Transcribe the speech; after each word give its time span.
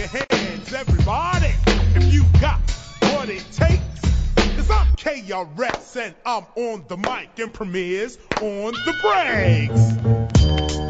your 0.00 0.08
hands, 0.08 0.72
everybody, 0.72 1.52
if 1.94 2.10
you 2.10 2.24
got 2.40 2.58
what 3.12 3.28
it 3.28 3.44
takes. 3.52 3.82
Cause 4.56 4.70
I'm 4.70 4.86
KRS 4.96 5.96
and 5.96 6.14
I'm 6.24 6.46
on 6.56 6.86
the 6.88 6.96
mic 6.96 7.38
and 7.38 7.52
premieres 7.52 8.16
on 8.40 8.72
the 8.86 8.94
breaks. 9.02 10.89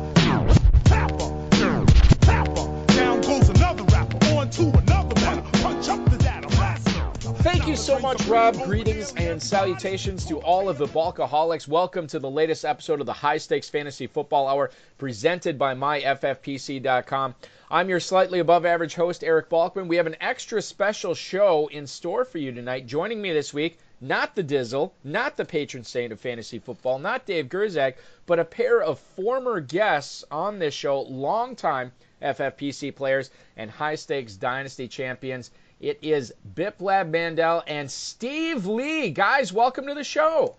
you 7.71 7.77
so 7.77 7.99
much, 7.99 8.25
Rob. 8.25 8.61
Greetings 8.65 9.13
and 9.15 9.41
salutations 9.41 10.25
to 10.25 10.41
all 10.41 10.67
of 10.67 10.77
the 10.77 10.87
Balkaholics. 10.87 11.69
Welcome 11.69 12.05
to 12.07 12.19
the 12.19 12.29
latest 12.29 12.65
episode 12.65 12.99
of 12.99 13.05
the 13.05 13.13
High 13.13 13.37
Stakes 13.37 13.69
Fantasy 13.69 14.07
Football 14.07 14.49
Hour 14.49 14.71
presented 14.97 15.57
by 15.57 15.73
MyFFPC.com. 15.73 17.33
I'm 17.69 17.87
your 17.87 18.01
slightly 18.01 18.39
above 18.39 18.65
average 18.65 18.95
host, 18.95 19.23
Eric 19.23 19.49
Balkman. 19.49 19.87
We 19.87 19.95
have 19.95 20.05
an 20.05 20.17
extra 20.19 20.61
special 20.61 21.15
show 21.15 21.67
in 21.67 21.87
store 21.87 22.25
for 22.25 22.39
you 22.39 22.51
tonight. 22.51 22.87
Joining 22.87 23.21
me 23.21 23.31
this 23.31 23.53
week, 23.53 23.77
not 24.01 24.35
the 24.35 24.43
Dizzle, 24.43 24.91
not 25.05 25.37
the 25.37 25.45
patron 25.45 25.85
saint 25.85 26.11
of 26.11 26.19
fantasy 26.19 26.59
football, 26.59 26.99
not 26.99 27.25
Dave 27.25 27.47
Gerczak, 27.47 27.93
but 28.25 28.39
a 28.39 28.43
pair 28.43 28.81
of 28.81 28.99
former 28.99 29.61
guests 29.61 30.25
on 30.29 30.59
this 30.59 30.73
show, 30.73 31.03
longtime 31.03 31.93
FFPC 32.21 32.93
players 32.93 33.31
and 33.55 33.71
high 33.71 33.95
stakes 33.95 34.35
dynasty 34.35 34.89
champions. 34.89 35.51
It 35.81 35.97
is 36.03 36.31
Biplab 36.53 37.09
Mandal 37.09 37.63
and 37.65 37.89
Steve 37.89 38.67
Lee. 38.67 39.09
Guys, 39.09 39.51
welcome 39.51 39.87
to 39.87 39.95
the 39.95 40.03
show. 40.03 40.55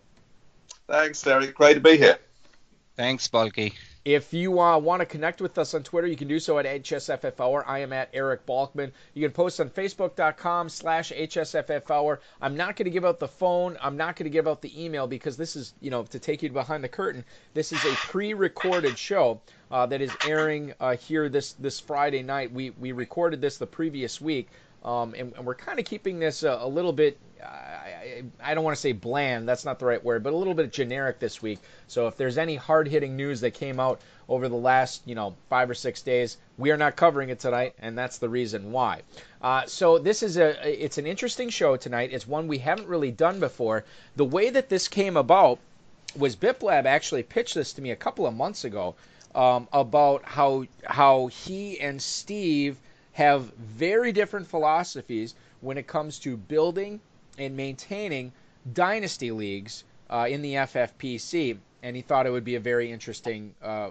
Thanks, 0.88 1.22
Derek. 1.22 1.54
Great 1.54 1.74
to 1.74 1.80
be 1.80 1.96
here. 1.96 2.18
Thanks, 2.96 3.28
Bulky. 3.28 3.72
If 4.04 4.34
you 4.34 4.58
uh, 4.58 4.78
want 4.78 4.98
to 4.98 5.06
connect 5.06 5.40
with 5.40 5.56
us 5.58 5.74
on 5.74 5.84
Twitter, 5.84 6.08
you 6.08 6.16
can 6.16 6.26
do 6.26 6.40
so 6.40 6.58
at 6.58 6.66
HSFF 6.66 7.38
Hour. 7.38 7.64
I 7.68 7.78
am 7.78 7.92
at 7.92 8.10
Eric 8.12 8.46
Balkman. 8.46 8.90
You 9.14 9.22
can 9.22 9.30
post 9.30 9.60
on 9.60 9.70
Facebook.com 9.70 10.68
slash 10.68 11.12
HSFF 11.12 11.88
Hour. 11.88 12.18
I'm 12.40 12.56
not 12.56 12.74
going 12.74 12.86
to 12.86 12.90
give 12.90 13.04
out 13.04 13.20
the 13.20 13.28
phone. 13.28 13.78
I'm 13.80 13.96
not 13.96 14.16
going 14.16 14.24
to 14.24 14.30
give 14.30 14.48
out 14.48 14.60
the 14.60 14.84
email 14.84 15.06
because 15.06 15.36
this 15.36 15.54
is, 15.54 15.72
you 15.80 15.92
know, 15.92 16.02
to 16.02 16.18
take 16.18 16.42
you 16.42 16.50
behind 16.50 16.82
the 16.82 16.88
curtain. 16.88 17.24
This 17.54 17.70
is 17.70 17.84
a 17.84 17.94
pre-recorded 17.94 18.98
show 18.98 19.40
uh, 19.70 19.86
that 19.86 20.00
is 20.00 20.10
airing 20.26 20.74
uh, 20.80 20.96
here 20.96 21.28
this 21.28 21.52
this 21.52 21.78
Friday 21.78 22.24
night. 22.24 22.50
We 22.50 22.70
we 22.70 22.90
recorded 22.90 23.40
this 23.40 23.58
the 23.58 23.68
previous 23.68 24.20
week. 24.20 24.48
Um, 24.84 25.14
and, 25.16 25.32
and 25.36 25.46
we're 25.46 25.54
kind 25.54 25.78
of 25.78 25.84
keeping 25.84 26.18
this 26.18 26.42
a, 26.42 26.58
a 26.60 26.68
little 26.68 26.92
bit, 26.92 27.16
I, 27.40 28.24
I, 28.42 28.54
don't 28.54 28.64
want 28.64 28.74
to 28.76 28.80
say 28.80 28.90
bland, 28.90 29.48
that's 29.48 29.64
not 29.64 29.78
the 29.78 29.86
right 29.86 30.02
word, 30.02 30.24
but 30.24 30.32
a 30.32 30.36
little 30.36 30.54
bit 30.54 30.72
generic 30.72 31.20
this 31.20 31.40
week. 31.40 31.60
So 31.86 32.08
if 32.08 32.16
there's 32.16 32.36
any 32.36 32.56
hard 32.56 32.88
hitting 32.88 33.16
news 33.16 33.40
that 33.42 33.52
came 33.52 33.78
out 33.78 34.00
over 34.28 34.48
the 34.48 34.56
last, 34.56 35.02
you 35.06 35.14
know, 35.14 35.36
five 35.48 35.70
or 35.70 35.74
six 35.74 36.02
days, 36.02 36.36
we 36.58 36.72
are 36.72 36.76
not 36.76 36.96
covering 36.96 37.28
it 37.28 37.38
tonight, 37.38 37.74
and 37.78 37.96
that's 37.96 38.18
the 38.18 38.28
reason 38.28 38.72
why. 38.72 39.02
Uh, 39.40 39.66
so 39.66 39.98
this 39.98 40.22
is 40.22 40.36
a, 40.36 40.84
it's 40.84 40.98
an 40.98 41.06
interesting 41.06 41.48
show 41.48 41.76
tonight. 41.76 42.10
It's 42.12 42.26
one 42.26 42.48
we 42.48 42.58
haven't 42.58 42.88
really 42.88 43.12
done 43.12 43.38
before. 43.38 43.84
The 44.16 44.24
way 44.24 44.50
that 44.50 44.68
this 44.68 44.88
came 44.88 45.16
about 45.16 45.60
was 46.16 46.34
Biplab 46.34 46.86
actually 46.86 47.22
pitched 47.22 47.54
this 47.54 47.72
to 47.74 47.82
me 47.82 47.92
a 47.92 47.96
couple 47.96 48.26
of 48.26 48.34
months 48.34 48.64
ago 48.64 48.96
um, 49.34 49.68
about 49.72 50.24
how 50.24 50.66
how 50.84 51.28
he 51.28 51.80
and 51.80 52.02
Steve 52.02 52.76
have 53.12 53.52
very 53.54 54.12
different 54.12 54.46
philosophies 54.46 55.34
when 55.60 55.78
it 55.78 55.86
comes 55.86 56.18
to 56.20 56.36
building 56.36 57.00
and 57.38 57.56
maintaining 57.56 58.32
dynasty 58.72 59.30
leagues 59.30 59.84
uh, 60.10 60.26
in 60.28 60.42
the 60.42 60.54
FFPC, 60.54 61.58
and 61.82 61.96
he 61.96 62.02
thought 62.02 62.26
it 62.26 62.30
would 62.30 62.44
be 62.44 62.56
a 62.56 62.60
very 62.60 62.90
interesting, 62.90 63.54
uh, 63.62 63.90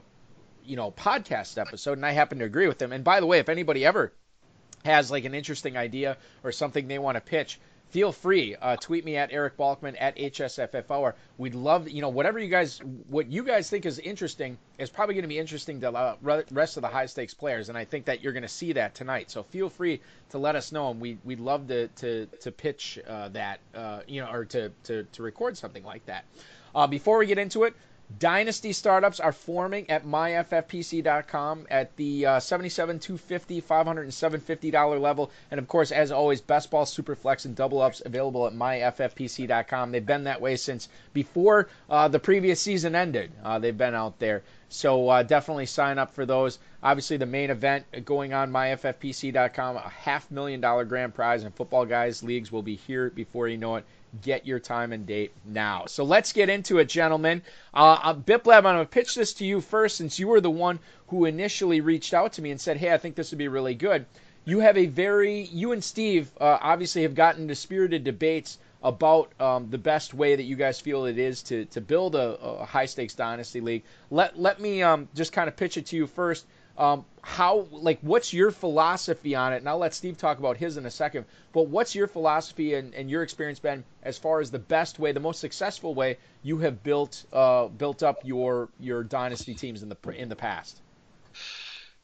you 0.66 0.76
know, 0.76 0.92
podcast 0.92 1.60
episode. 1.60 1.98
And 1.98 2.06
I 2.06 2.12
happen 2.12 2.40
to 2.40 2.46
agree 2.46 2.68
with 2.68 2.82
him. 2.82 2.92
And 2.92 3.04
by 3.04 3.20
the 3.20 3.26
way, 3.26 3.40
if 3.40 3.50
anybody 3.50 3.86
ever 3.86 4.12
has 4.86 5.12
like 5.12 5.26
an 5.26 5.34
interesting 5.34 5.78
idea 5.78 6.18
or 6.44 6.52
something 6.52 6.88
they 6.88 7.00
want 7.00 7.16
to 7.16 7.22
pitch, 7.22 7.60
feel 7.92 8.12
free. 8.12 8.56
Uh, 8.56 8.76
tweet 8.78 9.06
me 9.06 9.18
at 9.18 9.32
Eric 9.32 9.58
Balkman 9.58 9.96
at 10.00 10.16
HSFFR. 10.18 11.14
We'd 11.38 11.56
love, 11.56 11.90
you 11.90 12.02
know, 12.02 12.10
whatever 12.10 12.40
you 12.40 12.50
guys, 12.50 12.80
what 13.10 13.28
you 13.28 13.44
guys 13.44 13.70
think 13.70 13.86
is 13.86 14.00
interesting 14.00 14.58
is 14.80 14.90
probably 14.90 15.16
going 15.16 15.24
to 15.24 15.30
be 15.30 15.38
interesting 15.38 15.82
to 15.82 15.92
the 15.92 15.98
uh, 15.98 16.44
rest 16.52 16.78
of 16.78 16.82
the 16.82 16.88
high 16.88 17.06
stakes 17.06 17.34
players, 17.34 17.70
and 17.70 17.78
I 17.78 17.86
think 17.86 18.06
that 18.06 18.22
you're 18.22 18.34
going 18.34 18.44
to 18.44 18.50
see 18.50 18.74
that 18.74 18.96
tonight. 18.96 19.30
So 19.30 19.44
feel 19.44 19.70
free 19.70 20.02
to 20.30 20.38
let 20.38 20.56
us 20.56 20.72
know, 20.72 20.90
and 20.90 21.00
we 21.00 21.18
we'd 21.24 21.40
love 21.40 21.68
to 21.68 21.88
to 21.88 22.26
to 22.26 22.52
pitch 22.52 22.98
uh, 23.08 23.30
that, 23.30 23.60
uh, 23.76 24.02
you 24.08 24.22
know, 24.22 24.32
or 24.32 24.46
to 24.46 24.72
to 24.86 25.04
to 25.04 25.24
record 25.24 25.58
something 25.58 25.84
like 25.84 26.06
that. 26.06 26.26
Uh, 26.74 26.88
before 26.88 27.18
we 27.18 27.26
get 27.26 27.38
into 27.38 27.66
it, 27.66 27.76
Dynasty 28.20 28.74
startups 28.74 29.20
are 29.20 29.32
forming 29.32 29.90
at 29.90 30.06
myffpc.com 30.06 31.68
at 31.70 31.96
the 31.96 32.26
uh, 32.26 32.40
77 32.40 33.00
250 33.00 33.62
500 33.62 34.02
and 34.02 34.14
750 34.14 34.72
dollar 34.72 35.00
level. 35.00 35.32
And 35.50 35.60
of 35.60 35.68
course 35.68 35.92
as 35.92 36.12
always 36.12 36.42
best 36.42 36.72
ball 36.72 36.86
super 36.86 37.16
flex, 37.16 37.46
and 37.46 37.56
double 37.56 37.82
ups 37.82 38.02
available 38.04 38.48
at 38.48 38.54
myffpc.com 38.54 39.92
they've 39.92 40.06
been 40.06 40.24
that 40.24 40.42
way 40.42 40.56
since 40.56 40.90
before 41.14 41.70
uh, 41.90 42.08
the 42.08 42.20
previous 42.20 42.60
season 42.60 42.96
ended. 42.96 43.32
Uh, 43.44 43.60
they've 43.60 43.78
been 43.78 43.96
out 43.96 44.20
there. 44.20 44.44
So 44.70 45.10
uh, 45.10 45.24
definitely 45.24 45.66
sign 45.68 46.00
up 46.00 46.14
for 46.14 46.26
those. 46.26 46.60
Obviously 46.82 47.18
the 47.18 47.26
main 47.26 47.50
event 47.50 47.86
going 48.06 48.34
on 48.34 48.52
myffpc.com 48.52 49.78
a 49.78 49.90
half 49.90 50.30
million 50.32 50.60
dollar 50.60 50.86
grand 50.86 51.14
prize 51.14 51.44
and 51.44 51.54
football 51.54 51.86
guys 51.86 52.24
leagues 52.24 52.52
will 52.52 52.64
be 52.64 52.76
here 52.76 53.10
before 53.10 53.48
you 53.48 53.58
know 53.58 53.76
it 53.76 53.86
get 54.22 54.46
your 54.46 54.60
time 54.60 54.92
and 54.92 55.06
date 55.06 55.32
now. 55.46 55.86
So 55.86 56.04
let's 56.04 56.34
get 56.34 56.50
into 56.50 56.80
it, 56.80 56.90
gentlemen. 56.90 57.42
Uh, 57.74 57.98
uh, 58.04 58.14
Biplab, 58.14 58.58
I'm 58.58 58.64
going 58.64 58.80
to 58.80 58.86
pitch 58.86 59.16
this 59.16 59.34
to 59.36 59.46
you 59.46 59.62
first 59.62 59.96
since 59.96 60.20
you 60.20 60.28
were 60.28 60.42
the 60.42 60.52
one 60.52 60.80
who 61.08 61.26
initially 61.26 61.82
reached 61.82 62.14
out 62.14 62.34
to 62.34 62.42
me 62.42 62.52
and 62.52 62.60
said, 62.60 62.78
hey, 62.78 62.94
I 62.94 62.98
think 62.98 63.16
this 63.16 63.32
would 63.32 63.38
be 63.38 63.48
really 63.48 63.76
good. 63.76 64.06
You 64.44 64.60
have 64.60 64.78
a 64.78 64.88
very, 64.88 65.44
you 65.44 65.72
and 65.72 65.84
Steve 65.84 66.32
uh, 66.42 66.58
obviously 66.62 67.04
have 67.04 67.16
gotten 67.16 67.44
into 67.44 67.56
spirited 67.56 68.04
debates 68.04 68.58
about 68.84 69.32
um, 69.40 69.70
the 69.70 69.78
best 69.78 70.14
way 70.14 70.36
that 70.36 70.44
you 70.44 70.56
guys 70.56 70.82
feel 70.82 71.06
it 71.06 71.18
is 71.18 71.44
to, 71.44 71.66
to 71.66 71.80
build 71.80 72.16
a, 72.16 72.40
a 72.42 72.66
high 72.66 72.88
stakes 72.88 73.14
dynasty 73.14 73.62
league. 73.62 73.84
Let, 74.10 74.40
let 74.40 74.60
me 74.60 74.82
um, 74.82 75.08
just 75.14 75.32
kind 75.32 75.48
of 75.48 75.56
pitch 75.56 75.78
it 75.78 75.86
to 75.88 75.96
you 75.96 76.08
first. 76.08 76.46
Um, 76.82 77.06
how 77.22 77.68
like 77.70 78.00
what's 78.02 78.34
your 78.34 78.50
philosophy 78.50 79.36
on 79.36 79.54
it? 79.54 79.58
And 79.58 79.70
i'll 79.70 79.78
let 79.78 79.94
steve 79.94 80.18
talk 80.18 80.40
about 80.40 80.58
his 80.58 80.78
in 80.78 80.88
a 80.88 80.92
second. 80.92 81.26
But 81.54 81.68
what's 81.68 81.94
your 81.94 82.08
philosophy 82.08 82.74
and, 82.74 82.96
and 82.96 83.08
your 83.08 83.22
experience 83.22 83.60
been 83.60 83.84
as 84.02 84.18
far 84.18 84.42
as 84.42 84.50
the 84.50 84.58
best 84.58 84.98
way 84.98 85.12
the 85.12 85.20
most 85.20 85.40
successful 85.40 85.94
way 85.94 86.18
you 86.42 86.58
have 86.58 86.82
built 86.82 87.24
uh, 87.32 87.68
built 87.68 88.02
up 88.02 88.22
your 88.24 88.70
your 88.80 89.04
dynasty 89.04 89.54
teams 89.54 89.84
in 89.84 89.90
the 89.90 89.98
in 90.18 90.28
the 90.28 90.36
past? 90.36 90.82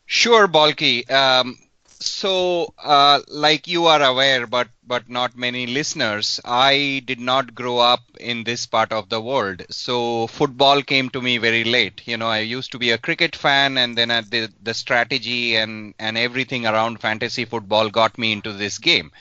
Sure, 0.06 0.47
Balky. 0.47 1.08
Um, 1.09 1.58
so, 1.99 2.73
uh, 2.78 3.22
like 3.28 3.67
you 3.67 3.85
are 3.88 4.02
aware, 4.02 4.46
but 4.47 4.70
but 4.85 5.09
not 5.09 5.35
many 5.38 5.66
listeners, 5.67 6.40
I 6.46 7.02
did 7.05 7.20
not 7.20 7.53
grow 7.55 7.78
up 7.79 8.02
in 8.20 8.44
this 8.44 8.66
part 8.66 8.91
of 8.91 9.09
the 9.09 9.20
world. 9.22 9.64
So, 9.70 10.28
football 10.28 10.82
came 10.82 11.09
to 11.11 11.22
me 11.22 11.38
very 11.38 11.64
late. 11.64 12.02
You 12.05 12.17
know, 12.17 12.28
I 12.28 12.40
used 12.40 12.72
to 12.72 12.79
be 12.79 12.91
a 12.91 12.97
cricket 12.97 13.35
fan, 13.35 13.78
and 13.78 13.97
then 13.97 14.09
the 14.09 14.52
the 14.61 14.73
strategy 14.73 15.55
and 15.55 15.94
and 15.99 16.17
everything 16.17 16.66
around 16.66 16.99
fantasy 17.02 17.46
football 17.46 17.90
got 17.90 18.17
me 18.17 18.32
into 18.34 18.53
this 18.53 18.78
game. 18.79 19.11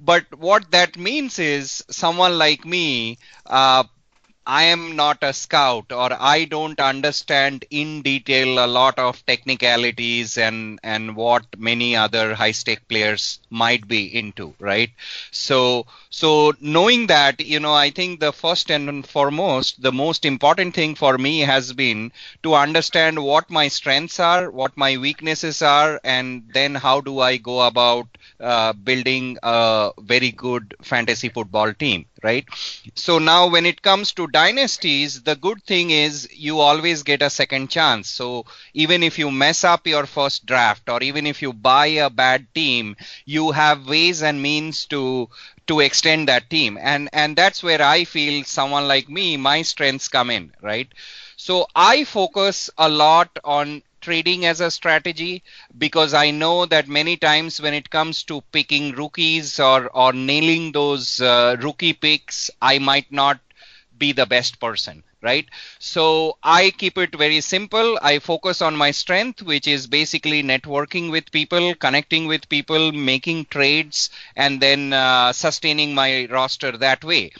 But 0.00 0.24
what 0.38 0.70
that 0.72 0.96
means 0.96 1.38
is, 1.38 1.84
someone 1.90 2.38
like 2.38 2.64
me. 2.64 3.18
Uh, 3.46 3.84
I 4.48 4.64
am 4.64 4.96
not 4.96 5.18
a 5.22 5.32
scout 5.32 5.92
or 5.92 6.08
I 6.12 6.44
don't 6.46 6.80
understand 6.80 7.64
in 7.70 8.02
detail 8.02 8.58
a 8.58 8.66
lot 8.66 8.98
of 8.98 9.24
technicalities 9.26 10.36
and 10.36 10.80
and 10.82 11.14
what 11.14 11.44
many 11.56 11.94
other 11.94 12.34
high 12.34 12.50
stake 12.50 12.88
players 12.88 13.38
might 13.50 13.86
be 13.86 14.12
into, 14.12 14.54
right? 14.58 14.90
So 15.30 15.86
so 16.10 16.52
knowing 16.60 17.06
that, 17.06 17.40
you 17.40 17.60
know, 17.60 17.74
I 17.74 17.90
think 17.90 18.20
the 18.20 18.32
first 18.32 18.70
and 18.70 19.06
foremost, 19.06 19.82
the 19.82 19.92
most 19.92 20.24
important 20.24 20.74
thing 20.74 20.96
for 20.96 21.16
me 21.18 21.40
has 21.40 21.72
been 21.72 22.10
to 22.42 22.54
understand 22.54 23.22
what 23.22 23.50
my 23.50 23.68
strengths 23.68 24.18
are, 24.18 24.50
what 24.50 24.76
my 24.76 24.96
weaknesses 24.96 25.62
are, 25.62 26.00
and 26.02 26.42
then 26.52 26.74
how 26.74 27.00
do 27.00 27.20
I 27.20 27.36
go 27.36 27.60
about 27.66 28.08
uh, 28.40 28.72
building 28.72 29.38
a 29.42 29.90
very 30.00 30.32
good 30.32 30.74
fantasy 30.82 31.28
football 31.28 31.72
team, 31.72 32.06
right? 32.22 32.46
So 32.94 33.18
now 33.18 33.46
when 33.48 33.66
it 33.66 33.82
comes 33.82 34.12
to 34.14 34.26
dynasties, 34.26 35.22
the 35.22 35.36
good 35.36 35.62
thing 35.64 35.90
is 35.90 36.28
you 36.32 36.60
always 36.60 37.02
get 37.02 37.22
a 37.22 37.30
second 37.30 37.70
chance. 37.70 38.08
So 38.08 38.44
even 38.74 39.02
if 39.02 39.18
you 39.18 39.30
mess 39.30 39.64
up 39.64 39.86
your 39.86 40.06
first 40.06 40.46
draft 40.46 40.88
or 40.88 41.02
even 41.02 41.26
if 41.26 41.42
you 41.42 41.52
buy 41.52 41.86
a 41.86 42.10
bad 42.10 42.46
team, 42.54 42.96
you 43.24 43.52
have 43.52 43.86
ways 43.88 44.22
and 44.22 44.42
means 44.42 44.86
to 44.86 45.28
to 45.66 45.80
extend 45.80 46.28
that 46.28 46.50
team. 46.50 46.78
And 46.80 47.08
and 47.12 47.36
that's 47.36 47.62
where 47.62 47.82
I 47.82 48.04
feel 48.04 48.44
someone 48.44 48.88
like 48.88 49.08
me, 49.08 49.36
my 49.36 49.62
strengths 49.62 50.08
come 50.08 50.30
in, 50.30 50.52
right? 50.62 50.88
So 51.36 51.66
I 51.74 52.04
focus 52.04 52.70
a 52.76 52.88
lot 52.88 53.30
on 53.44 53.82
trading 54.00 54.44
as 54.46 54.60
a 54.60 54.70
strategy 54.70 55.42
because 55.76 56.14
I 56.14 56.30
know 56.30 56.66
that 56.66 56.88
many 56.88 57.16
times 57.16 57.60
when 57.60 57.74
it 57.74 57.90
comes 57.90 58.22
to 58.24 58.40
picking 58.52 58.92
rookies 58.92 59.58
or, 59.60 59.88
or 59.88 60.12
nailing 60.12 60.72
those 60.72 61.20
uh, 61.20 61.56
rookie 61.60 61.92
picks, 61.94 62.50
I 62.60 62.78
might 62.78 63.10
not 63.12 63.40
be 63.96 64.12
the 64.12 64.26
best 64.26 64.60
person 64.60 65.02
right? 65.20 65.46
So 65.80 66.38
i 66.44 66.70
keep 66.70 66.96
it 66.96 67.12
very 67.16 67.40
simple. 67.40 67.98
I 68.00 68.20
focus 68.20 68.62
on 68.62 68.76
my 68.76 68.92
strength 68.92 69.42
which 69.42 69.66
is 69.66 69.88
basically 69.88 70.44
networking 70.44 71.10
with 71.10 71.32
people 71.32 71.74
connecting 71.74 72.26
with 72.28 72.48
people 72.48 72.92
making 72.92 73.46
trades 73.46 74.10
and 74.36 74.60
then 74.60 74.92
uh, 74.92 75.32
sustaining 75.32 75.92
my 75.94 76.26
roster 76.30 76.70
that 76.78 77.02
way. 77.02 77.32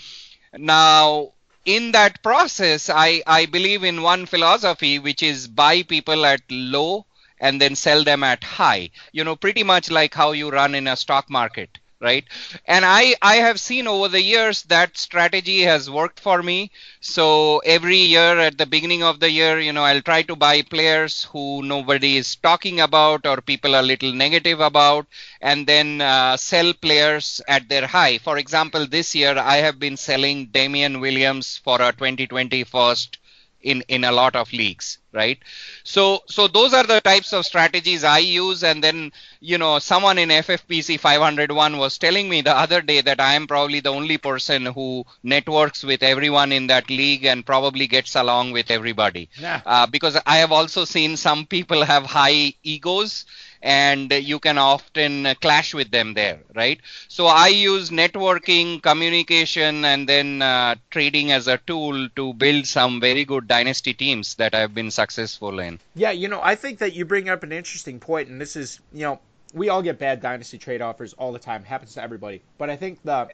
Now 0.57 1.33
in 1.69 1.93
that 1.93 2.23
process, 2.23 2.91
I, 2.91 3.23
I 3.27 3.47
believe 3.47 3.85
in 3.85 4.03
one 4.03 4.27
philosophy, 4.27 4.99
which 4.99 5.23
is 5.23 5.47
buy 5.49 5.83
people 5.83 6.25
at 6.27 6.41
low 6.51 7.07
and 7.41 7.61
then 7.61 7.77
sell 7.77 8.05
them 8.05 8.25
at 8.25 8.43
high. 8.45 8.91
You 9.13 9.25
know, 9.25 9.37
pretty 9.37 9.63
much 9.65 9.91
like 9.91 10.15
how 10.15 10.33
you 10.33 10.51
run 10.51 10.75
in 10.75 10.89
a 10.89 10.97
stock 10.97 11.31
market 11.31 11.79
right? 12.01 12.25
And 12.67 12.85
i 12.85 13.15
i 13.23 13.37
have 13.37 13.59
seen 13.61 13.87
over 13.87 14.09
the 14.09 14.23
years 14.23 14.63
that 14.65 14.97
strategy 14.99 15.61
has 15.63 15.91
worked 15.91 16.21
for 16.21 16.43
me. 16.43 16.71
So 17.01 17.59
every 17.59 17.97
year 17.99 18.39
at 18.39 18.59
the 18.59 18.67
beginning 18.67 19.03
of 19.03 19.21
the 19.21 19.31
year 19.31 19.59
you 19.59 19.73
know 19.73 19.85
i'll 19.85 20.03
try 20.03 20.23
to 20.23 20.37
buy 20.37 20.63
players 20.63 21.25
who 21.33 21.63
nobody 21.63 22.17
is 22.17 22.35
talking 22.37 22.81
about 22.81 23.27
or 23.27 23.41
people 23.41 23.75
are 23.75 23.81
a 23.81 23.91
little 23.93 24.13
negative 24.13 24.61
about 24.61 25.07
and 25.41 25.67
then 25.67 26.01
uh, 26.01 26.37
sell 26.37 26.73
players 26.75 27.41
at 27.49 27.69
their 27.69 27.87
high. 27.87 28.19
For 28.19 28.39
example 28.39 28.87
this 28.87 29.15
year 29.15 29.37
i 29.39 29.57
have 29.57 29.79
been 29.79 29.97
selling 29.97 30.47
damien 30.47 31.01
williams 31.01 31.59
for 31.65 31.81
a 31.83 31.93
2020 31.93 32.65
first 32.65 33.18
in 33.63 33.83
in 33.89 34.05
a 34.05 34.13
lot 34.13 34.37
of 34.37 34.53
leagues 34.53 34.99
right? 35.13 35.39
So 35.85 36.23
so 36.27 36.47
those 36.49 36.75
are 36.75 36.85
the 36.85 37.01
types 37.01 37.33
of 37.33 37.45
strategies 37.47 38.05
i 38.05 38.19
use. 38.19 38.63
And 38.63 38.83
then 38.83 39.13
you 39.41 39.59
know 39.59 39.79
someone 39.79 40.19
in 40.19 40.29
ffpc 40.29 40.99
501 41.01 41.77
was 41.79 41.99
telling 41.99 42.29
me 42.29 42.41
the 42.43 42.57
other 42.57 42.81
day 42.81 43.01
that 43.01 43.21
i 43.21 43.35
am 43.35 43.47
probably 43.47 43.81
the 43.81 43.91
only 43.91 44.19
person 44.19 44.67
who 44.67 45.05
networks 45.23 45.83
with 45.83 46.03
everyone 46.03 46.53
in 46.53 46.67
that 46.69 46.89
league 46.91 47.25
and 47.25 47.45
probably 47.47 47.87
gets 47.87 48.15
along 48.17 48.53
with 48.53 48.71
everybody. 48.71 49.29
Yeah. 49.39 49.61
uh, 49.67 49.87
because 49.87 50.17
i 50.27 50.37
have 50.37 50.53
also 50.53 50.85
seen 50.85 51.17
some 51.17 51.47
people 51.47 51.85
have 51.85 52.05
high 52.07 52.53
egos 52.63 53.25
and 53.63 54.13
you 54.13 54.39
can 54.39 54.59
often 54.59 55.27
clash 55.41 55.75
with 55.75 55.91
them 55.91 56.15
there 56.15 56.41
right 56.55 56.81
so 57.09 57.27
i 57.27 57.49
use 57.49 57.91
networking 57.91 58.83
communication 58.83 59.85
and 59.85 60.09
then 60.09 60.43
uh, 60.43 60.75
trading 60.91 61.33
as 61.33 61.49
a 61.49 61.59
tool 61.67 62.09
to 62.17 62.33
build 62.35 62.67
some 62.67 63.01
very 63.01 63.25
good 63.25 63.47
dynasty 63.49 63.93
teams 63.93 64.35
that 64.37 64.55
i've 64.55 64.75
been 64.75 64.91
successful 64.91 65.59
in 65.59 65.79
Yeah, 65.95 66.11
you 66.13 66.29
know, 66.29 66.41
I 66.43 66.55
think 66.55 66.79
that 66.79 66.95
you 66.95 67.05
bring 67.05 67.29
up 67.29 67.43
an 67.43 67.53
interesting 67.53 67.99
point, 67.99 68.29
and 68.29 68.41
this 68.41 68.57
is, 68.57 68.81
you 68.93 69.03
know, 69.03 69.21
we 69.53 69.69
all 69.69 69.83
get 69.83 69.99
bad 69.99 70.21
dynasty 70.21 70.59
trade 70.59 70.81
offers 70.81 71.13
all 71.15 71.33
the 71.33 71.39
time. 71.39 71.65
Happens 71.65 71.95
to 71.95 72.03
everybody. 72.03 72.43
But 72.59 72.71
I 72.71 72.77
think 72.77 73.03
the 73.03 73.29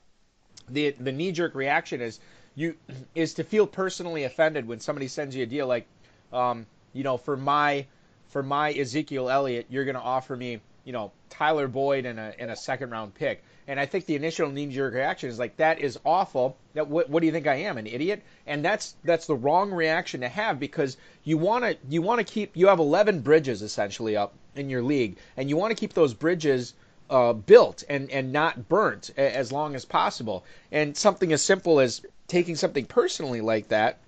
the 0.68 0.90
the 0.92 1.12
knee 1.12 1.32
jerk 1.32 1.54
reaction 1.54 2.00
is 2.00 2.20
you 2.54 2.76
is 3.14 3.34
to 3.34 3.44
feel 3.44 3.66
personally 3.66 4.24
offended 4.24 4.66
when 4.66 4.80
somebody 4.80 5.08
sends 5.08 5.34
you 5.36 5.42
a 5.42 5.46
deal 5.46 5.66
like, 5.66 5.86
um, 6.32 6.66
you 6.92 7.02
know, 7.02 7.16
for 7.16 7.36
my 7.36 7.86
for 8.34 8.42
my 8.42 8.72
Ezekiel 8.72 9.30
Elliott, 9.30 9.66
you're 9.70 9.84
going 9.84 9.94
to 9.94 10.00
offer 10.00 10.34
me, 10.34 10.60
you 10.84 10.92
know, 10.92 11.12
Tyler 11.30 11.68
Boyd 11.68 12.04
and 12.04 12.18
a 12.18 12.34
and 12.36 12.50
a 12.50 12.56
second 12.56 12.90
round 12.90 13.14
pick. 13.14 13.44
And 13.68 13.78
I 13.78 13.86
think 13.86 14.06
the 14.06 14.16
initial 14.16 14.50
knee 14.50 14.66
jerk 14.66 14.92
reaction 14.92 15.28
is 15.28 15.38
like 15.38 15.56
that 15.58 15.78
is 15.78 16.00
awful. 16.04 16.56
That 16.72 16.88
what, 16.88 17.08
what 17.08 17.20
do 17.20 17.26
you 17.26 17.32
think 17.32 17.46
I 17.46 17.54
am, 17.54 17.78
an 17.78 17.86
idiot? 17.86 18.24
And 18.44 18.64
that's 18.64 18.96
that's 19.04 19.28
the 19.28 19.36
wrong 19.36 19.70
reaction 19.70 20.22
to 20.22 20.28
have 20.28 20.58
because 20.58 20.96
you 21.22 21.38
want 21.38 21.64
to 21.64 21.76
you 21.88 22.02
want 22.02 22.26
to 22.26 22.32
keep 22.34 22.56
you 22.56 22.66
have 22.66 22.80
11 22.80 23.20
bridges 23.20 23.62
essentially 23.62 24.16
up 24.16 24.34
in 24.56 24.68
your 24.68 24.82
league, 24.82 25.16
and 25.36 25.48
you 25.48 25.56
want 25.56 25.70
to 25.70 25.76
keep 25.76 25.92
those 25.92 26.12
bridges 26.12 26.74
uh, 27.10 27.34
built 27.34 27.84
and 27.88 28.10
and 28.10 28.32
not 28.32 28.68
burnt 28.68 29.10
as 29.16 29.52
long 29.52 29.76
as 29.76 29.84
possible. 29.84 30.44
And 30.72 30.96
something 30.96 31.32
as 31.32 31.40
simple 31.40 31.78
as 31.78 32.02
taking 32.26 32.56
something 32.56 32.86
personally 32.86 33.42
like 33.42 33.68
that 33.68 33.98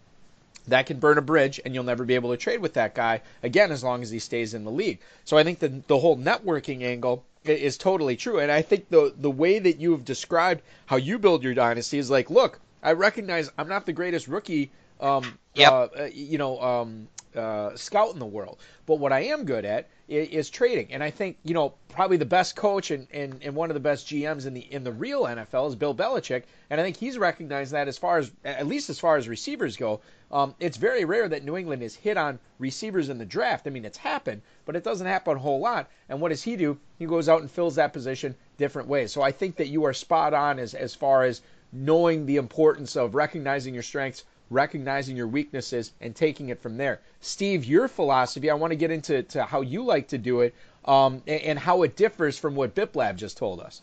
that 0.69 0.87
can 0.87 0.99
burn 0.99 1.19
a 1.19 1.23
bridge 1.23 1.61
and 1.65 1.75
you'll 1.75 1.85
never 1.85 2.05
be 2.05 2.15
able 2.15 2.31
to 2.31 2.37
trade 2.37 2.61
with 2.61 2.75
that 2.75 2.95
guy 2.95 3.21
again 3.43 3.71
as 3.73 3.85
long 3.85 4.03
as 4.03 4.11
he 4.11 4.19
stays 4.19 4.55
in 4.55 4.65
the 4.65 4.71
league. 4.71 4.99
So 5.25 5.37
I 5.37 5.45
think 5.45 5.59
the 5.59 5.69
the 5.87 5.99
whole 5.99 6.17
networking 6.17 6.83
angle 6.83 7.25
is 7.45 7.77
totally 7.79 8.17
true 8.17 8.39
and 8.41 8.51
I 8.51 8.63
think 8.63 8.89
the 8.89 9.15
the 9.17 9.31
way 9.31 9.59
that 9.59 9.79
you 9.81 9.93
have 9.93 10.05
described 10.05 10.63
how 10.87 10.97
you 10.97 11.19
build 11.19 11.43
your 11.45 11.55
dynasty 11.55 11.99
is 11.99 12.11
like 12.11 12.31
look, 12.31 12.61
I 12.83 12.93
recognize 12.93 13.51
I'm 13.59 13.69
not 13.69 13.87
the 13.87 13.93
greatest 13.93 14.29
rookie 14.29 14.71
um 15.01 15.39
Yep. 15.55 15.73
uh, 15.73 15.89
uh, 15.99 16.09
you 16.13 16.39
know 16.39 16.61
um 16.61 17.09
uh, 17.35 17.77
scout 17.77 18.13
in 18.15 18.19
the 18.19 18.27
world. 18.27 18.59
But 18.87 18.97
what 18.97 19.13
I 19.13 19.21
am 19.25 19.45
good 19.45 19.65
at 19.65 19.89
is, 20.09 20.29
is 20.29 20.51
trading, 20.51 20.93
and 20.93 21.03
I 21.03 21.11
think 21.11 21.39
you 21.43 21.55
know 21.55 21.75
probably 21.89 22.17
the 22.17 22.27
best 22.27 22.57
coach 22.57 22.91
and, 22.91 23.09
and, 23.13 23.41
and 23.43 23.55
one 23.55 23.71
of 23.71 23.75
the 23.75 23.81
best 23.81 24.07
GMs 24.07 24.47
in 24.47 24.55
the 24.55 24.61
in 24.73 24.85
the 24.85 24.93
real 24.93 25.25
NFL 25.25 25.69
is 25.69 25.75
Bill 25.75 25.95
Belichick, 25.95 26.45
and 26.71 26.81
I 26.81 26.85
think 26.85 26.97
he's 26.97 27.19
recognized 27.19 27.73
that 27.73 27.89
as 27.89 27.99
far 27.99 28.19
as 28.19 28.31
at 28.45 28.67
least 28.67 28.91
as 28.91 28.99
far 28.99 29.17
as 29.17 29.29
receivers 29.29 29.77
go. 29.77 30.01
Um, 30.31 30.55
it's 30.59 30.77
very 30.77 31.05
rare 31.05 31.29
that 31.29 31.45
New 31.45 31.57
England 31.57 31.83
has 31.83 31.95
hit 31.95 32.17
on 32.17 32.41
receivers 32.59 33.09
in 33.09 33.19
the 33.19 33.25
draft. 33.25 33.67
I 33.67 33.71
mean, 33.71 33.85
it's 33.85 33.99
happened, 33.99 34.43
but 34.65 34.75
it 34.75 34.83
doesn't 34.83 35.07
happen 35.07 35.37
a 35.37 35.41
whole 35.41 35.61
lot. 35.61 35.89
And 36.09 36.21
what 36.21 36.31
does 36.31 36.43
he 36.43 36.57
do? 36.57 36.79
He 36.99 37.07
goes 37.07 37.29
out 37.29 37.43
and 37.43 37.51
fills 37.51 37.77
that 37.77 37.93
position 37.93 38.35
different 38.59 38.89
ways. 38.89 39.13
So 39.13 39.23
I 39.23 39.31
think 39.31 39.57
that 39.57 39.69
you 39.69 39.85
are 39.85 39.93
spot 39.93 40.35
on 40.35 40.59
as 40.59 40.75
as 40.75 40.95
far 40.95 41.23
as 41.23 41.43
knowing 41.73 42.27
the 42.27 42.37
importance 42.37 42.97
of 42.97 43.15
recognizing 43.15 43.75
your 43.75 43.83
strengths, 43.83 44.25
recognizing 44.51 45.17
your 45.17 45.27
weaknesses, 45.29 45.93
and 46.01 46.15
taking 46.15 46.49
it 46.51 46.61
from 46.63 46.77
there. 46.77 47.01
Steve, 47.21 47.65
your 47.65 47.89
philosophy, 47.89 48.51
I 48.51 48.55
want 48.55 48.71
to 48.71 48.77
get 48.77 48.91
into 48.91 49.23
to 49.23 49.45
how 49.45 49.61
you 49.63 49.85
like 49.85 50.09
to 50.09 50.19
do 50.19 50.41
it 50.41 50.55
um, 50.85 51.23
and, 51.27 51.43
and 51.43 51.59
how 51.59 51.83
it 51.83 51.97
differs 51.97 52.39
from 52.39 52.55
what 52.55 52.75
Biplab 52.75 53.17
just 53.17 53.37
told 53.37 53.61
us. 53.61 53.83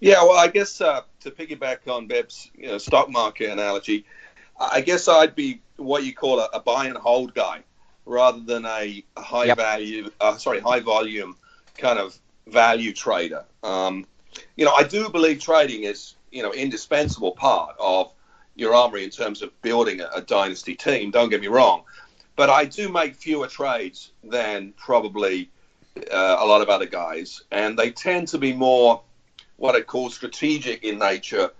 Yeah, 0.00 0.22
well, 0.22 0.38
I 0.38 0.48
guess 0.48 0.80
uh, 0.80 1.02
to 1.20 1.30
piggyback 1.30 1.88
on 1.88 2.06
Beb's 2.06 2.50
you 2.54 2.68
know, 2.68 2.78
stock 2.78 3.10
market 3.10 3.50
analogy, 3.50 4.04
I 4.58 4.80
guess 4.82 5.08
I'd 5.08 5.34
be 5.34 5.62
what 5.76 6.04
you 6.04 6.14
call 6.14 6.40
a, 6.40 6.48
a 6.52 6.60
buy 6.60 6.86
and 6.86 6.96
hold 6.96 7.34
guy 7.34 7.62
rather 8.04 8.40
than 8.40 8.64
a, 8.64 9.04
a 9.16 9.22
high 9.22 9.46
Yep. 9.46 9.56
value, 9.56 10.10
uh, 10.20 10.36
sorry, 10.36 10.60
high 10.60 10.80
volume 10.80 11.36
kind 11.78 11.98
of 11.98 12.18
value 12.46 12.92
trader. 12.92 13.44
Um, 13.62 14.06
you 14.56 14.64
know, 14.64 14.72
I 14.72 14.82
do 14.84 15.08
believe 15.08 15.40
trading 15.40 15.84
is 15.84 16.14
you 16.30 16.42
know 16.42 16.52
indispensable 16.52 17.32
part 17.32 17.76
of 17.78 18.12
your 18.56 18.74
armory 18.74 19.04
in 19.04 19.10
terms 19.10 19.42
of 19.42 19.60
building 19.62 20.00
a, 20.00 20.08
a 20.14 20.20
dynasty 20.20 20.74
team. 20.74 21.10
Don't 21.10 21.28
get 21.28 21.40
me 21.40 21.46
wrong, 21.46 21.84
but 22.34 22.50
I 22.50 22.64
do 22.64 22.88
make 22.88 23.14
fewer 23.14 23.46
trades 23.46 24.12
than 24.24 24.72
probably 24.76 25.50
uh, 26.12 26.36
a 26.40 26.46
lot 26.46 26.62
of 26.62 26.68
other 26.68 26.86
guys, 26.86 27.42
and 27.52 27.78
they 27.78 27.90
tend 27.90 28.28
to 28.28 28.38
be 28.38 28.52
more 28.52 29.02
what 29.56 29.74
I 29.74 29.80
call 29.82 30.10
strategic 30.10 30.84
in 30.84 30.98
nature 30.98 31.50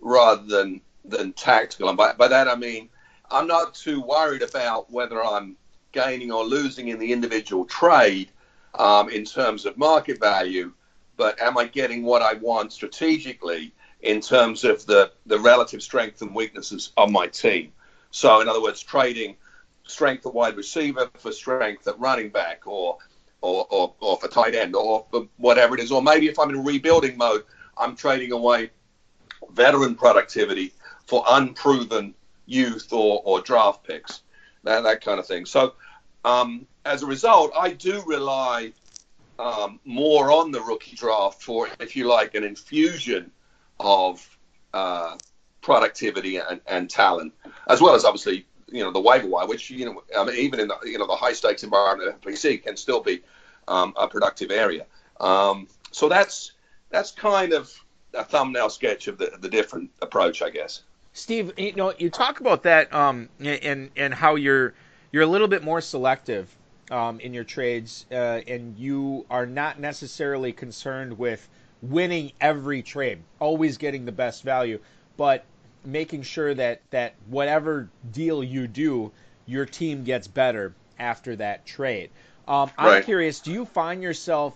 rather 0.00 0.44
than 0.44 0.80
than 1.04 1.32
tactical. 1.34 1.88
And 1.88 1.96
by, 1.96 2.12
by 2.12 2.28
that 2.28 2.48
I 2.48 2.56
mean 2.56 2.88
I'm 3.30 3.46
not 3.46 3.74
too 3.74 4.00
worried 4.00 4.42
about 4.42 4.90
whether 4.90 5.24
I'm 5.24 5.56
gaining 5.92 6.30
or 6.30 6.44
losing 6.44 6.88
in 6.88 6.98
the 6.98 7.12
individual 7.12 7.64
trade 7.64 8.28
um, 8.74 9.08
in 9.08 9.24
terms 9.24 9.64
of 9.64 9.76
market 9.78 10.20
value, 10.20 10.72
but 11.16 11.40
am 11.40 11.56
I 11.56 11.66
getting 11.66 12.02
what 12.02 12.22
I 12.22 12.34
want 12.34 12.72
strategically 12.72 13.72
in 14.06 14.20
terms 14.20 14.64
of 14.64 14.86
the, 14.86 15.10
the 15.26 15.38
relative 15.38 15.82
strength 15.82 16.22
and 16.22 16.34
weaknesses 16.34 16.92
of 16.96 17.10
my 17.10 17.26
team? 17.26 17.72
So, 18.10 18.40
in 18.40 18.48
other 18.48 18.62
words, 18.62 18.82
trading 18.82 19.36
strength 19.84 20.26
at 20.26 20.34
wide 20.34 20.56
receiver 20.56 21.10
for 21.18 21.32
strength 21.32 21.86
at 21.86 21.98
running 21.98 22.30
back 22.30 22.66
or 22.66 22.98
or, 23.40 23.66
or, 23.70 23.94
or 24.00 24.16
for 24.16 24.28
tight 24.28 24.54
end 24.54 24.74
or 24.74 25.06
whatever 25.36 25.74
it 25.74 25.80
is. 25.80 25.92
Or 25.92 26.02
maybe 26.02 26.26
if 26.26 26.38
I'm 26.38 26.50
in 26.50 26.64
rebuilding 26.64 27.16
mode, 27.16 27.44
I'm 27.76 27.94
trading 27.94 28.32
away 28.32 28.70
veteran 29.52 29.94
productivity 29.94 30.72
for 31.06 31.24
unproven 31.28 32.14
youth 32.46 32.92
or, 32.92 33.22
or 33.24 33.40
draft 33.40 33.84
picks, 33.84 34.22
that, 34.64 34.82
that 34.82 35.04
kind 35.04 35.20
of 35.20 35.26
thing. 35.26 35.46
So 35.46 35.74
um, 36.24 36.66
as 36.84 37.02
a 37.02 37.06
result, 37.06 37.52
I 37.56 37.70
do 37.70 38.02
rely 38.06 38.72
um, 39.38 39.78
more 39.84 40.32
on 40.32 40.50
the 40.50 40.60
rookie 40.60 40.96
draft 40.96 41.42
for, 41.42 41.68
if 41.78 41.94
you 41.94 42.08
like, 42.08 42.34
an 42.34 42.42
infusion 42.42 43.30
of 43.80 44.38
uh, 44.74 45.16
productivity 45.60 46.36
and, 46.36 46.60
and 46.66 46.90
talent, 46.90 47.32
as 47.68 47.80
well 47.80 47.94
as 47.94 48.04
obviously 48.04 48.46
you 48.70 48.82
know 48.82 48.92
the 48.92 49.00
waiver 49.00 49.28
wire, 49.28 49.46
which 49.46 49.70
you 49.70 49.84
know 49.84 50.02
I 50.16 50.24
mean, 50.24 50.36
even 50.36 50.60
in 50.60 50.68
the 50.68 50.78
you 50.84 50.98
know 50.98 51.06
the 51.06 51.16
high 51.16 51.32
stakes 51.32 51.62
environment 51.62 52.08
of 52.10 52.20
FPC 52.20 52.62
can 52.62 52.76
still 52.76 53.00
be 53.00 53.22
um, 53.68 53.94
a 53.96 54.08
productive 54.08 54.50
area. 54.50 54.86
Um, 55.20 55.68
so 55.90 56.08
that's 56.08 56.52
that's 56.90 57.10
kind 57.10 57.52
of 57.52 57.72
a 58.14 58.24
thumbnail 58.24 58.70
sketch 58.70 59.08
of 59.08 59.18
the 59.18 59.32
the 59.40 59.48
different 59.48 59.90
approach, 60.02 60.42
I 60.42 60.50
guess. 60.50 60.82
Steve, 61.12 61.52
you 61.56 61.72
know, 61.74 61.94
you 61.98 62.10
talk 62.10 62.40
about 62.40 62.62
that 62.64 62.92
um, 62.92 63.28
and 63.40 63.90
and 63.96 64.12
how 64.12 64.34
you're 64.34 64.74
you're 65.12 65.22
a 65.22 65.26
little 65.26 65.48
bit 65.48 65.62
more 65.62 65.80
selective 65.80 66.54
um, 66.90 67.20
in 67.20 67.32
your 67.32 67.44
trades, 67.44 68.06
uh, 68.12 68.40
and 68.46 68.76
you 68.78 69.24
are 69.30 69.46
not 69.46 69.80
necessarily 69.80 70.52
concerned 70.52 71.18
with 71.18 71.48
winning 71.90 72.32
every 72.40 72.82
trade, 72.82 73.22
always 73.38 73.76
getting 73.78 74.04
the 74.04 74.12
best 74.12 74.42
value, 74.42 74.78
but 75.16 75.44
making 75.84 76.22
sure 76.22 76.54
that 76.54 76.82
that 76.90 77.14
whatever 77.26 77.88
deal 78.12 78.42
you 78.42 78.66
do, 78.66 79.12
your 79.46 79.66
team 79.66 80.04
gets 80.04 80.26
better 80.26 80.74
after 80.98 81.36
that 81.36 81.64
trade. 81.66 82.10
Um, 82.48 82.70
I'm 82.78 82.86
Right. 82.86 83.04
curious, 83.04 83.40
do 83.40 83.52
you 83.52 83.64
find 83.64 84.02
yourself 84.02 84.54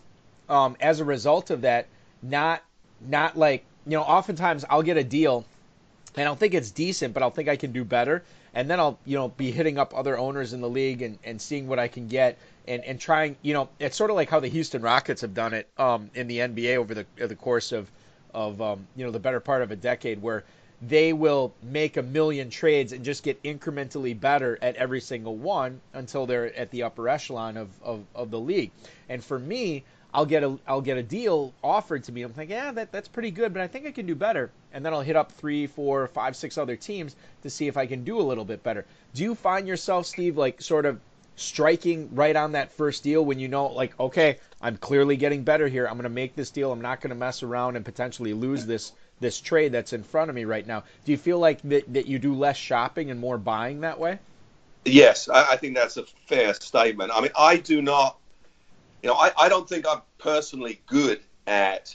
um, 0.49 0.77
as 0.81 1.01
a 1.01 1.05
result 1.05 1.51
of 1.51 1.63
that 1.63 1.87
not 2.23 2.63
not 3.01 3.37
like 3.37 3.65
you 3.87 3.97
know, 3.97 4.03
oftentimes 4.03 4.65
I'll 4.69 4.83
get 4.83 4.97
a 4.99 5.05
deal 5.05 5.45
and 6.17 6.27
I'll 6.27 6.37
think 6.37 6.55
it's 6.55 6.71
decent, 6.71 7.15
but 7.15 7.23
I'll 7.23 7.31
think 7.31 7.49
I 7.49 7.57
can 7.57 7.73
do 7.73 7.85
better. 7.85 8.25
And 8.53 8.69
then 8.69 8.81
I'll, 8.81 8.99
you 9.05 9.17
know, 9.17 9.29
be 9.29 9.51
hitting 9.53 9.79
up 9.79 9.95
other 9.97 10.19
owners 10.19 10.53
in 10.53 10.61
the 10.61 10.69
league 10.69 11.03
and, 11.03 11.19
and 11.23 11.41
seeing 11.41 11.69
what 11.69 11.79
I 11.79 11.89
can 11.89 12.09
get 12.09 12.39
and, 12.71 12.85
and 12.85 13.01
trying, 13.01 13.37
you 13.43 13.53
know, 13.53 13.69
it's 13.81 13.97
sort 13.97 14.11
of 14.11 14.17
like 14.17 14.31
how 14.31 14.39
the 14.39 14.49
Houston 14.49 14.81
Rockets 14.81 15.23
have 15.23 15.35
done 15.35 15.55
it 15.55 15.69
um, 15.77 16.11
in 16.15 16.29
the 16.29 16.39
NBA 16.39 16.77
over 16.77 16.95
the 16.95 17.07
the 17.17 17.35
course 17.35 17.73
of 17.73 17.91
of 18.33 18.63
um, 18.63 18.87
you 18.95 19.05
know 19.05 19.11
the 19.11 19.19
better 19.19 19.41
part 19.41 19.63
of 19.63 19.73
a 19.73 19.77
decade, 19.77 20.23
where 20.23 20.45
they 20.81 21.13
will 21.13 21.53
make 21.63 21.97
a 21.97 22.03
million 22.03 22.49
trades 22.49 22.93
and 22.93 23.05
just 23.05 23.23
get 23.23 23.43
incrementally 23.43 24.19
better 24.19 24.59
at 24.63 24.77
every 24.77 25.01
single 25.01 25.37
one 25.37 25.81
until 25.93 26.27
they're 26.27 26.55
at 26.57 26.71
the 26.71 26.85
upper 26.85 27.09
echelon 27.09 27.57
of, 27.59 27.69
of, 27.83 28.03
of 28.15 28.31
the 28.31 28.41
league. 28.41 28.71
And 29.11 29.23
for 29.23 29.39
me, 29.39 29.85
I'll 30.15 30.25
get 30.25 30.43
a 30.43 30.59
I'll 30.67 30.81
get 30.81 30.97
a 30.97 31.03
deal 31.03 31.53
offered 31.63 32.05
to 32.05 32.13
me. 32.13 32.23
I'm 32.23 32.33
thinking, 32.33 32.57
yeah, 32.57 32.73
that, 32.73 32.93
that's 32.93 33.09
pretty 33.09 33.31
good, 33.31 33.53
but 33.53 33.63
I 33.63 33.67
think 33.67 33.87
I 33.87 33.91
can 33.91 34.07
do 34.07 34.15
better. 34.15 34.51
And 34.73 34.87
then 34.87 34.95
I'll 34.95 35.03
hit 35.03 35.17
up 35.17 35.33
three, 35.33 35.67
four, 35.67 36.07
five, 36.07 36.37
six 36.37 36.57
other 36.57 36.77
teams 36.77 37.17
to 37.43 37.51
see 37.51 37.67
if 37.67 37.77
I 37.77 37.87
can 37.87 38.05
do 38.05 38.21
a 38.21 38.23
little 38.23 38.45
bit 38.45 38.63
better. 38.63 38.87
Do 39.13 39.23
you 39.25 39.35
find 39.35 39.67
yourself, 39.67 40.07
Steve, 40.07 40.37
like 40.37 40.63
sort 40.63 40.87
of 40.87 41.01
striking 41.41 42.15
right 42.15 42.37
on 42.37 42.53
that 42.53 42.73
first 42.73 43.03
deal 43.03 43.25
when 43.25 43.39
you 43.39 43.49
know, 43.49 43.67
like, 43.67 43.99
okay, 43.99 44.39
I'm 44.61 44.77
clearly 44.77 45.17
getting 45.17 45.43
better 45.43 45.69
here. 45.69 45.87
I'm 45.87 45.95
going 45.95 46.05
to 46.05 46.11
make 46.11 46.37
this 46.37 46.51
deal. 46.51 46.71
I'm 46.71 46.81
not 46.81 47.01
going 47.01 47.11
to 47.11 47.17
mess 47.17 47.43
around 47.43 47.77
and 47.77 47.85
potentially 47.85 48.35
lose 48.35 48.67
this 48.67 48.93
this 49.21 49.39
trade 49.39 49.71
that's 49.73 49.93
in 49.93 50.03
front 50.03 50.31
of 50.31 50.35
me 50.35 50.47
right 50.47 50.67
now. 50.67 50.83
Do 51.05 51.13
you 51.13 51.19
feel 51.19 51.39
like 51.39 51.61
that, 51.65 51.93
that 51.93 52.07
you 52.07 52.19
do 52.19 52.35
less 52.35 52.57
shopping 52.57 53.11
and 53.11 53.21
more 53.21 53.37
buying 53.37 53.83
that 53.83 53.99
way? 53.99 54.19
Yes, 54.87 55.29
I, 55.29 55.53
I 55.53 55.57
think 55.57 55.77
that's 55.77 55.99
a 55.99 56.05
fair 56.27 56.55
statement. 56.55 57.11
I 57.15 57.21
mean, 57.21 57.31
I 57.39 57.59
do 57.59 57.83
not, 57.83 58.19
you 59.03 59.11
know, 59.11 59.15
I, 59.15 59.31
I 59.39 59.49
don't 59.51 59.69
think 59.69 59.87
I'm 59.87 60.01
personally 60.19 60.81
good 60.87 61.21
at 61.47 61.95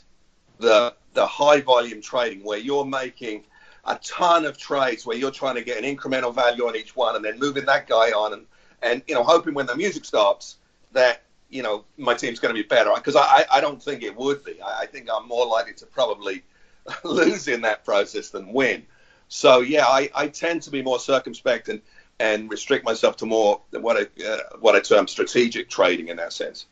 the 0.60 0.94
the 1.14 1.26
high 1.26 1.62
volume 1.62 2.02
trading 2.02 2.44
where 2.44 2.60
you're 2.60 2.86
making 2.86 3.44
a 3.86 3.96
ton 4.04 4.46
of 4.46 4.58
trades 4.58 5.06
where 5.06 5.18
you're 5.18 5.32
trying 5.32 5.56
to 5.56 5.64
get 5.64 5.84
an 5.84 5.96
incremental 5.96 6.34
value 6.34 6.68
on 6.68 6.76
each 6.76 6.96
one 6.96 7.16
and 7.16 7.24
then 7.24 7.40
moving 7.40 7.66
that 7.66 7.88
guy 7.88 8.12
on 8.12 8.34
and 8.34 8.46
and 8.86 9.02
you 9.08 9.16
know 9.16 9.24
hoping 9.24 9.54
when 9.54 9.66
the 9.66 9.76
music 9.76 10.06
stops 10.06 10.58
that 10.94 11.24
you 11.50 11.64
know 11.64 11.84
my 11.98 12.14
team's 12.14 12.40
going 12.40 12.56
to 12.56 12.62
be 12.62 12.68
better 12.68 12.92
because 12.96 13.16
I, 13.16 13.46
I 13.52 13.60
don't 13.60 13.82
think 13.82 14.04
it 14.04 14.16
would 14.16 14.44
be. 14.46 14.62
I, 14.62 14.82
I 14.82 14.86
think 14.86 15.10
I'm 15.14 15.28
more 15.28 15.46
likely 15.46 15.74
to 15.74 15.86
probably 15.86 16.44
lose 17.04 17.48
in 17.48 17.62
that 17.62 17.84
process 17.84 18.30
than 18.30 18.54
win. 18.54 18.86
So 19.28 19.60
yeah, 19.62 19.86
I, 19.86 20.10
I 20.14 20.28
tend 20.28 20.62
to 20.64 20.72
be 20.72 20.82
more 20.82 21.00
circumspect 21.00 21.68
and 21.68 21.82
and 22.20 22.50
restrict 22.50 22.86
myself 22.86 23.18
to 23.18 23.26
more 23.26 23.60
what 23.72 23.98
I 23.98 24.24
uh, 24.24 24.40
what 24.60 24.76
I 24.76 24.80
term 24.80 25.08
strategic 25.08 25.70
trading 25.70 26.08
in 26.08 26.18
that 26.18 26.32
sense. 26.32 26.68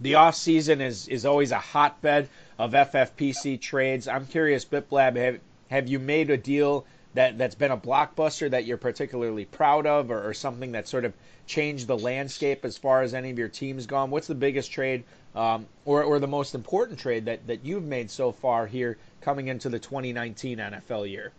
The 0.00 0.14
off 0.14 0.36
season 0.36 0.80
is 0.80 1.08
is 1.08 1.26
always 1.26 1.50
a 1.50 1.58
hotbed 1.58 2.28
of 2.58 2.72
FFPC 2.72 3.60
trades. 3.60 4.06
I'm 4.06 4.26
curious, 4.26 4.64
Biplab, 4.64 5.16
have 5.16 5.40
have 5.70 5.88
you 5.88 5.98
made 5.98 6.30
a 6.30 6.36
deal 6.36 6.86
that 7.14 7.36
that's 7.36 7.56
been 7.56 7.72
a 7.72 7.76
blockbuster 7.76 8.50
that 8.50 8.64
you're 8.64 8.76
particularly 8.76 9.44
proud 9.44 9.86
of, 9.86 10.10
or, 10.10 10.28
or 10.28 10.34
something 10.34 10.72
that 10.72 10.86
sort 10.86 11.04
of 11.04 11.12
changed 11.48 11.88
the 11.88 11.98
landscape 11.98 12.64
as 12.64 12.78
far 12.78 13.02
as 13.02 13.14
any 13.14 13.30
of 13.30 13.38
your 13.38 13.48
teams 13.48 13.86
gone? 13.86 14.10
What's 14.10 14.28
the 14.28 14.36
biggest 14.36 14.70
trade, 14.70 15.04
um, 15.34 15.66
or 15.84 16.04
or 16.04 16.20
the 16.20 16.28
most 16.28 16.54
important 16.54 17.00
trade 17.00 17.26
that 17.26 17.48
that 17.48 17.64
you've 17.64 17.84
made 17.84 18.10
so 18.10 18.32
far 18.32 18.66
here 18.68 18.98
coming 19.20 19.48
into 19.48 19.70
the 19.70 19.80
2019 19.80 20.60
NFL 20.60 21.06
year? 21.06 21.34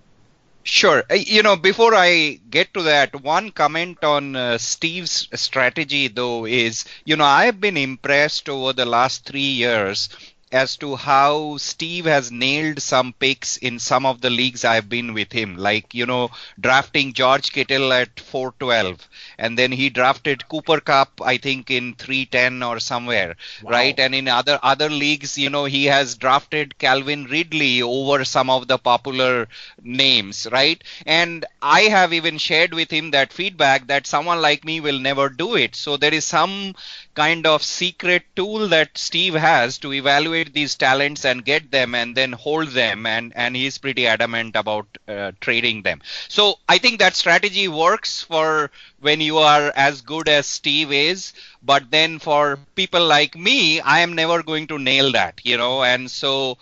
Sure. 0.64 1.04
Uh, 1.10 1.16
You 1.16 1.44
know, 1.44 1.56
before 1.58 1.94
I 1.96 2.40
get 2.50 2.74
to 2.74 2.84
that, 2.84 3.24
one 3.24 3.52
comment 3.52 4.04
on 4.04 4.36
uh, 4.36 4.58
Steve's 4.58 5.28
strategy, 5.36 6.08
though, 6.08 6.46
is 6.46 6.86
you 7.06 7.16
know, 7.18 7.26
I've 7.26 7.60
been 7.60 7.78
impressed 7.78 8.50
over 8.50 8.74
the 8.74 8.86
last 8.86 9.26
three 9.26 9.52
years 9.64 10.10
as 10.52 10.76
to 10.78 10.96
how 10.96 11.58
Steve 11.58 12.06
has 12.06 12.32
nailed 12.32 12.82
some 12.82 13.14
picks 13.14 13.58
in 13.58 13.80
some 13.80 14.06
of 14.06 14.22
the 14.22 14.30
leagues 14.30 14.64
I've 14.66 14.90
been 14.90 15.14
with 15.14 15.32
him, 15.32 15.58
like, 15.58 15.94
you 15.94 16.06
know, 16.06 16.30
drafting 16.60 17.14
George 17.14 17.52
Kittle 17.52 17.92
at 17.94 18.20
412. 18.20 19.08
And 19.38 19.58
then 19.58 19.72
he 19.72 19.90
drafted 19.90 20.48
Cooper 20.48 20.80
Kupp, 20.80 21.22
I 21.24 21.38
think, 21.38 21.70
in 21.72 21.94
310 21.96 22.62
or 22.64 22.80
somewhere, 22.80 23.36
Wow. 23.60 23.72
right? 23.72 23.98
And 24.00 24.14
in 24.16 24.28
other 24.28 24.60
other 24.64 24.90
leagues, 24.90 25.38
you 25.38 25.50
know, 25.50 25.66
he 25.66 25.86
has 25.86 26.16
drafted 26.16 26.78
Calvin 26.78 27.26
Ridley 27.26 27.82
over 27.82 28.24
some 28.26 28.50
of 28.50 28.68
the 28.68 28.78
popular 28.78 29.48
names, 29.82 30.48
right? 30.52 30.84
And 31.06 31.46
I 31.62 31.82
have 31.82 32.14
even 32.14 32.38
shared 32.38 32.74
with 32.74 32.92
him 32.92 33.12
that 33.12 33.34
feedback 33.34 33.88
that 33.88 34.08
someone 34.08 34.42
like 34.42 34.64
me 34.66 34.80
will 34.80 35.00
never 35.00 35.30
do 35.30 35.56
it. 35.56 35.76
So 35.76 35.98
there 35.98 36.14
is 36.14 36.26
some 36.26 36.76
kind 37.20 37.46
of 37.46 37.62
secret 37.64 38.24
tool 38.36 38.68
that 38.70 38.98
Steve 38.98 39.34
has 39.34 39.78
to 39.80 39.92
evaluate 39.94 40.54
these 40.54 40.76
talents 40.76 41.26
and 41.26 41.44
get 41.44 41.70
them 41.72 41.94
and 41.94 42.16
then 42.16 42.32
hold 42.32 42.70
them 42.70 43.06
and 43.06 43.34
and 43.36 43.56
he's 43.56 43.78
pretty 43.78 44.08
adamant 44.08 44.56
about 44.56 44.88
uh, 45.08 45.32
trading 45.42 45.82
them. 45.82 46.02
So 46.30 46.60
I 46.70 46.78
think 46.78 47.00
that 47.00 47.16
strategy 47.16 47.68
works 47.68 48.24
for 48.24 48.72
when 49.02 49.20
you 49.22 49.38
are 49.40 49.74
as 49.76 50.02
good 50.02 50.30
as 50.30 50.46
Steve 50.48 50.92
is, 50.94 51.34
but 51.62 51.92
then 51.92 52.20
for 52.20 52.58
people 52.76 53.06
like 53.06 53.36
me, 53.36 53.82
I 53.82 54.00
am 54.00 54.14
never 54.14 54.42
going 54.44 54.68
to 54.68 54.80
nail 54.80 55.12
that, 55.12 55.42
you 55.44 55.58
know, 55.58 55.84
and 55.84 56.10
so 56.10 56.58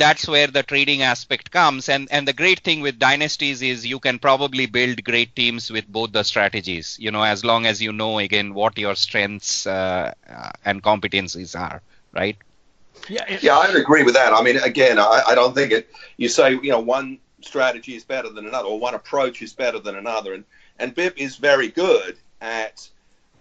that's 0.00 0.26
where 0.26 0.46
the 0.46 0.62
trading 0.62 1.02
aspect 1.02 1.50
comes 1.50 1.88
and 1.88 2.08
and 2.10 2.26
the 2.26 2.32
great 2.42 2.60
thing 2.60 2.80
with 2.80 2.98
dynasties 2.98 3.60
is 3.60 3.86
you 3.86 4.00
can 4.06 4.18
probably 4.18 4.66
build 4.66 5.04
great 5.04 5.36
teams 5.36 5.70
with 5.70 5.86
both 5.98 6.12
the 6.12 6.22
strategies 6.22 6.96
you 6.98 7.10
know 7.10 7.22
as 7.22 7.44
long 7.44 7.66
as 7.66 7.82
you 7.86 7.92
know 7.92 8.18
again 8.18 8.54
what 8.54 8.78
your 8.78 8.94
strengths 8.94 9.66
uh, 9.66 10.12
uh, 10.28 10.50
and 10.64 10.82
competencies 10.82 11.58
are 11.66 11.82
right 12.12 12.38
Yeah, 13.08 13.38
Yeah, 13.40 13.56
I 13.58 13.66
would 13.68 13.80
agree 13.80 14.02
with 14.02 14.14
that. 14.14 14.32
I 14.32 14.42
mean, 14.42 14.56
again, 14.58 14.98
I, 14.98 15.22
I 15.28 15.34
don't 15.34 15.54
think 15.54 15.72
it. 15.72 15.90
You 16.16 16.28
say 16.28 16.46
you 16.52 16.70
know 16.74 16.80
one 16.80 17.18
strategy 17.40 17.94
is 17.94 18.04
better 18.04 18.28
than 18.28 18.46
another, 18.46 18.68
or 18.68 18.78
one 18.78 18.94
approach 18.94 19.42
is 19.42 19.52
better 19.52 19.78
than 19.78 19.96
another, 19.96 20.34
and 20.34 20.44
and 20.78 20.94
Bip 20.94 21.14
is 21.16 21.36
very 21.36 21.68
good 21.68 22.18
at 22.40 22.88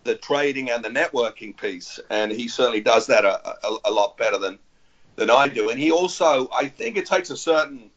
the 0.04 0.16
trading 0.16 0.70
and 0.70 0.84
the 0.84 0.90
networking 0.90 1.56
piece, 1.56 2.00
and 2.10 2.32
he 2.32 2.48
certainly 2.48 2.82
does 2.82 3.08
that 3.08 3.26
a, 3.26 3.36
a, 3.68 3.78
a 3.86 3.92
lot 3.92 4.18
better 4.18 4.38
than 4.38 4.60
than 5.20 5.30
I 5.30 5.48
do. 5.48 5.70
And 5.70 5.80
he 5.80 5.92
also, 5.92 6.50
I 6.52 6.68
think, 6.68 6.98
it 6.98 7.06
takes 7.06 7.30
a 7.30 7.38
certain, 7.38 7.92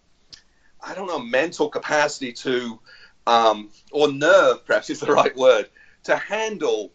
I 0.80 0.94
don't 0.94 1.06
know, 1.06 1.18
mental 1.18 1.68
capacity 1.68 2.32
to, 2.32 2.78
um, 3.26 3.70
or 3.90 4.12
nerve, 4.12 4.66
perhaps 4.66 4.90
is 4.90 5.00
the 5.00 5.12
right 5.12 5.34
word, 5.36 5.68
to 6.04 6.16
handle 6.16 6.92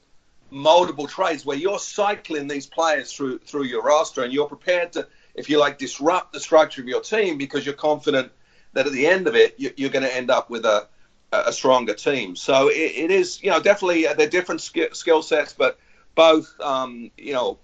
multiple 0.49 1.07
trades 1.07 1.45
where 1.45 1.57
you're 1.57 1.79
cycling 1.79 2.47
these 2.47 2.65
players 2.65 3.11
through 3.11 3.39
through 3.39 3.63
your 3.63 3.83
roster 3.83 4.23
and 4.23 4.31
you're 4.31 4.47
prepared 4.47 4.93
to, 4.93 5.07
if 5.35 5.49
you 5.49 5.59
like, 5.59 5.77
disrupt 5.77 6.33
the 6.33 6.39
structure 6.39 6.81
of 6.81 6.87
your 6.87 7.01
team 7.01 7.37
because 7.37 7.65
you're 7.65 7.75
confident 7.75 8.31
that 8.73 8.85
at 8.85 8.93
the 8.93 9.07
end 9.07 9.27
of 9.27 9.35
it 9.35 9.55
you, 9.57 9.71
you're 9.75 9.89
going 9.89 10.03
to 10.05 10.15
end 10.15 10.29
up 10.29 10.49
with 10.49 10.65
a 10.65 10.87
a 11.31 11.51
stronger 11.51 11.93
team. 11.93 12.35
So 12.35 12.69
it, 12.69 12.73
it 13.03 13.11
is, 13.11 13.43
you 13.43 13.49
know, 13.49 13.59
definitely 13.59 14.07
uh, 14.07 14.13
they're 14.13 14.29
different 14.29 14.61
sk- 14.61 14.93
skill 14.93 15.21
sets, 15.21 15.53
but 15.53 15.77
both, 16.15 16.53
um, 16.61 17.11
you 17.17 17.33
know, 17.33 17.59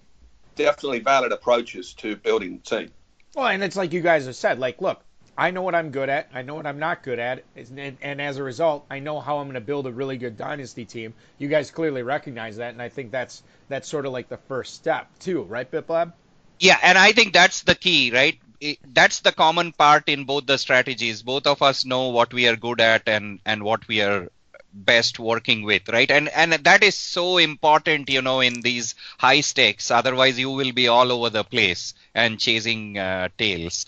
definitely 0.55 0.99
valid 0.99 1.31
approaches 1.31 1.93
to 1.95 2.15
building 2.15 2.57
the 2.63 2.77
team. 2.77 2.91
Well, 3.35 3.47
and 3.47 3.63
it's 3.63 3.75
like 3.75 3.93
you 3.93 4.01
guys 4.01 4.25
have 4.25 4.35
said, 4.35 4.59
like, 4.59 4.81
look, 4.81 5.01
I 5.37 5.51
know 5.51 5.63
what 5.63 5.73
I'm 5.73 5.89
good 5.89 6.09
at. 6.09 6.29
I 6.33 6.43
know 6.43 6.55
what 6.55 6.67
I'm 6.67 6.79
not 6.79 7.01
good 7.01 7.17
at. 7.19 7.43
And, 7.55 7.97
and 8.01 8.21
as 8.21 8.37
a 8.37 8.43
result, 8.43 8.85
I 8.91 8.99
know 8.99 9.19
how 9.19 9.39
I'm 9.39 9.47
going 9.47 9.55
to 9.55 9.61
build 9.61 9.87
a 9.87 9.91
really 9.91 10.17
good 10.17 10.37
dynasty 10.37 10.85
team. 10.85 11.13
You 11.39 11.47
guys 11.47 11.71
clearly 11.71 12.03
recognize 12.03 12.57
that, 12.57 12.73
and 12.73 12.81
I 12.81 12.89
think 12.89 13.11
that's 13.11 13.41
that's 13.69 13.87
sort 13.87 14.05
of 14.05 14.11
like 14.11 14.29
the 14.29 14.37
first 14.37 14.75
step 14.75 15.07
too, 15.19 15.43
right, 15.43 15.69
Biplab? 15.69 16.13
yeah 16.59 16.77
and 16.81 16.97
i 16.97 17.11
think 17.11 17.33
that's 17.33 17.63
the 17.63 17.75
key 17.75 18.11
right 18.11 18.39
it, 18.61 18.79
that's 18.93 19.19
the 19.19 19.31
common 19.31 19.73
part 19.73 20.07
in 20.07 20.23
both 20.23 20.45
the 20.45 20.57
strategies. 20.57 21.21
Both 21.21 21.47
of 21.47 21.61
us 21.61 21.83
know 21.83 22.09
what 22.09 22.33
we 22.33 22.47
are 22.47 22.55
good 22.55 22.79
at 22.79 23.09
and 23.09 23.39
and 23.45 23.61
what 23.61 23.85
we 23.89 24.01
are 24.01 24.29
best 24.73 25.19
working 25.19 25.63
with 25.63 25.87
right? 25.89 26.09
And 26.11 26.29
and 26.29 26.53
that 26.53 26.83
is 26.83 26.95
so 26.97 27.37
important 27.37 28.09
you 28.09 28.21
know 28.21 28.39
in 28.41 28.61
these 28.61 28.95
high 29.19 29.41
stakes. 29.41 29.91
Otherwise 29.91 30.39
you 30.39 30.49
will 30.49 30.71
be 30.71 30.87
all 30.87 31.11
over 31.11 31.29
the 31.29 31.43
place 31.43 31.93
and 32.15 32.39
chasing 32.39 32.97
uh, 32.97 33.29
tails. 33.37 33.85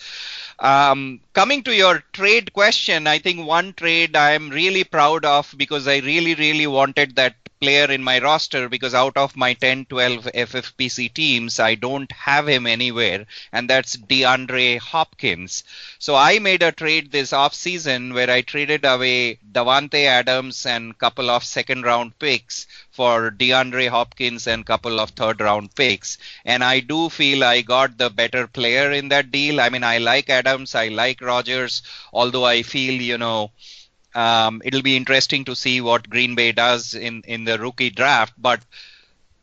Um, 0.60 1.20
coming 1.34 1.64
to 1.64 1.76
your 1.76 2.04
trade 2.14 2.54
question 2.54 3.08
i 3.08 3.20
think 3.20 3.46
one 3.46 3.74
trade 3.74 4.16
i'm 4.16 4.50
really 4.50 4.84
proud 4.86 5.26
of 5.26 5.54
because 5.58 5.88
i 5.88 5.98
really 6.00 6.34
really 6.36 6.66
wanted 6.68 7.16
that 7.18 7.36
player 7.60 7.92
in 7.92 8.04
my 8.04 8.20
roster 8.20 8.70
because 8.70 8.94
out 8.94 9.18
of 9.18 9.36
my 9.36 9.54
10 9.54 9.86
12 9.86 10.28
FFPC 10.34 11.10
teams 11.10 11.60
I 11.60 11.76
don't 11.76 12.12
have 12.12 12.48
him 12.48 12.66
anywhere 12.68 13.26
and 13.52 13.70
that's 13.70 13.96
DeAndre 13.98 14.80
Hopkins. 14.80 15.64
So 16.00 16.16
I 16.16 16.40
made 16.40 16.64
a 16.64 16.72
trade 16.72 17.12
this 17.12 17.34
off 17.34 17.54
season 17.54 18.14
where 18.14 18.30
I 18.30 18.42
traded 18.42 18.86
away 18.86 19.40
Davante 19.52 20.06
Adams 20.06 20.66
and 20.66 20.98
couple 20.98 21.30
of 21.30 21.44
second 21.44 21.84
round 21.84 22.18
picks 22.20 22.68
for 22.92 23.32
DeAndre 23.32 23.90
Hopkins 23.90 24.48
and 24.48 24.66
couple 24.66 25.00
of 25.00 25.12
third 25.12 25.42
round 25.42 25.76
picks 25.76 26.18
and 26.46 26.64
I 26.64 26.80
do 26.80 27.10
feel 27.10 27.44
I 27.44 27.62
got 27.62 27.98
the 27.98 28.10
better 28.10 28.48
player 28.48 28.92
in 28.92 29.10
that 29.10 29.32
deal. 29.32 29.60
I 29.62 29.70
mean 29.70 29.84
I 29.84 29.98
like 30.00 30.30
Adams, 30.30 30.76
I 30.76 30.88
like 30.90 31.22
Rodgers, 31.22 31.82
although 32.14 32.46
I 32.46 32.64
feel 32.64 33.02
you 33.02 33.18
know 33.18 33.52
um, 34.16 34.62
it'll 34.64 34.82
be 34.82 34.96
interesting 34.96 35.46
to 35.46 35.56
see 35.56 35.82
what 35.82 36.10
Green 36.10 36.36
Bay 36.36 36.52
does 36.52 36.94
in, 36.94 37.24
in 37.28 37.44
the 37.44 37.60
rookie 37.60 37.90
draft. 37.90 38.34
But 38.38 38.62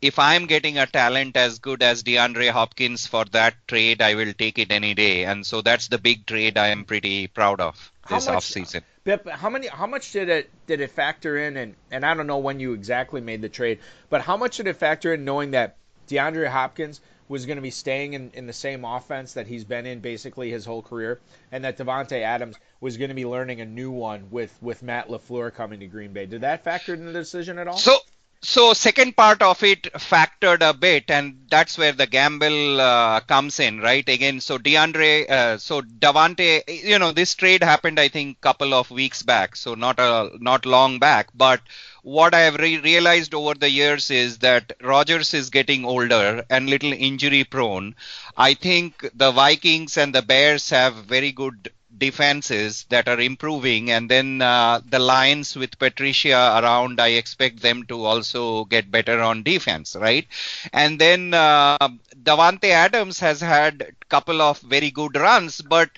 if 0.01 0.19
I'm 0.19 0.47
getting 0.47 0.77
a 0.77 0.85
talent 0.85 1.37
as 1.37 1.59
good 1.59 1.81
as 1.81 2.03
DeAndre 2.03 2.49
Hopkins 2.49 3.07
for 3.07 3.23
that 3.25 3.55
trade, 3.67 4.01
I 4.01 4.15
will 4.15 4.33
take 4.33 4.59
it 4.59 4.71
any 4.71 4.93
day. 4.93 5.23
And 5.23 5.45
so 5.45 5.61
that's 5.61 5.87
the 5.87 5.97
big 5.97 6.25
trade 6.25 6.57
I 6.57 6.67
am 6.69 6.83
pretty 6.83 7.27
proud 7.27 7.61
of 7.61 7.91
this 8.09 8.25
how 8.25 8.33
much, 8.33 8.43
offseason. 8.43 8.81
Bip, 9.05 9.29
how 9.29 9.49
many? 9.49 9.67
How 9.67 9.87
much 9.87 10.11
did 10.11 10.27
it 10.27 10.49
did 10.67 10.81
it 10.81 10.91
factor 10.91 11.37
in? 11.37 11.55
And 11.55 11.75
and 11.91 12.05
I 12.05 12.13
don't 12.13 12.27
know 12.27 12.39
when 12.39 12.59
you 12.59 12.73
exactly 12.73 13.21
made 13.21 13.41
the 13.41 13.49
trade, 13.49 13.79
but 14.09 14.21
how 14.21 14.35
much 14.35 14.57
did 14.57 14.67
it 14.67 14.75
factor 14.75 15.13
in 15.13 15.23
knowing 15.23 15.51
that 15.51 15.77
DeAndre 16.09 16.49
Hopkins 16.49 16.99
was 17.33 17.47
going 17.47 17.57
to 17.57 17.63
be 17.63 17.71
staying 17.71 18.13
in, 18.13 18.29
in 18.35 18.45
the 18.45 18.53
same 18.53 18.85
offense 18.85 19.33
that 19.33 19.47
he's 19.47 19.63
been 19.63 19.87
in 19.87 19.99
basically 20.01 20.51
his 20.51 20.65
whole 20.65 20.83
career, 20.83 21.19
and 21.51 21.65
that 21.65 21.79
Davante 21.79 22.21
Adams 22.21 22.55
was 22.79 22.95
going 22.95 23.09
to 23.09 23.15
be 23.15 23.25
learning 23.25 23.59
a 23.59 23.65
new 23.65 23.89
one 23.89 24.27
with 24.29 24.55
with 24.61 24.83
Matt 24.83 25.09
LaFleur 25.09 25.51
coming 25.51 25.79
to 25.79 25.87
Green 25.87 26.13
Bay. 26.13 26.27
Did 26.27 26.41
that 26.41 26.63
factor 26.63 26.93
in 26.93 27.05
the 27.05 27.11
decision 27.11 27.57
at 27.57 27.67
all? 27.67 27.77
So 27.77 27.97
so 28.43 28.73
second 28.73 29.15
part 29.15 29.41
of 29.41 29.63
it 29.63 29.83
factored 29.93 30.61
a 30.61 30.73
bit 30.73 31.09
and 31.09 31.37
that's 31.49 31.77
where 31.77 31.93
the 31.93 32.05
gamble 32.05 32.81
uh, 32.81 33.21
comes 33.21 33.57
in 33.59 33.79
right 33.79 34.07
again 34.09 34.41
so 34.41 34.57
deandre 34.57 35.29
uh, 35.29 35.57
so 35.57 35.81
davante 35.81 36.61
you 36.67 36.99
know 36.99 37.13
this 37.13 37.33
trade 37.35 37.63
happened 37.63 37.97
i 37.97 38.09
think 38.09 38.39
couple 38.41 38.73
of 38.73 38.91
weeks 38.91 39.23
back 39.23 39.55
so 39.55 39.75
not 39.75 39.97
a 39.97 40.29
not 40.41 40.65
long 40.65 40.99
back 40.99 41.29
but 41.33 41.61
what 42.03 42.33
i 42.35 42.41
have 42.41 42.55
re- 42.55 42.77
realized 42.79 43.33
over 43.33 43.53
the 43.55 43.69
years 43.69 44.11
is 44.11 44.37
that 44.39 44.73
Rodgers 44.81 45.33
is 45.33 45.49
getting 45.49 45.85
older 45.85 46.43
and 46.49 46.69
little 46.69 46.93
injury 46.93 47.43
prone 47.43 47.95
i 48.37 48.53
think 48.53 49.09
the 49.15 49.31
vikings 49.31 49.97
and 49.97 50.13
the 50.15 50.21
bears 50.21 50.69
have 50.69 50.95
very 50.95 51.31
good 51.31 51.71
defenses 51.97 52.85
that 52.89 53.07
are 53.07 53.19
improving, 53.19 53.91
and 53.91 54.09
then 54.09 54.41
uh, 54.41 54.81
the 54.89 54.99
Lions 54.99 55.55
with 55.55 55.77
Patricia 55.77 56.59
around, 56.61 56.99
I 56.99 57.09
expect 57.09 57.61
them 57.61 57.83
to 57.85 58.03
also 58.05 58.65
get 58.65 58.89
better 58.91 59.21
on 59.21 59.43
defense, 59.43 59.95
right? 59.95 60.27
And 60.73 60.99
then 60.99 61.33
uh, 61.33 61.77
Davante 62.23 62.69
Adams 62.69 63.19
has 63.19 63.41
had 63.41 63.81
a 63.81 64.05
couple 64.07 64.41
of 64.41 64.59
very 64.61 64.91
good 64.91 65.15
runs, 65.15 65.61
but 65.61 65.89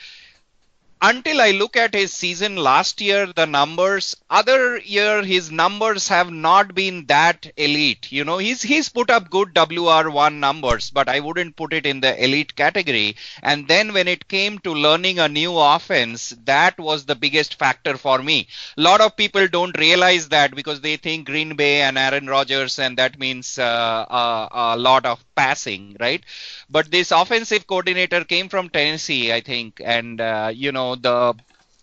until 1.02 1.40
I 1.42 1.52
look 1.52 1.76
at 1.76 1.94
his 1.94 2.12
season 2.14 2.56
last 2.56 3.00
year, 3.02 3.28
the 3.34 3.46
numbers, 3.46 4.16
other 4.30 4.78
year 4.80 5.24
his 5.24 5.52
numbers 5.52 6.08
have 6.08 6.32
not 6.32 6.74
been 6.74 7.06
that 7.08 7.46
elite. 7.58 8.12
You 8.12 8.24
know, 8.24 8.38
he's 8.38 8.62
he's 8.62 8.90
put 8.90 9.10
up 9.10 9.30
good 9.30 9.54
WR1 9.54 10.40
numbers, 10.40 10.90
but 10.90 11.08
I 11.10 11.20
wouldn't 11.20 11.56
put 11.56 11.74
it 11.74 11.86
in 11.86 12.00
the 12.02 12.22
elite 12.24 12.56
category. 12.56 13.16
And 13.44 13.68
then 13.68 13.94
when 13.94 14.08
it 14.08 14.28
came 14.28 14.58
to 14.60 14.74
learning 14.74 15.20
a 15.20 15.28
new 15.30 15.58
offense, 15.58 16.34
that 16.46 16.80
was 16.80 17.06
the 17.06 17.16
biggest 17.16 17.60
factor 17.60 17.98
for 17.98 18.22
me. 18.22 18.48
A 18.78 18.82
lot 18.82 19.02
of 19.02 19.16
people 19.16 19.48
don't 19.48 19.78
realize 19.78 20.30
that 20.30 20.56
because 20.56 20.82
they 20.82 20.98
think 20.98 21.28
Green 21.28 21.56
Bay 21.56 21.82
and 21.82 21.98
Aaron 21.98 22.28
Rodgers, 22.28 22.80
and 22.80 22.98
that 22.98 23.20
means 23.20 23.60
uh, 23.60 23.64
uh, 23.64 24.48
a 24.52 24.78
lot 24.78 25.06
of 25.06 25.24
passing, 25.36 25.96
right? 26.00 26.24
But 26.70 26.92
this 26.92 27.12
offensive 27.12 27.68
coordinator 27.68 28.24
came 28.24 28.50
from 28.50 28.70
Tennessee, 28.70 29.32
I 29.34 29.42
think, 29.42 29.82
and 29.84 30.20
uh, 30.22 30.52
you 30.54 30.72
know 30.72 30.96
the 30.96 31.36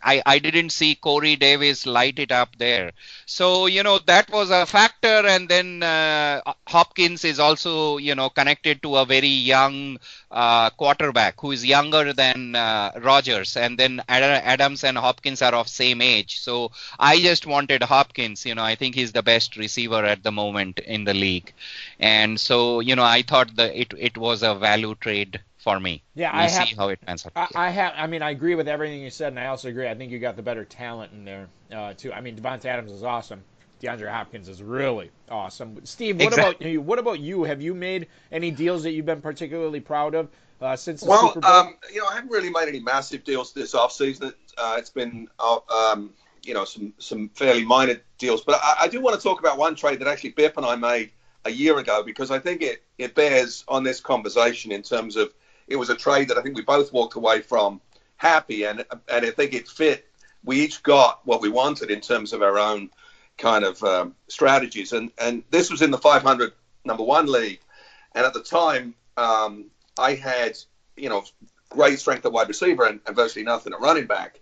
I, 0.02 0.22
I 0.26 0.38
didn't 0.38 0.70
see 0.70 0.94
Corey 0.94 1.36
Davis 1.36 1.86
light 1.86 2.18
it 2.18 2.32
up 2.32 2.56
there. 2.58 2.92
So, 3.26 3.66
you 3.66 3.82
know, 3.82 3.98
that 4.06 4.30
was 4.30 4.50
a 4.50 4.66
factor. 4.66 5.26
And 5.26 5.48
then 5.48 5.82
uh, 5.82 6.40
Hopkins 6.66 7.24
is 7.24 7.38
also, 7.38 7.98
you 7.98 8.14
know, 8.14 8.28
connected 8.28 8.82
to 8.82 8.96
a 8.96 9.04
very 9.06 9.28
young 9.28 9.98
uh, 10.30 10.70
quarterback 10.70 11.40
who 11.40 11.52
is 11.52 11.64
younger 11.64 12.12
than 12.12 12.54
uh, 12.56 12.92
Rodgers. 13.00 13.56
And 13.56 13.78
then 13.78 14.02
Adams 14.08 14.84
and 14.84 14.98
Hopkins 14.98 15.42
are 15.42 15.54
of 15.54 15.68
same 15.68 16.00
age. 16.02 16.40
So 16.40 16.72
I 16.98 17.20
just 17.20 17.46
wanted 17.46 17.82
Hopkins. 17.82 18.44
You 18.44 18.54
know, 18.54 18.64
I 18.64 18.74
think 18.74 18.94
he's 18.94 19.12
the 19.12 19.22
best 19.22 19.56
receiver 19.56 20.04
at 20.04 20.22
the 20.22 20.32
moment 20.32 20.80
in 20.80 21.04
the 21.04 21.14
league. 21.14 21.52
And 21.98 22.38
so, 22.40 22.80
you 22.80 22.96
know, 22.96 23.04
I 23.04 23.22
thought 23.22 23.56
that 23.56 23.74
it, 23.78 23.94
it 23.98 24.16
was 24.18 24.42
a 24.42 24.54
value 24.54 24.94
trade 24.96 25.40
for 25.62 25.78
me. 25.78 26.02
Yeah, 26.14 26.32
we'll 26.32 26.42
I 26.42 26.46
see 26.48 26.70
have, 26.70 26.78
how 26.78 26.88
it 26.88 27.00
pans 27.00 27.24
out. 27.24 27.32
I, 27.36 27.66
I, 27.66 27.70
have. 27.70 27.94
I 27.96 28.06
mean, 28.06 28.20
I 28.20 28.30
agree 28.30 28.56
with 28.56 28.66
everything 28.66 29.00
you 29.00 29.10
said, 29.10 29.28
and 29.28 29.38
I 29.38 29.46
also 29.46 29.68
agree. 29.68 29.88
I 29.88 29.94
think 29.94 30.10
you 30.10 30.18
got 30.18 30.36
the 30.36 30.42
better 30.42 30.64
talent 30.64 31.12
in 31.12 31.24
there 31.24 31.48
uh, 31.72 31.94
too. 31.94 32.12
I 32.12 32.20
mean, 32.20 32.36
Davante 32.36 32.64
Adams 32.66 32.90
is 32.90 33.04
awesome. 33.04 33.42
DeAndre 33.80 34.10
Hopkins 34.10 34.48
is 34.48 34.62
really 34.62 35.10
awesome. 35.28 35.84
Steve, 35.84 36.16
what 36.18 36.28
exactly. 36.28 36.66
about 36.66 36.72
you? 36.72 36.80
What 36.80 36.98
about 36.98 37.20
you? 37.20 37.44
Have 37.44 37.62
you 37.62 37.74
made 37.74 38.08
any 38.30 38.50
deals 38.50 38.82
that 38.82 38.92
you've 38.92 39.06
been 39.06 39.20
particularly 39.20 39.80
proud 39.80 40.14
of 40.14 40.28
uh, 40.60 40.76
since 40.76 41.00
the 41.00 41.10
well, 41.10 41.28
Super 41.28 41.40
Bowl? 41.40 41.50
Um, 41.50 41.76
you 41.92 42.00
know, 42.00 42.06
I 42.06 42.14
haven't 42.14 42.30
really 42.30 42.50
made 42.50 42.68
any 42.68 42.80
massive 42.80 43.24
deals 43.24 43.52
this 43.52 43.74
offseason. 43.74 44.34
Uh, 44.58 44.76
it's 44.78 44.90
been, 44.90 45.28
uh, 45.38 45.58
um, 45.68 46.10
you 46.44 46.54
know, 46.54 46.64
some 46.64 46.92
some 46.98 47.28
fairly 47.30 47.64
minor 47.64 48.00
deals. 48.18 48.42
But 48.42 48.60
I, 48.62 48.74
I 48.82 48.88
do 48.88 49.00
want 49.00 49.16
to 49.16 49.22
talk 49.22 49.40
about 49.40 49.58
one 49.58 49.74
trade 49.74 50.00
that 50.00 50.08
actually 50.08 50.30
Bip 50.30 50.56
and 50.56 50.66
I 50.66 50.76
made 50.76 51.10
a 51.44 51.50
year 51.50 51.78
ago 51.78 52.02
because 52.04 52.30
I 52.30 52.38
think 52.38 52.62
it, 52.62 52.84
it 52.98 53.14
bears 53.14 53.64
on 53.66 53.82
this 53.82 54.00
conversation 54.00 54.70
in 54.70 54.82
terms 54.82 55.16
of 55.16 55.32
it 55.66 55.76
was 55.76 55.90
a 55.90 55.96
trade 55.96 56.28
that 56.28 56.38
I 56.38 56.42
think 56.42 56.56
we 56.56 56.62
both 56.62 56.92
walked 56.92 57.16
away 57.16 57.40
from 57.40 57.80
happy, 58.16 58.64
and 58.64 58.84
and 59.08 59.26
I 59.26 59.30
think 59.30 59.54
it 59.54 59.68
fit. 59.68 60.06
We 60.44 60.60
each 60.60 60.82
got 60.82 61.24
what 61.26 61.40
we 61.40 61.48
wanted 61.48 61.90
in 61.90 62.00
terms 62.00 62.32
of 62.32 62.42
our 62.42 62.58
own 62.58 62.90
kind 63.38 63.64
of 63.64 63.82
um, 63.82 64.14
strategies, 64.28 64.92
and 64.92 65.10
and 65.18 65.42
this 65.50 65.70
was 65.70 65.82
in 65.82 65.90
the 65.90 65.98
500 65.98 66.52
number 66.84 67.02
one 67.02 67.30
league, 67.30 67.60
and 68.14 68.24
at 68.24 68.34
the 68.34 68.42
time 68.42 68.94
um, 69.16 69.66
I 69.98 70.14
had 70.14 70.58
you 70.96 71.08
know 71.08 71.24
great 71.68 71.98
strength 71.98 72.26
at 72.26 72.32
wide 72.32 72.48
receiver 72.48 72.84
and, 72.84 73.00
and 73.06 73.16
virtually 73.16 73.44
nothing 73.44 73.72
at 73.72 73.80
running 73.80 74.06
back, 74.06 74.40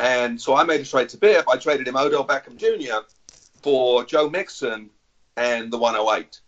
and 0.00 0.40
so 0.40 0.54
I 0.54 0.64
made 0.64 0.80
a 0.80 0.84
trade 0.84 1.08
to 1.10 1.16
Biff. 1.16 1.48
I 1.48 1.56
traded 1.56 1.88
him 1.88 1.96
Odell 1.96 2.26
Beckham 2.26 2.56
Jr. 2.56 3.06
for 3.62 4.04
Joe 4.04 4.28
Mixon 4.28 4.90
and 5.36 5.72
the 5.72 5.78
108. 5.78 6.40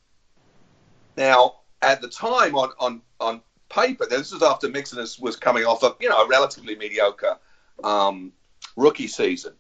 Now 1.17 1.57
at 1.83 2.01
the 2.01 2.09
time 2.09 2.55
on 2.57 2.71
on 2.79 3.03
on 3.21 3.43
paper. 3.75 4.07
This 4.07 4.33
was 4.33 4.43
after 4.43 4.69
Mixon 4.69 5.05
was 5.21 5.37
coming 5.37 5.65
off 5.65 5.83
of 5.83 5.97
you 6.01 6.09
know 6.09 6.23
a 6.23 6.29
relatively 6.29 6.77
mediocre 6.77 7.37
um, 7.83 8.33
rookie 8.77 9.09
season, 9.09 9.55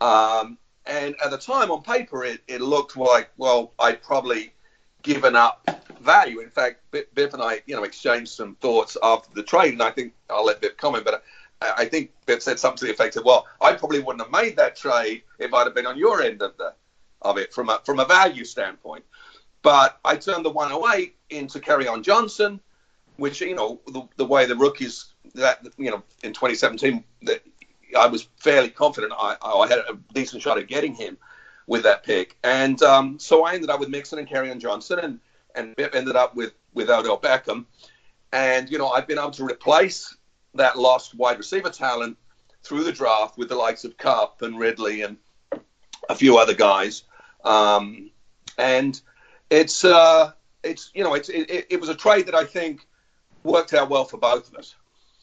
um, 0.00 0.56
and 0.86 1.14
at 1.24 1.30
the 1.30 1.38
time 1.38 1.70
on 1.70 1.82
paper 1.82 2.24
it, 2.24 2.40
it 2.46 2.60
looked 2.60 2.96
like 2.96 3.30
well 3.36 3.72
I'd 3.78 4.02
probably 4.02 4.52
given 5.02 5.36
up 5.36 5.68
value. 6.00 6.40
In 6.40 6.50
fact, 6.50 6.80
Biff 6.90 7.34
and 7.34 7.42
I 7.42 7.60
you 7.66 7.76
know 7.76 7.82
exchanged 7.82 8.30
some 8.30 8.54
thoughts 8.56 8.96
after 9.02 9.28
the 9.34 9.42
trade, 9.42 9.72
and 9.72 9.82
I 9.82 9.90
think 9.90 10.14
I'll 10.30 10.46
let 10.46 10.60
Biff 10.60 10.76
comment, 10.76 11.04
but. 11.04 11.22
I 11.58 11.86
think 11.86 12.10
Biff 12.26 12.42
said 12.42 12.58
something 12.58 12.76
to 12.80 12.84
the 12.84 12.90
effect 12.90 13.16
of, 13.16 13.24
"Well, 13.24 13.46
I 13.62 13.72
probably 13.72 14.00
wouldn't 14.00 14.22
have 14.22 14.30
made 14.30 14.56
that 14.56 14.76
trade 14.76 15.22
if 15.38 15.54
I'd 15.54 15.64
have 15.64 15.74
been 15.74 15.86
on 15.86 15.96
your 15.96 16.20
end 16.20 16.42
of 16.42 16.54
the 16.58 16.74
of 17.22 17.38
it 17.38 17.54
from 17.54 17.70
a 17.70 17.80
from 17.82 17.98
a 17.98 18.04
value 18.04 18.44
standpoint." 18.44 19.06
But 19.62 19.98
I 20.04 20.16
turned 20.16 20.44
the 20.44 20.50
108 20.50 21.16
into 21.30 21.58
Kerryon 21.58 22.02
Johnson, 22.02 22.60
which 23.16 23.40
you 23.40 23.54
know 23.54 23.80
the, 23.86 24.02
the 24.16 24.24
way 24.24 24.46
the 24.46 24.56
rookies 24.56 25.06
that 25.34 25.66
you 25.76 25.90
know 25.90 26.02
in 26.22 26.32
2017 26.32 27.04
that 27.22 27.42
I 27.96 28.06
was 28.06 28.28
fairly 28.38 28.70
confident 28.70 29.12
I, 29.18 29.36
I 29.42 29.66
had 29.68 29.78
a 29.78 29.98
decent 30.12 30.42
shot 30.42 30.58
at 30.58 30.66
getting 30.66 30.94
him 30.94 31.18
with 31.66 31.82
that 31.82 32.04
pick, 32.04 32.36
and 32.44 32.80
um, 32.82 33.18
so 33.18 33.44
I 33.44 33.54
ended 33.54 33.70
up 33.70 33.80
with 33.80 33.88
Mixon 33.88 34.18
and 34.18 34.28
Kerryon 34.28 34.60
Johnson, 34.60 34.98
and 35.00 35.20
and 35.54 35.74
ended 35.78 36.16
up 36.16 36.34
with 36.34 36.52
with 36.74 36.90
Odell 36.90 37.18
Beckham, 37.18 37.66
and 38.32 38.70
you 38.70 38.78
know 38.78 38.88
I've 38.88 39.06
been 39.06 39.18
able 39.18 39.32
to 39.32 39.44
replace 39.44 40.16
that 40.54 40.78
lost 40.78 41.14
wide 41.14 41.38
receiver 41.38 41.70
talent 41.70 42.16
through 42.62 42.84
the 42.84 42.92
draft 42.92 43.36
with 43.38 43.48
the 43.48 43.54
likes 43.54 43.84
of 43.84 43.96
Kupp 43.96 44.42
and 44.42 44.58
Ridley 44.58 45.02
and 45.02 45.16
a 46.08 46.14
few 46.14 46.38
other 46.38 46.54
guys, 46.54 47.04
um, 47.44 48.10
and 48.58 49.00
it's 49.50 49.84
uh, 49.84 50.32
it's 50.62 50.90
you 50.94 51.02
know 51.02 51.14
it's 51.14 51.28
it, 51.28 51.66
it 51.70 51.80
was 51.80 51.88
a 51.88 51.94
trade 51.94 52.26
that 52.26 52.34
I 52.34 52.44
think 52.44 52.86
worked 53.46 53.74
out 53.74 53.88
well 53.88 54.04
for 54.04 54.18
both 54.18 54.52
of 54.52 54.58
us. 54.58 54.74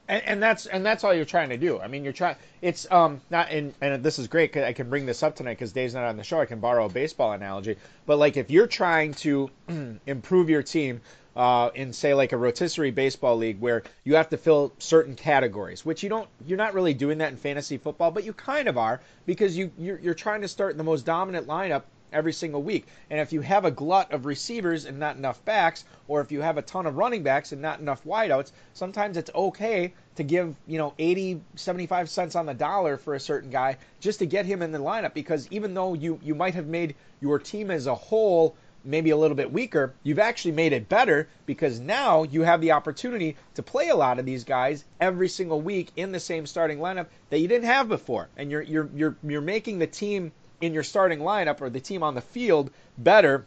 And, 0.07 0.23
and, 0.25 0.43
that's 0.43 0.65
and 0.65 0.85
that's 0.85 1.03
all 1.03 1.13
you're 1.13 1.23
trying 1.23 1.49
to 1.49 1.57
do. 1.57 1.79
I 1.79 1.87
mean, 1.87 2.03
you're 2.03 2.11
trying. 2.11 2.35
It's 2.61 2.91
um 2.91 3.21
not 3.29 3.51
and 3.51 3.73
and 3.79 4.03
this 4.03 4.19
is 4.19 4.27
great. 4.27 4.51
Cause 4.51 4.63
I 4.63 4.73
can 4.73 4.89
bring 4.89 5.05
this 5.05 5.23
up 5.23 5.35
tonight 5.35 5.53
because 5.53 5.71
Dave's 5.71 5.93
not 5.93 6.03
on 6.03 6.17
the 6.17 6.23
show. 6.23 6.41
I 6.41 6.45
can 6.45 6.59
borrow 6.59 6.85
a 6.85 6.89
baseball 6.89 7.31
analogy. 7.31 7.77
But 8.05 8.17
like 8.17 8.35
if 8.35 8.51
you're 8.51 8.67
trying 8.67 9.13
to 9.15 9.49
improve 10.05 10.49
your 10.49 10.63
team 10.63 11.01
uh, 11.35 11.69
in 11.73 11.93
say 11.93 12.13
like 12.13 12.31
a 12.31 12.37
rotisserie 12.37 12.91
baseball 12.91 13.37
league 13.37 13.59
where 13.59 13.83
you 14.03 14.15
have 14.15 14.29
to 14.29 14.37
fill 14.37 14.73
certain 14.77 15.15
categories, 15.15 15.85
which 15.85 16.03
you 16.03 16.09
don't. 16.09 16.27
You're 16.45 16.57
not 16.57 16.73
really 16.73 16.93
doing 16.93 17.19
that 17.19 17.31
in 17.31 17.37
fantasy 17.37 17.77
football, 17.77 18.11
but 18.11 18.23
you 18.23 18.33
kind 18.33 18.67
of 18.67 18.77
are 18.77 19.01
because 19.25 19.57
you 19.57 19.71
you're, 19.77 19.99
you're 19.99 20.13
trying 20.13 20.41
to 20.41 20.47
start 20.47 20.71
in 20.71 20.77
the 20.77 20.83
most 20.83 21.05
dominant 21.05 21.47
lineup 21.47 21.83
every 22.13 22.33
single 22.33 22.61
week. 22.61 22.85
And 23.09 23.19
if 23.19 23.33
you 23.33 23.41
have 23.41 23.65
a 23.65 23.71
glut 23.71 24.11
of 24.11 24.25
receivers 24.25 24.85
and 24.85 24.99
not 24.99 25.17
enough 25.17 25.43
backs, 25.45 25.85
or 26.07 26.21
if 26.21 26.31
you 26.31 26.41
have 26.41 26.57
a 26.57 26.61
ton 26.61 26.85
of 26.85 26.97
running 26.97 27.23
backs 27.23 27.51
and 27.51 27.61
not 27.61 27.79
enough 27.79 28.03
wideouts, 28.03 28.51
sometimes 28.73 29.17
it's 29.17 29.31
okay 29.33 29.93
to 30.15 30.23
give, 30.23 30.55
you 30.67 30.77
know, 30.77 30.93
80, 30.99 31.41
75 31.55 32.09
cents 32.09 32.35
on 32.35 32.45
the 32.45 32.53
dollar 32.53 32.97
for 32.97 33.15
a 33.15 33.19
certain 33.19 33.49
guy 33.49 33.77
just 33.99 34.19
to 34.19 34.25
get 34.25 34.45
him 34.45 34.61
in 34.61 34.71
the 34.71 34.79
lineup 34.79 35.13
because 35.13 35.47
even 35.51 35.73
though 35.73 35.93
you, 35.93 36.19
you 36.23 36.35
might 36.35 36.55
have 36.55 36.67
made 36.67 36.95
your 37.19 37.39
team 37.39 37.71
as 37.71 37.87
a 37.87 37.95
whole 37.95 38.55
maybe 38.83 39.11
a 39.11 39.17
little 39.17 39.35
bit 39.35 39.51
weaker, 39.51 39.93
you've 40.03 40.19
actually 40.19 40.51
made 40.51 40.73
it 40.73 40.89
better 40.89 41.27
because 41.45 41.79
now 41.79 42.23
you 42.23 42.41
have 42.41 42.61
the 42.61 42.71
opportunity 42.71 43.35
to 43.55 43.63
play 43.63 43.89
a 43.89 43.95
lot 43.95 44.19
of 44.19 44.25
these 44.25 44.43
guys 44.43 44.83
every 44.99 45.29
single 45.29 45.61
week 45.61 45.89
in 45.95 46.11
the 46.11 46.19
same 46.19 46.45
starting 46.45 46.79
lineup 46.79 47.07
that 47.29 47.39
you 47.39 47.47
didn't 47.47 47.65
have 47.65 47.87
before. 47.87 48.29
And 48.37 48.51
you're 48.51 48.61
you're 48.61 48.89
you're 48.93 49.15
you're 49.23 49.41
making 49.41 49.79
the 49.79 49.87
team 49.87 50.31
in 50.63 50.73
your 50.73 50.83
starting 50.83 51.19
lineup 51.19 51.59
or 51.59 51.69
the 51.69 51.79
team 51.79 52.03
on 52.03 52.15
the 52.15 52.21
field 52.21 52.71
better 52.97 53.45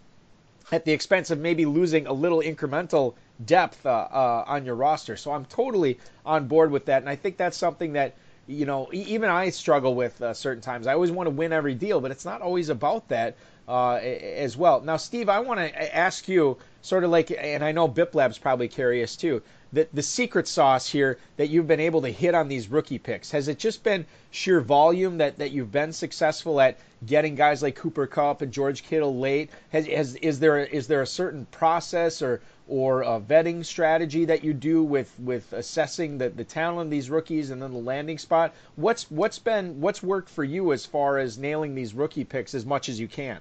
at 0.71 0.85
the 0.85 0.93
expense 0.93 1.31
of 1.31 1.39
maybe 1.39 1.65
losing 1.65 2.07
a 2.07 2.13
little 2.13 2.41
incremental 2.41 3.15
depth 3.45 3.87
uh, 3.87 3.91
uh, 3.91 4.45
on 4.47 4.67
your 4.67 4.75
roster. 4.75 5.17
So 5.17 5.33
I'm 5.33 5.47
totally 5.47 5.99
on 6.27 6.47
board 6.47 6.71
with 6.71 6.87
that, 6.87 7.03
and 7.03 7.09
I 7.09 7.17
think 7.17 7.39
that's 7.39 7.57
something 7.57 7.95
that 7.95 8.15
you 8.47 8.67
know 8.67 8.89
even 8.93 9.31
I 9.31 9.49
struggle 9.51 9.95
with 9.95 10.21
uh, 10.21 10.35
certain 10.35 10.61
times. 10.61 10.87
I 10.87 10.93
always 10.93 11.11
want 11.11 11.27
to 11.27 11.31
win 11.31 11.53
every 11.53 11.75
deal, 11.75 12.01
but 12.01 12.11
it's 12.11 12.25
not 12.25 12.43
always 12.43 12.69
about 12.69 13.09
that 13.09 13.37
uh, 13.67 13.95
as 13.95 14.57
well. 14.57 14.83
Now, 14.83 14.99
Steve, 14.99 15.29
I 15.29 15.41
want 15.41 15.61
to 15.61 15.97
ask 15.97 16.29
you 16.29 16.59
sort 16.83 17.03
of 17.05 17.11
like, 17.11 17.31
and 17.31 17.65
I 17.65 17.73
know 17.73 17.89
Biplab's 17.89 18.39
probably 18.39 18.69
curious 18.69 19.17
too 19.17 19.43
the, 19.73 19.89
the 19.93 20.03
secret 20.03 20.49
sauce 20.49 20.89
here 20.89 21.19
that 21.37 21.49
you've 21.49 21.67
been 21.67 21.81
able 21.81 22.03
to 22.03 22.11
hit 22.11 22.35
on 22.35 22.49
these 22.49 22.69
rookie 22.69 22.99
picks? 22.99 23.31
Has 23.31 23.49
it 23.49 23.59
just 23.59 23.83
been 23.83 24.07
sheer 24.31 24.61
volume 24.61 25.19
that, 25.19 25.39
that 25.39 25.51
you've 25.51 25.73
been 25.73 25.93
successful 25.93 26.61
at 26.61 26.79
getting 27.05 27.35
guys 27.35 27.63
like 27.63 27.77
Cooper 27.77 28.07
Kupp 28.07 28.43
and 28.43 28.53
George 28.53 28.83
Kittle 28.83 29.19
late? 29.19 29.51
Has, 29.71 29.87
has 29.87 30.15
is 30.17 30.39
there 30.41 30.59
is 30.59 30.87
there 30.87 31.03
a 31.03 31.07
certain 31.07 31.47
process 31.51 32.23
or 32.23 32.41
or 32.69 33.03
a 33.03 33.21
vetting 33.21 33.65
strategy 33.65 34.25
that 34.25 34.43
you 34.43 34.53
do 34.53 34.83
with 34.83 35.13
with 35.19 35.53
assessing 35.53 36.19
the, 36.19 36.31
the 36.31 36.45
talent 36.45 36.87
of 36.87 36.91
these 36.91 37.11
rookies 37.11 37.51
and 37.51 37.61
then 37.63 37.73
the 37.73 37.79
landing 37.79 38.19
spot? 38.19 38.55
What's 38.77 39.11
what's 39.11 39.39
been 39.39 39.81
what's 39.81 40.03
worked 40.03 40.29
for 40.29 40.45
you 40.45 40.73
as 40.73 40.87
far 40.87 41.19
as 41.19 41.39
nailing 41.39 41.75
these 41.75 41.95
rookie 41.95 42.25
picks 42.25 42.55
as 42.55 42.65
much 42.65 42.89
as 42.89 42.99
you 42.99 43.09
can? 43.09 43.39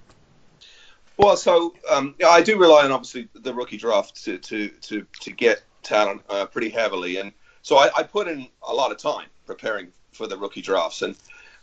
Well, 1.18 1.38
so 1.38 1.74
um, 1.90 2.14
I 2.28 2.42
do 2.42 2.60
rely 2.60 2.84
on 2.84 2.92
obviously 2.92 3.30
the 3.34 3.54
rookie 3.54 3.78
draft 3.78 4.24
to 4.26 4.38
to 4.38 4.70
to, 4.70 5.06
to 5.22 5.32
get 5.32 5.64
talent 5.86 6.21
uh, 6.30 6.45
pretty 6.45 6.69
heavily, 6.69 7.17
and 7.17 7.32
so 7.62 7.78
I, 7.78 7.89
I, 7.98 8.04
put 8.04 8.28
in 8.28 8.48
a 8.67 8.74
lot 8.74 8.91
of 8.91 8.98
time 8.98 9.28
preparing 9.45 9.88
for 10.12 10.28
the 10.28 10.38
rookie 10.38 10.62
drafts, 10.62 11.02
and 11.02 11.15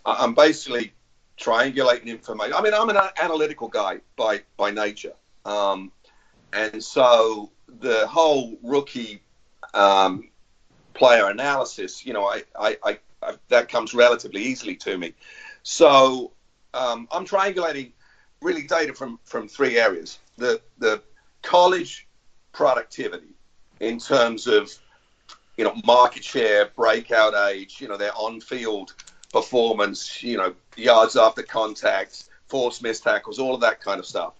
I'm 0.06 0.35
basically 0.35 0.92
triangulating 1.38 2.06
information. 2.06 2.54
I 2.54 2.62
mean, 2.62 2.74
I'm 2.74 2.88
an 2.88 2.98
analytical 3.20 3.68
guy 3.68 4.00
by 4.16 4.42
by 4.56 4.70
nature, 4.70 5.14
um, 5.44 5.92
and 6.52 6.82
so 6.82 7.50
the 7.80 8.06
whole 8.06 8.58
rookie 8.62 9.22
um, 9.74 10.28
player 10.94 11.28
analysis, 11.28 12.04
you 12.04 12.12
know, 12.12 12.26
I, 12.26 12.42
I, 12.58 12.78
I, 12.85 12.98
I, 13.22 13.35
that 13.48 13.68
comes 13.68 13.94
relatively 13.94 14.42
easily 14.42 14.76
to 14.76 14.98
me. 14.98 15.14
So 15.62 16.32
um, 16.74 17.08
I'm 17.11 17.26
triangulating 17.26 17.92
really 18.40 18.64
data 18.64 18.92
from 18.94 19.18
from 19.24 19.48
three 19.48 19.78
areas: 19.78 20.18
the 20.37 20.61
the 20.78 21.02
college 21.42 22.06
productivity, 22.52 23.35
in 23.82 23.98
terms 23.98 24.46
of 24.46 24.72
you 25.58 25.64
know 25.64 25.74
market 25.84 26.24
share, 26.24 26.66
breakout 26.76 27.34
age, 27.34 27.80
you 27.80 27.88
know 27.88 27.98
their 27.98 28.16
on-field 28.16 28.94
performance, 29.30 30.22
you 30.22 30.38
know 30.38 30.54
yards 30.76 31.16
after 31.16 31.42
contact, 31.42 32.30
forced 32.46 32.82
missed 32.82 33.02
tackles, 33.02 33.38
all 33.38 33.54
of 33.54 33.60
that 33.60 33.80
kind 33.80 33.98
of 33.98 34.06
stuff. 34.06 34.34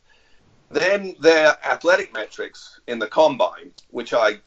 Then 0.70 1.14
their 1.20 1.59
athletic 1.66 2.14
metrics 2.14 2.81
in 2.87 2.98
the 2.98 3.07
combine, 3.07 3.72
which 3.90 4.14
I 4.14 4.38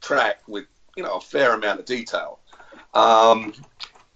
track 0.00 0.40
with 0.46 0.64
you 0.96 1.02
know 1.02 1.16
a 1.16 1.20
fair 1.20 1.52
amount 1.52 1.80
of 1.80 1.84
detail, 1.84 2.38
um, 2.94 3.52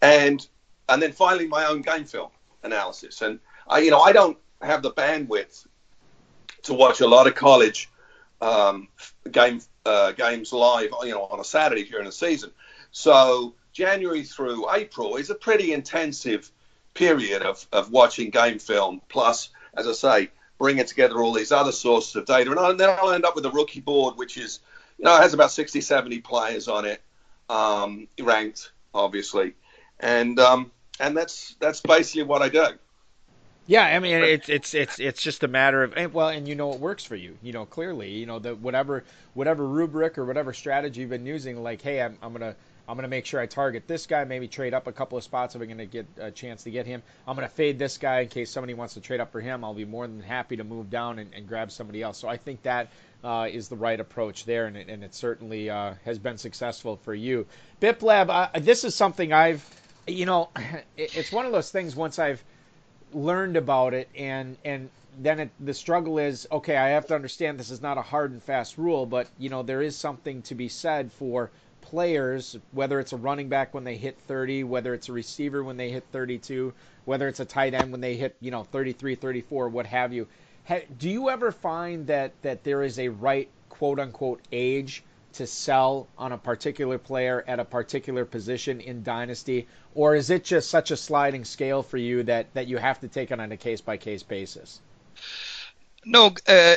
and 0.00 0.46
and 0.88 1.02
then 1.02 1.12
finally 1.12 1.48
my 1.48 1.66
own 1.66 1.82
game 1.82 2.04
film 2.04 2.30
analysis. 2.62 3.22
And 3.22 3.40
I 3.66 3.80
you 3.80 3.90
know 3.90 4.00
I 4.00 4.12
don't 4.12 4.38
have 4.62 4.82
the 4.82 4.92
bandwidth 4.92 5.66
to 6.62 6.74
watch 6.74 7.00
a 7.00 7.06
lot 7.06 7.26
of 7.26 7.34
college 7.34 7.88
um, 8.40 8.88
game 9.30 9.60
uh, 9.84 10.12
games 10.12 10.52
live, 10.52 10.90
you 11.02 11.10
know, 11.10 11.24
on 11.24 11.40
a 11.40 11.44
Saturday 11.44 11.84
during 11.84 12.06
the 12.06 12.12
season. 12.12 12.50
So 12.90 13.54
January 13.72 14.24
through 14.24 14.72
April 14.72 15.16
is 15.16 15.30
a 15.30 15.34
pretty 15.34 15.72
intensive 15.72 16.50
period 16.94 17.42
of, 17.42 17.66
of 17.72 17.90
watching 17.90 18.30
game 18.30 18.58
film. 18.58 19.00
Plus, 19.08 19.50
as 19.74 19.86
I 19.86 19.92
say, 19.92 20.30
bringing 20.58 20.84
together 20.84 21.20
all 21.20 21.32
these 21.32 21.52
other 21.52 21.72
sources 21.72 22.16
of 22.16 22.26
data, 22.26 22.50
and 22.50 22.80
then 22.80 22.90
I'll 22.90 23.12
end 23.12 23.24
up 23.24 23.36
with 23.36 23.46
a 23.46 23.50
rookie 23.50 23.80
board, 23.80 24.16
which 24.16 24.36
is, 24.36 24.60
you 24.98 25.04
know, 25.04 25.16
has 25.16 25.34
about 25.34 25.52
60, 25.52 25.80
70 25.80 26.20
players 26.20 26.68
on 26.68 26.84
it, 26.84 27.00
um, 27.48 28.08
ranked, 28.20 28.72
obviously, 28.92 29.54
and 30.00 30.38
um, 30.40 30.72
and 31.00 31.16
that's 31.16 31.54
that's 31.60 31.80
basically 31.80 32.24
what 32.24 32.42
I 32.42 32.48
do. 32.48 32.66
Yeah, 33.68 33.84
I 33.84 33.98
mean 33.98 34.22
it's 34.22 34.48
it's 34.48 34.72
it's 34.72 34.98
it's 34.98 35.22
just 35.22 35.44
a 35.44 35.48
matter 35.48 35.82
of 35.82 36.14
well, 36.14 36.28
and 36.30 36.48
you 36.48 36.54
know 36.54 36.72
it 36.72 36.80
works 36.80 37.04
for 37.04 37.16
you. 37.16 37.36
You 37.42 37.52
know 37.52 37.66
clearly, 37.66 38.10
you 38.10 38.24
know 38.24 38.38
the 38.38 38.54
whatever 38.54 39.04
whatever 39.34 39.66
rubric 39.66 40.16
or 40.16 40.24
whatever 40.24 40.54
strategy 40.54 41.02
you've 41.02 41.10
been 41.10 41.26
using. 41.26 41.62
Like, 41.62 41.82
hey, 41.82 42.00
I'm, 42.00 42.16
I'm 42.22 42.32
gonna 42.32 42.56
I'm 42.88 42.96
gonna 42.96 43.08
make 43.08 43.26
sure 43.26 43.40
I 43.40 43.44
target 43.44 43.86
this 43.86 44.06
guy. 44.06 44.24
Maybe 44.24 44.48
trade 44.48 44.72
up 44.72 44.86
a 44.86 44.92
couple 44.92 45.18
of 45.18 45.24
spots 45.24 45.54
if 45.54 45.60
I'm 45.60 45.68
gonna 45.68 45.84
get 45.84 46.06
a 46.18 46.30
chance 46.30 46.62
to 46.62 46.70
get 46.70 46.86
him. 46.86 47.02
I'm 47.26 47.34
gonna 47.36 47.46
fade 47.46 47.78
this 47.78 47.98
guy 47.98 48.20
in 48.20 48.28
case 48.28 48.50
somebody 48.50 48.72
wants 48.72 48.94
to 48.94 49.02
trade 49.02 49.20
up 49.20 49.30
for 49.30 49.42
him. 49.42 49.62
I'll 49.62 49.74
be 49.74 49.84
more 49.84 50.06
than 50.06 50.22
happy 50.22 50.56
to 50.56 50.64
move 50.64 50.88
down 50.88 51.18
and, 51.18 51.30
and 51.34 51.46
grab 51.46 51.70
somebody 51.70 52.00
else. 52.00 52.16
So 52.16 52.26
I 52.26 52.38
think 52.38 52.62
that 52.62 52.88
uh, 53.22 53.48
is 53.52 53.68
the 53.68 53.76
right 53.76 54.00
approach 54.00 54.46
there, 54.46 54.64
and 54.64 54.78
it, 54.78 54.88
and 54.88 55.04
it 55.04 55.14
certainly 55.14 55.68
uh, 55.68 55.92
has 56.06 56.18
been 56.18 56.38
successful 56.38 56.96
for 56.96 57.14
you. 57.14 57.44
Biplab, 57.82 58.30
uh, 58.30 58.58
this 58.60 58.82
is 58.84 58.94
something 58.94 59.34
I've, 59.34 59.62
you 60.06 60.24
know, 60.24 60.48
it, 60.96 61.14
it's 61.18 61.32
one 61.32 61.44
of 61.44 61.52
those 61.52 61.70
things. 61.70 61.94
Once 61.94 62.18
I've 62.18 62.42
learned 63.12 63.56
about 63.56 63.94
it 63.94 64.08
and 64.16 64.56
and 64.64 64.90
then 65.20 65.40
it, 65.40 65.50
the 65.60 65.74
struggle 65.74 66.18
is 66.18 66.46
okay 66.52 66.76
i 66.76 66.88
have 66.88 67.06
to 67.06 67.14
understand 67.14 67.58
this 67.58 67.70
is 67.70 67.82
not 67.82 67.98
a 67.98 68.02
hard 68.02 68.30
and 68.30 68.42
fast 68.42 68.78
rule 68.78 69.06
but 69.06 69.28
you 69.38 69.48
know 69.48 69.62
there 69.62 69.82
is 69.82 69.96
something 69.96 70.42
to 70.42 70.54
be 70.54 70.68
said 70.68 71.10
for 71.10 71.50
players 71.80 72.56
whether 72.72 73.00
it's 73.00 73.12
a 73.12 73.16
running 73.16 73.48
back 73.48 73.72
when 73.72 73.84
they 73.84 73.96
hit 73.96 74.18
30 74.26 74.64
whether 74.64 74.94
it's 74.94 75.08
a 75.08 75.12
receiver 75.12 75.64
when 75.64 75.76
they 75.76 75.90
hit 75.90 76.04
32 76.12 76.72
whether 77.08 77.26
it's 77.26 77.40
a 77.40 77.44
tight 77.44 77.72
end 77.72 77.90
when 77.90 78.02
they 78.02 78.14
hit 78.16 78.36
you 78.40 78.50
know 78.50 78.62
33 78.64 79.14
34 79.14 79.68
what 79.70 79.86
have 79.86 80.12
you. 80.12 80.28
Do 80.98 81.08
you 81.08 81.30
ever 81.30 81.50
find 81.50 82.06
that 82.08 82.34
that 82.42 82.62
there 82.64 82.82
is 82.82 82.98
a 82.98 83.08
right 83.08 83.48
quote 83.70 83.98
unquote 83.98 84.42
age 84.52 85.02
to 85.38 85.46
sell 85.46 86.06
on 86.16 86.32
a 86.32 86.38
particular 86.38 86.98
player 86.98 87.44
at 87.48 87.58
a 87.58 87.64
particular 87.64 88.24
position 88.24 88.80
in 88.80 89.02
Dynasty? 89.02 89.66
Or 89.94 90.14
is 90.14 90.30
it 90.30 90.44
just 90.44 90.70
such 90.70 90.90
a 90.90 90.96
sliding 90.96 91.44
scale 91.44 91.82
for 91.82 91.96
you 91.96 92.22
that, 92.24 92.54
that 92.54 92.68
you 92.68 92.76
have 92.76 93.00
to 93.00 93.08
take 93.08 93.30
it 93.30 93.40
on 93.40 93.50
a 93.50 93.56
case 93.56 93.80
by 93.80 93.96
case 93.96 94.22
basis? 94.22 94.80
No, 96.04 96.32
uh, 96.46 96.76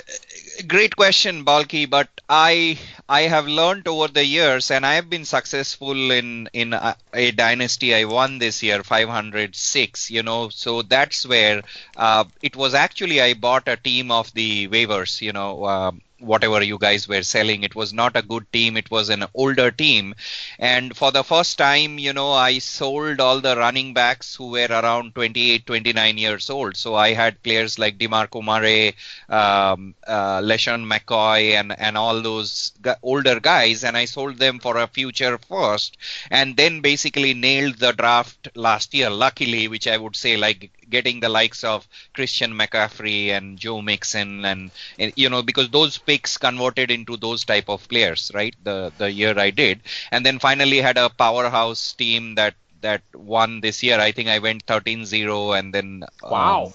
great 0.68 0.96
question, 0.96 1.44
Balky. 1.44 1.86
But 1.86 2.10
I 2.28 2.78
I 3.08 3.22
have 3.22 3.48
learned 3.48 3.88
over 3.88 4.08
the 4.08 4.26
years, 4.26 4.72
and 4.72 4.86
I 4.86 4.96
have 4.96 5.10
been 5.10 5.26
successful 5.26 6.12
in 6.12 6.50
in 6.54 6.74
a, 6.74 6.98
a 7.14 7.32
dynasty. 7.32 7.94
I 7.96 8.06
won 8.06 8.40
this 8.40 8.62
year, 8.64 8.84
506. 8.84 10.12
You 10.12 10.24
know, 10.24 10.50
so 10.50 10.82
that's 10.82 11.26
where 11.26 11.62
uh, 11.96 12.26
it 12.42 12.56
was 12.56 12.74
actually 12.74 13.22
I 13.22 13.36
bought 13.36 13.68
a 13.68 13.78
team 13.78 14.12
of 14.12 14.34
the 14.34 14.68
waivers. 14.68 15.22
You 15.22 15.34
know, 15.34 15.64
uh, 15.64 15.92
whatever 16.22 16.62
you 16.64 16.78
guys 16.78 17.08
were 17.08 17.24
selling 17.24 17.64
it 17.64 17.76
was 17.76 17.94
not 17.94 18.16
a 18.16 18.22
good 18.22 18.46
team 18.54 18.78
it 18.78 18.90
was 18.92 19.10
an 19.10 19.26
older 19.34 19.72
team. 19.72 20.14
And 20.60 20.96
for 20.96 21.12
the 21.12 21.24
first 21.24 21.58
time 21.58 22.00
you 22.00 22.14
know 22.14 22.32
i 22.32 22.60
sold 22.60 23.20
all 23.20 23.42
the 23.42 23.56
running 23.56 23.94
backs 23.94 24.36
who 24.36 24.50
were 24.52 24.68
around 24.70 25.16
28 25.16 25.66
29 25.66 26.18
years 26.18 26.50
old. 26.50 26.76
So 26.78 26.96
i 26.96 27.14
had 27.14 27.42
players 27.44 27.78
like 27.80 27.98
demarco 27.98 28.44
murray 28.44 28.96
um, 29.30 29.96
uh, 30.08 30.40
LeSean 30.42 30.86
mccoy 30.86 31.54
and 31.60 31.78
and 31.80 31.98
all 31.98 32.22
those 32.22 32.74
older 33.02 33.40
guys 33.40 33.84
and 33.84 33.98
i 33.98 34.06
sold 34.06 34.38
them 34.38 34.60
for 34.60 34.78
a 34.78 34.88
future 34.88 35.38
first 35.38 35.98
and 36.30 36.56
then 36.58 36.82
basically 36.82 37.34
nailed 37.34 37.78
the 37.80 37.92
draft 37.94 38.50
last 38.56 38.94
year 38.94 39.10
luckily 39.10 39.68
which 39.68 39.88
i 39.88 39.98
would 39.98 40.16
say 40.16 40.38
like 40.38 40.72
getting 40.92 41.20
the 41.20 41.30
likes 41.30 41.64
of 41.64 41.88
Christian 42.14 42.54
McCaffrey 42.54 43.30
and 43.30 43.58
Joe 43.58 43.82
Mixon 43.82 44.46
and, 44.46 44.72
and 45.00 45.14
you 45.16 45.30
know 45.30 45.42
because 45.42 45.70
those 45.70 45.98
picks 45.98 46.38
converted 46.38 46.92
into 46.92 47.18
those 47.18 47.46
type 47.46 47.70
of 47.70 47.88
players, 47.88 48.32
right? 48.34 48.56
The 48.64 48.92
the 48.98 49.12
year 49.12 49.38
I 49.40 49.50
did, 49.50 49.82
and 50.12 50.26
then 50.26 50.40
finally 50.40 50.80
had 50.80 50.98
a 50.98 51.10
powerhouse 51.10 51.94
team 51.94 52.36
that 52.36 52.56
that 52.82 53.02
won 53.16 53.62
this 53.62 53.82
year. 53.84 54.00
I 54.00 54.12
think 54.12 54.28
I 54.30 54.40
went 54.40 54.66
13-0 54.66 55.58
and 55.58 55.74
then 55.74 56.04
wow. 56.24 56.66
Um, 56.66 56.74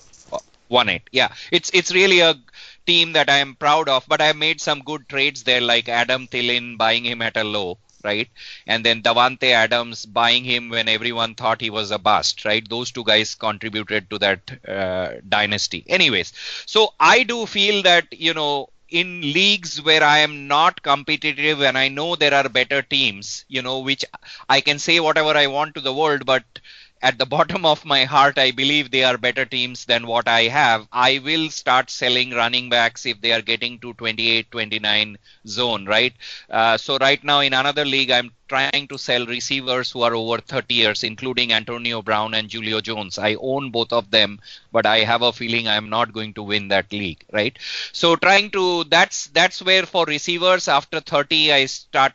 won 0.68 0.88
it. 0.88 1.02
Yeah, 1.12 1.32
it's 1.52 1.70
it's 1.72 1.94
really 1.94 2.20
a 2.20 2.34
team 2.86 3.12
that 3.12 3.28
I 3.28 3.38
am 3.38 3.54
proud 3.54 3.88
of. 3.88 4.06
But 4.08 4.20
I 4.20 4.32
made 4.32 4.60
some 4.60 4.80
good 4.80 5.08
trades 5.08 5.42
there, 5.42 5.60
like 5.60 5.88
Adam 5.88 6.26
Thielen 6.26 6.76
buying 6.78 7.04
him 7.04 7.22
at 7.22 7.36
a 7.36 7.44
low, 7.44 7.78
right? 8.06 8.30
And 8.66 8.84
then 8.86 9.02
Davante 9.02 9.50
Adams 9.52 10.06
buying 10.06 10.44
him 10.44 10.70
when 10.70 10.88
everyone 10.88 11.34
thought 11.34 11.60
he 11.60 11.70
was 11.70 11.90
a 11.90 11.98
bust, 11.98 12.44
right? 12.46 12.66
Those 12.68 12.92
two 12.92 13.04
guys 13.04 13.34
contributed 13.34 14.10
to 14.10 14.18
that 14.20 14.40
uh, 14.68 15.20
dynasty. 15.28 15.84
Anyways, 15.88 16.32
so 16.66 16.94
I 17.00 17.24
do 17.24 17.46
feel 17.46 17.82
that 17.82 18.06
you 18.12 18.34
know 18.34 18.68
in 18.88 19.20
leagues 19.20 19.82
where 19.82 20.04
I 20.04 20.18
am 20.18 20.46
not 20.48 20.82
competitive 20.82 21.60
and 21.62 21.76
I 21.76 21.88
know 21.88 22.14
there 22.16 22.34
are 22.34 22.48
better 22.48 22.82
teams, 22.82 23.44
you 23.48 23.62
know, 23.62 23.80
which 23.80 24.04
I 24.48 24.60
can 24.60 24.78
say 24.78 25.00
whatever 25.00 25.36
I 25.36 25.48
want 25.48 25.74
to 25.74 25.80
the 25.80 25.92
world, 25.94 26.24
but 26.26 26.44
at 27.02 27.18
the 27.18 27.26
bottom 27.26 27.64
of 27.64 27.84
my 27.84 28.04
heart, 28.04 28.38
I 28.38 28.50
believe 28.50 28.90
they 28.90 29.04
are 29.04 29.16
better 29.18 29.44
teams 29.44 29.84
than 29.84 30.06
what 30.06 30.26
I 30.28 30.42
have. 30.44 30.86
I 30.92 31.18
will 31.18 31.50
start 31.50 31.90
selling 31.90 32.30
running 32.30 32.68
backs 32.70 33.06
if 33.06 33.20
they 33.20 33.32
are 33.32 33.42
getting 33.42 33.78
to 33.80 33.92
28, 33.94 34.50
29 34.50 35.18
zone, 35.46 35.84
right? 35.86 36.12
Uh, 36.50 36.76
so 36.76 36.96
right 36.98 37.22
now 37.22 37.40
in 37.40 37.52
another 37.54 37.84
league, 37.84 38.10
I'm 38.10 38.32
trying 38.48 38.88
to 38.88 38.98
sell 38.98 39.26
receivers 39.26 39.90
who 39.90 40.02
are 40.02 40.14
over 40.14 40.38
30 40.38 40.74
years, 40.74 41.02
including 41.04 41.52
Antonio 41.52 42.02
Brown 42.02 42.34
and 42.34 42.50
Julio 42.52 42.80
Jones. 42.80 43.18
I 43.18 43.34
own 43.40 43.70
both 43.70 43.92
of 43.92 44.10
them, 44.10 44.40
but 44.72 44.86
I 44.86 44.98
have 45.00 45.22
a 45.22 45.32
feeling 45.32 45.68
I'm 45.68 45.88
not 45.90 46.12
going 46.12 46.34
to 46.34 46.42
win 46.42 46.68
that 46.68 46.92
league, 46.92 47.24
right? 47.32 47.56
So 47.92 48.16
trying 48.16 48.50
to 48.52 48.84
that's 48.84 49.26
that's 49.28 49.62
where 49.62 49.84
for 49.86 50.04
receivers 50.06 50.68
after 50.68 51.00
30, 51.00 51.52
I 51.52 51.66
start 51.66 52.12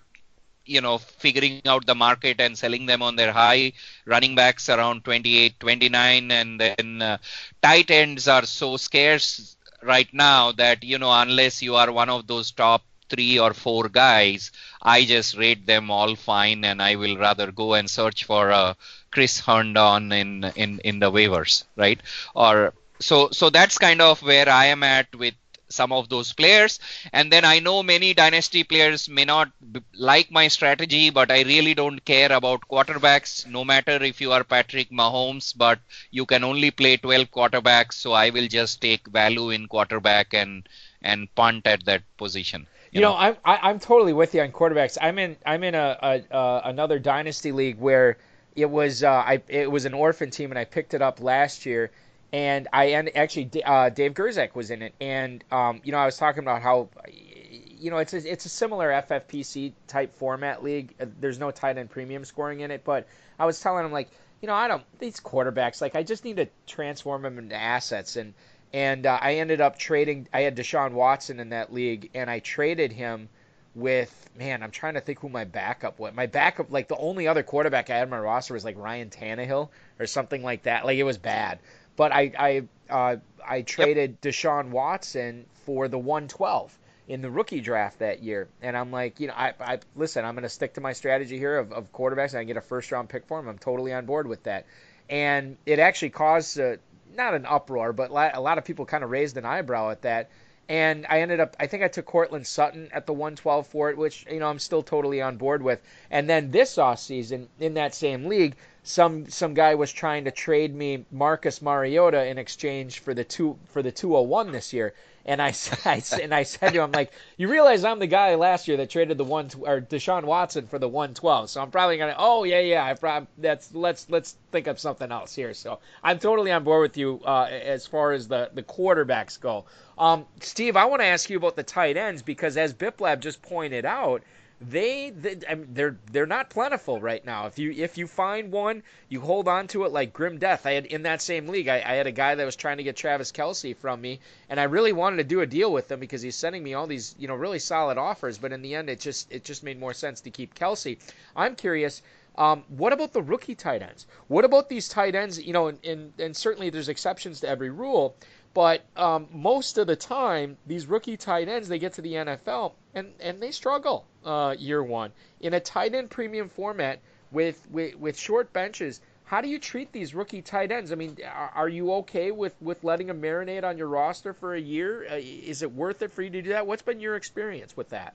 you 0.75 0.81
know 0.81 0.97
figuring 0.97 1.62
out 1.65 1.86
the 1.86 1.95
market 1.95 2.39
and 2.39 2.57
selling 2.57 2.86
them 2.86 3.01
on 3.01 3.15
their 3.15 3.31
high. 3.31 3.73
Running 4.05 4.36
backs 4.36 4.69
around 4.69 5.03
28 5.03 5.60
29 5.60 6.31
and 6.31 6.60
then 6.60 7.01
uh, 7.01 7.17
tight 7.62 7.91
ends 7.91 8.27
are 8.27 8.45
so 8.45 8.77
scarce 8.77 9.55
right 9.84 10.12
now 10.13 10.51
that 10.53 10.84
you 10.84 10.97
know 10.97 11.12
unless 11.12 11.62
you 11.62 11.75
are 11.75 11.91
one 11.91 12.10
of 12.10 12.27
those 12.27 12.51
top 12.51 12.84
three 13.10 13.38
or 13.39 13.53
four 13.53 13.89
guys 13.89 14.51
i 14.81 15.03
just 15.03 15.38
rate 15.38 15.65
them 15.65 15.91
all 15.91 16.15
fine 16.15 16.63
and 16.63 16.81
i 16.81 16.95
will 16.95 17.17
rather 17.17 17.51
go 17.51 17.73
and 17.73 17.89
search 17.89 18.23
for 18.23 18.49
a 18.49 18.75
chris 19.12 19.39
herndon 19.39 20.12
in 20.12 20.45
in 20.55 20.79
in 20.79 20.99
the 20.99 21.12
waivers 21.12 21.65
right? 21.75 22.01
Or 22.36 22.73
so 22.99 23.29
so 23.31 23.49
that's 23.49 23.77
kind 23.77 24.01
of 24.01 24.21
where 24.21 24.47
i 24.49 24.65
am 24.65 24.84
at 24.84 25.13
with 25.15 25.34
some 25.71 25.91
of 25.91 26.10
those 26.10 26.34
players. 26.34 26.79
And 27.13 27.31
then 27.31 27.45
I 27.45 27.60
know 27.60 27.84
many 27.84 28.13
dynasty 28.13 28.63
players 28.63 29.10
may 29.10 29.25
not 29.25 29.51
b- 29.71 29.81
like 29.93 30.31
my 30.31 30.47
strategy, 30.47 31.10
but 31.10 31.31
I 31.31 31.41
really 31.43 31.73
don't 31.73 32.03
care 32.05 32.31
about 32.31 32.67
quarterbacks, 32.69 33.47
no 33.47 33.63
matter 33.63 34.03
if 34.03 34.21
you 34.21 34.31
are 34.31 34.43
Patrick 34.43 34.89
Mahomes, 34.91 35.57
but 35.57 35.79
you 36.12 36.25
can 36.25 36.43
only 36.43 36.71
play 36.71 36.97
12 36.97 37.31
quarterbacks. 37.31 37.93
So 37.93 38.13
I 38.13 38.29
will 38.29 38.47
just 38.47 38.81
take 38.81 39.07
value 39.07 39.49
in 39.49 39.67
quarterback 39.67 40.34
and 40.34 40.67
and 41.01 41.34
punt 41.36 41.65
at 41.65 41.86
that 41.86 42.03
position. 42.17 42.67
You, 42.91 42.99
you 42.99 43.01
know, 43.01 43.12
know, 43.12 43.17
I'm 43.17 43.38
I, 43.45 43.53
am 43.55 43.60
i 43.63 43.69
am 43.71 43.79
totally 43.79 44.13
with 44.13 44.36
you 44.36 44.41
on 44.41 44.51
quarterbacks. 44.51 44.97
I'm 45.01 45.17
in 45.17 45.38
I'm 45.45 45.63
in 45.63 45.75
a, 45.75 45.97
a 46.01 46.36
uh, 46.36 46.62
another 46.65 46.99
dynasty 46.99 47.51
league 47.51 47.79
where 47.79 48.17
it 48.55 48.69
was 48.69 49.03
uh, 49.03 49.10
I 49.12 49.41
it 49.47 49.71
was 49.71 49.86
an 49.86 49.93
orphan 49.93 50.29
team 50.29 50.51
and 50.51 50.60
I 50.60 50.65
picked 50.65 50.93
it 50.93 51.01
up 51.01 51.21
last 51.21 51.65
year 51.65 51.91
and 52.34 52.67
I 52.72 52.86
and 52.86 53.15
actually 53.15 53.63
uh, 53.63 53.89
Dave 53.89 54.13
Gerczak 54.13 54.56
was 54.56 54.72
in 54.72 54.82
it, 54.82 54.94
and 55.02 55.44
um, 55.52 55.82
you 55.84 55.91
know 55.91 55.98
I 55.98 56.06
was 56.06 56.17
talking 56.17 56.44
about 56.44 56.62
how 56.62 56.89
you 57.08 57.91
know 57.91 57.98
it's 57.98 58.13
a, 58.13 58.32
it's 58.32 58.46
a 58.46 58.50
similar 58.50 58.89
FFPC 58.89 59.74
type 59.88 60.15
format 60.15 60.63
league. 60.63 60.96
Uh, 61.00 61.08
there's 61.20 61.39
no 61.39 61.52
tight 61.52 61.78
end 61.78 61.89
premium 61.89 62.24
scoring 62.24 62.62
in 62.62 62.72
it, 62.72 62.84
but 62.86 63.08
I 63.38 63.46
was 63.46 63.60
telling 63.60 63.86
him 63.86 63.91
like 63.91 64.10
you 64.41 64.48
know 64.48 64.54
I 64.54 64.67
don't 64.67 64.84
these 65.00 65.20
quarterbacks 65.20 65.82
like 65.82 65.96
I 65.96 66.04
just 66.04 66.24
need 66.24 66.38
to 66.38 66.48
transform 66.67 67.24
them 67.24 67.38
into 67.38 67.56
assets, 67.56 68.15
and 68.15 68.34
and 68.72 69.06
uh, 69.06 69.20
I 69.22 69.36
ended 69.36 69.60
up 69.60 69.78
trading. 69.78 70.28
I 70.34 70.41
had 70.41 70.56
Deshaun 70.56 70.94
Watson 70.94 71.39
in 71.39 71.50
that 71.50 71.74
league, 71.74 72.12
and 72.13 72.30
I 72.30 72.39
traded 72.39 72.94
him 72.94 73.28
with 73.76 74.30
man, 74.38 74.63
I'm 74.63 74.72
trying 74.72 74.94
to 74.96 75.02
think 75.02 75.20
who 75.20 75.30
my 75.30 75.44
backup 75.44 76.00
was. 76.00 76.13
My 76.13 76.26
backup, 76.26 76.72
like 76.72 76.88
the 76.88 76.98
only 76.98 77.28
other 77.28 77.44
quarterback 77.44 77.89
I 77.89 77.98
had 77.98 78.04
on 78.04 78.10
my 78.10 78.20
roster 78.20 78.54
was 78.54 78.65
like 78.65 78.78
Ryan 78.78 79.10
Tannehill 79.10 79.70
or 80.00 80.06
something 80.06 80.44
like 80.44 80.63
that. 80.63 80.86
Like 80.86 80.98
it 80.98 81.04
was 81.04 81.17
bad. 81.17 81.60
But 81.95 82.12
I 82.12 82.32
I 82.38 82.63
uh, 82.89 83.17
I 83.47 83.62
traded 83.62 84.17
yep. 84.21 84.34
Deshaun 84.34 84.69
Watson 84.69 85.45
for 85.65 85.88
the 85.88 85.97
112 85.97 86.77
in 87.08 87.21
the 87.21 87.30
rookie 87.30 87.62
draft 87.62 87.99
that 87.99 88.23
year, 88.23 88.47
and 88.62 88.77
I'm 88.77 88.91
like, 88.91 89.19
you 89.19 89.27
know, 89.27 89.34
I, 89.36 89.54
I 89.60 89.80
listen, 89.95 90.23
I'm 90.23 90.34
going 90.34 90.43
to 90.43 90.49
stick 90.49 90.75
to 90.75 90.82
my 90.82 90.93
strategy 90.93 91.38
here 91.38 91.58
of, 91.58 91.73
of 91.73 91.91
quarterbacks, 91.91 92.30
and 92.30 92.39
I 92.39 92.43
get 92.43 92.58
a 92.58 92.62
first 92.62 92.91
round 92.91 93.10
pick 93.10 93.25
for 93.25 93.39
him. 93.39 93.47
I'm 93.47 93.58
totally 93.58 93.93
on 93.93 94.06
board 94.06 94.27
with 94.27 94.43
that, 94.43 94.65
and 95.10 95.58
it 95.65 95.80
actually 95.80 96.12
caused 96.12 96.60
uh, 96.60 96.77
not 97.15 97.34
an 97.34 97.45
uproar, 97.45 97.93
but 97.93 98.12
a 98.12 98.39
lot 98.39 98.58
of 98.58 98.65
people 98.65 98.86
kind 98.86 99.04
of 99.04 99.10
raised 99.10 99.38
an 99.38 99.45
eyebrow 99.45 99.89
at 99.89 100.04
that. 100.04 100.30
And 100.71 101.05
I 101.10 101.19
ended 101.19 101.41
up, 101.41 101.57
I 101.60 101.67
think 101.67 101.84
I 101.84 101.89
took 101.89 102.05
Courtland 102.05 102.47
Sutton 102.47 102.88
at 102.93 103.05
the 103.05 103.12
112 103.12 103.67
for 103.67 103.89
it, 103.89 103.97
which, 103.97 104.25
you 104.31 104.39
know, 104.39 104.47
I'm 104.47 104.57
still 104.57 104.81
totally 104.81 105.21
on 105.21 105.36
board 105.36 105.62
with. 105.62 105.81
And 106.10 106.29
then 106.29 106.49
this 106.51 106.77
offseason, 106.77 107.47
in 107.60 107.73
that 107.73 107.93
same 107.93 108.27
league, 108.27 108.55
some 108.84 109.29
some 109.29 109.53
guy 109.53 109.75
was 109.75 109.91
trying 109.91 110.23
to 110.25 110.31
trade 110.31 110.73
me 110.73 111.05
Marcus 111.12 111.62
Mariota 111.62 112.25
in 112.25 112.38
exchange 112.38 112.99
for 112.99 113.13
the 113.13 113.23
two 113.23 113.57
for 113.65 113.84
the 113.84 113.91
201 113.91 114.51
this 114.51 114.73
year, 114.73 114.93
and 115.25 115.39
I, 115.39 115.53
I 115.86 116.01
and 116.21 116.34
I 116.34 116.43
said 116.43 116.69
to 116.73 116.79
him 116.79 116.86
I'm 116.86 116.91
like, 116.91 117.12
you 117.38 117.47
realize 117.47 117.84
I'm 117.84 117.99
the 117.99 118.07
guy 118.07 118.34
last 118.36 118.67
year 118.67 118.77
that 118.77 118.89
traded 118.89 119.17
the 119.19 119.23
one 119.23 119.51
or 119.62 119.81
Deshaun 119.81 120.23
Watson 120.23 120.65
for 120.65 120.79
the 120.79 120.88
112, 120.88 121.51
so 121.51 121.62
I'm 121.62 121.69
probably 121.69 121.97
gonna 121.97 122.15
oh 122.17 122.43
yeah 122.43 122.60
yeah 122.60 122.84
I 122.84 122.95
probably 122.95 123.27
that's 123.38 123.73
let's 123.75 124.10
let's 124.10 124.36
think 124.51 124.65
of 124.65 124.79
something 124.79 125.12
else 125.12 125.36
here. 125.36 125.53
So 125.53 125.79
I'm 126.03 126.17
totally 126.17 126.51
on 126.51 126.63
board 126.63 126.81
with 126.81 126.97
you 126.97 127.21
uh, 127.23 127.43
as 127.51 127.86
far 127.86 128.13
as 128.13 128.27
the 128.27 128.49
the 128.53 128.63
quarterbacks 128.63 129.39
go. 129.39 129.65
Um, 130.02 130.26
Steve, 130.40 130.76
I 130.76 130.86
want 130.86 131.04
to 131.04 131.06
ask 131.06 131.30
you 131.30 131.38
about 131.38 131.56
the 131.56 131.62
tight 131.62 131.96
ends 131.96 132.24
because 132.24 132.58
as 132.58 132.74
Biplab 132.74 133.20
just 133.20 133.40
pointed 133.44 133.86
out 133.86 134.24
they, 134.60 135.12
they 135.12 135.38
I 135.48 135.54
mean, 135.54 135.68
they're 135.74 135.98
they're 136.12 136.26
not 136.26 136.50
plentiful 136.50 137.00
right 137.00 137.24
now. 137.24 137.46
If 137.46 137.60
you 137.60 137.72
if 137.72 138.00
you 138.00 138.08
find 138.08 138.52
one, 138.52 138.82
you 139.10 139.22
hold 139.22 139.48
on 139.48 139.68
to 139.68 139.86
it 139.86 139.92
like 139.92 140.12
grim 140.12 140.40
death. 140.40 140.66
I 140.66 140.72
had 140.72 140.88
in 140.88 141.04
that 141.04 141.22
same 141.22 141.48
league, 141.48 141.68
I, 141.68 141.78
I 141.78 141.94
had 141.94 142.08
a 142.08 142.12
guy 142.12 142.34
that 142.34 142.46
was 142.46 142.56
trying 142.56 142.78
to 142.78 142.84
get 142.84 142.96
Travis 142.96 143.32
Kelce 143.32 143.78
from 143.78 144.02
me, 144.02 144.20
and 144.50 144.60
I 144.60 144.64
really 144.64 144.92
wanted 144.92 145.18
to 145.18 145.24
do 145.24 145.42
a 145.42 145.48
deal 145.48 145.72
with 145.72 145.92
him 145.92 146.00
because 146.00 146.24
he's 146.24 146.36
sending 146.36 146.64
me 146.64 146.74
all 146.74 146.88
these 146.88 147.16
you 147.20 147.28
know 147.28 147.36
really 147.36 147.60
solid 147.60 148.00
offers. 148.00 148.40
But 148.40 148.54
in 148.54 148.64
the 148.64 148.74
end, 148.74 148.90
it 148.90 149.00
just 149.00 149.32
it 149.32 149.44
just 149.44 149.64
made 149.64 149.80
more 149.80 149.94
sense 149.94 150.22
to 150.22 150.32
keep 150.32 150.56
Kelce. 150.56 150.98
I'm 151.36 151.56
curious. 151.56 152.02
Um, 152.38 152.64
what 152.70 152.94
about 152.94 153.14
the 153.14 153.22
rookie 153.22 153.56
tight 153.56 153.82
ends? 153.82 154.08
What 154.28 154.46
about 154.46 154.70
these 154.70 154.88
tight 154.88 155.16
ends? 155.16 155.42
You 155.42 155.54
know, 155.54 155.68
and, 155.68 155.86
and, 155.86 156.14
and 156.18 156.36
certainly 156.36 156.70
there's 156.70 156.88
exceptions 156.88 157.42
to 157.42 157.50
every 157.50 157.70
rule, 157.70 158.16
but 158.54 158.84
um, 158.98 159.28
most 159.32 159.78
of 159.78 159.88
the 159.88 159.96
time, 159.96 160.58
these 160.66 160.86
rookie 160.86 161.18
tight 161.18 161.48
ends 161.48 161.68
they 161.68 161.80
get 161.80 161.94
to 161.94 162.02
the 162.02 162.14
NFL 162.14 162.74
and 162.94 163.14
and 163.20 163.42
they 163.42 163.52
struggle 163.52 164.06
uh, 164.26 164.56
year 164.58 164.84
one 164.84 165.12
in 165.40 165.54
a 165.54 165.60
tight 165.60 165.96
end 165.96 166.10
premium 166.10 166.50
format 166.50 167.00
with, 167.32 167.66
with 167.72 167.96
with 167.96 168.18
short 168.18 168.52
benches. 168.54 169.02
How 169.24 169.40
do 169.40 169.48
you 169.48 169.60
treat 169.60 169.94
these 169.94 170.14
rookie 170.14 170.42
tight 170.42 170.72
ends? 170.72 170.92
I 170.92 170.96
mean, 170.96 171.16
are, 171.26 171.52
are 171.56 171.70
you 171.70 171.94
okay 171.94 172.32
with, 172.32 172.54
with 172.62 172.84
letting 172.84 173.08
them 173.08 173.22
marinate 173.22 173.64
on 173.64 173.78
your 173.78 173.88
roster 173.88 174.34
for 174.34 174.56
a 174.56 174.60
year? 174.60 175.08
Uh, 175.10 175.16
is 175.16 175.62
it 175.62 175.72
worth 175.72 176.02
it 176.02 176.12
for 176.12 176.22
you 176.22 176.30
to 176.32 176.42
do 176.42 176.50
that? 176.50 176.68
What's 176.68 176.82
been 176.82 177.00
your 177.00 177.16
experience 177.16 177.78
with 177.78 177.88
that? 177.92 178.14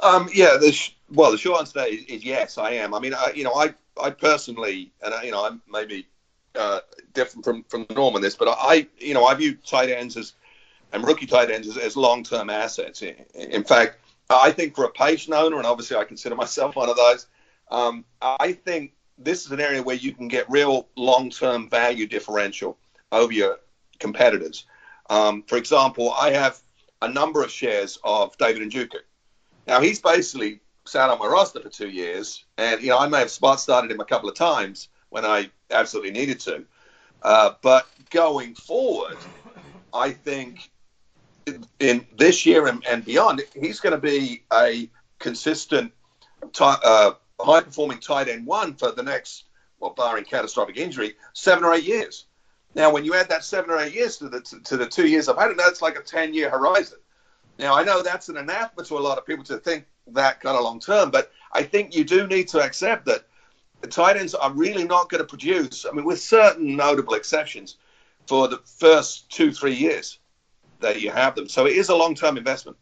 Um, 0.00 0.30
yeah, 0.32 0.56
the 0.58 0.72
sh- 0.72 0.96
well, 1.10 1.32
the 1.32 1.36
short 1.36 1.60
answer 1.60 1.84
is, 1.84 2.04
is, 2.04 2.24
yes, 2.24 2.56
I 2.56 2.70
am. 2.70 2.94
I 2.94 2.98
mean, 2.98 3.12
I, 3.12 3.32
you 3.34 3.44
know, 3.44 3.52
I, 3.52 3.74
I 4.02 4.08
personally, 4.08 4.90
and 5.02 5.12
I, 5.12 5.24
you 5.24 5.32
know, 5.32 5.44
I'm 5.44 5.60
maybe 5.68 6.06
uh, 6.56 6.80
different 7.12 7.44
from 7.44 7.64
from 7.64 7.86
the 7.88 7.94
norm 7.94 8.14
on 8.14 8.22
this, 8.22 8.36
but 8.36 8.48
I, 8.48 8.86
you 8.98 9.14
know, 9.14 9.24
I 9.24 9.34
view 9.34 9.54
tight 9.54 9.90
ends 9.90 10.16
as 10.16 10.34
and 10.92 11.04
rookie 11.06 11.26
tight 11.26 11.50
ends 11.50 11.68
as, 11.68 11.76
as 11.76 11.96
long 11.96 12.22
term 12.22 12.50
assets. 12.50 13.02
In 13.02 13.64
fact, 13.64 13.98
I 14.30 14.50
think 14.52 14.74
for 14.74 14.84
a 14.84 14.90
patient 14.90 15.34
owner, 15.34 15.56
and 15.56 15.66
obviously 15.66 15.96
I 15.96 16.04
consider 16.04 16.34
myself 16.34 16.76
one 16.76 16.88
of 16.88 16.96
those, 16.96 17.26
um, 17.70 18.04
I 18.20 18.52
think 18.52 18.92
this 19.18 19.46
is 19.46 19.52
an 19.52 19.60
area 19.60 19.82
where 19.82 19.96
you 19.96 20.12
can 20.12 20.28
get 20.28 20.48
real 20.50 20.88
long 20.96 21.30
term 21.30 21.68
value 21.68 22.06
differential 22.06 22.76
over 23.12 23.32
your 23.32 23.58
competitors. 23.98 24.66
Um, 25.08 25.42
for 25.46 25.56
example, 25.56 26.12
I 26.12 26.30
have 26.32 26.60
a 27.02 27.08
number 27.08 27.42
of 27.42 27.50
shares 27.50 27.98
of 28.04 28.36
David 28.38 28.68
Njoku. 28.70 28.98
Now 29.66 29.80
he's 29.80 30.00
basically 30.00 30.60
sat 30.84 31.10
on 31.10 31.18
my 31.18 31.26
roster 31.26 31.60
for 31.60 31.68
two 31.68 31.88
years, 31.88 32.44
and 32.58 32.80
you 32.80 32.90
know 32.90 32.98
I 32.98 33.08
may 33.08 33.20
have 33.20 33.30
spot 33.30 33.60
started 33.60 33.90
him 33.90 34.00
a 34.00 34.04
couple 34.04 34.28
of 34.28 34.34
times 34.34 34.88
when 35.16 35.24
I 35.24 35.50
absolutely 35.70 36.10
needed 36.10 36.40
to. 36.40 36.62
Uh, 37.22 37.54
but 37.62 37.88
going 38.10 38.54
forward, 38.54 39.16
I 39.94 40.10
think 40.10 40.70
in 41.80 42.06
this 42.18 42.44
year 42.44 42.66
and, 42.66 42.84
and 42.86 43.02
beyond, 43.02 43.42
he's 43.58 43.80
going 43.80 43.94
to 43.94 43.98
be 43.98 44.42
a 44.52 44.90
consistent, 45.18 45.90
uh, 46.60 47.12
high 47.40 47.62
performing 47.62 47.98
tight 47.98 48.28
end 48.28 48.46
one 48.46 48.74
for 48.74 48.92
the 48.92 49.02
next, 49.02 49.44
well, 49.80 49.94
barring 49.94 50.24
catastrophic 50.24 50.76
injury, 50.76 51.14
seven 51.32 51.64
or 51.64 51.72
eight 51.72 51.84
years. 51.84 52.26
Now, 52.74 52.92
when 52.92 53.06
you 53.06 53.14
add 53.14 53.30
that 53.30 53.42
seven 53.42 53.70
or 53.70 53.78
eight 53.78 53.94
years 53.94 54.18
to 54.18 54.28
the 54.28 54.42
to 54.64 54.76
the 54.76 54.86
two 54.86 55.08
years 55.08 55.30
I've 55.30 55.38
had 55.38 55.50
it, 55.50 55.56
that's 55.56 55.80
like 55.80 55.98
a 55.98 56.02
ten 56.02 56.34
year 56.34 56.50
horizon. 56.50 56.98
Now, 57.58 57.74
I 57.74 57.84
know 57.84 58.02
that's 58.02 58.28
an 58.28 58.36
anathema 58.36 58.84
to 58.84 58.98
a 58.98 59.00
lot 59.00 59.16
of 59.16 59.24
people 59.24 59.44
to 59.44 59.56
think 59.56 59.86
that 60.08 60.40
kind 60.42 60.58
of 60.58 60.62
long 60.62 60.78
term, 60.78 61.10
but 61.10 61.32
I 61.54 61.62
think 61.62 61.96
you 61.96 62.04
do 62.04 62.26
need 62.26 62.48
to 62.48 62.60
accept 62.60 63.06
that 63.06 63.24
the 63.86 63.92
tight 63.92 64.16
ends 64.16 64.34
are 64.34 64.52
really 64.52 64.84
not 64.84 65.08
going 65.08 65.20
to 65.20 65.26
produce. 65.28 65.86
I 65.86 65.92
mean, 65.92 66.04
with 66.04 66.20
certain 66.20 66.76
notable 66.76 67.14
exceptions, 67.14 67.76
for 68.26 68.48
the 68.48 68.58
first 68.80 69.30
two 69.30 69.52
three 69.52 69.74
years 69.74 70.18
that 70.80 71.00
you 71.00 71.10
have 71.10 71.34
them. 71.36 71.48
So 71.48 71.66
it 71.66 71.76
is 71.76 71.88
a 71.88 71.94
long 71.96 72.14
term 72.14 72.36
investment. 72.36 72.76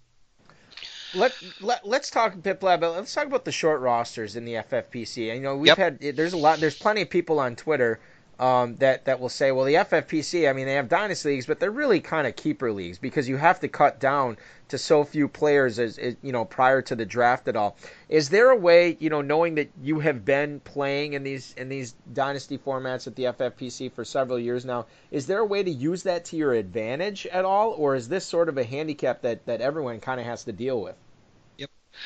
Let, 1.13 1.37
let 1.61 1.87
let's 1.87 2.11
talk 2.11 2.35
Biplab, 2.35 2.81
but 2.81 2.93
let's 2.93 3.15
talk 3.15 3.27
about 3.27 3.45
the 3.45 3.53
short 3.53 3.81
rosters 3.81 4.35
in 4.35 4.45
the 4.45 4.55
FFPC. 4.55 5.35
You 5.35 5.41
know, 5.41 5.57
we've 5.57 5.69
Yep. 5.69 5.79
had 5.79 6.01
there's 6.01 6.33
a 6.33 6.39
lot 6.39 6.61
there's 6.61 6.75
plenty 6.75 7.03
of 7.03 7.11
people 7.11 7.39
on 7.39 7.55
Twitter 7.55 8.01
um, 8.39 8.77
that 8.77 9.05
that 9.05 9.21
will 9.21 9.29
say, 9.29 9.53
well, 9.53 9.65
the 9.65 9.75
FFPC, 9.75 10.49
I 10.49 10.53
mean, 10.53 10.67
they 10.67 10.75
have 10.75 10.89
dynasty 10.89 11.31
leagues, 11.31 11.47
but 11.47 11.61
they're 11.61 11.71
really 11.71 12.01
kind 12.01 12.27
of 12.27 12.37
keeper 12.37 12.73
leagues 12.73 12.99
because 12.99 13.29
you 13.29 13.37
have 13.37 13.61
to 13.61 13.69
cut 13.69 14.01
down 14.01 14.37
to 14.69 14.79
so 14.79 15.05
few 15.05 15.29
players 15.29 15.79
as, 15.79 15.99
as 15.99 16.17
you 16.23 16.33
know 16.33 16.45
prior 16.45 16.83
to 16.83 16.97
the 16.97 17.05
draft 17.05 17.49
at 17.49 17.57
all. 17.57 17.77
Is 18.09 18.31
there 18.31 18.51
a 18.51 18.57
way, 18.57 18.97
you 18.99 19.11
know, 19.11 19.21
knowing 19.21 19.55
that 19.57 19.71
you 19.83 20.01
have 20.01 20.25
been 20.25 20.61
playing 20.61 21.13
in 21.13 21.23
these 21.23 21.55
in 21.57 21.69
these 21.69 21.95
dynasty 22.13 22.59
formats 22.59 23.07
at 23.07 23.17
the 23.17 23.25
FFPC 23.25 23.93
for 23.93 24.05
several 24.05 24.39
years 24.39 24.65
now, 24.65 24.87
is 25.11 25.27
there 25.27 25.39
a 25.39 25.45
way 25.45 25.63
to 25.63 25.71
use 25.71 26.03
that 26.05 26.25
to 26.27 26.37
your 26.37 26.55
advantage 26.55 27.27
at 27.27 27.45
all, 27.45 27.71
or 27.71 27.95
is 27.95 28.09
this 28.09 28.25
sort 28.25 28.49
of 28.49 28.59
a 28.59 28.65
handicap 28.65 29.23
that 29.23 29.47
that 29.47 29.61
everyone 29.61 30.01
kind 30.01 30.21
of 30.21 30.27
has 30.27 30.45
to 30.45 30.53
deal 30.53 30.81
with? 30.81 30.97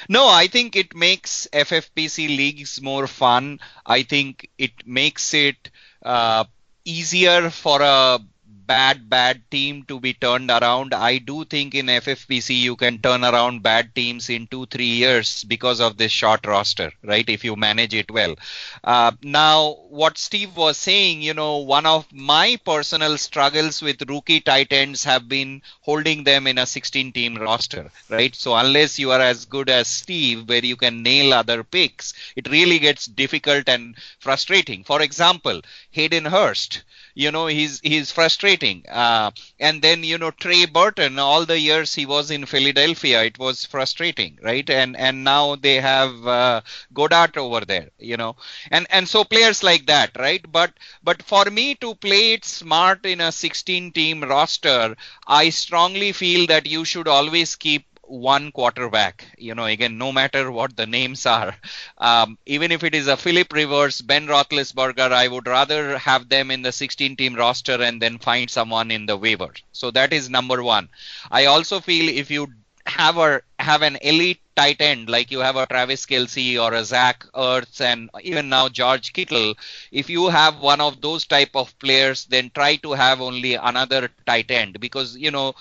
No, 0.08 0.28
I 0.28 0.48
think 0.48 0.76
it 0.76 0.94
makes 0.94 1.48
FFPC 1.52 2.28
leagues 2.28 2.80
more 2.82 3.06
fun. 3.06 3.58
I 3.86 4.02
think 4.02 4.50
it 4.58 4.86
makes 4.86 5.32
it 5.32 5.70
uh, 6.04 6.44
easier 6.84 7.50
for 7.50 7.82
a 7.82 8.18
bad, 8.68 9.10
bad 9.10 9.42
team 9.50 9.82
to 9.88 9.98
be 9.98 10.14
turned 10.14 10.50
around. 10.50 10.94
I 10.94 11.18
do 11.18 11.44
think 11.44 11.74
in 11.74 11.88
FFPC 11.88 12.54
you 12.54 12.76
can 12.76 12.98
turn 13.00 13.24
around 13.24 13.64
bad 13.64 13.94
teams 13.96 14.30
in 14.30 14.46
two, 14.46 14.66
three 14.66 14.86
years 15.04 15.44
because 15.44 15.80
of 15.80 15.96
this 15.96 16.12
short 16.12 16.46
roster, 16.46 16.92
right? 17.02 17.28
If 17.28 17.44
you 17.44 17.56
manage 17.56 17.94
it 17.94 18.10
well. 18.12 18.36
Uh, 18.84 19.12
now, 19.22 19.76
what 19.88 20.18
Steve 20.18 20.56
was 20.56 20.76
saying, 20.76 21.22
you 21.22 21.34
know, 21.34 21.58
one 21.58 21.86
of 21.86 22.12
my 22.12 22.58
personal 22.64 23.16
struggles 23.18 23.80
with 23.82 24.08
rookie 24.08 24.40
tight 24.40 24.72
ends 24.72 25.04
have 25.04 25.28
been 25.28 25.62
holding 25.80 26.24
them 26.24 26.46
in 26.46 26.58
a 26.58 26.66
16 26.66 27.12
team 27.12 27.36
roster, 27.36 27.90
right? 28.08 28.34
So, 28.34 28.56
unless 28.56 28.98
you 28.98 29.12
are 29.12 29.20
as 29.20 29.44
good 29.46 29.68
as 29.70 29.88
Steve, 29.88 30.48
where 30.48 30.64
you 30.64 30.76
can 30.76 31.02
nail 31.02 31.32
other 31.32 31.62
picks, 31.64 32.14
it 32.36 32.48
really 32.50 32.78
gets 32.80 33.06
difficult 33.06 33.68
and 33.68 33.96
frustrating. 34.20 34.84
For 34.84 35.02
example, 35.02 35.62
Hayden 35.92 36.26
Hurst 36.26 36.82
you 37.22 37.30
know 37.32 37.46
he's 37.46 37.80
he's 37.82 38.10
frustrating. 38.12 38.84
Uh, 38.88 39.30
and 39.58 39.82
then 39.82 40.04
you 40.04 40.18
know 40.18 40.30
Trey 40.30 40.66
Burton 40.66 41.18
all 41.18 41.44
the 41.44 41.58
years 41.58 41.94
he 41.94 42.06
was 42.06 42.30
in 42.30 42.46
Philadelphia 42.46 43.24
it 43.24 43.38
was 43.38 43.64
frustrating 43.64 44.38
right? 44.42 44.68
And 44.70 44.96
and 44.96 45.24
now 45.24 45.56
they 45.56 45.76
have 45.80 46.26
uh, 46.26 46.60
Goedert 46.94 47.36
over 47.36 47.64
there 47.64 47.90
you 47.98 48.16
know. 48.16 48.36
And 48.70 48.86
and 48.90 49.08
so 49.08 49.24
players 49.24 49.62
like 49.62 49.86
that 49.86 50.12
right? 50.18 50.44
But 50.50 50.72
but 51.02 51.22
for 51.22 51.44
me 51.46 51.74
to 51.76 51.94
play 51.96 52.32
it 52.34 52.44
smart 52.44 53.04
in 53.04 53.20
a 53.20 53.32
16 53.32 53.92
team 53.92 54.22
roster 54.22 54.96
I 55.26 55.50
strongly 55.50 56.12
feel 56.12 56.46
that 56.48 56.66
you 56.66 56.84
should 56.84 57.08
always 57.08 57.56
keep 57.56 57.86
one 58.08 58.50
quarterback. 58.52 59.26
You 59.38 59.54
know, 59.54 59.64
again, 59.66 59.98
no 59.98 60.12
matter 60.12 60.50
what 60.50 60.76
the 60.76 60.86
names 60.86 61.26
are, 61.26 61.54
um, 61.98 62.38
even 62.46 62.72
if 62.72 62.84
it 62.84 62.94
is 62.94 63.06
a 63.08 63.16
Philip 63.16 63.52
Rivers, 63.52 64.00
Ben 64.02 64.26
Roethlisberger, 64.26 65.12
I 65.12 65.28
would 65.28 65.46
rather 65.46 65.98
have 65.98 66.28
them 66.28 66.50
in 66.50 66.62
the 66.62 66.72
16-team 66.72 67.34
roster 67.34 67.80
and 67.82 68.00
then 68.02 68.18
find 68.18 68.50
someone 68.50 68.90
in 68.90 69.06
the 69.06 69.16
waiver. 69.16 69.52
So 69.72 69.90
that 69.92 70.12
is 70.12 70.28
number 70.30 70.62
one. 70.62 70.88
I 71.30 71.46
also 71.46 71.80
feel 71.80 72.08
if 72.08 72.30
you 72.30 72.48
have 72.86 73.18
a 73.18 73.40
have 73.58 73.82
an 73.82 73.96
elite 74.02 74.40
tight 74.56 74.80
end 74.80 75.08
like 75.08 75.30
you 75.30 75.40
have 75.40 75.56
a 75.56 75.66
Travis 75.66 76.06
Kelce 76.06 76.60
or 76.60 76.72
a 76.74 76.84
Zach 76.84 77.24
Ertz 77.34 77.80
and 77.80 78.08
even 78.22 78.48
now 78.48 78.68
George 78.68 79.12
Kittle, 79.12 79.54
if 79.92 80.08
you 80.08 80.28
have 80.28 80.60
one 80.60 80.80
of 80.80 81.00
those 81.00 81.26
type 81.26 81.50
of 81.54 81.78
players, 81.78 82.24
then 82.26 82.50
try 82.54 82.76
to 82.76 82.92
have 82.92 83.20
only 83.20 83.54
another 83.54 84.08
tight 84.26 84.50
end 84.50 84.80
because 84.80 85.16
you 85.16 85.30
know 85.30 85.54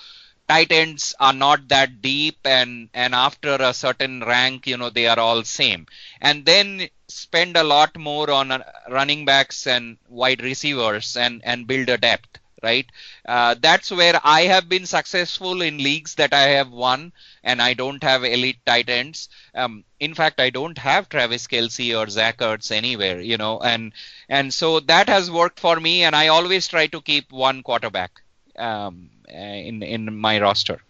tight 0.48 0.72
ends 0.72 1.14
are 1.20 1.34
not 1.34 1.68
that 1.70 2.02
deep 2.02 2.38
and 2.46 2.90
and 2.94 3.14
after 3.16 3.56
a 3.60 3.74
certain 3.74 4.24
rank 4.24 4.68
you 4.68 4.78
know 4.78 4.90
they 4.90 5.08
are 5.08 5.20
all 5.20 5.44
same. 5.44 5.86
And 6.22 6.46
then 6.46 6.90
spend 7.08 7.56
a 7.58 7.64
lot 7.64 7.98
more 7.98 8.30
on 8.32 8.52
uh, 8.52 8.64
running 8.90 9.26
backs 9.26 9.68
and 9.68 9.98
wide 10.10 10.42
receivers 10.42 11.16
and 11.18 11.42
and 11.44 11.68
build 11.68 11.90
a 11.90 11.98
depth 11.98 12.40
right? 12.64 12.88
Uh, 13.28 13.56
that's 13.60 13.92
where 13.92 14.20
i 14.24 14.42
have 14.42 14.68
been 14.68 14.86
successful 14.86 15.62
in 15.62 15.78
leagues 15.78 16.16
that 16.16 16.34
i 16.34 16.42
have 16.58 16.72
won 16.72 17.12
and 17.44 17.62
i 17.62 17.74
don't 17.74 18.04
have 18.04 18.24
elite 18.24 18.60
tight 18.66 18.90
ends. 18.90 19.30
Um, 19.54 19.84
in 20.00 20.14
fact 20.14 20.40
i 20.40 20.50
don't 20.50 20.78
have 20.78 21.10
travis 21.10 21.48
kelce 21.48 21.96
or 22.00 22.10
zach 22.10 22.38
ertz 22.40 22.72
anywhere 22.72 23.20
you 23.22 23.38
know 23.38 23.60
and 23.60 23.94
and 24.30 24.54
so 24.54 24.80
that 24.82 25.08
has 25.10 25.30
worked 25.30 25.60
for 25.60 25.80
me 25.80 26.04
and 26.04 26.16
i 26.16 26.28
always 26.28 26.68
try 26.68 26.88
to 26.88 27.02
keep 27.02 27.32
one 27.32 27.64
quarterback. 27.64 28.12
Um, 28.58 29.10
in 29.28 29.84
in 29.84 30.18
my 30.18 30.40
roster. 30.40 30.82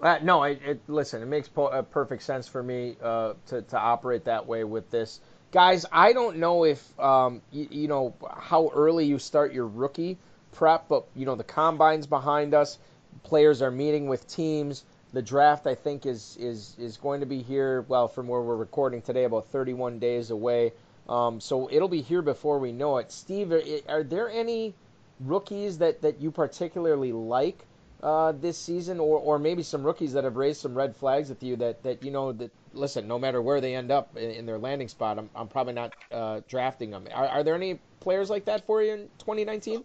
Uh, 0.00 0.18
no, 0.22 0.42
I, 0.42 0.50
it, 0.50 0.80
listen, 0.88 1.22
it 1.22 1.26
makes 1.26 1.48
po- 1.48 1.66
uh, 1.66 1.82
perfect 1.82 2.22
sense 2.22 2.48
for 2.48 2.62
me 2.62 2.96
uh, 3.02 3.34
to, 3.48 3.62
to 3.62 3.78
operate 3.78 4.24
that 4.24 4.46
way 4.46 4.64
with 4.64 4.90
this. 4.90 5.20
Guys, 5.52 5.84
I 5.92 6.12
don't 6.12 6.38
know 6.38 6.64
if, 6.64 6.98
um, 6.98 7.42
you, 7.52 7.68
you 7.70 7.88
know, 7.88 8.14
how 8.38 8.70
early 8.74 9.04
you 9.04 9.18
start 9.18 9.52
your 9.52 9.66
rookie 9.66 10.16
prep, 10.52 10.88
but, 10.88 11.04
you 11.14 11.26
know, 11.26 11.34
the 11.34 11.44
combine's 11.44 12.06
behind 12.06 12.54
us. 12.54 12.78
Players 13.24 13.60
are 13.60 13.70
meeting 13.70 14.08
with 14.08 14.26
teams. 14.26 14.84
The 15.12 15.20
draft, 15.20 15.66
I 15.66 15.74
think, 15.74 16.06
is, 16.06 16.36
is, 16.40 16.76
is 16.78 16.96
going 16.96 17.20
to 17.20 17.26
be 17.26 17.42
here, 17.42 17.82
well, 17.82 18.08
from 18.08 18.26
where 18.26 18.40
we're 18.40 18.56
recording 18.56 19.02
today, 19.02 19.24
about 19.24 19.48
31 19.48 19.98
days 19.98 20.30
away. 20.30 20.72
Um, 21.08 21.40
so 21.40 21.68
it'll 21.70 21.88
be 21.88 22.00
here 22.00 22.22
before 22.22 22.58
we 22.58 22.72
know 22.72 22.98
it. 22.98 23.12
Steve, 23.12 23.52
are, 23.52 23.62
are 23.88 24.02
there 24.04 24.30
any 24.30 24.74
rookies 25.20 25.78
that, 25.78 26.02
that 26.02 26.20
you 26.20 26.30
particularly 26.30 27.12
like 27.12 27.64
uh, 28.02 28.32
this 28.32 28.58
season, 28.58 28.98
or, 28.98 29.18
or 29.18 29.38
maybe 29.38 29.62
some 29.62 29.82
rookies 29.82 30.12
that 30.14 30.24
have 30.24 30.36
raised 30.36 30.60
some 30.60 30.74
red 30.74 30.96
flags 30.96 31.28
with 31.28 31.42
you 31.42 31.56
that, 31.56 31.82
that 31.82 32.02
you 32.02 32.10
know 32.10 32.32
that 32.32 32.50
listen, 32.72 33.06
no 33.06 33.18
matter 33.18 33.42
where 33.42 33.60
they 33.60 33.74
end 33.74 33.90
up 33.90 34.16
in, 34.16 34.30
in 34.30 34.46
their 34.46 34.58
landing 34.58 34.88
spot, 34.88 35.18
I'm, 35.18 35.28
I'm 35.34 35.48
probably 35.48 35.74
not 35.74 35.92
uh, 36.10 36.40
drafting 36.48 36.90
them. 36.90 37.06
Are, 37.12 37.26
are 37.26 37.42
there 37.42 37.54
any 37.54 37.78
players 38.00 38.30
like 38.30 38.46
that 38.46 38.66
for 38.66 38.82
you 38.82 38.92
in 38.92 39.00
2019? 39.18 39.84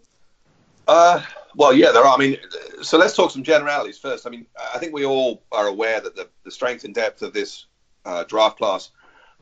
Uh, 0.88 1.20
well, 1.56 1.72
yeah, 1.72 1.90
there 1.90 2.04
are. 2.04 2.14
I 2.14 2.18
mean, 2.18 2.38
so 2.82 2.96
let's 2.96 3.14
talk 3.14 3.32
some 3.32 3.42
generalities 3.42 3.98
first. 3.98 4.26
I 4.26 4.30
mean, 4.30 4.46
I 4.74 4.78
think 4.78 4.92
we 4.92 5.04
all 5.04 5.42
are 5.50 5.66
aware 5.66 6.00
that 6.00 6.14
the, 6.14 6.28
the 6.44 6.50
strength 6.50 6.84
and 6.84 6.94
depth 6.94 7.22
of 7.22 7.32
this 7.32 7.66
uh, 8.04 8.24
draft 8.24 8.58
class 8.58 8.90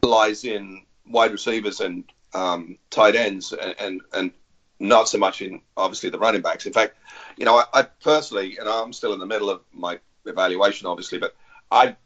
lies 0.02 0.44
in 0.44 0.82
wide 1.06 1.32
receivers 1.32 1.80
and 1.80 2.04
um, 2.32 2.78
tight 2.90 3.14
ends, 3.14 3.52
and, 3.52 3.74
and 3.78 4.00
and 4.12 4.32
not 4.78 5.08
so 5.08 5.18
much 5.18 5.42
in 5.42 5.60
obviously 5.76 6.10
the 6.10 6.18
running 6.18 6.42
backs. 6.42 6.66
In 6.66 6.72
fact, 6.72 6.96
you 7.36 7.44
know, 7.44 7.56
I, 7.56 7.64
I 7.72 7.82
personally, 7.82 8.58
and 8.58 8.68
I'm 8.68 8.92
still 8.92 9.12
in 9.12 9.18
the 9.18 9.26
middle 9.26 9.50
of 9.50 9.62
my 9.72 9.98
evaluation, 10.24 10.86
obviously, 10.86 11.18
but 11.18 11.34
I 11.70 11.96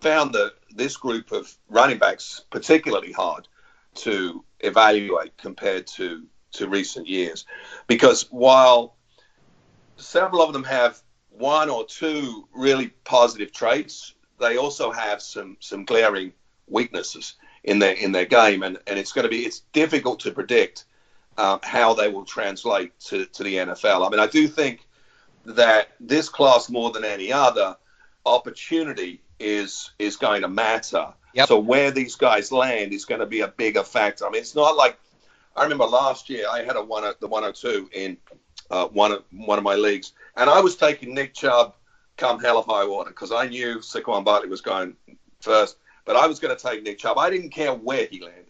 found 0.00 0.34
that 0.34 0.52
this 0.70 0.96
group 0.96 1.32
of 1.32 1.52
running 1.68 1.98
backs 1.98 2.44
particularly 2.50 3.12
hard 3.12 3.48
to 3.94 4.44
evaluate 4.60 5.36
compared 5.36 5.86
to 5.86 6.26
to 6.50 6.66
recent 6.68 7.06
years, 7.06 7.44
because 7.86 8.22
while 8.30 8.96
several 9.96 10.42
of 10.42 10.52
them 10.52 10.64
have 10.64 11.02
one 11.28 11.68
or 11.68 11.84
two 11.84 12.48
really 12.54 12.88
positive 13.04 13.52
traits, 13.52 14.14
they 14.40 14.56
also 14.56 14.90
have 14.90 15.20
some 15.20 15.56
some 15.60 15.84
glaring 15.84 16.32
weaknesses 16.66 17.34
in 17.64 17.78
their 17.80 17.92
in 17.92 18.12
their 18.12 18.24
game, 18.24 18.62
and, 18.62 18.78
and 18.86 18.98
it's 18.98 19.12
going 19.12 19.24
to 19.24 19.28
be 19.28 19.40
it's 19.40 19.60
difficult 19.72 20.20
to 20.20 20.30
predict 20.30 20.84
um, 21.38 21.60
how 21.62 21.94
they 21.94 22.08
will 22.08 22.24
translate 22.24 22.98
to, 22.98 23.24
to 23.24 23.42
the 23.44 23.54
NFL. 23.54 24.06
I 24.06 24.10
mean, 24.10 24.20
I 24.20 24.26
do 24.26 24.48
think 24.48 24.86
that 25.46 25.92
this 26.00 26.28
class 26.28 26.68
more 26.68 26.90
than 26.90 27.04
any 27.04 27.32
other 27.32 27.76
opportunity 28.26 29.22
is 29.38 29.92
is 29.98 30.16
going 30.16 30.42
to 30.42 30.48
matter. 30.48 31.14
Yep. 31.34 31.48
So 31.48 31.58
where 31.60 31.92
these 31.92 32.16
guys 32.16 32.50
land 32.50 32.92
is 32.92 33.04
going 33.04 33.20
to 33.20 33.26
be 33.26 33.40
a 33.40 33.48
bigger 33.48 33.84
factor. 33.84 34.26
I 34.26 34.30
mean, 34.30 34.40
it's 34.40 34.56
not 34.56 34.76
like 34.76 34.98
I 35.56 35.62
remember 35.62 35.84
last 35.84 36.28
year 36.28 36.46
I 36.50 36.64
had 36.64 36.76
a 36.76 36.82
one 36.82 37.04
the 37.20 37.28
102 37.28 37.88
in 37.92 38.18
uh, 38.70 38.88
one 38.88 39.12
of 39.12 39.24
one 39.30 39.58
of 39.58 39.64
my 39.64 39.76
leagues, 39.76 40.12
and 40.36 40.50
I 40.50 40.60
was 40.60 40.76
taking 40.76 41.14
Nick 41.14 41.34
Chubb 41.34 41.74
come 42.16 42.40
hell 42.40 42.56
or 42.58 42.64
high 42.64 42.84
water 42.84 43.10
because 43.10 43.30
I 43.30 43.46
knew 43.46 43.78
Saquon 43.78 44.24
Barkley 44.24 44.48
was 44.48 44.60
going 44.60 44.96
first, 45.40 45.76
but 46.04 46.16
I 46.16 46.26
was 46.26 46.40
going 46.40 46.54
to 46.54 46.60
take 46.60 46.82
Nick 46.82 46.98
Chubb. 46.98 47.16
I 47.16 47.30
didn't 47.30 47.50
care 47.50 47.72
where 47.72 48.06
he 48.06 48.20
landed. 48.20 48.47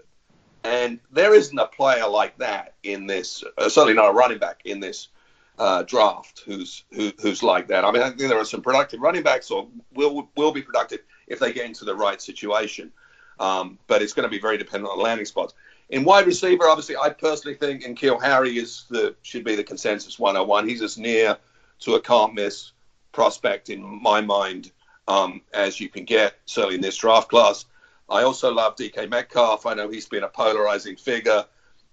And 0.68 1.00
there 1.10 1.32
isn't 1.32 1.58
a 1.58 1.66
player 1.66 2.06
like 2.06 2.36
that 2.38 2.74
in 2.82 3.06
this, 3.06 3.42
uh, 3.56 3.70
certainly 3.70 3.94
not 3.94 4.10
a 4.10 4.12
running 4.12 4.36
back 4.36 4.60
in 4.66 4.80
this 4.80 5.08
uh, 5.58 5.82
draft 5.82 6.42
who's 6.44 6.84
who, 6.92 7.10
who's 7.22 7.42
like 7.42 7.68
that. 7.68 7.86
I 7.86 7.90
mean, 7.90 8.02
I 8.02 8.08
think 8.08 8.18
there 8.28 8.38
are 8.38 8.44
some 8.44 8.60
productive 8.60 9.00
running 9.00 9.22
backs, 9.22 9.50
or 9.50 9.66
will 9.94 10.28
will 10.36 10.52
be 10.52 10.60
productive 10.60 11.00
if 11.26 11.38
they 11.38 11.54
get 11.54 11.64
into 11.64 11.86
the 11.86 11.96
right 11.96 12.20
situation. 12.20 12.92
Um, 13.40 13.78
but 13.86 14.02
it's 14.02 14.12
going 14.12 14.24
to 14.24 14.30
be 14.30 14.40
very 14.40 14.58
dependent 14.58 14.92
on 14.92 15.00
landing 15.00 15.24
spots. 15.24 15.54
In 15.88 16.04
wide 16.04 16.26
receiver, 16.26 16.68
obviously, 16.68 16.98
I 16.98 17.08
personally 17.10 17.56
think 17.56 17.84
N'Keal 17.84 18.22
Harry 18.22 18.58
is 18.58 18.84
the 18.90 19.16
should 19.22 19.44
be 19.44 19.56
the 19.56 19.64
consensus 19.64 20.18
101. 20.18 20.68
He's 20.68 20.82
as 20.82 20.98
near 20.98 21.38
to 21.80 21.94
a 21.94 22.00
can't 22.00 22.34
miss 22.34 22.72
prospect 23.12 23.70
in 23.70 23.82
my 24.02 24.20
mind 24.20 24.70
um, 25.06 25.40
as 25.54 25.80
you 25.80 25.88
can 25.88 26.04
get, 26.04 26.34
certainly 26.44 26.74
in 26.74 26.82
this 26.82 26.98
draft 26.98 27.30
class. 27.30 27.64
I 28.08 28.22
also 28.22 28.52
love 28.52 28.76
DK 28.76 29.10
Metcalf. 29.10 29.66
I 29.66 29.74
know 29.74 29.88
he's 29.88 30.06
been 30.06 30.24
a 30.24 30.28
polarizing 30.28 30.96
figure 30.96 31.44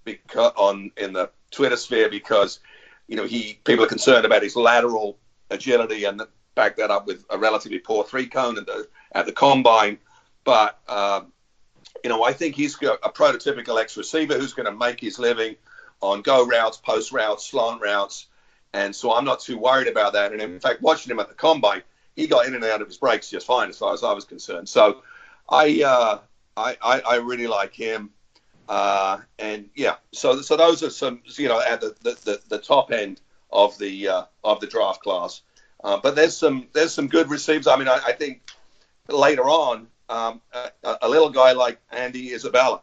because 0.06 0.54
on 0.56 0.92
in 0.98 1.14
the 1.14 1.30
Twitter 1.52 1.76
sphere 1.76 2.10
because 2.10 2.60
you 3.08 3.16
know 3.16 3.26
he 3.26 3.60
people 3.64 3.84
are 3.84 3.90
concerned 3.90 4.26
about 4.26 4.44
his 4.44 4.56
lateral 4.56 5.18
agility 5.50 6.06
and 6.06 6.22
back 6.56 6.78
that 6.78 6.90
up 6.90 7.06
with 7.06 7.26
a 7.30 7.38
relatively 7.38 7.80
poor 7.80 8.04
three 8.04 8.28
cone 8.28 8.58
at 8.58 8.66
the 8.66 8.88
at 9.14 9.26
the 9.26 9.32
combine. 9.32 9.98
But 10.44 10.80
um, 10.88 11.34
you 12.04 12.10
know 12.10 12.24
I 12.24 12.32
think 12.34 12.56
he's 12.56 12.76
a 12.76 13.10
prototypical 13.10 13.80
X 13.80 13.98
receiver 13.98 14.38
who's 14.38 14.54
going 14.54 14.68
to 14.68 14.78
make 14.78 15.02
his 15.02 15.20
living 15.20 15.56
on 16.02 16.22
go 16.22 16.46
routes, 16.46 16.78
post 16.78 17.12
routes, 17.12 17.46
slant 17.46 17.82
routes, 17.82 18.28
and 18.74 18.96
so 18.96 19.14
I'm 19.14 19.26
not 19.26 19.42
too 19.42 19.58
worried 19.58 19.88
about 19.88 20.14
that. 20.14 20.32
And 20.32 20.42
in 20.42 20.60
fact, 20.60 20.82
watching 20.82 21.12
him 21.12 21.20
at 21.20 21.28
the 21.28 21.36
combine, 21.36 21.82
he 22.16 22.28
got 22.28 22.46
in 22.46 22.56
and 22.56 22.64
out 22.64 22.82
of 22.82 22.88
his 22.88 22.98
breaks 22.98 23.30
just 23.30 23.46
fine 23.46 23.70
as 23.70 23.78
far 23.78 23.94
as 23.94 24.04
I 24.04 24.14
was 24.14 24.24
concerned. 24.24 24.70
So 24.70 25.02
I 25.50 25.84
uh, 25.84 26.20
I, 26.58 26.78
I, 26.82 27.02
I 27.02 27.16
really 27.18 27.48
like 27.48 27.74
him. 27.74 28.12
Uh, 28.68 29.20
and 29.38 29.70
yeah, 29.76 29.96
so 30.12 30.42
so 30.42 30.58
those 30.58 30.82
are 30.82 30.90
some 30.90 31.22
you 31.38 31.48
know 31.48 31.62
at 31.62 31.82
the 31.82 31.96
the, 32.02 32.42
the, 32.50 32.58
top 32.58 32.92
end 32.92 33.22
of 33.52 33.78
the 33.78 34.08
uh, 34.08 34.24
of 34.44 34.60
the 34.60 34.68
draft 34.68 35.02
class. 35.02 35.42
Uh, 35.84 35.98
but 36.02 36.16
there's 36.16 36.36
some 36.36 36.68
there's 36.74 36.94
some 36.94 37.08
good 37.08 37.30
receivers. 37.30 37.68
I 37.68 37.78
mean, 37.78 37.88
I, 37.88 38.00
I 38.08 38.12
think 38.14 38.42
later 39.08 39.44
on, 39.44 39.88
um, 40.10 40.42
a, 40.52 40.98
a, 41.04 41.10
little 41.10 41.30
guy 41.30 41.52
like 41.52 41.80
Andy 41.92 42.34
Isabella, 42.34 42.82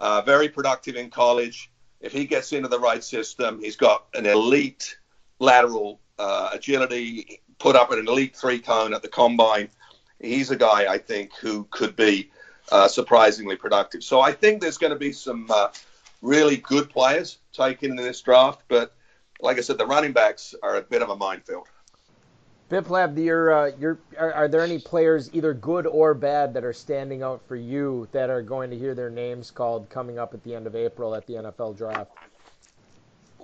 uh, 0.00 0.20
very 0.20 0.48
productive 0.50 0.96
in 0.96 1.08
college. 1.08 1.70
If 2.02 2.12
he 2.12 2.26
gets 2.26 2.52
into 2.52 2.68
the 2.68 2.78
right 2.78 3.02
system, 3.02 3.60
he's 3.60 3.76
got 3.76 4.06
an 4.14 4.26
elite 4.26 4.98
lateral 5.38 6.00
uh, 6.18 6.50
agility, 6.52 7.40
put 7.58 7.74
up 7.76 7.90
at 7.90 7.98
an 7.98 8.08
elite 8.08 8.36
three 8.36 8.58
cone 8.58 8.92
at 8.92 9.00
the 9.02 9.08
combine. 9.08 9.70
He's 10.22 10.50
a 10.50 10.56
guy 10.56 10.90
I 10.90 10.98
think 10.98 11.34
who 11.34 11.66
could 11.70 11.96
be 11.96 12.30
uh, 12.70 12.88
surprisingly 12.88 13.56
productive. 13.56 14.02
So 14.02 14.20
I 14.20 14.32
think 14.32 14.62
there's 14.62 14.78
going 14.78 14.92
to 14.92 14.98
be 14.98 15.12
some 15.12 15.46
uh, 15.50 15.68
really 16.22 16.56
good 16.56 16.88
players 16.88 17.38
taken 17.52 17.90
in 17.90 17.96
this 17.96 18.20
draft, 18.20 18.62
but 18.68 18.94
like 19.40 19.58
I 19.58 19.60
said, 19.60 19.76
the 19.76 19.86
running 19.86 20.12
backs 20.12 20.54
are 20.62 20.76
a 20.76 20.82
bit 20.82 21.02
of 21.02 21.10
a 21.10 21.16
minefield. 21.16 21.66
Biplab, 22.70 23.22
your, 23.22 23.52
uh, 23.52 23.70
are, 24.18 24.32
are, 24.32 24.48
there 24.48 24.62
any 24.62 24.78
players, 24.78 25.28
either 25.34 25.52
good 25.52 25.86
or 25.86 26.14
bad, 26.14 26.54
that 26.54 26.64
are 26.64 26.72
standing 26.72 27.22
out 27.22 27.46
for 27.46 27.54
you 27.54 28.08
that 28.12 28.30
are 28.30 28.40
going 28.40 28.70
to 28.70 28.78
hear 28.78 28.94
their 28.94 29.10
names 29.10 29.50
called 29.50 29.90
coming 29.90 30.18
up 30.18 30.32
at 30.32 30.42
the 30.42 30.54
end 30.54 30.66
of 30.66 30.74
April 30.74 31.14
at 31.14 31.26
the 31.26 31.34
NFL 31.34 31.76
draft? 31.76 32.12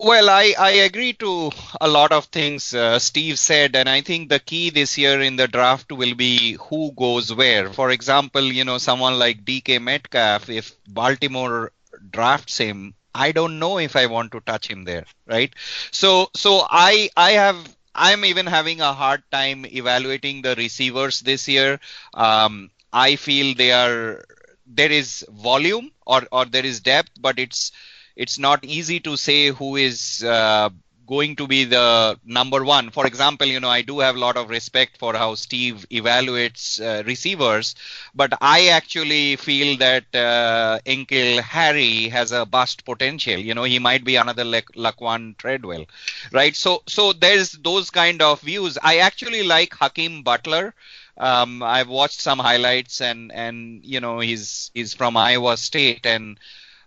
Well, 0.00 0.30
I, 0.30 0.54
I 0.58 0.70
agree 0.86 1.12
to 1.14 1.50
a 1.80 1.88
lot 1.88 2.12
of 2.12 2.26
things 2.26 2.72
uh, 2.72 2.98
Steve 3.00 3.38
said, 3.38 3.74
and 3.74 3.88
I 3.88 4.00
think 4.00 4.28
the 4.28 4.38
key 4.38 4.70
this 4.70 4.96
year 4.96 5.20
in 5.20 5.34
the 5.36 5.48
draft 5.48 5.90
will 5.90 6.14
be 6.14 6.52
who 6.68 6.92
goes 6.92 7.34
where. 7.34 7.72
For 7.72 7.90
example, 7.90 8.42
you 8.44 8.64
know, 8.64 8.78
someone 8.78 9.18
like 9.18 9.44
DK 9.44 9.78
Metcalf, 9.78 10.48
if 10.50 10.72
Baltimore 10.86 11.72
drafts 12.10 12.58
him, 12.58 12.94
I 13.14 13.32
don't 13.32 13.58
know 13.58 13.78
if 13.78 13.96
I 13.96 14.06
want 14.06 14.30
to 14.32 14.40
touch 14.40 14.68
him 14.70 14.84
there, 14.84 15.04
right? 15.26 15.52
So, 15.90 16.30
so 16.36 16.64
I, 16.70 17.10
I 17.16 17.32
have 17.32 17.76
I'm 17.94 18.24
even 18.24 18.46
having 18.46 18.80
a 18.80 18.92
hard 18.92 19.24
time 19.32 19.66
evaluating 19.66 20.42
the 20.42 20.54
receivers 20.54 21.20
this 21.20 21.48
year. 21.48 21.80
Um, 22.14 22.70
I 22.92 23.16
feel 23.16 23.54
they 23.54 23.72
are 23.72 24.24
there 24.66 24.92
is 24.92 25.24
volume 25.30 25.90
or 26.06 26.22
or 26.30 26.44
there 26.44 26.64
is 26.64 26.80
depth, 26.80 27.10
but 27.20 27.38
it's 27.40 27.72
it's 28.18 28.38
not 28.38 28.64
easy 28.64 29.00
to 29.00 29.16
say 29.16 29.48
who 29.48 29.76
is 29.76 30.24
uh, 30.24 30.68
going 31.06 31.36
to 31.36 31.46
be 31.46 31.64
the 31.64 32.18
number 32.26 32.62
one. 32.64 32.90
For 32.90 33.06
example, 33.06 33.46
you 33.46 33.60
know, 33.60 33.70
I 33.70 33.82
do 33.82 34.00
have 34.00 34.16
a 34.16 34.18
lot 34.18 34.36
of 34.36 34.50
respect 34.50 34.98
for 34.98 35.14
how 35.14 35.34
Steve 35.36 35.86
evaluates 35.90 36.80
uh, 36.80 37.02
receivers, 37.04 37.74
but 38.14 38.34
I 38.42 38.68
actually 38.68 39.36
feel 39.36 39.78
that 39.78 40.04
uh, 40.14 40.80
N'Keal 40.84 41.40
Harry 41.40 42.08
has 42.08 42.32
a 42.32 42.44
bust 42.44 42.84
potential. 42.84 43.38
You 43.38 43.54
know, 43.54 43.64
he 43.64 43.78
might 43.78 44.04
be 44.04 44.16
another 44.16 44.44
Laquan 44.44 45.36
Treadwell, 45.38 45.86
right? 46.32 46.54
So, 46.54 46.82
so 46.86 47.12
there's 47.12 47.52
those 47.52 47.90
kind 47.90 48.20
of 48.20 48.40
views. 48.42 48.76
I 48.82 48.98
actually 48.98 49.44
like 49.44 49.74
Hakeem 49.74 50.22
Butler. 50.22 50.74
Um, 51.16 51.62
I've 51.62 51.88
watched 51.88 52.20
some 52.20 52.38
highlights, 52.38 53.00
and 53.00 53.32
and 53.32 53.84
you 53.84 54.00
know, 54.00 54.20
he's 54.20 54.70
he's 54.74 54.94
from 54.94 55.16
Iowa 55.16 55.56
State, 55.56 56.06
and 56.06 56.38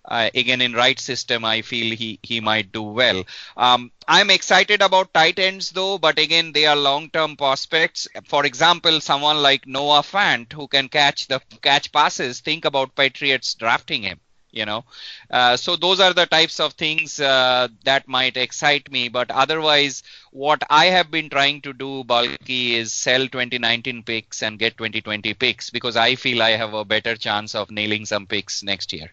uh, 0.05 0.29
again 0.35 0.61
in 0.61 0.73
right 0.73 0.99
system 0.99 1.45
i 1.45 1.61
feel 1.61 1.95
he 1.95 2.19
he 2.23 2.39
might 2.39 2.71
do 2.71 2.81
well. 2.83 3.23
Um, 3.57 3.91
i'm 4.07 4.29
excited 4.29 4.81
about 4.81 5.13
tight 5.13 5.39
ends 5.39 5.71
though 5.71 5.97
but 5.97 6.19
again 6.19 6.51
they 6.51 6.65
are 6.65 6.75
long 6.75 7.09
term 7.09 7.35
prospects. 7.35 8.07
For 8.27 8.45
example 8.45 8.99
someone 9.01 9.41
like 9.41 9.67
noah 9.67 10.01
fant 10.03 10.53
who 10.53 10.67
can 10.67 10.89
catch 10.89 11.27
the 11.27 11.41
catch 11.61 11.91
passes. 11.91 12.39
Think 12.39 12.65
about 12.65 12.95
patriots 12.95 13.53
drafting 13.55 14.03
him 14.03 14.19
you 14.51 14.65
know? 14.65 14.83
Uh, 15.29 15.55
so 15.55 15.75
those 15.75 15.99
are 15.99 16.13
the 16.13 16.25
types 16.25 16.59
of 16.59 16.73
things 16.73 17.19
uh, 17.19 17.67
that 17.85 18.07
might 18.07 18.35
excite 18.37 18.91
me. 18.91 19.07
But 19.07 19.31
otherwise 19.31 20.03
what 20.31 20.63
i 20.69 20.85
have 20.85 21.11
been 21.11 21.29
trying 21.29 21.61
to 21.61 21.73
do 21.73 22.03
bulky 22.05 22.75
is 22.75 22.93
sell 22.93 23.27
2019 23.27 24.03
picks 24.03 24.41
and 24.43 24.59
get 24.59 24.77
2020 24.77 25.33
picks 25.33 25.69
because 25.69 25.97
i 25.97 26.15
feel 26.15 26.41
i 26.41 26.51
have 26.51 26.73
a 26.73 26.85
better 26.85 27.15
chance 27.17 27.53
of 27.53 27.69
nailing 27.69 28.05
some 28.05 28.25
picks 28.25 28.63
next 28.63 28.93
year 28.93 29.11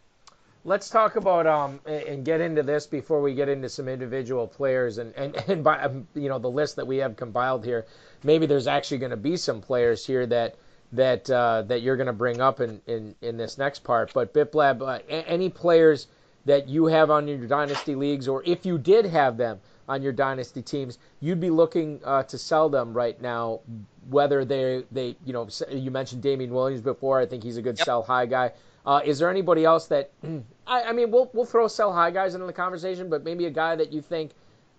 Let's 0.65 0.91
talk 0.91 1.17
about 1.17 1.47
um 1.47 1.81
and 1.87 2.25
get 2.25 2.41
into 2.41 2.63
this 2.63 2.87
before 2.87 3.23
we 3.23 3.35
get 3.35 3.49
into 3.49 3.69
some 3.69 3.89
individual 3.89 4.47
players 4.47 4.99
and 4.99 5.15
and 5.15 5.37
and 5.49 5.65
by 5.65 5.81
um, 5.81 6.07
you 6.15 6.29
know 6.29 6.39
the 6.39 6.51
list 6.51 6.77
that 6.77 6.87
we 6.87 6.99
have 6.99 7.17
compiled 7.17 7.65
here. 7.65 7.87
Maybe 8.23 8.47
there's 8.47 8.67
actually 8.67 8.99
going 8.99 9.11
to 9.11 9.17
be 9.17 9.37
some 9.37 9.61
players 9.61 10.05
here 10.05 10.27
that 10.27 10.57
that 10.93 11.29
uh, 11.31 11.63
that 11.63 11.83
you're 11.83 11.97
going 11.97 12.07
to 12.07 12.13
bring 12.13 12.41
up 12.41 12.61
in, 12.61 12.81
in 12.87 13.15
in 13.21 13.37
this 13.37 13.59
next 13.59 13.81
part. 13.85 14.13
But 14.13 14.33
Biplab, 14.33 14.83
uh, 14.83 15.01
any 15.09 15.49
players 15.49 16.07
that 16.45 16.69
you 16.69 16.87
have 16.87 17.11
on 17.11 17.29
your 17.29 17.47
dynasty 17.47 17.95
leagues, 17.95 18.27
or 18.27 18.43
if 18.45 18.65
you 18.65 18.79
did 18.79 19.05
have 19.07 19.37
them 19.37 19.61
on 19.89 20.03
your 20.03 20.13
dynasty 20.13 20.63
teams, 20.63 20.99
you'd 21.21 21.41
be 21.41 21.51
looking 21.51 22.01
uh, 22.05 22.23
to 22.25 22.39
sell 22.39 22.69
them 22.69 22.95
right 22.95 23.21
now. 23.21 23.61
Whether 24.09 24.45
they 24.45 24.85
they 24.91 25.17
you 25.25 25.33
know 25.33 25.49
you 25.71 25.91
mentioned 25.91 26.23
Damien 26.23 26.53
Williams 26.53 26.81
before, 26.81 27.21
I 27.21 27.27
think 27.27 27.43
he's 27.43 27.59
a 27.59 27.63
good 27.63 27.79
yep. 27.79 27.85
sell 27.85 28.03
high 28.03 28.27
guy. 28.27 28.53
Uh, 28.89 29.03
is 29.05 29.19
there 29.19 29.29
anybody 29.29 29.67
else 29.67 29.87
that 29.89 30.11
I, 30.67 30.85
I, 30.85 30.93
mean 30.93 31.11
we'll 31.11 31.31
we'll 31.35 31.45
throw 31.45 31.69
sell 31.69 31.93
high 31.93 32.11
guys 32.11 32.35
into 32.35 32.47
the 32.47 32.55
conversation, 32.55 33.11
but 33.11 33.23
maybe 33.23 33.45
a 33.45 33.51
guy 33.51 33.77
that 33.77 33.93
you 33.93 34.01
think, 34.01 34.31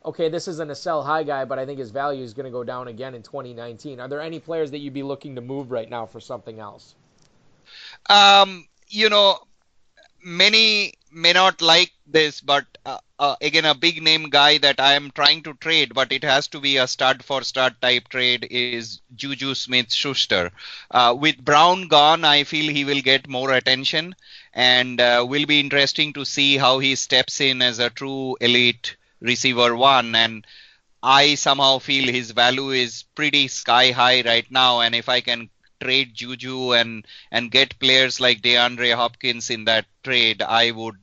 okay, 0.03 0.29
this 0.29 0.47
isn't 0.47 0.71
a 0.71 0.73
sell 0.73 1.03
high 1.03 1.21
guy, 1.21 1.45
but 1.45 1.59
I 1.59 1.65
think 1.67 1.77
his 1.77 1.91
value 1.91 2.23
is 2.23 2.33
going 2.33 2.47
to 2.47 2.51
go 2.51 2.63
down 2.63 2.87
again 2.87 3.13
in 3.13 3.21
2019. 3.21 3.99
Are 3.99 4.07
there 4.07 4.19
any 4.19 4.39
players 4.39 4.71
that 4.71 4.79
you'd 4.79 4.95
be 4.95 5.03
looking 5.03 5.35
to 5.35 5.41
move 5.41 5.69
right 5.69 5.87
now 5.87 6.07
for 6.07 6.19
something 6.19 6.59
else? 6.59 6.95
Um, 8.09 8.67
you 8.87 9.11
know, 9.11 9.37
many 10.23 10.93
may 11.11 11.33
not 11.33 11.61
like 11.61 11.91
this, 12.11 12.41
but 12.41 12.65
uh, 12.85 12.97
uh, 13.19 13.35
again, 13.41 13.65
a 13.65 13.75
big 13.75 14.01
name 14.01 14.29
guy 14.29 14.57
that 14.59 14.79
I 14.79 14.93
am 14.93 15.11
trying 15.11 15.43
to 15.43 15.53
trade, 15.55 15.93
but 15.93 16.11
it 16.11 16.23
has 16.23 16.47
to 16.49 16.59
be 16.59 16.77
a 16.77 16.87
stud 16.87 17.23
for 17.23 17.43
stud 17.43 17.75
type 17.81 18.09
trade 18.09 18.47
is 18.49 19.01
Juju 19.15 19.55
Smith 19.55 19.91
Schuster. 19.93 20.51
Uh, 20.91 21.15
with 21.17 21.43
Brown 21.43 21.87
gone, 21.87 22.23
I 22.25 22.43
feel 22.43 22.71
he 22.71 22.85
will 22.85 23.01
get 23.01 23.27
more 23.27 23.51
attention 23.53 24.15
and 24.53 24.99
uh, 25.01 25.25
will 25.27 25.45
be 25.45 25.59
interesting 25.59 26.13
to 26.13 26.25
see 26.25 26.57
how 26.57 26.79
he 26.79 26.95
steps 26.95 27.39
in 27.41 27.61
as 27.61 27.79
a 27.79 27.89
true 27.89 28.37
elite 28.41 28.95
receiver 29.21 29.75
one. 29.75 30.15
And 30.15 30.45
I 31.03 31.35
somehow 31.35 31.79
feel 31.79 32.07
his 32.11 32.31
value 32.31 32.71
is 32.71 33.03
pretty 33.15 33.47
sky 33.49 33.91
high 33.91 34.21
right 34.21 34.49
now. 34.51 34.81
And 34.81 34.95
if 34.95 35.09
I 35.09 35.21
can 35.21 35.49
trade 35.81 36.13
Juju 36.15 36.73
and 36.73 37.05
and 37.31 37.51
get 37.51 37.79
players 37.79 38.19
like 38.19 38.41
DeAndre 38.41 38.95
Hopkins 38.95 39.49
in 39.49 39.65
that 39.65 39.85
trade, 40.03 40.41
I 40.41 40.71
would 40.71 40.97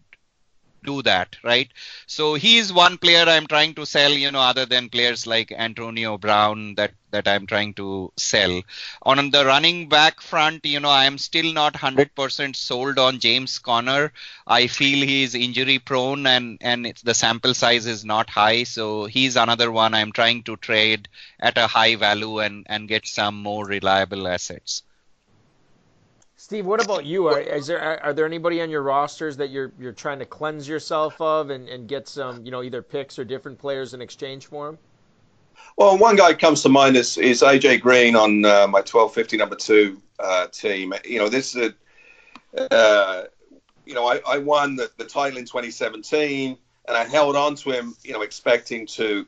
do 0.86 1.02
that, 1.02 1.36
right? 1.44 1.70
So 2.06 2.34
he's 2.34 2.72
one 2.72 2.98
player 2.98 3.24
I'm 3.28 3.46
trying 3.46 3.74
to 3.74 3.86
sell, 3.86 4.12
you 4.12 4.30
know, 4.32 4.40
other 4.40 4.66
than 4.66 4.88
players 4.90 5.26
like 5.26 5.52
Antonio 5.52 6.18
Brown 6.18 6.74
that 6.76 6.92
that 7.12 7.28
I'm 7.28 7.46
trying 7.46 7.74
to 7.74 8.12
sell. 8.16 8.62
On 9.02 9.30
the 9.30 9.44
running 9.46 9.88
back 9.88 10.20
front, 10.20 10.66
you 10.66 10.80
know, 10.80 10.90
I'm 10.90 11.18
still 11.18 11.52
not 11.52 11.74
100% 11.74 12.56
sold 12.56 12.98
on 12.98 13.20
James 13.20 13.58
Conner. 13.58 14.12
I 14.46 14.66
feel 14.68 15.06
he's 15.06 15.34
injury 15.34 15.78
prone 15.78 16.26
and 16.26 16.58
and 16.60 16.86
it's 16.86 17.02
the 17.02 17.14
sample 17.14 17.54
size 17.54 17.86
is 17.86 18.04
not 18.04 18.30
high, 18.30 18.64
so 18.64 19.06
he's 19.06 19.36
another 19.36 19.72
one 19.72 19.94
I'm 19.94 20.12
trying 20.12 20.42
to 20.44 20.56
trade 20.56 21.08
at 21.40 21.58
a 21.58 21.66
high 21.66 21.96
value 21.96 22.40
and 22.40 22.66
and 22.68 22.88
get 22.88 23.06
some 23.06 23.36
more 23.36 23.66
reliable 23.66 24.28
assets. 24.28 24.82
Steve, 26.46 26.64
what 26.64 26.80
about 26.80 27.04
you? 27.04 27.26
Are, 27.26 27.40
is 27.40 27.66
there 27.66 28.00
are, 28.04 28.12
there 28.12 28.24
anybody 28.24 28.62
on 28.62 28.70
your 28.70 28.82
rosters 28.82 29.36
that 29.36 29.50
you're 29.50 29.72
you're 29.80 29.90
trying 29.90 30.20
to 30.20 30.24
cleanse 30.24 30.68
yourself 30.68 31.20
of 31.20 31.50
and, 31.50 31.68
and 31.68 31.88
get 31.88 32.06
some 32.06 32.44
you 32.44 32.52
know 32.52 32.62
either 32.62 32.82
picks 32.82 33.18
or 33.18 33.24
different 33.24 33.58
players 33.58 33.94
in 33.94 34.00
exchange 34.00 34.46
for 34.46 34.66
them? 34.66 34.78
Well, 35.76 35.98
one 35.98 36.14
guy 36.14 36.34
comes 36.34 36.62
to 36.62 36.68
mind 36.68 36.96
is, 36.96 37.18
is 37.18 37.42
AJ 37.42 37.80
Green 37.80 38.14
on 38.14 38.44
uh, 38.44 38.68
my 38.68 38.78
1250 38.78 39.36
number 39.36 39.56
two 39.56 40.00
uh, 40.20 40.46
team. 40.46 40.94
You 41.04 41.18
know, 41.18 41.28
this 41.28 41.56
is 41.56 41.72
a, 42.56 42.72
uh, 42.72 43.24
you 43.84 43.94
know, 43.94 44.06
I, 44.06 44.20
I 44.24 44.38
won 44.38 44.76
the, 44.76 44.88
the 44.98 45.04
title 45.04 45.38
in 45.38 45.46
2017, 45.46 46.56
and 46.86 46.96
I 46.96 47.02
held 47.06 47.34
on 47.34 47.56
to 47.56 47.72
him, 47.72 47.96
you 48.04 48.12
know, 48.12 48.22
expecting 48.22 48.86
to 48.86 49.26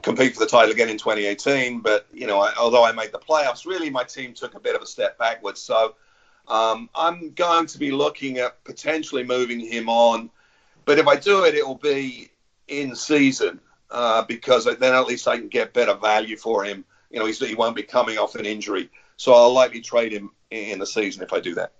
compete 0.00 0.32
for 0.32 0.40
the 0.40 0.46
title 0.46 0.70
again 0.70 0.88
in 0.88 0.96
2018. 0.96 1.80
But 1.80 2.06
you 2.14 2.26
know, 2.26 2.40
I, 2.40 2.54
although 2.58 2.82
I 2.82 2.92
made 2.92 3.12
the 3.12 3.18
playoffs, 3.18 3.66
really 3.66 3.90
my 3.90 4.04
team 4.04 4.32
took 4.32 4.54
a 4.54 4.60
bit 4.60 4.74
of 4.74 4.80
a 4.80 4.86
step 4.86 5.18
backwards. 5.18 5.60
So 5.60 5.96
um, 6.48 6.88
I'm 6.94 7.32
going 7.32 7.66
to 7.66 7.78
be 7.78 7.90
looking 7.90 8.38
at 8.38 8.62
potentially 8.64 9.24
moving 9.24 9.60
him 9.60 9.88
on. 9.88 10.30
But 10.84 10.98
if 10.98 11.06
I 11.06 11.16
do 11.16 11.44
it, 11.44 11.54
it 11.54 11.66
will 11.66 11.74
be 11.74 12.30
in 12.68 12.94
season 12.94 13.60
uh, 13.90 14.22
because 14.22 14.64
then 14.64 14.94
at 14.94 15.06
least 15.06 15.28
I 15.28 15.38
can 15.38 15.48
get 15.48 15.72
better 15.72 15.94
value 15.94 16.36
for 16.36 16.64
him. 16.64 16.84
You 17.10 17.20
know, 17.20 17.26
he 17.26 17.54
won't 17.54 17.76
be 17.76 17.82
coming 17.82 18.18
off 18.18 18.34
an 18.34 18.46
injury, 18.46 18.90
so 19.16 19.32
I'll 19.32 19.52
likely 19.52 19.80
trade 19.80 20.12
him 20.12 20.30
in 20.50 20.78
the 20.78 20.86
season 20.86 21.22
if 21.22 21.32
I 21.32 21.40
do 21.40 21.54
that. 21.54 21.72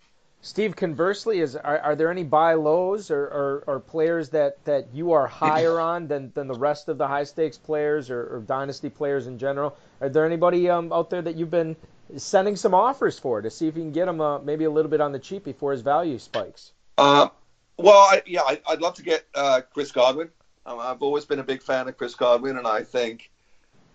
Steve, 0.42 0.76
conversely, 0.76 1.40
is 1.40 1.56
are, 1.56 1.80
are 1.80 1.96
there 1.96 2.10
any 2.10 2.22
buy 2.22 2.54
lows 2.54 3.10
or, 3.10 3.24
or, 3.24 3.64
or, 3.66 3.80
players 3.80 4.28
that, 4.28 4.64
that 4.64 4.86
you 4.94 5.10
are 5.12 5.26
higher 5.26 5.80
on 5.92 6.06
than, 6.06 6.30
than 6.34 6.46
the 6.46 6.54
rest 6.54 6.88
of 6.88 6.98
the 6.98 7.08
high 7.08 7.24
stakes 7.24 7.58
players 7.58 8.10
or, 8.10 8.36
or 8.36 8.40
dynasty 8.46 8.88
players 8.88 9.26
in 9.26 9.38
general? 9.38 9.76
Are 10.00 10.08
there 10.08 10.24
anybody 10.24 10.70
um, 10.70 10.92
out 10.92 11.10
there 11.10 11.22
that 11.22 11.34
you've 11.34 11.50
been 11.50 11.74
sending 12.16 12.56
some 12.56 12.74
offers 12.74 13.18
for 13.18 13.42
to 13.42 13.50
see 13.50 13.68
if 13.68 13.76
you 13.76 13.82
can 13.82 13.92
get 13.92 14.08
him 14.08 14.20
uh, 14.20 14.38
maybe 14.40 14.64
a 14.64 14.70
little 14.70 14.90
bit 14.90 15.00
on 15.00 15.12
the 15.12 15.18
cheap 15.18 15.44
before 15.44 15.72
his 15.72 15.82
value 15.82 16.18
spikes? 16.18 16.72
Uh, 16.98 17.28
well, 17.76 17.98
I, 17.98 18.22
yeah, 18.26 18.42
I, 18.42 18.60
would 18.70 18.80
love 18.80 18.94
to 18.94 19.02
get 19.02 19.26
uh, 19.34 19.60
Chris 19.72 19.92
Godwin. 19.92 20.30
Um, 20.64 20.78
I've 20.80 21.02
always 21.02 21.24
been 21.24 21.38
a 21.38 21.44
big 21.44 21.62
fan 21.62 21.88
of 21.88 21.96
Chris 21.96 22.14
Godwin, 22.14 22.56
and 22.56 22.66
I 22.66 22.82
think 22.82 23.30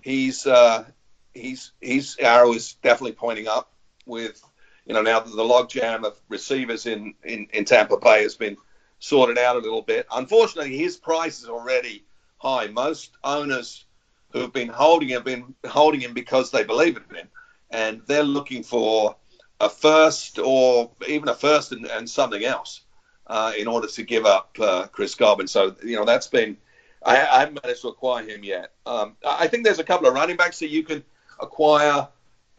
he's 0.01 0.45
uh, 0.45 0.86
he's 1.34 1.72
arrow 2.20 2.53
is 2.53 2.74
definitely 2.82 3.14
pointing 3.14 3.47
up 3.47 3.72
with 4.05 4.41
you 4.86 4.93
know, 4.93 5.01
now 5.01 5.20
that 5.20 5.36
the 5.36 5.43
logjam 5.43 6.03
of 6.03 6.20
receivers 6.28 6.86
in, 6.86 7.14
in, 7.24 7.47
in 7.53 7.66
Tampa 7.66 7.97
Bay 7.97 8.24
has 8.24 8.36
been 8.36 8.57
sorted 8.99 9.38
out 9.38 9.55
a 9.55 9.59
little 9.59 9.82
bit. 9.82 10.07
Unfortunately, 10.12 10.78
his 10.78 10.97
price 10.97 11.41
is 11.41 11.49
already 11.49 12.03
high. 12.38 12.68
Most 12.68 13.12
owners 13.24 13.86
who 14.32 14.39
have 14.39 14.53
been 14.53 14.70
holding 14.70 15.09
him 15.09 15.16
have 15.16 15.24
been 15.24 15.55
holding 15.66 16.01
him 16.01 16.14
because 16.14 16.51
they 16.51 16.64
believe 16.64 16.97
in 16.97 17.16
him, 17.16 17.30
and 17.72 18.01
they're 18.07 18.24
looking 18.24 18.63
for 18.63 19.15
a 19.59 19.69
first 19.69 20.39
or 20.39 20.91
even 21.07 21.30
a 21.30 21.36
first 21.36 21.72
and, 21.72 21.86
and 21.86 22.09
something 22.09 22.43
else 22.43 22.82
uh, 23.28 23.53
in 23.57 23.67
order 23.67 23.88
to 23.88 24.03
give 24.03 24.26
up 24.26 24.55
uh, 24.59 24.88
Chris 24.88 25.15
Godwin. 25.15 25.47
So 25.47 25.76
you 25.84 25.95
know 25.95 26.05
that's 26.05 26.28
been 26.28 26.57
I, 27.03 27.15
I 27.15 27.39
haven't 27.39 27.63
managed 27.63 27.82
to 27.82 27.89
acquire 27.89 28.24
him 28.24 28.43
yet. 28.43 28.72
Um, 28.86 29.15
I 29.26 29.47
think 29.47 29.63
there's 29.63 29.80
a 29.80 29.84
couple 29.84 30.07
of 30.07 30.13
running 30.13 30.38
backs 30.38 30.59
that 30.59 30.69
you 30.69 30.84
can 30.84 31.03
acquire 31.39 32.07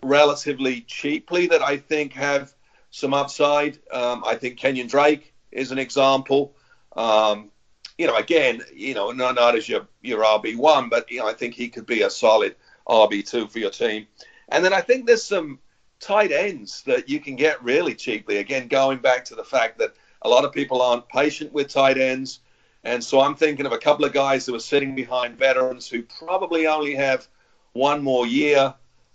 relatively 0.02 0.80
cheaply 0.82 1.46
that 1.48 1.62
I 1.62 1.76
think 1.76 2.12
have 2.14 2.52
some 2.90 3.14
upside. 3.14 3.78
Um, 3.92 4.24
I 4.26 4.34
think 4.34 4.58
Kenyon 4.58 4.88
Drake 4.88 5.32
is 5.52 5.70
an 5.70 5.78
example. 5.78 6.54
Um, 6.96 7.50
you 7.98 8.06
know, 8.06 8.16
again, 8.16 8.62
you 8.74 8.94
know, 8.94 9.12
not, 9.12 9.36
not 9.36 9.56
as 9.56 9.68
your 9.68 9.86
your 10.00 10.24
RB 10.24 10.56
one, 10.56 10.88
but 10.88 11.10
you 11.10 11.18
know, 11.18 11.28
I 11.28 11.34
think 11.34 11.54
he 11.54 11.68
could 11.68 11.86
be 11.86 12.02
a 12.02 12.10
solid 12.10 12.56
RB 12.88 13.28
two 13.28 13.46
for 13.46 13.58
your 13.58 13.70
team. 13.70 14.06
And 14.52 14.64
then 14.64 14.74
I 14.74 14.82
think 14.82 15.06
there's 15.06 15.24
some 15.24 15.58
tight 15.98 16.30
ends 16.30 16.82
that 16.82 17.08
you 17.08 17.20
can 17.20 17.36
get 17.36 17.62
really 17.64 17.94
cheaply. 17.94 18.36
Again, 18.36 18.68
going 18.68 18.98
back 18.98 19.24
to 19.26 19.34
the 19.34 19.44
fact 19.44 19.78
that 19.78 19.94
a 20.20 20.28
lot 20.28 20.44
of 20.44 20.52
people 20.52 20.82
aren't 20.82 21.08
patient 21.08 21.52
with 21.52 21.68
tight 21.68 21.96
ends. 21.96 22.40
And 22.84 23.02
so 23.02 23.20
I'm 23.20 23.34
thinking 23.34 23.64
of 23.64 23.72
a 23.72 23.78
couple 23.78 24.04
of 24.04 24.12
guys 24.12 24.44
who 24.44 24.54
are 24.54 24.60
sitting 24.60 24.94
behind 24.94 25.38
veterans 25.38 25.88
who 25.88 26.02
probably 26.02 26.66
only 26.66 26.94
have 26.94 27.26
one 27.72 28.02
more 28.02 28.26
year 28.26 28.74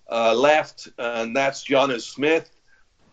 uh, 0.09 0.33
left, 0.33 0.87
and 0.97 1.35
that's 1.35 1.65
Jonnu 1.65 2.01
Smith, 2.01 2.49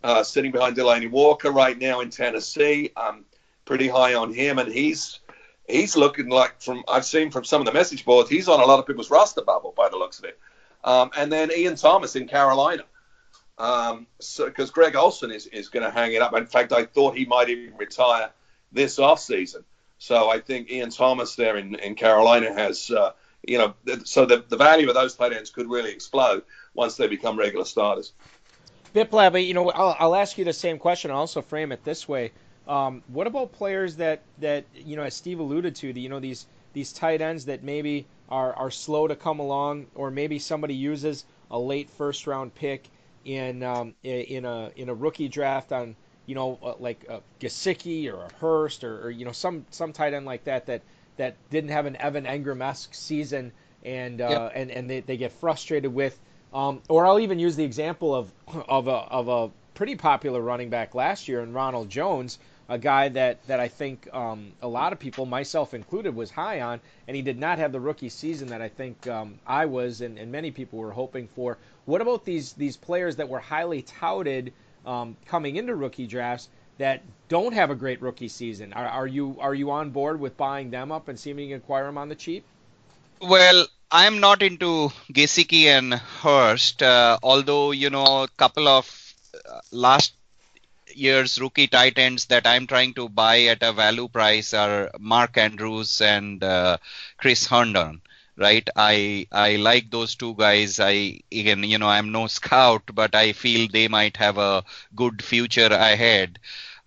uh, 0.03 0.23
sitting 0.23 0.51
behind 0.51 0.75
Delanie 0.75 1.11
Walker 1.11 1.51
right 1.51 1.77
now 1.77 1.99
in 1.99 2.09
Tennessee. 2.09 2.91
I'm 2.95 3.25
pretty 3.65 3.87
high 3.87 4.15
on 4.15 4.33
him, 4.33 4.59
and 4.59 4.71
he's 4.71 5.19
he's 5.67 5.97
looking 5.97 6.29
like 6.29 6.61
from 6.61 6.83
I've 6.87 7.05
seen 7.05 7.31
from 7.31 7.43
some 7.43 7.61
of 7.61 7.67
the 7.67 7.73
message 7.73 8.05
boards, 8.05 8.29
he's 8.29 8.47
on 8.47 8.61
a 8.61 8.65
lot 8.65 8.79
of 8.79 8.87
people's 8.87 9.11
roster 9.11 9.41
bubble 9.41 9.73
by 9.75 9.89
the 9.89 9.97
looks 9.97 10.19
of 10.19 10.25
it. 10.25 10.39
Um, 10.85 11.09
and 11.17 11.33
then 11.33 11.51
Ian 11.51 11.75
Thomas 11.75 12.15
in 12.15 12.27
Carolina. 12.27 12.83
Um, 13.57 14.05
so 14.19 14.45
because 14.45 14.69
Greg 14.69 14.95
Olsen 14.95 15.31
is, 15.31 15.47
is 15.47 15.69
going 15.69 15.83
to 15.83 15.91
hang 15.91 16.13
it 16.13 16.21
up. 16.21 16.33
In 16.35 16.45
fact, 16.45 16.71
I 16.71 16.85
thought 16.85 17.17
he 17.17 17.25
might 17.25 17.49
even 17.49 17.75
retire 17.75 18.29
this 18.71 18.99
off 18.99 19.19
season. 19.19 19.63
So 19.97 20.29
I 20.29 20.39
think 20.39 20.69
Ian 20.69 20.91
Thomas 20.91 21.35
there 21.35 21.57
in, 21.57 21.75
in 21.75 21.95
Carolina 21.95 22.53
has, 22.53 22.91
uh, 22.91 23.13
you 23.47 23.57
know, 23.57 23.73
so 24.03 24.25
the, 24.25 24.45
the 24.47 24.57
value 24.57 24.87
of 24.87 24.93
those 24.93 25.15
tight 25.15 25.33
ends 25.33 25.49
could 25.49 25.69
really 25.69 25.91
explode 25.91 26.43
once 26.75 26.97
they 26.97 27.07
become 27.07 27.39
regular 27.39 27.65
starters. 27.65 28.13
Biplab, 28.93 29.43
you 29.43 29.53
know, 29.53 29.71
I'll, 29.71 29.95
I'll, 29.99 30.15
ask 30.15 30.37
you 30.37 30.45
the 30.45 30.53
same 30.53 30.77
question. 30.77 31.11
I'll 31.11 31.17
also 31.17 31.41
frame 31.41 31.71
it 31.71 31.83
this 31.83 32.07
way. 32.07 32.31
Um, 32.67 33.01
what 33.07 33.25
about 33.25 33.53
players 33.53 33.95
that, 33.97 34.21
that 34.39 34.65
you 34.75 34.95
know, 34.95 35.03
as 35.03 35.15
Steve 35.15 35.39
alluded 35.39 35.75
to, 35.77 35.93
the, 35.93 36.01
you 36.01 36.09
know, 36.09 36.19
these 36.19 36.45
these 36.73 36.91
tight 36.91 37.21
ends 37.21 37.45
that 37.45 37.63
maybe 37.63 38.05
are, 38.29 38.53
are 38.53 38.71
slow 38.71 39.07
to 39.07 39.15
come 39.15 39.39
along, 39.39 39.87
or 39.95 40.11
maybe 40.11 40.39
somebody 40.39 40.73
uses 40.73 41.25
a 41.51 41.59
late 41.59 41.89
first 41.89 42.27
round 42.27 42.53
pick 42.55 42.89
in 43.23 43.63
um, 43.63 43.93
in 44.03 44.45
a 44.45 44.71
in 44.75 44.89
a 44.89 44.93
rookie 44.93 45.27
draft 45.27 45.71
on 45.71 45.95
you 46.25 46.35
know 46.35 46.59
uh, 46.63 46.73
like 46.79 47.05
a 47.09 47.21
Gesicki 47.39 48.11
or 48.11 48.23
a 48.23 48.33
Hurst 48.39 48.83
or, 48.83 49.05
or, 49.05 49.11
you 49.11 49.25
know 49.25 49.31
some 49.31 49.65
some 49.71 49.93
tight 49.93 50.13
end 50.13 50.25
like 50.25 50.43
that 50.45 50.65
that 50.67 50.81
that 51.17 51.35
didn't 51.49 51.71
have 51.71 51.85
an 51.85 51.95
Evan 51.97 52.25
Engram 52.25 52.61
esque 52.61 52.93
season 52.93 53.51
and 53.83 54.21
uh, 54.21 54.27
yep. 54.29 54.51
and 54.55 54.71
and 54.71 54.89
they, 54.89 54.99
they 55.01 55.17
get 55.17 55.31
frustrated 55.31 55.93
with 55.93 56.19
um, 56.53 56.81
or 56.87 57.05
I'll 57.05 57.19
even 57.19 57.39
use 57.39 57.55
the 57.55 57.63
example 57.63 58.15
of 58.15 58.31
of 58.47 58.87
a, 58.87 58.91
of 58.91 59.27
a 59.27 59.51
pretty 59.73 59.95
popular 59.95 60.41
running 60.41 60.69
back 60.69 60.95
last 60.95 61.27
year 61.27 61.41
in 61.41 61.53
Ronald 61.53 61.89
Jones, 61.89 62.39
a 62.67 62.77
guy 62.77 63.09
that 63.09 63.45
that 63.47 63.59
I 63.59 63.67
think 63.67 64.11
um, 64.13 64.51
a 64.61 64.67
lot 64.67 64.93
of 64.93 64.99
people, 64.99 65.25
myself 65.25 65.73
included, 65.73 66.15
was 66.15 66.31
high 66.31 66.61
on, 66.61 66.79
and 67.07 67.15
he 67.15 67.21
did 67.21 67.39
not 67.39 67.59
have 67.59 67.71
the 67.71 67.79
rookie 67.79 68.09
season 68.09 68.49
that 68.49 68.61
I 68.61 68.69
think 68.69 69.07
um, 69.07 69.39
I 69.45 69.65
was 69.65 70.01
and, 70.01 70.17
and 70.17 70.31
many 70.31 70.51
people 70.51 70.79
were 70.79 70.91
hoping 70.91 71.27
for. 71.35 71.57
What 71.85 72.01
about 72.01 72.25
these 72.25 72.53
these 72.53 72.77
players 72.77 73.17
that 73.17 73.29
were 73.29 73.39
highly 73.39 73.83
touted 73.83 74.53
um, 74.85 75.15
coming 75.25 75.55
into 75.55 75.75
rookie 75.75 76.07
drafts 76.07 76.49
that 76.77 77.03
don't 77.29 77.53
have 77.53 77.69
a 77.69 77.75
great 77.75 78.01
rookie 78.01 78.27
season? 78.27 78.73
Are, 78.73 78.87
are 78.87 79.07
you 79.07 79.37
are 79.39 79.53
you 79.53 79.71
on 79.71 79.91
board 79.91 80.19
with 80.19 80.35
buying 80.35 80.71
them 80.71 80.91
up 80.91 81.07
and 81.07 81.19
seeing 81.19 81.37
if 81.37 81.43
you 81.43 81.47
can 81.49 81.57
acquire 81.57 81.85
them 81.85 81.97
on 81.97 82.09
the 82.09 82.15
cheap? 82.15 82.43
Well, 83.21 83.67
I'm 83.91 84.19
not 84.19 84.41
into 84.41 84.91
Gesicki 85.13 85.65
and 85.65 85.93
Hurst, 85.93 86.81
uh, 86.81 87.17
although 87.21 87.71
you 87.71 87.89
know 87.89 88.23
a 88.23 88.27
couple 88.37 88.67
of 88.67 89.13
uh, 89.47 89.59
last 89.71 90.13
year's 90.95 91.39
rookie 91.39 91.67
tight 91.67 91.97
ends 91.97 92.25
that 92.25 92.47
I'm 92.47 92.67
trying 92.67 92.93
to 92.95 93.09
buy 93.09 93.43
at 93.43 93.63
a 93.63 93.73
value 93.73 94.07
price 94.07 94.53
are 94.53 94.91
Mark 94.99 95.37
Andrews 95.37 96.01
and 96.01 96.43
uh, 96.43 96.77
Chris 97.17 97.47
Herndon. 97.47 98.01
Right, 98.37 98.67
I 98.75 99.27
I 99.31 99.55
like 99.55 99.91
those 99.91 100.15
two 100.15 100.35
guys. 100.35 100.79
I 100.81 101.21
again, 101.31 101.63
you 101.63 101.77
know, 101.77 101.87
I'm 101.87 102.11
no 102.11 102.27
scout, 102.39 102.83
but 102.93 103.15
I 103.15 103.31
feel 103.33 103.67
they 103.71 103.87
might 103.87 104.17
have 104.17 104.37
a 104.37 104.63
good 104.95 105.23
future 105.23 105.67
ahead. 105.71 106.39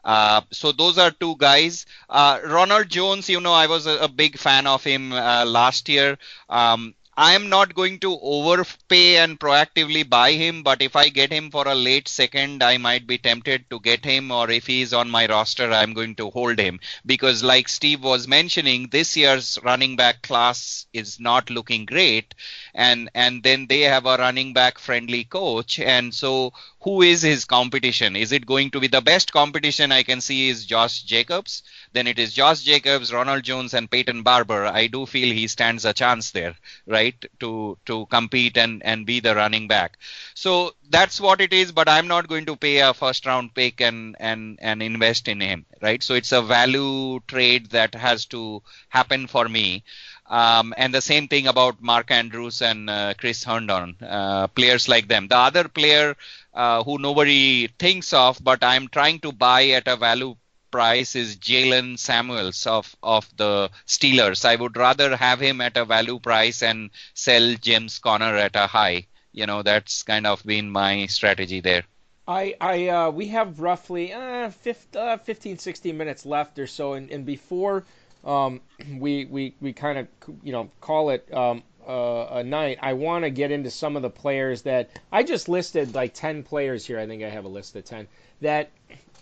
Uh, 0.05 0.41
so 0.53 0.73
those 0.73 0.97
are 0.99 1.11
two 1.11 1.37
guys. 1.37 1.85
Uh, 2.09 2.41
Ronald 2.45 2.89
Jones, 2.89 3.29
you 3.29 3.41
know, 3.41 3.53
I 3.53 3.67
was 3.67 3.87
a, 3.87 3.99
a 3.99 4.09
big 4.09 4.39
fan 4.39 4.67
of 4.67 4.83
him 4.85 5.13
uh, 5.13 5.45
last 5.45 5.89
year. 5.89 6.19
Um, 6.49 6.95
I 7.19 7.35
am 7.35 7.51
not 7.51 7.75
going 7.75 7.99
to 8.01 8.19
overpay 8.23 9.19
and 9.19 9.39
proactively 9.39 10.09
buy 10.09 10.33
him, 10.33 10.62
but 10.62 10.81
if 10.81 10.97
I 10.97 11.11
get 11.11 11.31
him 11.31 11.51
for 11.51 11.69
a 11.69 11.75
late 11.75 12.09
second, 12.09 12.62
I 12.62 12.79
might 12.79 13.07
be 13.07 13.19
tempted 13.19 13.69
to 13.69 13.79
get 13.81 14.07
him, 14.07 14.31
or 14.31 14.51
if 14.51 14.66
he's 14.66 14.95
on 14.95 15.11
my 15.11 15.27
roster, 15.27 15.71
I'm 15.71 15.93
going 15.93 16.14
to 16.14 16.31
hold 16.31 16.59
him. 16.59 16.81
Because, 17.05 17.43
like 17.43 17.69
Steve 17.69 18.03
was 18.03 18.27
mentioning, 18.27 18.89
this 18.89 19.19
year's 19.19 19.59
running 19.62 19.97
back 19.97 20.23
class 20.23 20.87
is 20.95 21.21
not 21.21 21.51
looking 21.51 21.85
great, 21.85 22.35
and 22.79 23.11
and 23.14 23.43
then 23.43 23.66
they 23.66 23.81
have 23.83 24.07
a 24.07 24.16
running 24.16 24.55
back 24.55 24.79
friendly 24.79 25.24
coach, 25.24 25.79
and 25.81 26.14
so 26.14 26.53
who 26.81 27.03
is 27.03 27.22
his 27.22 27.45
competition? 27.45 28.16
Is 28.16 28.33
it 28.33 28.47
going 28.47 28.70
to 28.70 28.81
be 28.81 28.87
the 28.89 29.03
best 29.03 29.33
competition 29.33 29.93
I 29.93 30.03
can 30.03 30.20
see 30.22 30.49
is 30.49 30.64
Josh 30.64 31.03
Jacobs? 31.03 31.62
Then 31.93 32.07
it 32.07 32.18
is 32.18 32.33
Josh 32.35 32.62
Jacobs, 32.62 33.12
Ronald 33.12 33.43
Jones, 33.43 33.74
and 33.74 33.91
Peyton 33.91 34.22
Barber. 34.22 34.64
I 34.66 34.87
do 34.87 35.07
feel 35.07 35.35
he 35.35 35.49
stands 35.49 35.85
a 35.85 35.93
chance 35.93 36.31
there, 36.31 36.57
right, 36.87 37.16
to 37.41 37.76
to 37.87 38.07
compete 38.07 38.57
and 38.57 38.83
and 38.85 39.05
be 39.07 39.20
the 39.20 39.35
running 39.35 39.68
back. 39.68 39.99
So 40.35 40.74
that's 40.91 41.20
what 41.20 41.41
it 41.41 41.53
is. 41.53 41.72
But 41.72 41.89
I'm 41.89 42.09
not 42.09 42.29
going 42.29 42.47
to 42.47 42.57
pay 42.57 42.79
a 42.79 42.95
first 42.95 43.26
round 43.26 43.55
pick 43.55 43.81
and 43.81 44.16
and 44.20 44.59
and 44.62 44.83
invest 44.83 45.29
in 45.29 45.41
him, 45.41 45.66
right? 45.83 46.03
So 46.03 46.14
it's 46.14 46.33
a 46.33 46.43
value 46.43 47.20
trade 47.29 47.70
that 47.70 47.95
has 47.95 48.24
to 48.26 48.62
happen 48.89 49.26
for 49.26 49.49
me. 49.49 49.85
Um, 50.29 50.74
and 50.76 50.95
the 50.95 51.01
same 51.01 51.26
thing 51.29 51.47
about 51.47 51.83
Mark 51.83 52.11
Andrews 52.11 52.61
and 52.62 52.91
uh, 52.91 53.14
Chris 53.16 53.45
Herndon, 53.45 53.97
uh, 54.03 54.47
players 54.49 54.89
like 54.89 55.09
them. 55.09 55.29
The 55.29 55.39
other 55.39 55.68
player 55.68 56.16
uh, 56.55 56.83
who 56.85 56.99
nobody 56.99 57.68
thinks 57.79 58.12
of, 58.12 58.43
but 58.43 58.62
I'm 58.62 58.89
trying 58.89 59.20
to 59.20 59.33
buy 59.33 59.68
at 59.68 59.89
a 59.89 59.97
value 59.97 60.37
price 60.70 61.16
is 61.16 61.37
Jaylen 61.37 61.99
Samuels 61.99 62.66
of 62.66 62.95
of 63.03 63.29
the 63.37 63.70
Steelers. 63.87 64.45
I 64.45 64.57
would 64.57 64.76
rather 64.76 65.16
have 65.16 65.41
him 65.41 65.61
at 65.61 65.76
a 65.76 65.85
value 65.85 66.18
price 66.18 66.62
and 66.62 66.91
sell 67.14 67.55
James 67.55 67.99
Conner 67.99 68.37
at 68.37 68.57
a 68.57 68.66
high. 68.66 69.07
You 69.33 69.47
know, 69.47 69.62
that's 69.62 70.03
kind 70.03 70.26
of 70.26 70.45
been 70.45 70.70
my 70.70 71.07
strategy 71.07 71.61
there. 71.61 71.85
I, 72.26 72.55
I 72.61 72.89
uh, 72.89 73.11
we 73.11 73.29
have 73.29 73.61
roughly 73.61 74.12
uh, 74.12 74.20
uh, 74.20 74.51
15, 74.51 75.01
uh, 75.01 75.16
15, 75.16 75.59
16 75.59 75.97
minutes 75.97 76.26
left 76.26 76.59
or 76.59 76.66
so, 76.66 76.93
and, 76.93 77.11
and 77.11 77.24
before 77.24 77.85
um, 78.25 78.61
we 78.97 79.25
we 79.25 79.55
we 79.61 79.73
kind 79.73 79.99
of 79.99 80.09
you 80.43 80.53
know 80.53 80.71
call 80.81 81.11
it 81.11 81.33
um, 81.33 81.62
uh, 81.89 82.29
a 82.33 82.45
night, 82.45 82.79
I 82.83 82.93
want 82.93 83.25
to 83.25 83.31
get 83.31 83.51
into 83.51 83.71
some 83.71 83.97
of 83.97 84.03
the 84.03 84.11
players 84.11 84.62
that 84.62 84.91
I 85.11 85.23
just 85.23 85.49
listed 85.49 85.95
like 85.95 86.12
10 86.12 86.43
players 86.43 86.85
here. 86.85 86.99
I 86.99 87.07
think 87.07 87.23
I 87.23 87.31
have 87.31 87.47
a 87.47 87.49
list 87.49 87.75
of 87.77 87.85
10 87.85 88.07
that 88.43 88.71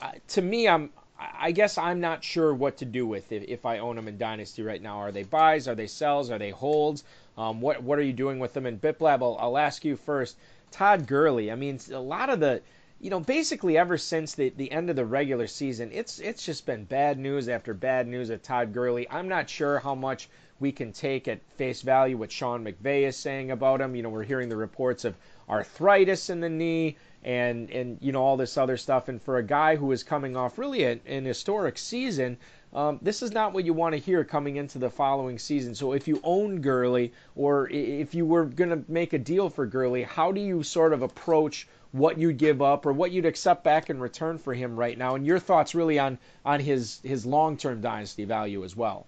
uh, 0.02 0.12
to 0.28 0.42
me 0.42 0.68
I'm 0.68 0.90
I 1.18 1.52
guess 1.52 1.78
I'm 1.78 2.00
not 2.00 2.22
sure 2.22 2.52
what 2.52 2.78
to 2.78 2.84
do 2.84 3.06
with 3.06 3.32
if, 3.32 3.44
if 3.44 3.64
I 3.64 3.78
own 3.78 3.96
them 3.96 4.08
in 4.08 4.18
Dynasty 4.18 4.62
right 4.62 4.82
now. 4.82 4.98
Are 4.98 5.12
they 5.12 5.22
buys? 5.22 5.66
Are 5.66 5.74
they 5.74 5.86
sells? 5.86 6.30
Are 6.30 6.38
they 6.38 6.50
holds? 6.50 7.04
Um, 7.38 7.60
what 7.60 7.82
what 7.82 7.98
are 7.98 8.02
you 8.02 8.12
doing 8.12 8.38
with 8.38 8.52
them? 8.52 8.66
And 8.66 8.80
Biplab, 8.80 9.22
I'll, 9.22 9.36
I'll 9.40 9.58
ask 9.58 9.84
you 9.84 9.96
first. 9.96 10.36
Todd 10.72 11.06
Gurley. 11.06 11.50
I 11.50 11.54
mean, 11.54 11.78
a 11.90 11.98
lot 11.98 12.28
of 12.28 12.40
the 12.40 12.60
you 12.98 13.10
know, 13.10 13.20
basically 13.20 13.76
ever 13.76 13.98
since 13.98 14.34
the, 14.34 14.48
the 14.56 14.72
end 14.72 14.88
of 14.88 14.96
the 14.96 15.04
regular 15.04 15.46
season, 15.46 15.90
it's 15.92 16.18
it's 16.18 16.44
just 16.44 16.64
been 16.64 16.84
bad 16.84 17.18
news 17.18 17.48
after 17.48 17.74
bad 17.74 18.08
news 18.08 18.30
at 18.30 18.42
Todd 18.42 18.72
Gurley. 18.72 19.06
I'm 19.10 19.28
not 19.28 19.50
sure 19.50 19.78
how 19.78 19.94
much 19.94 20.28
we 20.58 20.72
can 20.72 20.92
take 20.92 21.28
at 21.28 21.42
face 21.52 21.82
value 21.82 22.16
what 22.16 22.32
Sean 22.32 22.64
McVay 22.64 23.02
is 23.02 23.16
saying 23.16 23.50
about 23.50 23.82
him. 23.82 23.94
You 23.94 24.02
know, 24.02 24.08
we're 24.08 24.22
hearing 24.22 24.48
the 24.48 24.56
reports 24.56 25.04
of 25.04 25.14
arthritis 25.48 26.30
in 26.30 26.40
the 26.40 26.48
knee 26.48 26.96
and 27.22 27.70
and 27.70 27.98
you 28.00 28.12
know 28.12 28.22
all 28.22 28.38
this 28.38 28.56
other 28.56 28.78
stuff. 28.78 29.08
And 29.08 29.20
for 29.20 29.36
a 29.36 29.42
guy 29.42 29.76
who 29.76 29.92
is 29.92 30.02
coming 30.02 30.34
off 30.34 30.56
really 30.56 30.84
a, 30.84 30.98
an 31.04 31.26
historic 31.26 31.76
season, 31.76 32.38
um, 32.72 32.98
this 33.02 33.20
is 33.20 33.32
not 33.32 33.52
what 33.52 33.64
you 33.64 33.74
want 33.74 33.92
to 33.92 34.00
hear 34.00 34.24
coming 34.24 34.56
into 34.56 34.78
the 34.78 34.88
following 34.88 35.38
season. 35.38 35.74
So 35.74 35.92
if 35.92 36.08
you 36.08 36.20
own 36.24 36.62
Gurley 36.62 37.12
or 37.34 37.68
if 37.70 38.14
you 38.14 38.24
were 38.24 38.46
going 38.46 38.70
to 38.70 38.82
make 38.90 39.12
a 39.12 39.18
deal 39.18 39.50
for 39.50 39.66
Gurley, 39.66 40.02
how 40.02 40.32
do 40.32 40.40
you 40.40 40.62
sort 40.62 40.94
of 40.94 41.02
approach 41.02 41.68
what 41.92 42.18
you'd 42.18 42.38
give 42.38 42.60
up 42.62 42.86
or 42.86 42.92
what 42.92 43.10
you'd 43.10 43.26
accept 43.26 43.64
back 43.64 43.90
in 43.90 44.00
return 44.00 44.38
for 44.38 44.54
him 44.54 44.76
right 44.76 44.96
now, 44.96 45.14
and 45.14 45.26
your 45.26 45.38
thoughts 45.38 45.74
really 45.74 45.98
on 45.98 46.18
on 46.44 46.60
his 46.60 47.00
his 47.02 47.26
long 47.26 47.56
term 47.56 47.80
dynasty 47.80 48.24
value 48.24 48.64
as 48.64 48.76
well. 48.76 49.06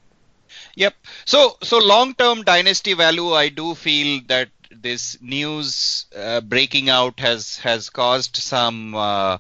Yep. 0.76 0.94
So 1.24 1.56
so 1.62 1.78
long 1.78 2.14
term 2.14 2.42
dynasty 2.42 2.94
value, 2.94 3.32
I 3.32 3.48
do 3.48 3.74
feel 3.74 4.22
that 4.28 4.48
this 4.70 5.20
news 5.20 6.06
uh, 6.16 6.40
breaking 6.40 6.88
out 6.88 7.20
has 7.20 7.58
has 7.58 7.90
caused 7.90 8.36
some. 8.36 8.94
Uh, 8.94 9.38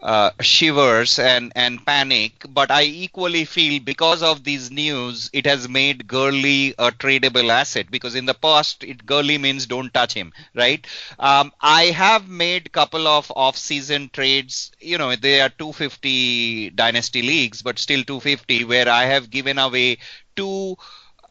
uh, 0.00 0.30
shivers 0.40 1.18
and, 1.18 1.52
and 1.56 1.84
panic, 1.84 2.44
but 2.48 2.70
I 2.70 2.84
equally 2.84 3.44
feel 3.44 3.80
because 3.80 4.22
of 4.22 4.44
these 4.44 4.70
news, 4.70 5.28
it 5.32 5.46
has 5.46 5.68
made 5.68 6.06
Gurley 6.06 6.74
a 6.78 6.90
tradable 6.92 7.50
asset 7.50 7.90
because 7.90 8.14
in 8.14 8.26
the 8.26 8.34
past, 8.34 8.84
it 8.84 9.04
Gurley 9.06 9.38
means 9.38 9.66
don't 9.66 9.92
touch 9.92 10.14
him, 10.14 10.32
right? 10.54 10.86
Um, 11.18 11.52
I 11.60 11.84
have 11.86 12.28
made 12.28 12.72
couple 12.72 13.08
of 13.08 13.30
off-season 13.34 14.10
trades. 14.12 14.70
You 14.80 14.98
know, 14.98 15.14
they 15.16 15.40
are 15.40 15.48
250 15.50 16.70
dynasty 16.70 17.22
leagues, 17.22 17.62
but 17.62 17.78
still 17.78 18.04
250, 18.04 18.64
where 18.64 18.88
I 18.88 19.04
have 19.06 19.30
given 19.30 19.58
away 19.58 19.98
two 20.36 20.76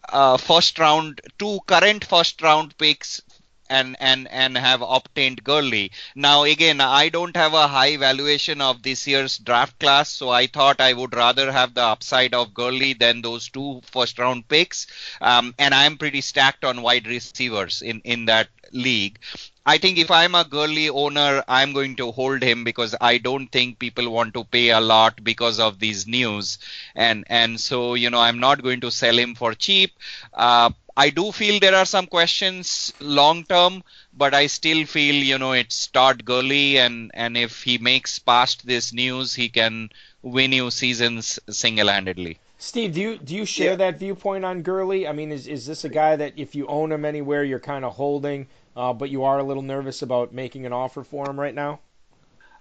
uh, 0.10 0.38
first 0.38 0.80
round, 0.80 1.22
two 1.38 1.60
current 1.68 2.06
first 2.06 2.42
round 2.42 2.78
picks 2.78 3.22
and 3.70 3.96
and 4.00 4.28
and 4.30 4.58
have 4.58 4.82
obtained 4.82 5.44
Gurley. 5.44 5.92
Now 6.16 6.44
again, 6.44 6.80
I 6.82 7.10
don't 7.10 7.36
have 7.36 7.54
a 7.54 7.68
high 7.68 7.98
valuation 7.98 8.62
of 8.62 8.82
this 8.84 9.08
year's 9.08 9.38
draft 9.38 9.80
class, 9.80 10.10
so 10.10 10.30
I 10.30 10.48
thought 10.48 10.82
I 10.82 10.94
would 10.94 11.16
rather 11.16 11.52
have 11.52 11.74
the 11.74 11.84
upside 11.84 12.34
of 12.34 12.54
Gurley 12.54 12.94
than 12.94 13.22
those 13.22 13.50
two 13.50 13.82
first 13.92 14.20
round 14.20 14.48
picks. 14.48 14.88
Um, 15.22 15.54
and 15.60 15.74
I'm 15.74 15.98
pretty 15.98 16.22
stacked 16.22 16.64
on 16.66 16.82
wide 16.82 17.08
receivers 17.08 17.82
in 17.82 18.02
in 18.04 18.26
that 18.26 18.50
league. 18.72 19.20
I 19.66 19.78
think 19.78 19.98
if 19.98 20.10
I'm 20.12 20.34
a 20.36 20.46
Gurley 20.46 20.90
owner, 20.90 21.44
I'm 21.48 21.74
going 21.74 21.96
to 21.98 22.12
hold 22.12 22.42
him 22.42 22.64
because 22.64 22.96
I 23.02 23.18
don't 23.18 23.48
think 23.52 23.80
people 23.80 24.10
want 24.10 24.34
to 24.34 24.44
pay 24.46 24.70
a 24.70 24.80
lot 24.80 25.24
because 25.24 25.60
of 25.60 25.80
these 25.80 26.08
news, 26.08 26.58
and 26.96 27.24
and 27.30 27.60
so 27.60 27.94
you 27.96 28.10
know 28.10 28.20
I'm 28.20 28.40
not 28.40 28.64
going 28.64 28.82
to 28.82 28.92
sell 28.92 29.18
him 29.18 29.36
for 29.36 29.54
cheap. 29.54 29.94
Uh, 30.34 30.72
I 31.00 31.12
do 31.12 31.32
feel 31.32 31.60
there 31.60 31.76
are 31.76 31.86
some 31.86 32.08
questions 32.08 32.92
long 33.00 33.44
term, 33.44 33.84
but 34.14 34.34
I 34.34 34.48
still 34.48 34.84
feel 34.88 35.14
you 35.14 35.38
know 35.38 35.52
it's 35.52 35.86
Todd 35.86 36.26
Gurley, 36.26 36.80
and 36.80 37.12
and 37.14 37.38
if 37.38 37.62
he 37.62 37.78
makes 37.78 38.18
past 38.18 38.66
this 38.66 38.92
news, 38.92 39.36
he 39.36 39.48
can 39.48 39.92
win 40.24 40.54
you 40.54 40.72
seasons 40.72 41.40
single 41.52 41.90
handedly. 41.90 42.40
Steve, 42.58 42.96
do 42.96 43.02
you 43.02 43.18
do 43.20 43.36
you 43.36 43.46
share 43.46 43.72
yeah. 43.72 43.76
that 43.76 44.00
viewpoint 44.00 44.44
on 44.44 44.64
Gurley? 44.64 45.08
I 45.08 45.12
mean, 45.12 45.32
is 45.32 45.46
is 45.46 45.68
this 45.68 45.84
a 45.86 45.90
guy 45.90 46.16
that 46.16 46.34
if 46.36 46.56
you 46.56 46.66
own 46.66 46.92
him 46.92 47.06
anywhere, 47.06 47.44
you're 47.44 47.60
kind 47.60 47.86
of 47.86 47.94
holding, 47.94 48.48
uh, 48.76 48.92
but 48.92 49.12
you 49.12 49.24
are 49.24 49.38
a 49.38 49.44
little 49.44 49.62
nervous 49.62 50.02
about 50.02 50.34
making 50.34 50.66
an 50.66 50.74
offer 50.74 51.04
for 51.04 51.30
him 51.30 51.40
right 51.40 51.54
now? 51.54 51.80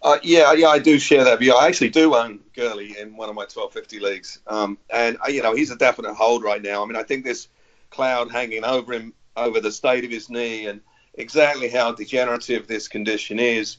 Uh, 0.03 0.18
yeah, 0.22 0.53
yeah, 0.53 0.68
I 0.68 0.78
do 0.78 0.99
share 0.99 1.24
that 1.24 1.39
view. 1.39 1.55
I 1.55 1.68
actually 1.68 1.89
do 1.89 2.14
own 2.14 2.41
Gurley 2.55 2.99
in 2.99 3.16
one 3.16 3.30
of 3.30 3.34
my 3.34 3.49
1250 3.49 3.99
leagues, 4.01 4.41
um, 4.47 4.76
and 4.91 5.16
uh, 5.24 5.30
you 5.30 5.43
know 5.43 5.55
he's 5.55 5.70
a 5.70 5.76
definite 5.76 6.12
hold 6.12 6.45
right 6.45 6.61
now. 6.61 6.82
I 6.82 6.87
mean, 6.87 6.97
I 6.97 7.03
think 7.03 7.24
this 7.24 7.49
cloud 7.97 8.31
hanging 8.31 8.65
over 8.65 8.93
him 8.93 9.15
over 9.37 9.61
the 9.61 9.73
state 9.73 10.05
of 10.05 10.11
his 10.11 10.31
knee 10.31 10.67
and 10.67 10.81
exactly 11.15 11.69
how 11.69 11.93
degenerative 11.93 12.67
this 12.67 12.89
condition 12.89 13.39
is. 13.39 13.79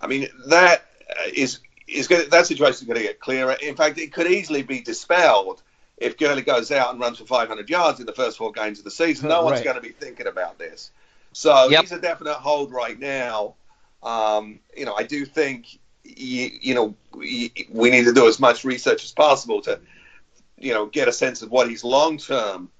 I 0.00 0.06
mean, 0.06 0.28
that 0.46 0.86
is 1.34 1.58
is 1.88 2.06
going 2.06 2.30
that 2.30 2.46
situation 2.46 2.74
is 2.74 2.84
going 2.84 2.98
to 2.98 3.02
get 3.02 3.20
clearer. 3.20 3.56
In 3.60 3.76
fact, 3.76 3.98
it 3.98 4.12
could 4.12 4.30
easily 4.30 4.62
be 4.62 4.80
dispelled 4.80 5.62
if 5.96 6.16
Gurley 6.16 6.42
goes 6.42 6.70
out 6.70 6.92
and 6.92 7.00
runs 7.00 7.18
for 7.18 7.26
500 7.26 7.68
yards 7.68 7.98
in 7.98 8.06
the 8.06 8.12
first 8.12 8.38
four 8.38 8.52
games 8.52 8.78
of 8.78 8.84
the 8.84 8.90
season. 8.90 9.28
No 9.28 9.36
right. 9.36 9.44
one's 9.44 9.62
going 9.62 9.76
to 9.76 9.82
be 9.82 9.90
thinking 9.90 10.28
about 10.28 10.58
this. 10.58 10.92
So 11.32 11.68
yep. 11.68 11.82
he's 11.82 11.92
a 11.92 12.00
definite 12.00 12.34
hold 12.34 12.72
right 12.72 12.98
now. 12.98 13.54
Um, 14.02 14.60
you 14.76 14.84
know, 14.84 14.94
I 14.94 15.02
do 15.02 15.24
think 15.26 15.78
you, 16.04 16.50
you 16.60 16.74
know 16.74 16.94
we, 17.12 17.52
we 17.70 17.90
need 17.90 18.04
to 18.04 18.12
do 18.12 18.28
as 18.28 18.38
much 18.38 18.64
research 18.64 19.04
as 19.04 19.12
possible 19.12 19.60
to 19.62 19.80
you 20.56 20.72
know 20.72 20.86
get 20.86 21.08
a 21.08 21.12
sense 21.12 21.42
of 21.42 21.50
what 21.50 21.68
his 21.68 21.84
long 21.84 22.18
term 22.18 22.70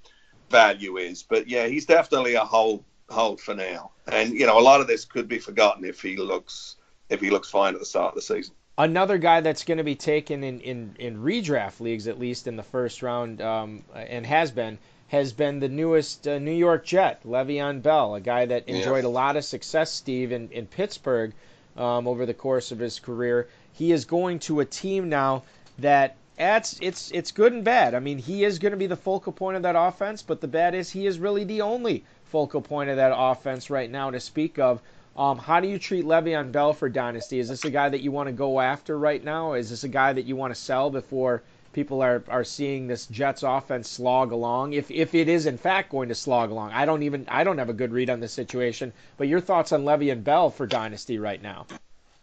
value 0.50 0.96
is. 0.96 1.22
But 1.22 1.48
yeah, 1.48 1.66
he's 1.66 1.86
definitely 1.86 2.34
a 2.34 2.44
hold 2.44 2.84
hold 3.08 3.40
for 3.40 3.54
now. 3.54 3.90
And 4.06 4.32
you 4.32 4.46
know, 4.46 4.58
a 4.58 4.62
lot 4.62 4.80
of 4.80 4.86
this 4.86 5.04
could 5.04 5.28
be 5.28 5.38
forgotten 5.38 5.84
if 5.84 6.02
he 6.02 6.16
looks 6.16 6.76
if 7.08 7.20
he 7.20 7.30
looks 7.30 7.50
fine 7.50 7.74
at 7.74 7.80
the 7.80 7.86
start 7.86 8.10
of 8.10 8.14
the 8.14 8.22
season. 8.22 8.54
Another 8.76 9.18
guy 9.18 9.40
that's 9.40 9.64
going 9.64 9.78
to 9.78 9.84
be 9.84 9.96
taken 9.96 10.44
in, 10.44 10.60
in, 10.60 10.94
in 11.00 11.18
redraft 11.18 11.80
leagues, 11.80 12.06
at 12.06 12.20
least 12.20 12.46
in 12.46 12.54
the 12.54 12.62
first 12.62 13.02
round, 13.02 13.42
um, 13.42 13.82
and 13.92 14.24
has 14.24 14.52
been, 14.52 14.78
has 15.08 15.32
been 15.32 15.58
the 15.58 15.68
newest 15.68 16.28
uh, 16.28 16.38
New 16.38 16.52
York 16.52 16.86
Jet, 16.86 17.20
Le'Veon 17.24 17.82
Bell, 17.82 18.14
a 18.14 18.20
guy 18.20 18.46
that 18.46 18.68
enjoyed 18.68 19.02
yeah. 19.02 19.08
a 19.08 19.10
lot 19.10 19.36
of 19.36 19.44
success, 19.44 19.90
Steve, 19.90 20.30
in, 20.30 20.50
in 20.50 20.66
Pittsburgh 20.66 21.32
um, 21.76 22.06
over 22.06 22.24
the 22.24 22.34
course 22.34 22.70
of 22.70 22.78
his 22.78 23.00
career. 23.00 23.48
He 23.72 23.90
is 23.90 24.04
going 24.04 24.38
to 24.40 24.60
a 24.60 24.64
team 24.64 25.08
now 25.08 25.42
that 25.80 26.14
it's 26.38 26.78
it's 26.80 27.10
it's 27.10 27.32
good 27.32 27.52
and 27.52 27.64
bad. 27.64 27.94
I 27.94 27.98
mean, 27.98 28.18
he 28.18 28.44
is 28.44 28.58
going 28.58 28.70
to 28.70 28.78
be 28.78 28.86
the 28.86 28.96
focal 28.96 29.32
point 29.32 29.56
of 29.56 29.62
that 29.64 29.74
offense, 29.76 30.22
but 30.22 30.40
the 30.40 30.46
bad 30.48 30.74
is 30.74 30.90
he 30.90 31.06
is 31.06 31.18
really 31.18 31.44
the 31.44 31.62
only 31.62 32.04
focal 32.24 32.60
point 32.60 32.90
of 32.90 32.96
that 32.96 33.12
offense 33.14 33.70
right 33.70 33.90
now 33.90 34.10
to 34.10 34.20
speak 34.20 34.58
of. 34.58 34.80
Um, 35.16 35.38
how 35.38 35.58
do 35.58 35.66
you 35.66 35.80
treat 35.80 36.04
Le'Veon 36.04 36.52
Bell 36.52 36.72
for 36.72 36.88
dynasty? 36.88 37.40
Is 37.40 37.48
this 37.48 37.64
a 37.64 37.70
guy 37.70 37.88
that 37.88 38.02
you 38.02 38.12
want 38.12 38.28
to 38.28 38.32
go 38.32 38.60
after 38.60 38.96
right 38.96 39.22
now? 39.22 39.54
Is 39.54 39.70
this 39.70 39.82
a 39.82 39.88
guy 39.88 40.12
that 40.12 40.26
you 40.26 40.36
want 40.36 40.54
to 40.54 40.60
sell 40.60 40.90
before 40.90 41.42
people 41.72 42.00
are, 42.02 42.22
are 42.28 42.44
seeing 42.44 42.86
this 42.86 43.06
Jets 43.06 43.42
offense 43.42 43.88
slog 43.88 44.30
along? 44.30 44.74
If 44.74 44.92
if 44.92 45.16
it 45.16 45.28
is 45.28 45.46
in 45.46 45.58
fact 45.58 45.90
going 45.90 46.08
to 46.08 46.14
slog 46.14 46.52
along, 46.52 46.70
I 46.70 46.84
don't 46.84 47.02
even 47.02 47.24
I 47.26 47.42
don't 47.42 47.58
have 47.58 47.68
a 47.68 47.72
good 47.72 47.92
read 47.92 48.10
on 48.10 48.20
the 48.20 48.28
situation. 48.28 48.92
But 49.16 49.26
your 49.26 49.40
thoughts 49.40 49.72
on 49.72 49.84
Le'Veon 49.84 50.22
Bell 50.22 50.50
for 50.50 50.68
dynasty 50.68 51.18
right 51.18 51.42
now? 51.42 51.66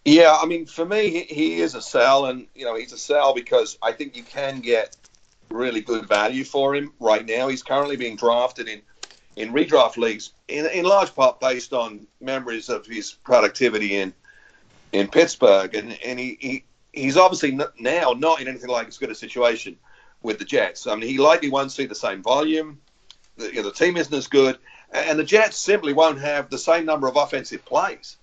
Yeah, 0.05 0.37
I 0.39 0.45
mean, 0.45 0.67
for 0.67 0.85
me, 0.85 1.09
he, 1.09 1.21
he 1.33 1.61
is 1.61 1.73
a 1.73 1.81
sell, 1.81 2.27
and 2.27 2.45
you 2.53 2.63
know, 2.63 2.75
he's 2.75 2.93
a 2.93 2.97
sell 2.97 3.33
because 3.33 3.77
I 3.81 3.91
think 3.91 4.15
you 4.15 4.21
can 4.21 4.59
get 4.59 4.95
really 5.49 5.81
good 5.81 6.07
value 6.07 6.43
for 6.43 6.75
him 6.75 6.93
right 6.99 7.25
now. 7.25 7.47
He's 7.47 7.63
currently 7.63 7.97
being 7.97 8.15
drafted 8.15 8.67
in 8.67 8.81
in 9.35 9.51
redraft 9.51 9.97
leagues, 9.97 10.31
in, 10.47 10.65
in 10.67 10.85
large 10.85 11.13
part 11.13 11.41
based 11.41 11.73
on 11.73 12.07
memories 12.21 12.69
of 12.69 12.85
his 12.85 13.11
productivity 13.11 13.97
in 13.97 14.13
in 14.93 15.07
Pittsburgh, 15.07 15.73
and 15.73 15.97
and 16.03 16.19
he, 16.19 16.37
he 16.39 16.63
he's 16.93 17.17
obviously 17.17 17.57
now 17.79 18.13
not 18.15 18.39
in 18.39 18.47
anything 18.47 18.69
like 18.69 18.87
as 18.87 18.99
good 18.99 19.09
a 19.09 19.15
situation 19.15 19.75
with 20.21 20.37
the 20.37 20.45
Jets. 20.45 20.85
I 20.85 20.93
mean, 20.95 21.09
he 21.09 21.17
likely 21.17 21.49
won't 21.49 21.71
see 21.71 21.87
the 21.87 21.95
same 21.95 22.21
volume. 22.21 22.79
The, 23.37 23.47
you 23.47 23.55
know, 23.55 23.63
the 23.63 23.71
team 23.71 23.97
isn't 23.97 24.13
as 24.13 24.27
good, 24.27 24.59
and 24.91 25.17
the 25.17 25.23
Jets 25.23 25.57
simply 25.57 25.93
won't 25.93 26.19
have 26.19 26.51
the 26.51 26.59
same 26.59 26.85
number 26.85 27.07
of 27.07 27.15
offensive 27.15 27.65
plays. 27.65 28.17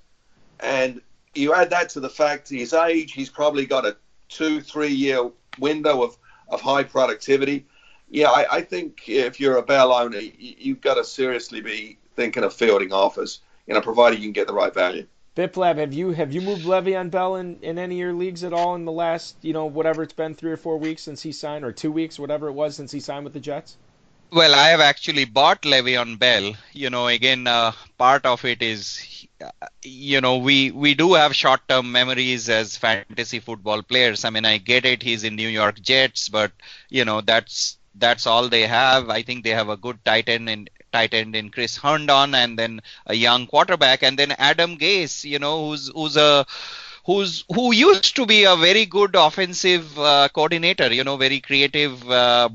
And 0.61 1.03
you 1.35 1.55
add 1.55 1.71
that 1.71 1.89
to 1.91 2.01
the 2.01 2.11
fact 2.11 2.49
his 2.49 2.73
age, 2.73 3.13
he's 3.13 3.31
probably 3.31 3.67
got 3.67 3.87
a 3.87 3.97
two, 4.29 4.61
three 4.61 4.93
year 4.93 5.31
window 5.59 6.03
of, 6.03 6.17
of 6.49 6.61
high 6.61 6.83
productivity. 6.83 7.67
Yeah, 8.11 8.31
I, 8.31 8.57
I 8.57 8.61
think 8.63 9.09
if 9.09 9.41
you're 9.41 9.57
a 9.57 9.63
Bell 9.63 9.93
owner, 9.93 10.19
you, 10.19 10.75
have 10.75 10.83
got 10.83 10.95
to 10.95 11.05
seriously 11.05 11.61
be 11.63 11.99
thinking 12.15 12.45
of 12.45 12.53
fielding 12.53 12.93
offers, 12.93 13.41
you 13.67 13.75
know, 13.75 13.81
provided 13.81 14.19
you 14.19 14.27
can 14.27 14.33
get 14.33 14.47
the 14.47 14.53
right 14.53 14.73
value. 14.73 15.07
Biplab, 15.35 15.79
have 15.79 15.95
you 15.95 16.11
have 16.11 16.35
you 16.35 16.43
moved 16.43 16.67
Le'Veon 16.67 17.11
Bell 17.11 17.37
in, 17.37 17.59
in 17.63 17.79
any 17.79 17.95
of 17.95 17.99
your 18.01 18.13
leagues 18.13 18.45
at 18.45 18.53
all 18.53 18.75
in 18.75 18.85
the 18.85 18.93
last, 18.93 19.37
you 19.41 19.55
know, 19.55 19.65
whatever 19.65 20.03
it's 20.03 20.13
been 20.13 20.35
three 20.35 20.53
or 20.53 20.59
four 20.59 20.77
weeks 20.77 21.03
since 21.03 21.23
he 21.23 21.33
signed, 21.33 21.65
or 21.65 21.73
two 21.73 21.91
weeks, 21.91 22.19
whatever 22.19 22.49
it 22.49 22.53
was 22.53 22.77
since 22.77 22.93
he 22.93 23.01
signed 23.01 23.25
with 23.25 23.33
the 23.33 23.41
Jets? 23.41 23.79
Well, 24.33 24.55
I 24.55 24.71
have 24.71 24.81
actually 24.81 25.27
bought 25.27 25.63
Le'Veon 25.63 26.19
Bell. 26.19 26.55
You 26.73 26.91
know, 26.91 27.07
again, 27.09 27.47
uh, 27.47 27.73
part 27.99 28.27
of 28.27 28.45
it 28.45 28.63
is, 28.63 29.27
you 29.83 30.21
know, 30.21 30.39
we 30.39 30.71
we 30.73 30.95
do 30.95 31.15
have 31.15 31.37
short-term 31.37 31.93
memories 31.93 32.49
as 32.49 32.77
fantasy 32.77 33.29
football 33.31 33.83
players. 33.83 34.25
I 34.25 34.31
mean, 34.31 34.45
I 34.47 34.59
get 34.59 34.85
it. 34.87 35.03
He's 35.03 35.23
in 35.25 35.37
New 35.37 35.49
York 35.49 35.81
Jets, 35.81 36.29
but 36.29 36.53
you 36.89 37.05
know, 37.05 37.21
that's 37.21 37.77
that's 37.95 38.27
all 38.27 38.49
they 38.49 38.67
have. 38.67 39.11
I 39.11 39.23
think 39.23 39.45
they 39.45 39.51
have 39.51 39.69
a 39.69 39.77
good 39.77 40.05
tight 40.05 40.29
end 40.29 40.49
in 40.49 40.69
tight 40.93 41.15
end 41.15 41.37
in 41.37 41.51
Chris 41.51 41.77
Herndon, 41.77 42.35
and 42.35 42.59
then 42.59 42.81
a 43.07 43.15
young 43.15 43.47
quarterback, 43.47 44.03
and 44.03 44.19
then 44.19 44.33
Adam 44.39 44.79
Gase. 44.79 45.25
You 45.25 45.39
know, 45.39 45.69
who's 45.69 45.89
who's 45.95 46.17
a 46.17 46.47
who's 47.05 47.45
who 47.55 47.73
used 47.73 48.11
to 48.17 48.27
be 48.27 48.45
a 48.45 48.57
very 48.57 48.87
good 48.87 49.15
offensive 49.15 49.99
uh, 49.99 50.29
coordinator. 50.33 50.93
You 50.93 51.05
know, 51.05 51.17
very 51.17 51.41
creative 51.41 52.09
uh, 52.11 52.49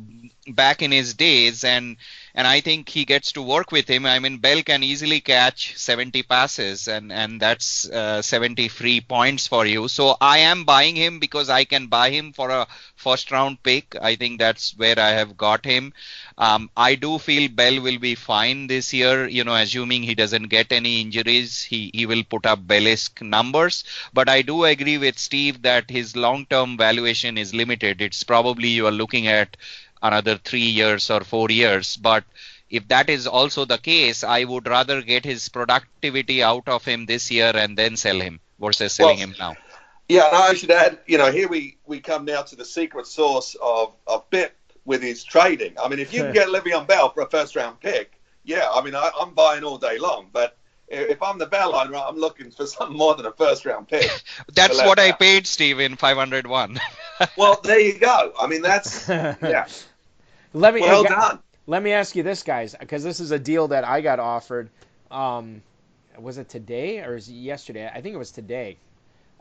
back 0.56 0.82
in 0.82 0.92
his 0.92 1.14
days, 1.14 1.64
and 1.64 1.98
and 2.36 2.48
I 2.48 2.62
think 2.62 2.90
he 2.90 3.06
gets 3.06 3.32
to 3.34 3.42
work 3.42 3.72
with 3.72 3.88
him. 3.90 4.06
I 4.06 4.20
mean, 4.20 4.38
Bell 4.38 4.62
can 4.64 4.84
easily 4.84 5.20
catch 5.22 5.76
70 5.78 6.24
passes, 6.24 6.88
and 6.88 7.12
and 7.12 7.40
that's 7.42 7.90
uh, 7.90 8.22
70 8.22 8.68
free 8.68 9.02
points 9.02 9.48
for 9.48 9.66
you. 9.66 9.88
So 9.88 10.16
I 10.22 10.40
am 10.40 10.64
buying 10.66 10.96
him 10.96 11.20
because 11.20 11.50
I 11.50 11.64
can 11.66 11.88
buy 11.88 12.10
him 12.12 12.34
for 12.34 12.50
a 12.50 12.68
first 12.96 13.32
round 13.32 13.62
pick. 13.64 13.96
I 14.02 14.16
think 14.16 14.40
that's 14.40 14.76
where 14.78 15.00
I 15.00 15.10
have 15.10 15.38
got 15.38 15.66
him. 15.66 15.94
Um, 16.38 16.70
I 16.78 16.96
do 16.96 17.18
feel 17.20 17.50
Bell 17.50 17.82
will 17.82 18.00
be 18.00 18.16
fine 18.16 18.68
this 18.68 18.94
year. 18.94 19.28
You 19.28 19.44
know, 19.44 19.56
assuming 19.56 20.04
he 20.04 20.16
doesn't 20.16 20.48
get 20.48 20.72
any 20.72 21.02
injuries, 21.02 21.64
he 21.64 21.92
he 21.94 22.06
will 22.06 22.24
put 22.24 22.46
up 22.46 22.66
Bellisk 22.68 23.22
numbers. 23.22 23.84
But 24.14 24.30
I 24.30 24.42
do 24.42 24.64
agree 24.66 24.98
with 24.98 25.18
Steve 25.20 25.62
that 25.64 25.90
his 25.90 26.16
long 26.16 26.46
term 26.46 26.78
valuation 26.78 27.38
is 27.38 27.54
limited. 27.54 28.02
It's 28.02 28.24
probably 28.24 28.70
you 28.70 28.88
are 28.88 28.92
looking 28.92 29.28
at 29.28 29.58
another 30.02 30.38
three 30.38 30.70
years 30.82 31.10
or 31.10 31.22
four 31.22 31.50
years. 31.50 31.98
But 31.98 32.24
if 32.70 32.88
that 32.90 33.10
is 33.10 33.28
also 33.28 33.66
the 33.66 33.78
case, 33.78 34.24
I 34.24 34.44
would 34.44 34.68
rather 34.68 35.02
get 35.02 35.26
his 35.26 35.50
productivity 35.50 36.44
out 36.44 36.68
of 36.68 36.84
him 36.86 37.06
this 37.06 37.32
year 37.32 37.52
and 37.56 37.78
then 37.78 37.98
sell 37.98 38.20
him 38.20 38.40
versus 38.60 38.94
selling 38.94 39.18
Well, 39.18 39.28
him 39.28 39.36
now. 39.40 39.56
Yeah, 40.10 40.28
and 40.28 40.36
I 40.36 40.54
should 40.54 40.72
add, 40.72 41.00
you 41.06 41.18
know, 41.18 41.32
here 41.32 41.48
we, 41.48 41.78
we 41.86 42.00
come 42.00 42.26
now 42.26 42.42
to 42.42 42.56
the 42.56 42.66
secret 42.66 43.08
source 43.08 43.56
of, 43.62 43.94
of 44.06 44.30
BIP 44.30 44.52
with 44.86 45.02
his 45.02 45.24
trading. 45.24 45.74
I 45.82 45.90
mean, 45.90 46.00
if 46.00 46.14
you 46.14 46.24
can 46.24 46.34
get 46.34 46.48
Le'Veon 46.48 46.88
Bell 46.88 47.10
for 47.10 47.22
a 47.22 47.30
first 47.30 47.56
round 47.56 47.80
pick, 47.82 48.14
yeah, 48.44 48.70
I 48.74 48.82
mean, 48.82 48.96
I, 48.96 49.12
I'm 49.20 49.34
buying 49.34 49.64
all 49.64 49.78
day 49.78 49.98
long. 49.98 50.30
But 50.32 50.57
if 50.90 51.22
I'm 51.22 51.38
the 51.38 51.46
Bell 51.46 51.76
owner, 51.76 51.98
I'm 51.98 52.18
looking 52.18 52.52
for 52.52 52.66
something 52.66 52.98
more 52.98 53.16
than 53.16 53.26
a 53.26 53.32
first 53.32 53.66
round 53.66 53.88
pick. 53.88 54.10
That's 54.54 54.78
left 54.78 54.88
what 54.88 55.00
I 55.00 55.12
out. 55.12 55.20
paid 55.20 55.48
Steve 55.48 55.80
in 55.80 55.96
501. 55.96 56.80
well, 57.38 57.60
there 57.64 57.80
you 57.80 57.98
go. 57.98 58.34
I 58.40 58.48
mean, 58.48 58.62
that's, 58.62 59.08
yeah, 59.10 59.68
Let 60.54 60.74
me 60.74 60.82
well 60.82 61.04
hey, 61.04 61.10
done. 61.10 61.40
Let 61.66 61.84
me 61.84 61.92
ask 61.92 62.16
you 62.16 62.24
this, 62.24 62.44
guys, 62.44 62.76
because 62.80 63.04
this 63.04 63.20
is 63.20 63.32
a 63.32 63.40
deal 63.40 63.68
that 63.70 63.84
I 63.84 64.02
got 64.02 64.20
offered. 64.20 64.70
Um, 65.12 65.62
was 66.18 66.38
it 66.38 66.48
today 66.48 67.00
or 67.00 67.16
is 67.16 67.28
it 67.28 67.34
yesterday? 67.34 67.90
I 67.94 68.02
think 68.02 68.16
it 68.16 68.18
was 68.18 68.32
today. 68.32 68.78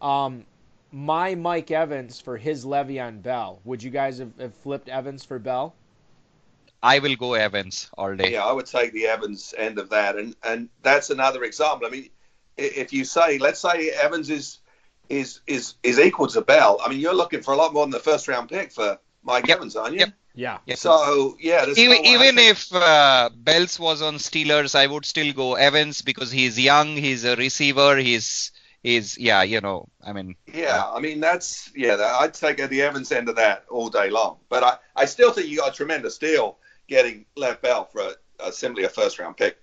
Um, 0.01 0.45
my 0.91 1.35
Mike 1.35 1.71
Evans 1.71 2.21
for 2.21 2.37
his 2.37 2.65
Le'Veon 2.65 3.23
Bell. 3.23 3.61
Would 3.65 3.83
you 3.83 3.91
guys 3.91 4.19
have, 4.19 4.33
have 4.39 4.55
flipped 4.55 4.89
Evans 4.89 5.25
for 5.25 5.39
Bell? 5.39 5.75
I 6.83 6.99
will 6.99 7.17
go 7.17 7.35
Evans 7.35 7.91
all 7.97 8.15
day. 8.15 8.33
Yeah, 8.33 8.45
I 8.45 8.53
would 8.53 8.67
take 8.67 8.93
the 8.93 9.07
Evans 9.07 9.55
end 9.57 9.79
of 9.79 9.91
that, 9.91 10.17
and 10.17 10.35
and 10.43 10.69
that's 10.83 11.11
another 11.11 11.45
example. 11.45 11.87
I 11.87 11.91
mean, 11.91 12.11
if 12.57 12.93
you 12.93 13.05
say, 13.05 13.39
let's 13.39 13.61
say 13.61 13.91
Evans 13.91 14.31
is 14.31 14.59
is 15.09 15.41
is 15.47 15.75
is 15.83 15.99
equal 15.99 16.27
to 16.29 16.41
Bell, 16.41 16.79
I 16.85 16.89
mean, 16.89 17.01
you're 17.01 17.15
looking 17.15 17.43
for 17.43 17.55
a 17.55 17.57
lot 17.57 17.73
more 17.73 17.85
than 17.85 17.91
the 17.91 18.01
first 18.01 18.29
round 18.29 18.49
pick 18.49 18.73
for 18.73 18.99
Mike 19.23 19.47
Yep. 19.49 19.57
Evans, 19.57 19.77
aren't 19.77 19.95
you? 19.95 20.01
Yep. 20.01 20.15
Yeah. 20.35 20.59
Yes. 20.67 20.81
So 20.81 21.37
yeah, 21.41 21.65
even 21.77 22.03
no 22.03 22.11
even 22.11 22.39
if 22.39 22.73
uh, 22.75 23.31
Bells 23.35 23.81
was 23.81 24.03
on 24.03 24.17
Steelers, 24.17 24.75
I 24.75 24.87
would 24.87 25.07
still 25.07 25.33
go 25.33 25.55
Evans 25.55 26.03
because 26.03 26.31
he's 26.31 26.59
young, 26.61 26.95
he's 26.95 27.25
a 27.25 27.37
receiver, 27.37 27.97
he's 27.97 28.53
he's 28.83 29.17
yeah, 29.17 29.43
you 29.43 29.63
know, 29.63 29.89
I 30.05 30.13
mean, 30.13 30.37
yeah, 30.53 30.85
I 30.87 31.01
mean 31.01 31.21
that's 31.21 31.71
yeah, 31.75 31.97
I'd 32.21 32.35
take 32.35 32.59
the 32.59 32.83
Evans 32.83 33.13
end 33.13 33.31
of 33.31 33.37
that 33.37 33.65
all 33.71 33.89
day 33.89 34.11
long. 34.11 34.37
But 34.51 34.63
I 34.63 34.77
I 34.95 35.07
still 35.07 35.33
think 35.33 35.49
you 35.49 35.59
got 35.59 35.73
a 35.73 35.75
tremendous 35.75 36.19
deal 36.19 36.59
getting 36.89 37.27
Lev 37.37 37.61
Bell 37.63 37.85
for 37.85 38.01
a, 38.01 38.13
a, 38.41 38.53
simply 38.53 38.85
a 38.85 38.89
first 38.89 39.19
round 39.19 39.37
pick. 39.37 39.59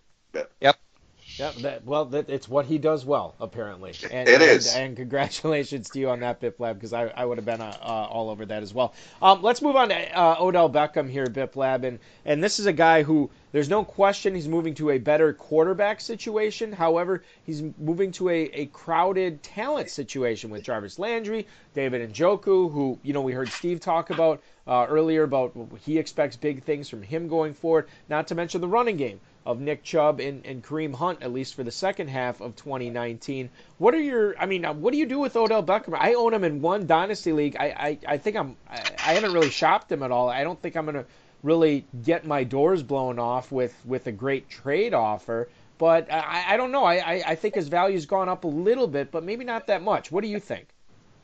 Yeah, 1.37 1.51
that, 1.61 1.83
well, 1.83 2.05
that, 2.05 2.29
it's 2.29 2.47
what 2.47 2.67
he 2.67 2.77
does 2.77 3.05
well, 3.05 3.33
apparently. 3.39 3.93
And, 4.11 4.29
It 4.29 4.35
and, 4.35 4.43
is. 4.43 4.75
And 4.75 4.95
congratulations 4.95 5.89
to 5.89 5.99
you 5.99 6.09
on 6.11 6.19
that, 6.19 6.39
Biplab, 6.39 6.75
because 6.75 6.93
I, 6.93 7.07
I 7.07 7.25
would 7.25 7.39
have 7.39 7.45
been 7.45 7.61
uh, 7.61 7.75
uh, 7.81 7.85
all 7.85 8.29
over 8.29 8.45
that 8.45 8.61
as 8.61 8.71
well. 8.71 8.93
Um, 9.19 9.41
let's 9.41 9.61
move 9.61 9.75
on 9.75 9.89
to 9.89 10.17
uh, 10.17 10.35
Odell 10.39 10.69
Beckham 10.69 11.09
here, 11.09 11.25
Biplab, 11.25 11.85
and 11.85 11.97
and 12.25 12.43
this 12.43 12.59
is 12.59 12.67
a 12.67 12.73
guy 12.73 13.01
who 13.01 13.31
there's 13.51 13.69
no 13.69 13.83
question 13.83 14.35
he's 14.35 14.47
moving 14.47 14.75
to 14.75 14.91
a 14.91 14.99
better 14.99 15.33
quarterback 15.33 16.01
situation. 16.01 16.71
However, 16.71 17.23
he's 17.45 17.63
moving 17.79 18.11
to 18.13 18.29
a, 18.29 18.41
a 18.53 18.65
crowded 18.67 19.41
talent 19.41 19.89
situation 19.89 20.51
with 20.51 20.63
Jarvis 20.63 20.99
Landry, 20.99 21.47
David 21.73 22.13
Njoku, 22.13 22.71
who 22.71 22.99
you 23.01 23.11
know 23.13 23.21
we 23.21 23.33
heard 23.33 23.49
Steve 23.49 23.79
talk 23.79 24.11
about 24.11 24.43
uh, 24.67 24.85
earlier 24.87 25.23
about 25.23 25.55
he 25.83 25.97
expects 25.97 26.35
big 26.35 26.61
things 26.63 26.89
from 26.89 27.01
him 27.01 27.27
going 27.27 27.55
forward. 27.55 27.87
Not 28.07 28.27
to 28.27 28.35
mention 28.35 28.61
the 28.61 28.67
running 28.67 28.97
game 28.97 29.19
of 29.45 29.59
Nick 29.59 29.83
Chubb 29.83 30.19
and, 30.19 30.45
and 30.45 30.63
Kareem 30.63 30.95
Hunt, 30.95 31.21
at 31.21 31.33
least 31.33 31.55
for 31.55 31.63
the 31.63 31.71
second 31.71 32.07
half 32.07 32.41
of 32.41 32.55
2019. 32.55 33.49
What 33.77 33.93
are 33.93 33.99
your, 33.99 34.37
I 34.39 34.45
mean, 34.45 34.65
uh, 34.65 34.73
what 34.73 34.91
do 34.93 34.97
you 34.97 35.05
do 35.05 35.19
with 35.19 35.35
Odell 35.35 35.63
Beckham? 35.63 35.97
I 35.99 36.13
own 36.13 36.33
him 36.33 36.43
in 36.43 36.61
one 36.61 36.87
dynasty 36.87 37.33
league. 37.33 37.57
I, 37.59 37.65
I, 37.65 37.99
I 38.07 38.17
think 38.17 38.37
I'm, 38.37 38.55
I, 38.69 38.81
I 39.05 39.13
haven't 39.13 39.33
really 39.33 39.49
shopped 39.49 39.91
him 39.91 40.03
at 40.03 40.11
all. 40.11 40.29
I 40.29 40.43
don't 40.43 40.61
think 40.61 40.75
I'm 40.75 40.85
going 40.85 40.95
to 40.95 41.05
really 41.43 41.85
get 42.03 42.25
my 42.25 42.43
doors 42.43 42.83
blown 42.83 43.19
off 43.19 43.51
with, 43.51 43.75
with 43.85 44.07
a 44.07 44.11
great 44.11 44.49
trade 44.49 44.93
offer. 44.93 45.49
But 45.77 46.11
I, 46.11 46.53
I 46.53 46.57
don't 46.57 46.71
know. 46.71 46.85
I, 46.85 46.95
I, 46.95 47.23
I 47.27 47.35
think 47.35 47.55
his 47.55 47.67
value's 47.67 48.05
gone 48.05 48.29
up 48.29 48.45
a 48.45 48.47
little 48.47 48.87
bit, 48.87 49.11
but 49.11 49.23
maybe 49.23 49.43
not 49.43 49.67
that 49.67 49.81
much. 49.81 50.11
What 50.11 50.23
do 50.23 50.29
you 50.29 50.39
think? 50.39 50.72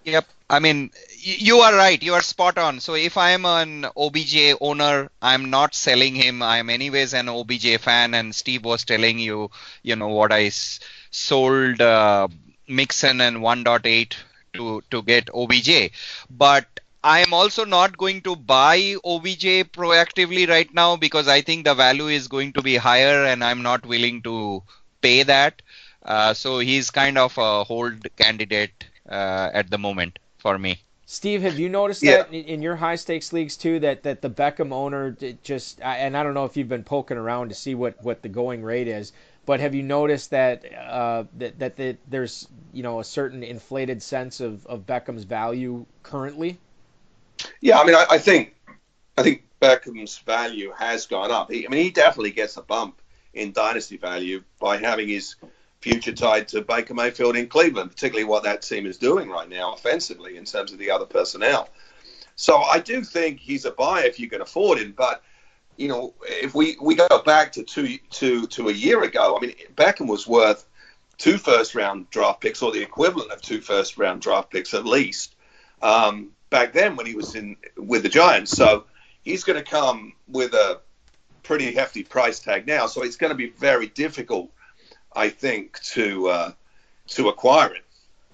Yep. 0.04 0.28
I 0.50 0.60
mean, 0.60 0.92
you 1.22 1.60
are 1.60 1.74
right. 1.76 2.02
You 2.02 2.14
are 2.16 2.22
spot 2.22 2.58
on. 2.58 2.80
So 2.80 2.96
if 2.96 3.18
I 3.18 3.32
am 3.32 3.46
an 3.46 3.86
OBJ 3.96 4.56
owner, 4.60 5.10
I'm 5.22 5.50
not 5.50 5.76
selling 5.76 6.16
him. 6.16 6.42
I 6.42 6.58
am 6.58 6.70
anyways 6.70 7.14
an 7.14 7.30
OBJ 7.30 7.78
fan. 7.78 8.14
And 8.14 8.34
Steve 8.34 8.66
was 8.66 8.84
telling 8.84 9.20
you, 9.20 9.52
you 9.84 9.96
know, 9.96 10.08
what 10.08 10.32
I 10.32 10.50
sold 11.12 11.82
uh, 11.82 12.28
Mixon 12.68 13.22
and 13.22 13.42
1.8 13.42 14.16
to 14.54 14.82
to 14.90 15.04
get 15.04 15.30
OBJ. 15.34 15.92
But 16.30 16.66
I 17.04 17.20
am 17.20 17.34
also 17.34 17.64
not 17.66 17.98
going 17.98 18.22
to 18.24 18.36
buy 18.36 18.96
OBJ 19.04 19.64
proactively 19.64 20.50
right 20.50 20.74
now 20.74 20.96
because 20.96 21.28
I 21.28 21.42
think 21.42 21.66
the 21.66 21.76
value 21.76 22.08
is 22.08 22.28
going 22.28 22.54
to 22.54 22.62
be 22.62 22.76
higher, 22.78 23.24
and 23.26 23.44
I'm 23.44 23.62
not 23.62 23.86
willing 23.86 24.22
to 24.24 24.64
pay 25.02 25.24
that. 25.24 25.62
Uh, 26.04 26.34
so 26.34 26.60
he's 26.60 26.90
kind 26.90 27.18
of 27.18 27.38
a 27.38 27.64
hold 27.64 28.08
candidate 28.18 28.86
uh, 29.10 29.50
at 29.54 29.70
the 29.70 29.78
moment 29.78 30.20
for 30.38 30.58
me. 30.58 30.80
Steve, 31.06 31.42
have 31.42 31.58
you 31.58 31.70
noticed 31.70 32.04
Yeah. 32.04 32.18
that 32.18 32.34
in, 32.34 32.46
in 32.46 32.62
your 32.62 32.76
high 32.76 32.96
stakes 32.96 33.34
leagues 33.34 33.58
too? 33.58 33.80
That 33.80 34.04
that 34.04 34.22
the 34.22 34.30
Beckham 34.30 34.72
owner 34.72 35.18
just, 35.44 35.82
and 35.82 36.16
I 36.16 36.24
don't 36.24 36.36
know 36.36 36.46
if 36.46 36.56
you've 36.56 36.70
been 36.70 36.84
poking 36.84 37.18
around 37.18 37.50
to 37.50 37.56
see 37.56 37.74
what, 37.74 38.02
what 38.04 38.22
the 38.22 38.30
going 38.30 38.64
rate 38.64 38.88
is, 38.88 39.12
but 39.46 39.60
have 39.60 39.74
you 39.74 39.82
noticed 39.82 40.30
that 40.30 40.64
uh, 40.72 41.24
that 41.38 41.58
that 41.60 41.76
the, 41.78 41.98
there's 42.08 42.48
you 42.74 42.84
know 42.84 43.00
a 43.00 43.04
certain 43.04 43.44
inflated 43.44 44.04
sense 44.04 44.40
of, 44.40 44.66
of 44.68 44.86
Beckham's 44.86 45.24
value 45.24 45.86
currently? 46.04 46.60
Yeah, 47.62 47.80
I 47.80 47.86
mean, 47.86 47.96
I, 47.96 48.06
I 48.12 48.18
think 48.20 48.56
I 49.18 49.24
think 49.24 49.46
Beckham's 49.60 50.20
value 50.20 50.72
has 50.78 51.08
gone 51.08 51.32
up. 51.32 51.52
He, 51.52 51.66
I 51.66 51.70
mean, 51.70 51.84
he 51.84 51.90
definitely 51.90 52.32
gets 52.32 52.58
a 52.58 52.62
bump 52.62 53.02
in 53.34 53.52
dynasty 53.52 53.98
value 53.98 54.44
by 54.60 54.78
having 54.78 55.08
his 55.08 55.36
future 55.82 56.12
tied 56.12 56.48
to 56.50 56.62
Baker 56.62 56.94
Mayfield 56.94 57.36
in 57.36 57.48
Cleveland, 57.48 57.92
particularly 57.92 58.26
what 58.26 58.44
that 58.44 58.62
team 58.62 58.86
is 58.86 58.98
doing 58.98 59.30
right 59.30 59.48
now 59.48 59.74
offensively 59.74 60.38
in 60.38 60.46
terms 60.46 60.72
of 60.72 60.80
the 60.80 60.92
other 60.92 61.06
personnel. 61.06 61.70
So 62.36 62.58
I 62.58 62.80
do 62.80 63.04
think 63.04 63.40
he's 63.40 63.66
a 63.66 63.72
buy 63.72 64.04
if 64.04 64.20
you 64.20 64.30
can 64.30 64.42
afford 64.42 64.80
him. 64.80 64.94
But 64.96 65.24
you 65.78 65.88
know, 65.88 66.14
if 66.24 66.54
we, 66.54 66.78
we 66.82 66.96
go 66.96 67.08
back 67.26 67.54
to 67.54 67.64
two 67.64 67.98
to 68.12 68.48
to 68.48 68.70
a 68.70 68.74
year 68.74 69.04
ago, 69.04 69.38
I 69.38 69.46
mean, 69.46 69.56
Beckham 69.76 70.08
was 70.08 70.28
worth 70.28 70.66
two 71.18 71.38
first 71.38 71.76
round 71.76 72.10
draft 72.10 72.42
picks 72.42 72.62
or 72.62 72.72
the 72.72 72.82
equivalent 72.82 73.32
of 73.32 73.42
two 73.42 73.62
first 73.62 73.98
round 73.98 74.22
draft 74.22 74.52
picks 74.52 74.74
at 74.74 74.86
least. 74.86 75.36
Um, 75.82 76.32
back 76.50 76.74
then 76.74 76.96
when 76.96 77.06
he 77.06 77.16
was 77.16 77.36
in 77.36 77.56
with 77.78 78.04
the 78.04 78.10
Giants. 78.10 78.52
So 78.52 78.86
he's 79.22 79.44
going 79.44 79.64
to 79.64 79.70
come 79.70 80.14
with 80.28 80.54
a 80.54 80.82
pretty 81.44 81.74
hefty 81.74 82.04
price 82.04 82.40
tag 82.40 82.68
now. 82.68 82.88
So 82.88 83.04
it's 83.04 83.16
going 83.16 83.32
to 83.32 83.38
be 83.38 83.50
very 83.50 83.88
difficult, 83.88 84.52
I 85.14 85.30
think, 85.30 85.80
to 85.94 86.28
uh, 86.30 86.52
to 87.10 87.30
acquire 87.30 87.74
it. 87.74 87.84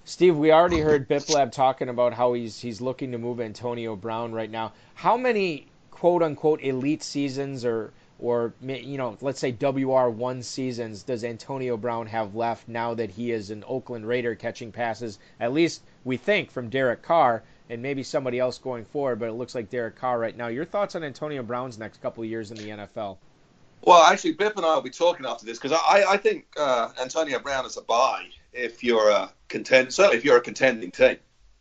Steve, 0.08 0.38
we 0.38 0.52
already 0.52 0.80
heard 0.80 1.10
Biplab 1.10 1.52
talking 1.52 1.90
about 1.90 2.14
how 2.14 2.34
he's 2.34 2.60
he's 2.60 2.80
looking 2.80 3.12
to 3.12 3.18
move 3.18 3.42
Antonio 3.42 3.96
Brown 3.96 4.34
right 4.34 4.52
now. 4.52 4.74
How 4.94 5.18
many 5.18 5.68
quote 5.90 6.22
unquote 6.22 6.62
elite 6.62 7.02
seasons 7.02 7.66
or 7.66 7.92
or 8.20 8.54
you 8.62 8.98
know, 8.98 9.18
let's 9.22 9.40
say 9.40 9.52
WR 9.52 10.10
one 10.10 10.44
seasons 10.44 11.04
does 11.04 11.24
Antonio 11.24 11.76
Brown 11.76 12.06
have 12.08 12.36
left 12.36 12.68
now 12.68 12.94
that 12.94 13.10
he 13.10 13.32
is 13.32 13.50
an 13.50 13.64
Oakland 13.68 14.08
Raider 14.08 14.36
catching 14.36 14.72
passes, 14.72 15.20
at 15.40 15.54
least 15.54 15.82
we 16.04 16.18
think 16.18 16.52
from 16.52 16.70
Derek 16.70 17.02
Carr, 17.02 17.44
and 17.70 17.82
maybe 17.82 18.04
somebody 18.04 18.40
else 18.40 18.58
going 18.58 18.86
forward. 18.86 19.20
But 19.20 19.30
it 19.30 19.34
looks 19.34 19.56
like 19.56 19.70
Derek 19.70 19.96
Carr 19.96 20.20
right 20.20 20.38
now. 20.38 20.48
Your 20.48 20.66
thoughts 20.66 20.96
on 20.96 21.04
Antonio 21.04 21.44
Brown's 21.44 21.78
next 21.78 22.02
couple 22.02 22.24
years 22.24 22.52
in 22.52 22.58
the 22.58 22.70
NFL? 22.70 23.18
Well, 23.82 24.02
actually, 24.04 24.34
Bip 24.34 24.58
and 24.58 24.66
I 24.66 24.74
will 24.76 24.82
be 24.82 24.90
talking 24.90 25.26
after 25.26 25.46
this 25.46 25.60
because 25.60 25.78
I, 25.88 26.06
I 26.10 26.18
think 26.18 26.48
uh, 26.58 26.90
Antonio 27.00 27.40
Brown 27.40 27.66
is 27.66 27.78
a 27.78 27.82
buy 27.82 28.26
if 28.52 28.84
you're 28.84 29.10
a 29.10 29.32
contend, 29.48 29.94
certainly 29.94 30.18
if 30.18 30.26
you're 30.26 30.38
a 30.38 30.42
contending 30.42 30.92
team. 30.92 31.18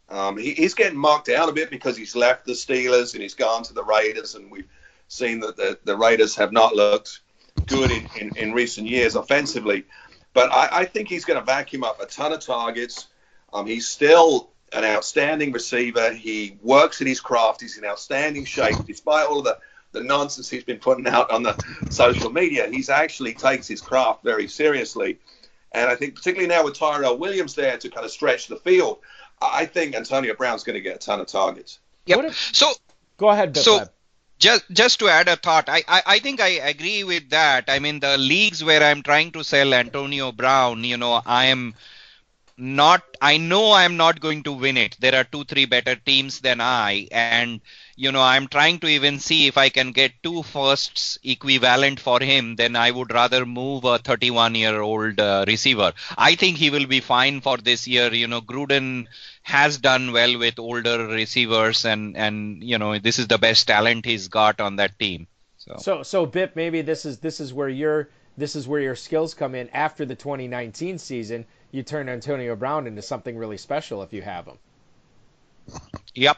Um, 0.09 0.37
he, 0.37 0.55
he's 0.55 0.75
getting 0.75 0.99
marked 0.99 1.27
down 1.27 1.49
a 1.49 1.53
bit 1.53 1.71
because 1.71 1.97
he's 1.97 2.15
left 2.15 2.47
the 2.47 2.53
Steelers 2.53 3.15
and 3.15 3.23
he's 3.23 3.35
gone 3.35 3.63
to 3.65 3.75
the 3.75 3.85
Raiders, 3.85 4.35
and 4.35 4.51
we've 4.51 4.69
seen 5.09 5.41
that 5.41 5.57
the, 5.57 5.79
the 5.85 5.97
Raiders 5.97 6.37
have 6.37 6.53
not 6.53 6.75
looked 6.75 7.21
good 7.67 7.91
in, 7.91 8.09
in, 8.19 8.37
in 8.37 8.53
recent 8.53 8.87
years 8.87 9.17
offensively. 9.17 9.85
But 10.33 10.53
I, 10.53 10.81
I 10.81 10.85
think 10.85 11.09
he's 11.09 11.25
going 11.25 11.39
to 11.39 11.45
vacuum 11.45 11.85
up 11.85 12.01
a 12.01 12.07
ton 12.07 12.33
of 12.33 12.41
targets. 12.41 13.07
Um, 13.53 13.67
he's 13.67 13.87
still 13.87 14.51
an 14.73 14.85
outstanding 14.85 15.53
receiver. 15.53 16.13
He 16.13 16.59
works 16.63 17.01
in 17.01 17.07
his 17.07 17.21
craft. 17.21 17.61
He's 17.61 17.79
in 17.79 17.85
outstanding 17.85 18.45
shape, 18.45 18.77
despite 18.87 19.27
all 19.27 19.39
of 19.39 19.45
the, 19.45 19.59
the 19.95 20.03
nonsense 20.03 20.51
he's 20.51 20.65
been 20.65 20.79
putting 20.79 21.07
out 21.07 21.31
on 21.31 21.43
the 21.43 21.57
social 21.89 22.31
media. 22.31 22.69
He's 22.71 22.91
actually 22.91 23.33
takes 23.33 23.67
his 23.67 23.81
craft 23.81 24.23
very 24.23 24.47
seriously. 24.47 25.19
And 25.73 25.91
I 25.91 25.97
think 25.97 26.15
particularly 26.15 26.49
now 26.49 26.65
with 26.65 26.79
Tyrell 26.79 27.17
Williams 27.17 27.55
there 27.55 27.79
to 27.79 27.89
kind 27.89 28.05
of 28.05 28.11
stretch 28.11 28.47
the 28.49 28.57
field, 28.57 28.99
I 29.41 29.65
think 29.67 29.95
Antonio 29.95 30.35
Brown's 30.35 30.63
going 30.63 30.75
to 30.75 30.81
get 30.81 30.97
a 30.97 30.99
ton 30.99 31.21
of 31.21 31.27
targets. 31.27 31.79
Yep. 32.07 32.35
so 32.35 32.71
go 33.17 33.31
ahead, 33.31 33.55
Bill 33.55 33.63
so 33.63 33.89
just 34.39 34.65
just 34.71 34.99
to 34.99 35.09
add 35.09 35.29
a 35.29 35.37
thought, 35.37 35.69
I, 35.69 35.83
I, 35.89 36.03
I 36.07 36.19
think 36.19 36.41
I 36.41 36.49
agree 36.49 37.05
with 37.05 37.31
that. 37.31 37.65
I 37.69 37.79
mean, 37.79 38.01
the 38.01 38.19
leagues 38.19 38.63
where 38.63 38.83
I'm 38.83 39.03
trying 39.03 39.33
to 39.33 39.45
sell 39.45 39.73
Antonio 39.73 40.33
Brown, 40.33 40.85
you 40.85 40.97
know, 40.97 41.23
I 41.25 41.47
am 41.47 41.75
not. 42.57 43.03
I 43.21 43.37
know 43.37 43.73
I'm 43.73 43.97
not 43.97 44.21
going 44.21 44.43
to 44.45 44.53
win 44.53 44.77
it. 44.77 44.97
There 45.01 45.15
are 45.15 45.25
two, 45.25 45.45
three 45.45 45.65
better 45.67 45.97
teams 45.97 46.41
than 46.41 46.61
I, 46.61 47.09
and 47.11 47.61
you 47.97 48.11
know, 48.13 48.23
I'm 48.23 48.49
trying 48.49 48.79
to 48.81 48.89
even 48.89 49.21
see 49.21 49.47
if 49.47 49.57
I 49.57 49.69
can 49.69 49.93
get 49.93 50.23
two 50.23 50.43
firsts 50.43 51.19
equivalent 51.23 52.01
for 52.01 52.21
him. 52.21 52.57
Then 52.57 52.77
I 52.77 52.91
would 52.91 53.13
rather 53.13 53.47
move 53.47 53.85
a 53.85 53.99
31 53.99 54.55
year 54.55 54.81
old 54.81 55.21
uh, 55.21 55.45
receiver. 55.47 55.93
I 56.17 56.35
think 56.35 56.57
he 56.57 56.71
will 56.71 56.87
be 56.87 57.01
fine 57.01 57.41
for 57.41 57.57
this 57.57 57.87
year. 57.87 58.13
You 58.13 58.27
know, 58.27 58.41
Gruden 58.41 59.07
has 59.43 59.79
done 59.79 60.13
well 60.13 60.39
with 60.39 60.59
older 60.59 61.07
receivers, 61.07 61.85
and 61.85 62.17
and 62.17 62.63
you 62.63 62.79
know 62.79 62.99
this 62.99 63.19
is 63.19 63.29
the 63.29 63.39
best 63.39 63.67
talent 63.67 64.05
he's 64.05 64.29
got 64.29 64.61
on 64.61 64.77
that 64.77 64.99
team. 64.99 65.27
So 65.59 65.77
so, 65.79 66.03
so 66.03 66.27
Bip, 66.27 66.57
maybe 66.57 66.83
this 66.83 67.05
is 67.05 67.19
this 67.19 67.41
is 67.41 67.53
where 67.53 67.69
your 67.69 68.09
this 68.37 68.57
is 68.57 68.67
where 68.67 68.81
your 68.81 68.97
skills 68.97 69.35
come 69.35 69.55
in 69.55 69.69
after 69.71 70.05
the 70.05 70.17
2019 70.17 70.99
season. 70.99 71.47
You 71.71 71.83
turn 71.83 72.09
Antonio 72.09 72.57
Brown 72.57 72.87
into 72.87 73.03
something 73.03 73.37
really 73.37 73.57
special 73.57 74.03
if 74.03 74.13
you 74.13 74.23
have 74.23 74.47
him. 74.47 74.59
Yep, 76.15 76.37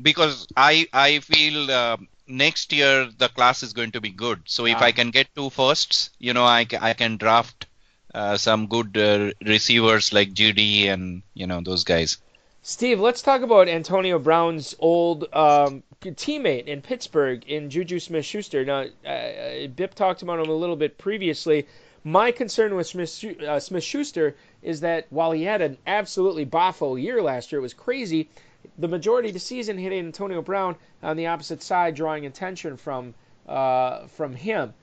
because 0.00 0.46
I 0.56 0.86
I 0.92 1.20
feel. 1.20 1.70
Uh, 1.70 1.96
next 2.26 2.72
year 2.72 3.06
the 3.18 3.28
class 3.28 3.62
is 3.62 3.74
going 3.74 3.90
to 3.92 4.00
be 4.00 4.08
good. 4.08 4.40
So 4.46 4.66
if 4.66 4.76
ah. 4.76 4.84
I 4.84 4.92
can 4.92 5.10
get 5.10 5.34
two 5.34 5.50
firsts, 5.50 6.08
you 6.18 6.32
know, 6.32 6.44
I, 6.44 6.66
I 6.80 6.94
can 6.94 7.18
draft 7.18 7.66
uh, 8.14 8.36
some 8.36 8.66
good 8.68 8.96
uh, 8.96 9.32
receivers 9.44 10.12
like 10.12 10.32
Jeudy 10.32 10.86
and 10.86 11.22
you 11.34 11.46
know 11.46 11.60
those 11.60 11.84
guys. 11.84 12.18
Steve, 12.62 12.98
let's 12.98 13.20
talk 13.20 13.42
about 13.42 13.68
Antonio 13.68 14.18
Brown's 14.18 14.74
old 14.78 15.24
um, 15.34 15.82
teammate 16.00 16.64
in 16.64 16.80
Pittsburgh 16.80 17.44
in 17.46 17.68
Juju 17.68 17.98
Smith-Schuster. 17.98 18.64
Now, 18.64 18.86
uh, 19.04 19.66
Bip 19.66 19.94
talked 19.94 20.22
about 20.22 20.40
him 20.40 20.48
a 20.48 20.54
little 20.54 20.76
bit 20.76 20.96
previously. 20.96 21.66
My 22.04 22.30
concern 22.30 22.74
with 22.74 22.86
Smith, 22.86 23.22
uh, 23.42 23.60
Smith-Schuster 23.60 24.34
is 24.62 24.80
that 24.80 25.06
while 25.10 25.32
he 25.32 25.42
had 25.42 25.60
an 25.60 25.76
absolutely 25.86 26.46
boffo 26.46 27.00
year 27.00 27.20
last 27.20 27.52
year, 27.52 27.58
it 27.58 27.62
was 27.62 27.74
crazy. 27.74 28.30
The 28.78 28.88
majority 28.88 29.28
of 29.28 29.34
the 29.34 29.40
season 29.40 29.78
hit 29.78 29.92
Antonio 29.92 30.42
Brown 30.42 30.76
on 31.02 31.16
the 31.16 31.28
opposite 31.28 31.62
side, 31.62 31.94
drawing 31.94 32.26
attention 32.26 32.76
from 32.76 33.14
uh, 33.48 34.06
from 34.08 34.34
him. 34.34 34.74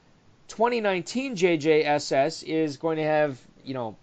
2019 0.47 1.35
JJSS 1.35 2.43
is 2.43 2.77
going 2.77 2.97
to 2.97 3.03
have 3.03 3.39
you 3.63 3.73
know 3.73 3.95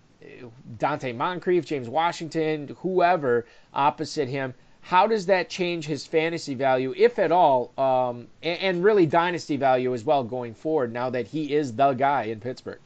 Donte 0.79 1.15
Moncrief, 1.15 1.65
James 1.67 1.89
Washington, 1.89 2.77
whoever 2.81 3.47
opposite 3.73 4.29
him. 4.29 4.55
How 4.81 5.07
does 5.07 5.27
that 5.27 5.51
change 5.51 5.87
his 5.87 6.07
fantasy 6.07 6.55
value, 6.55 6.95
if 6.97 7.19
at 7.19 7.31
all, 7.31 7.73
um, 7.77 8.29
and, 8.43 8.61
and, 8.61 8.85
really 8.85 9.05
dynasty 9.07 9.57
value 9.57 9.93
as 9.93 10.03
well 10.03 10.25
going 10.25 10.55
forward 10.55 10.93
now 10.93 11.11
that 11.11 11.27
he 11.27 11.53
is 11.53 11.75
the 11.75 11.93
guy 11.93 12.25
in 12.25 12.41
Pittsburgh? 12.41 12.81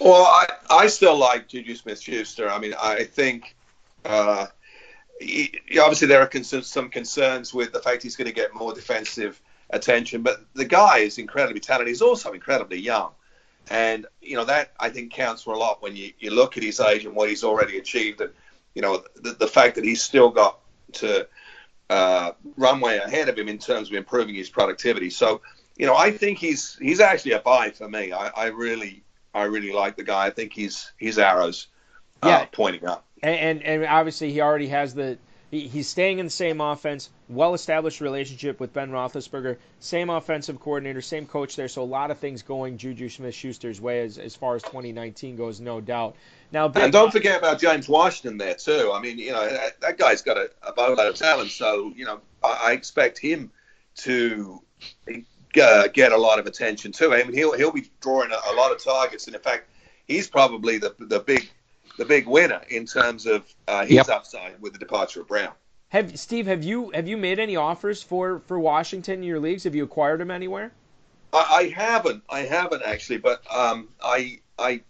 Well, 0.00 0.24
I, 0.24 0.48
I 0.68 0.86
still 0.88 1.16
like 1.16 1.46
Juju 1.46 1.76
Smith 1.76 2.00
Schuster. 2.00 2.50
I 2.50 2.58
mean, 2.58 2.74
I 2.80 3.04
think 3.04 3.54
uh, 4.04 4.46
obviously 5.80 6.08
there 6.08 6.20
are 6.20 6.62
some 6.62 6.88
concerns 6.88 7.54
with 7.54 7.72
the 7.72 7.80
fact 7.80 8.02
he's 8.02 8.16
going 8.16 8.26
to 8.26 8.34
get 8.34 8.54
more 8.54 8.74
defensive 8.74 9.40
attention, 9.70 10.22
but 10.22 10.44
the 10.54 10.64
guy 10.64 10.98
is 10.98 11.18
incredibly 11.18 11.60
talented. 11.60 11.88
He's 11.88 12.02
also 12.02 12.32
incredibly 12.32 12.78
young. 12.78 13.10
And, 13.70 14.06
you 14.20 14.36
know, 14.36 14.44
that 14.44 14.72
I 14.80 14.90
think 14.90 15.12
counts 15.12 15.42
for 15.42 15.54
a 15.54 15.58
lot 15.58 15.82
when 15.82 15.94
you, 15.96 16.12
you 16.18 16.30
look 16.30 16.56
at 16.56 16.62
his 16.62 16.80
age 16.80 17.04
and 17.04 17.14
what 17.14 17.28
he's 17.28 17.44
already 17.44 17.78
achieved. 17.78 18.20
And, 18.20 18.32
you 18.74 18.82
know, 18.82 19.04
the, 19.14 19.32
the 19.32 19.46
fact 19.46 19.76
that 19.76 19.84
he's 19.84 20.02
still 20.02 20.30
got 20.30 20.58
to 20.94 21.28
uh, 21.88 22.32
runway 22.56 22.98
ahead 22.98 23.28
of 23.28 23.38
him 23.38 23.48
in 23.48 23.58
terms 23.58 23.88
of 23.88 23.94
improving 23.94 24.34
his 24.34 24.50
productivity. 24.50 25.10
So, 25.10 25.42
you 25.76 25.86
know, 25.86 25.96
I 25.96 26.10
think 26.10 26.38
he's 26.38 26.76
he's 26.80 27.00
actually 27.00 27.32
a 27.32 27.40
buy 27.40 27.70
for 27.70 27.88
me. 27.88 28.12
I, 28.12 28.28
I 28.28 28.46
really 28.46 29.04
I 29.32 29.44
really 29.44 29.72
like 29.72 29.96
the 29.96 30.04
guy. 30.04 30.26
I 30.26 30.30
think 30.30 30.52
he's 30.52 30.92
his 30.96 31.18
arrows 31.18 31.68
uh, 32.22 32.28
yeah. 32.28 32.46
pointing 32.52 32.86
up. 32.86 33.06
And, 33.22 33.62
and 33.62 33.84
obviously 33.84 34.32
he 34.32 34.40
already 34.40 34.68
has 34.68 34.94
the 34.94 35.18
he's 35.52 35.86
staying 35.86 36.18
in 36.18 36.26
the 36.26 36.30
same 36.30 36.60
offense, 36.60 37.10
well 37.28 37.52
established 37.54 38.00
relationship 38.00 38.58
with 38.58 38.72
Ben 38.72 38.90
Roethlisberger, 38.90 39.58
same 39.80 40.08
offensive 40.08 40.58
coordinator, 40.58 41.02
same 41.02 41.26
coach 41.26 41.56
there. 41.56 41.68
So 41.68 41.82
a 41.82 41.84
lot 41.84 42.10
of 42.10 42.18
things 42.18 42.42
going 42.42 42.78
Juju 42.78 43.10
Smith 43.10 43.34
Schuster's 43.34 43.80
way 43.80 44.00
as, 44.00 44.18
as 44.18 44.34
far 44.34 44.56
as 44.56 44.62
2019 44.62 45.36
goes, 45.36 45.60
no 45.60 45.80
doubt. 45.80 46.16
Now, 46.52 46.68
Big, 46.68 46.84
and 46.84 46.92
don't 46.92 47.12
forget 47.12 47.38
about 47.38 47.60
James 47.60 47.88
Washington 47.88 48.38
there 48.38 48.54
too. 48.54 48.92
I 48.94 49.00
mean, 49.00 49.18
you 49.18 49.32
know, 49.32 49.46
that, 49.48 49.80
that 49.80 49.98
guy's 49.98 50.22
got 50.22 50.38
a, 50.38 50.50
a 50.66 50.72
boatload 50.72 51.08
of 51.08 51.16
talent. 51.16 51.50
So 51.50 51.92
you 51.94 52.06
know, 52.06 52.20
I, 52.42 52.68
I 52.68 52.72
expect 52.72 53.18
him 53.18 53.50
to 53.96 54.62
uh, 55.62 55.88
get 55.92 56.12
a 56.12 56.16
lot 56.16 56.38
of 56.38 56.46
attention 56.46 56.92
too. 56.92 57.12
I 57.12 57.22
mean, 57.24 57.34
he'll 57.34 57.52
he'll 57.52 57.72
be 57.72 57.90
drawing 58.00 58.32
a, 58.32 58.52
a 58.52 58.54
lot 58.54 58.72
of 58.72 58.82
targets, 58.82 59.26
and 59.26 59.36
in 59.36 59.42
fact, 59.42 59.68
he's 60.06 60.28
probably 60.28 60.78
the 60.78 60.94
the 60.98 61.20
big 61.20 61.50
the 61.98 62.04
big 62.04 62.26
winner 62.26 62.60
in 62.68 62.86
terms 62.86 63.26
of 63.26 63.44
uh, 63.68 63.82
his 63.82 63.96
yep. 63.96 64.08
upside 64.08 64.60
with 64.60 64.72
the 64.72 64.78
departure 64.78 65.20
of 65.20 65.28
Brown. 65.28 65.52
Have 65.88 66.18
Steve, 66.18 66.46
have 66.46 66.64
you 66.64 66.90
have 66.94 67.06
you 67.06 67.16
made 67.16 67.38
any 67.38 67.56
offers 67.56 68.02
for 68.02 68.40
for 68.46 68.58
Washington 68.58 69.18
in 69.18 69.22
your 69.24 69.38
leagues? 69.38 69.64
Have 69.64 69.74
you 69.74 69.84
acquired 69.84 70.20
him 70.20 70.30
anywhere? 70.30 70.72
I, 71.32 71.38
I 71.38 71.68
haven't. 71.68 72.22
I 72.30 72.40
haven't 72.40 72.82
actually, 72.82 73.18
but 73.18 73.42
um, 73.54 73.88
I, 74.02 74.40
I 74.58 74.80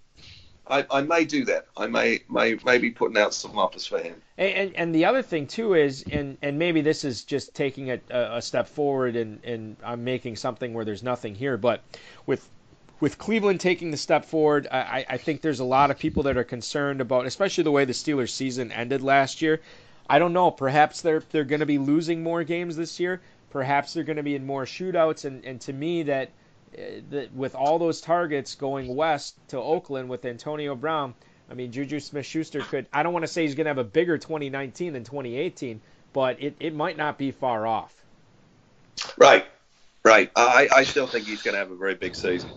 I 0.68 0.86
I 0.90 1.00
may 1.02 1.24
do 1.24 1.44
that. 1.46 1.66
I 1.76 1.88
may 1.88 2.20
may 2.30 2.56
maybe 2.64 2.90
putting 2.90 3.18
out 3.18 3.34
some 3.34 3.58
offers 3.58 3.86
for 3.86 3.98
him. 3.98 4.22
And, 4.38 4.54
and, 4.54 4.76
and 4.76 4.94
the 4.94 5.04
other 5.04 5.22
thing 5.22 5.46
too 5.46 5.74
is, 5.74 6.04
and 6.10 6.38
and 6.40 6.58
maybe 6.58 6.80
this 6.82 7.04
is 7.04 7.24
just 7.24 7.54
taking 7.54 7.90
a, 7.90 8.00
a 8.10 8.40
step 8.40 8.68
forward, 8.68 9.16
and 9.16 9.44
and 9.44 9.76
I'm 9.84 10.04
making 10.04 10.36
something 10.36 10.72
where 10.72 10.84
there's 10.84 11.02
nothing 11.02 11.34
here, 11.34 11.56
but 11.56 11.82
with 12.26 12.48
with 13.02 13.18
Cleveland 13.18 13.58
taking 13.58 13.90
the 13.90 13.96
step 13.96 14.24
forward, 14.24 14.68
I, 14.70 15.04
I 15.08 15.16
think 15.16 15.40
there's 15.40 15.58
a 15.58 15.64
lot 15.64 15.90
of 15.90 15.98
people 15.98 16.22
that 16.22 16.36
are 16.36 16.44
concerned 16.44 17.00
about, 17.00 17.26
especially 17.26 17.64
the 17.64 17.72
way 17.72 17.84
the 17.84 17.92
Steelers' 17.92 18.28
season 18.28 18.70
ended 18.70 19.02
last 19.02 19.42
year. 19.42 19.60
I 20.08 20.20
don't 20.20 20.32
know. 20.32 20.52
Perhaps 20.52 21.02
they're 21.02 21.24
they're 21.32 21.42
going 21.42 21.60
to 21.60 21.66
be 21.66 21.78
losing 21.78 22.22
more 22.22 22.44
games 22.44 22.76
this 22.76 23.00
year. 23.00 23.20
Perhaps 23.50 23.92
they're 23.92 24.04
going 24.04 24.18
to 24.18 24.22
be 24.22 24.36
in 24.36 24.46
more 24.46 24.66
shootouts. 24.66 25.24
And, 25.24 25.44
and 25.44 25.60
to 25.62 25.72
me, 25.72 26.04
that, 26.04 26.30
uh, 26.78 26.82
that 27.10 27.34
with 27.34 27.56
all 27.56 27.80
those 27.80 28.00
targets 28.00 28.54
going 28.54 28.94
west 28.94 29.34
to 29.48 29.58
Oakland 29.58 30.08
with 30.08 30.24
Antonio 30.24 30.76
Brown, 30.76 31.12
I 31.50 31.54
mean 31.54 31.72
Juju 31.72 31.98
Smith-Schuster 31.98 32.60
could. 32.60 32.86
I 32.92 33.02
don't 33.02 33.12
want 33.12 33.24
to 33.24 33.32
say 33.32 33.42
he's 33.42 33.56
going 33.56 33.64
to 33.64 33.70
have 33.70 33.78
a 33.78 33.84
bigger 33.84 34.16
2019 34.16 34.92
than 34.92 35.02
2018, 35.02 35.80
but 36.12 36.40
it, 36.40 36.54
it 36.60 36.72
might 36.72 36.96
not 36.96 37.18
be 37.18 37.32
far 37.32 37.66
off. 37.66 37.92
Right, 39.16 39.44
right. 40.04 40.30
I 40.36 40.68
I 40.72 40.84
still 40.84 41.08
think 41.08 41.26
he's 41.26 41.42
going 41.42 41.54
to 41.54 41.58
have 41.58 41.72
a 41.72 41.76
very 41.76 41.96
big 41.96 42.14
season. 42.14 42.48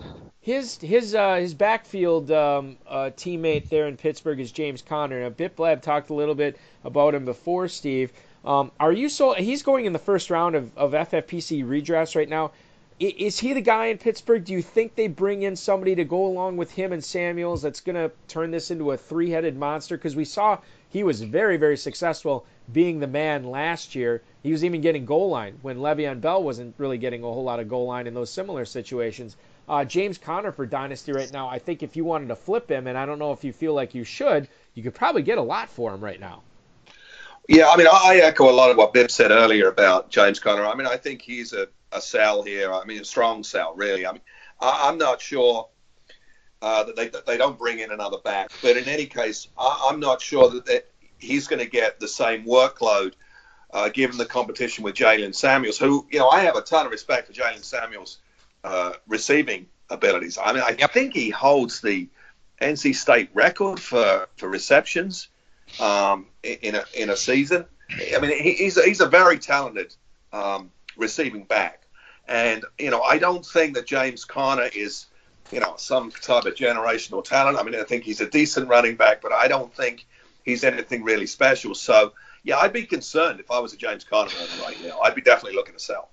His 0.46 0.78
his 0.78 1.16
uh, 1.16 1.38
his 1.38 1.56
backfield 1.56 2.30
um, 2.30 2.78
uh, 2.88 3.10
teammate 3.18 3.68
there 3.70 3.88
in 3.88 3.98
Pittsburgh 3.98 4.40
is 4.40 4.52
James 4.52 4.84
Conner. 4.84 5.22
Now, 5.22 5.32
Biplab 5.32 5.82
talked 5.82 6.12
a 6.12 6.14
little 6.14 6.36
bit 6.36 6.60
about 6.84 7.16
him 7.16 7.26
before, 7.26 7.68
Steve. 7.68 8.14
Um, 8.46 8.72
are 8.80 8.92
you 8.92 9.10
so? 9.10 9.34
He's 9.34 9.64
going 9.64 9.86
in 9.86 9.94
the 9.94 9.98
first 9.98 10.30
round 10.30 10.54
of, 10.54 10.78
of 10.78 10.92
FFPC 10.92 11.66
redrafts 11.66 12.16
right 12.16 12.30
now. 12.30 12.52
Is 13.00 13.40
he 13.40 13.54
the 13.54 13.62
guy 13.62 13.88
in 13.88 13.98
Pittsburgh? 13.98 14.46
Do 14.46 14.54
you 14.54 14.62
think 14.62 14.94
they 14.94 15.08
bring 15.08 15.42
in 15.42 15.56
somebody 15.56 15.96
to 15.96 16.04
go 16.04 16.28
along 16.28 16.58
with 16.58 16.70
him 16.70 16.94
and 16.94 17.04
Samuels 17.04 17.64
that's 17.64 17.82
going 17.82 17.96
to 17.96 18.12
turn 18.28 18.52
this 18.52 18.70
into 18.70 18.92
a 18.92 18.98
three-headed 18.98 19.58
monster? 19.58 19.98
Because 19.98 20.16
we 20.16 20.26
saw 20.26 20.60
he 20.90 21.04
was 21.04 21.24
very, 21.24 21.58
very 21.58 21.76
successful 21.76 22.46
being 22.72 23.00
the 23.00 23.08
man 23.08 23.46
last 23.46 23.96
year. 23.96 24.22
He 24.44 24.52
was 24.52 24.64
even 24.64 24.82
getting 24.82 25.06
goal 25.06 25.30
line 25.30 25.58
when 25.64 25.80
Le'Veon 25.80 26.22
Bell 26.22 26.44
wasn't 26.44 26.76
really 26.78 27.00
getting 27.00 27.24
a 27.24 27.26
whole 27.26 27.44
lot 27.44 27.60
of 27.60 27.68
goal 27.68 27.88
line 27.88 28.06
in 28.06 28.14
those 28.14 28.30
similar 28.30 28.64
situations. 28.64 29.36
Uh, 29.68 29.84
James 29.84 30.18
Conner 30.18 30.52
for 30.52 30.66
Dynasty 30.66 31.12
right 31.12 31.32
now, 31.32 31.48
I 31.48 31.60
think 31.60 31.82
if 31.82 31.96
you 31.96 32.06
wanted 32.06 32.28
to 32.28 32.36
flip 32.36 32.70
him, 32.70 32.88
and 32.88 32.98
I 32.98 33.06
don't 33.06 33.20
know 33.20 33.32
if 33.32 33.44
you 33.44 33.52
feel 33.52 33.74
like 33.74 33.96
you 33.96 34.04
should, 34.04 34.48
you 34.74 34.84
could 34.84 34.94
probably 34.94 35.24
get 35.24 35.38
a 35.38 35.42
lot 35.42 35.70
for 35.70 35.94
him 35.94 36.02
right 36.02 36.20
now. 36.20 36.44
Yeah, 37.48 37.70
I 37.70 37.78
mean, 37.78 37.88
I 37.92 38.22
echo 38.24 38.50
a 38.50 38.54
lot 38.54 38.72
of 38.72 38.78
what 38.78 38.94
Bibb 38.94 39.12
said 39.12 39.32
earlier 39.32 39.68
about 39.68 40.10
James 40.10 40.40
Conner. 40.40 40.66
I 40.66 40.76
mean, 40.76 40.88
I 40.88 40.98
think 40.98 41.22
he's 41.22 41.54
a, 41.54 41.68
a 41.92 42.02
sell 42.02 42.42
here. 42.42 42.74
I 42.74 42.86
mean, 42.86 43.02
a 43.02 43.06
strong 43.06 43.44
sell, 43.44 43.76
really. 43.76 44.06
I 44.06 44.14
mean, 44.14 44.22
I, 44.60 44.90
am 44.90 44.98
not 44.98 45.22
sure 45.22 45.70
uh, 46.62 46.84
that 46.86 46.96
they 46.96 47.10
that 47.10 47.26
they 47.26 47.38
don't 47.38 47.58
bring 47.58 47.80
in 47.80 47.92
another 47.92 48.18
back, 48.18 48.50
but 48.62 48.78
in 48.78 48.86
any 48.86 49.06
case, 49.06 49.48
I, 49.58 49.90
am 49.92 50.00
not 50.00 50.22
sure 50.22 50.50
that 50.50 50.88
he's 51.18 51.48
going 51.48 51.60
to 51.60 51.70
get 51.70 52.00
the 52.00 52.08
same 52.08 52.46
workload 52.46 53.14
uh, 53.72 53.90
given 53.90 54.18
the 54.18 54.26
competition 54.26 54.84
with 54.84 54.96
Jaylen 54.96 55.36
Samuels, 55.36 55.78
who, 55.78 56.08
you 56.10 56.20
know, 56.20 56.30
I 56.30 56.42
have 56.42 56.56
a 56.56 56.62
ton 56.62 56.86
of 56.86 56.92
respect 56.92 57.28
for 57.28 57.34
Jaylen 57.34 57.64
Samuels' 57.64 58.20
uh, 58.66 58.94
receiving 59.08 59.68
abilities. 59.92 60.40
I 60.44 60.52
mean, 60.52 60.64
I 60.64 60.76
yep. 60.80 60.92
think 60.92 61.14
he 61.14 61.30
holds 61.30 61.82
the 61.82 62.10
NC 62.60 62.96
State 62.96 63.30
record 63.34 63.80
for, 63.80 64.28
for 64.38 64.50
receptions 64.50 65.28
um, 65.80 66.26
in, 66.42 66.76
a, 66.76 66.84
in 66.96 67.12
a 67.12 67.16
season. 67.16 67.66
I 68.16 68.20
mean, 68.20 68.42
he, 68.42 68.54
he's, 68.54 68.78
a, 68.78 68.84
he's 68.84 69.02
a 69.02 69.06
very 69.06 69.38
talented 69.38 69.96
um, 70.34 70.72
receiving 70.98 71.44
back. 71.44 71.84
And, 72.28 72.66
you 72.80 72.90
know, 72.90 73.04
I 73.04 73.20
don't 73.20 73.46
think 73.46 73.76
that 73.76 73.86
James 73.86 74.26
Conner 74.26 74.70
is, 74.76 75.06
you 75.52 75.60
know, 75.60 75.76
some 75.78 76.10
type 76.10 76.46
of 76.46 76.56
generational 76.56 77.24
talent. 77.24 77.60
I 77.60 77.64
mean, 77.64 77.76
I 77.76 77.84
think 77.84 78.04
he's 78.04 78.20
a 78.20 78.28
decent 78.28 78.68
running 78.68 78.96
back, 78.96 79.22
but 79.22 79.32
I 79.32 79.48
don't 79.48 79.72
think 79.76 80.08
he's 80.44 80.64
anything 80.64 81.04
really 81.04 81.28
special. 81.28 81.76
So, 81.76 82.14
yeah, 82.44 82.58
I'd 82.58 82.74
be 82.74 82.88
concerned 82.88 83.40
if 83.40 83.52
I 83.52 83.60
was 83.60 83.74
a 83.74 83.78
James 83.78 84.04
Conner 84.04 84.32
owner 84.42 84.64
right 84.64 84.78
now. 84.84 85.02
I'd 85.02 85.14
be 85.14 85.22
definitely 85.22 85.56
looking 85.56 85.76
to 85.76 85.80
sell. 85.80 86.10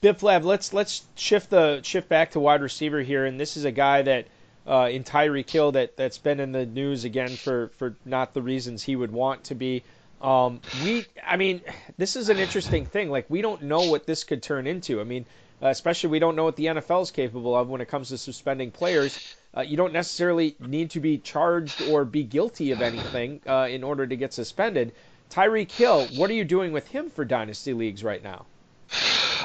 Biplab, 0.00 0.44
let's 0.44 0.72
let's 0.72 1.06
shift 1.16 1.50
the 1.50 1.82
shift 1.82 2.08
back 2.08 2.30
to 2.32 2.40
wide 2.40 2.62
receiver 2.62 3.02
here, 3.02 3.24
and 3.24 3.40
this 3.40 3.56
is 3.56 3.64
a 3.64 3.72
guy 3.72 4.02
that 4.02 4.28
uh, 4.66 4.88
in 4.92 5.02
Tyreek 5.02 5.50
Hill 5.50 5.72
that 5.72 5.96
that's 5.96 6.18
been 6.18 6.38
in 6.38 6.52
the 6.52 6.66
news 6.66 7.04
again 7.04 7.30
for 7.30 7.72
for 7.78 7.96
not 8.04 8.32
the 8.32 8.42
reasons 8.42 8.84
he 8.84 8.94
would 8.94 9.10
want 9.10 9.44
to 9.44 9.54
be. 9.56 9.82
Um, 10.20 10.60
we, 10.84 11.04
I 11.24 11.36
mean, 11.36 11.62
this 11.96 12.16
is 12.16 12.28
an 12.28 12.38
interesting 12.38 12.86
thing. 12.86 13.10
Like 13.10 13.26
we 13.28 13.42
don't 13.42 13.62
know 13.62 13.90
what 13.90 14.06
this 14.06 14.24
could 14.24 14.42
turn 14.42 14.66
into. 14.66 15.00
I 15.00 15.04
mean, 15.04 15.26
especially 15.60 16.10
we 16.10 16.18
don't 16.20 16.36
know 16.36 16.44
what 16.44 16.56
the 16.56 16.66
NFL 16.66 17.02
is 17.02 17.10
capable 17.10 17.56
of 17.56 17.68
when 17.68 17.80
it 17.80 17.88
comes 17.88 18.10
to 18.10 18.18
suspending 18.18 18.70
players. 18.70 19.34
Uh, 19.56 19.62
you 19.62 19.76
don't 19.76 19.92
necessarily 19.92 20.54
need 20.60 20.90
to 20.90 21.00
be 21.00 21.18
charged 21.18 21.82
or 21.82 22.04
be 22.04 22.22
guilty 22.22 22.70
of 22.70 22.82
anything 22.82 23.40
uh, 23.48 23.66
in 23.68 23.82
order 23.82 24.06
to 24.06 24.16
get 24.16 24.32
suspended. 24.32 24.92
Tyreek 25.30 25.72
Hill, 25.72 26.06
what 26.16 26.30
are 26.30 26.34
you 26.34 26.44
doing 26.44 26.72
with 26.72 26.86
him 26.86 27.10
for 27.10 27.24
dynasty 27.24 27.72
leagues 27.72 28.04
right 28.04 28.22
now? 28.22 28.46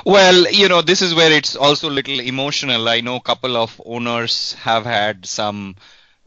Well, 0.06 0.50
you 0.52 0.68
know, 0.68 0.82
this 0.82 1.02
is 1.02 1.14
where 1.16 1.32
it's 1.32 1.56
also 1.56 1.90
a 1.90 1.92
little 1.98 2.20
emotional. 2.20 2.88
I 2.90 3.02
know 3.02 3.16
a 3.18 3.22
couple 3.22 3.56
of 3.58 3.82
owners 3.86 4.54
have 4.54 4.86
had 4.86 5.26
some 5.26 5.76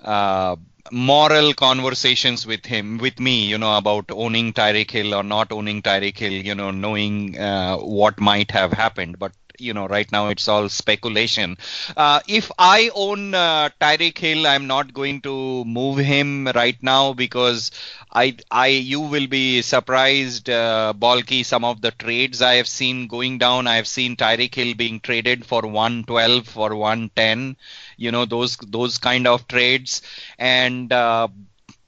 uh, 0.02 0.56
moral 0.92 1.52
conversations 1.54 2.46
with 2.46 2.64
him, 2.66 2.98
with 2.98 3.20
me, 3.20 3.44
you 3.46 3.58
know, 3.58 3.76
about 3.76 4.06
owning 4.10 4.52
Tyreek 4.52 4.90
Hill 4.90 5.14
or 5.14 5.22
not 5.22 5.52
owning 5.52 5.82
Tyreek 5.82 6.18
Hill, 6.18 6.32
you 6.32 6.54
know, 6.54 6.70
knowing 6.70 7.38
uh, 7.38 7.76
what 7.78 8.20
might 8.20 8.50
have 8.52 8.72
happened. 8.72 9.18
But 9.18 9.32
you 9.58 9.72
know 9.72 9.86
right 9.86 10.10
now 10.12 10.28
it's 10.28 10.48
all 10.48 10.68
speculation. 10.68 11.56
Uh, 11.96 12.20
if 12.28 12.50
I 12.58 12.90
own 12.94 13.34
uh, 13.34 13.70
Tyreek 13.80 14.18
Hill, 14.18 14.46
I'm 14.46 14.66
not 14.66 14.92
going 14.92 15.22
to 15.22 15.64
move 15.64 15.98
him 15.98 16.46
right 16.54 16.76
now 16.82 17.14
because 17.14 17.70
I 18.16 18.34
I 18.50 18.68
you 18.68 19.00
will 19.00 19.26
be 19.26 19.60
surprised, 19.60 20.48
uh, 20.48 20.94
Balky. 20.94 21.42
Some 21.42 21.64
of 21.64 21.82
the 21.82 21.90
trades 21.90 22.40
I 22.40 22.54
have 22.54 22.66
seen 22.66 23.08
going 23.08 23.36
down. 23.36 23.66
I 23.66 23.76
have 23.76 23.86
seen 23.86 24.16
Tyreek 24.16 24.54
Hill 24.54 24.74
being 24.74 25.00
traded 25.00 25.44
for 25.44 25.60
112 25.60 26.48
for 26.48 26.74
110. 26.74 27.58
You 27.98 28.12
know 28.12 28.24
those 28.24 28.56
those 28.56 28.98
kind 28.98 29.26
of 29.26 29.46
trades 29.48 30.00
and. 30.38 30.92
Uh, 30.92 31.28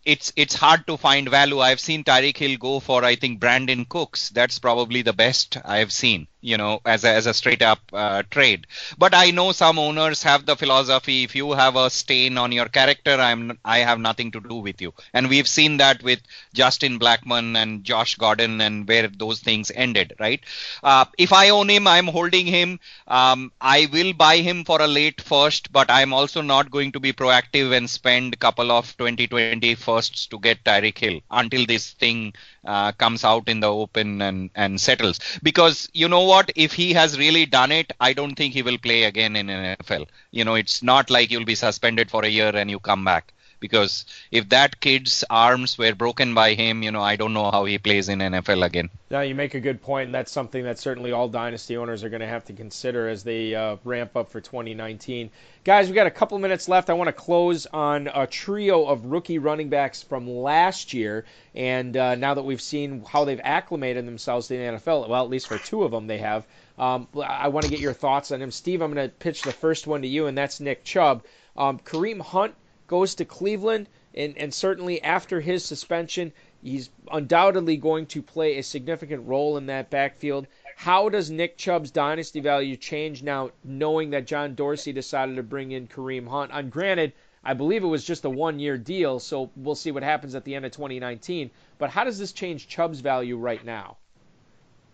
it's 0.04 0.32
it's 0.36 0.54
hard 0.54 0.86
to 0.86 0.96
find 0.96 1.28
value. 1.28 1.60
I've 1.60 1.80
seen 1.80 2.02
Tyreek 2.02 2.38
Hill 2.38 2.56
go 2.56 2.80
for 2.80 3.04
I 3.04 3.16
think 3.16 3.40
Brandin 3.40 3.86
Cooks. 3.86 4.30
That's 4.30 4.58
probably 4.58 5.02
the 5.02 5.12
best 5.12 5.58
I've 5.66 5.92
seen 5.92 6.28
you 6.41 6.57
know 6.57 6.80
as 6.84 7.05
a, 7.05 7.09
as 7.11 7.26
a 7.26 7.34
straight 7.34 7.62
up 7.62 7.80
uh, 7.93 8.22
trade. 8.30 8.66
But 8.99 9.14
i 9.14 9.30
know 9.30 9.53
some 9.53 9.78
owners 9.78 10.22
have 10.22 10.47
the 10.47 10.57
philosophy 10.57 11.24
if 11.24 11.34
you 11.34 11.53
have 11.53 11.76
a 11.76 11.91
stain 11.91 12.39
on 12.39 12.53
your 12.53 12.66
character 12.68 13.12
i'm 13.12 13.59
i 13.64 13.78
have 13.78 14.01
nothing 14.01 14.30
to 14.32 14.41
do 14.41 14.55
with 14.57 14.76
you. 14.80 14.93
And 15.12 15.28
we've 15.28 15.43
seen 15.49 15.76
that 15.78 16.03
with 16.03 16.16
justin 16.55 16.99
blackmon 16.99 17.57
and 17.57 17.82
josh 17.84 18.14
gordon 18.16 18.61
and 18.61 18.86
where 18.89 19.09
those 19.09 19.41
things 19.41 19.70
ended 19.74 20.12
right? 20.18 20.41
Uh, 20.82 21.05
if 21.18 21.32
i 21.32 21.49
own 21.51 21.68
him 21.68 21.86
i'm 21.86 22.07
holding 22.07 22.47
him. 22.47 22.78
Um, 23.07 23.53
i 23.61 23.89
will 23.93 24.12
buy 24.12 24.39
him 24.39 24.64
for 24.64 24.80
a 24.82 24.86
late 24.86 25.20
first 25.20 25.72
but 25.72 25.91
i'm 25.91 26.12
also 26.12 26.41
not 26.43 26.70
going 26.70 26.93
to 26.93 27.01
be 27.01 27.12
proactive 27.12 27.76
and 27.76 27.89
spend 27.91 28.34
a 28.34 28.36
couple 28.36 28.70
of 28.72 28.97
2020 28.97 29.64
firsts 29.66 30.16
to 30.18 30.30
get 30.30 30.57
tyreek 30.57 30.91
hill 30.91 31.12
until 31.24 31.61
this 31.61 31.86
thing 31.93 32.32
uh, 32.68 32.92
comes 32.92 33.24
out 33.24 33.48
in 33.48 33.60
the 33.60 33.66
open 33.66 34.22
and, 34.22 34.50
and 34.54 34.80
settles. 34.80 35.20
Because 35.42 35.88
you 35.94 36.08
know 36.08 36.24
what? 36.24 36.52
If 36.56 36.72
he 36.74 36.92
has 36.94 37.18
really 37.18 37.46
done 37.46 37.72
it, 37.72 37.92
I 38.00 38.12
don't 38.12 38.34
think 38.36 38.54
he 38.54 38.62
will 38.62 38.78
play 38.78 39.04
again 39.04 39.36
in 39.36 39.48
NFL. 39.48 40.06
You 40.30 40.44
know, 40.44 40.54
it's 40.54 40.82
not 40.82 41.10
like 41.10 41.30
you'll 41.30 41.44
be 41.44 41.54
suspended 41.54 42.10
for 42.10 42.24
a 42.24 42.28
year 42.28 42.54
and 42.54 42.70
you 42.70 42.78
come 42.80 43.04
back 43.04 43.32
because 43.61 44.04
if 44.30 44.48
that 44.50 44.80
kid's 44.80 45.24
arms 45.28 45.76
were 45.78 45.94
broken 45.94 46.34
by 46.34 46.54
him, 46.54 46.82
you 46.82 46.90
know, 46.90 47.02
I 47.02 47.16
don't 47.16 47.32
know 47.32 47.50
how 47.50 47.64
he 47.64 47.78
plays 47.78 48.09
in 48.09 48.20
NFL 48.20 48.64
again. 48.64 48.90
Yeah, 49.11 49.22
you 49.22 49.34
make 49.34 49.54
a 49.54 49.61
good 49.61 49.80
point, 49.80 50.06
and 50.06 50.14
that's 50.14 50.30
something 50.30 50.64
that 50.64 50.78
certainly 50.78 51.12
all 51.12 51.28
dynasty 51.28 51.76
owners 51.76 52.04
are 52.04 52.09
going 52.09 52.20
to 52.20 52.26
have 52.26 52.44
to 52.46 52.52
consider 52.52 53.09
as 53.09 53.24
they 53.24 53.54
uh, 53.54 53.76
ramp 53.84 54.16
up 54.16 54.30
for 54.30 54.40
2019. 54.40 55.30
Guys, 55.64 55.88
we 55.88 55.94
got 55.94 56.06
a 56.06 56.11
couple 56.11 56.38
minutes 56.38 56.68
left. 56.68 56.90
I 56.90 56.94
want 56.94 57.09
to 57.09 57.12
close 57.12 57.66
on 57.66 58.09
a 58.12 58.26
trio 58.26 58.84
of 58.86 59.06
rookie 59.06 59.38
running 59.38 59.68
backs 59.68 60.02
from 60.02 60.28
last 60.28 60.92
year, 60.92 61.24
and 61.54 61.96
uh, 61.96 62.14
now 62.14 62.34
that 62.34 62.42
we've 62.42 62.61
seen 62.61 63.04
how 63.04 63.24
they've 63.24 63.40
acclimated 63.42 64.06
themselves 64.06 64.48
to 64.48 64.56
the 64.56 64.62
NFL, 64.62 65.09
well, 65.09 65.24
at 65.24 65.30
least 65.30 65.48
for 65.48 65.59
two 65.59 65.84
of 65.84 65.90
them, 65.90 66.06
they 66.06 66.18
have. 66.18 66.46
Um, 66.78 67.09
I 67.20 67.48
want 67.48 67.64
to 67.64 67.70
get 67.70 67.80
your 67.80 67.92
thoughts 67.92 68.30
on 68.30 68.40
him, 68.40 68.50
Steve. 68.50 68.82
I'm 68.82 68.92
going 68.94 69.09
to 69.09 69.14
pitch 69.14 69.42
the 69.42 69.52
first 69.52 69.86
one 69.86 70.02
to 70.02 70.09
you, 70.09 70.26
and 70.26 70.38
that's 70.38 70.61
Nick 70.61 70.84
Chubb. 70.84 71.24
Um, 71.56 71.80
Kareem 71.80 72.20
Hunt 72.20 72.54
goes 72.89 73.14
to 73.14 73.24
Cleveland, 73.24 73.89
and, 74.14 74.36
and 74.36 74.53
certainly 74.53 75.01
after 75.03 75.41
his 75.41 75.64
suspension, 75.64 76.32
he's 76.62 76.91
undoubtedly 77.12 77.76
going 77.76 78.07
to 78.07 78.20
play 78.20 78.59
a 78.59 78.62
significant 78.62 79.28
role 79.28 79.57
in 79.57 79.66
that 79.66 79.91
backfield. 79.91 80.49
How 80.76 81.09
does 81.09 81.30
Nick 81.30 81.57
Chubb's 81.57 81.93
dynasty 81.93 82.41
value 82.41 82.76
change 82.76 83.22
now, 83.22 83.51
knowing 83.62 84.11
that 84.11 84.26
John 84.26 84.57
Dorsey 84.57 84.93
decided 84.93 85.36
to 85.36 85.43
bring 85.43 85.70
in 85.70 85.86
Kareem 85.86 86.26
Hunt? 86.26 86.51
And 86.53 86.72
granted, 86.72 87.12
I 87.45 87.55
believe 87.55 87.84
it 87.84 87.89
was 87.89 88.05
just 88.05 88.24
a 88.24 88.30
one-year 88.30 88.78
deal, 88.78 89.20
so 89.20 89.51
we'll 89.55 89.74
see 89.74 89.93
what 89.93 90.03
happens 90.03 90.34
at 90.34 90.45
the 90.45 90.55
end 90.55 90.66
of 90.66 90.72
2019. 90.72 91.51
But 91.78 91.91
how 91.91 92.05
does 92.05 92.18
this 92.18 92.32
change 92.32 92.68
Chubb's 92.68 93.01
value 93.01 93.36
right 93.36 93.64
now? 93.64 93.97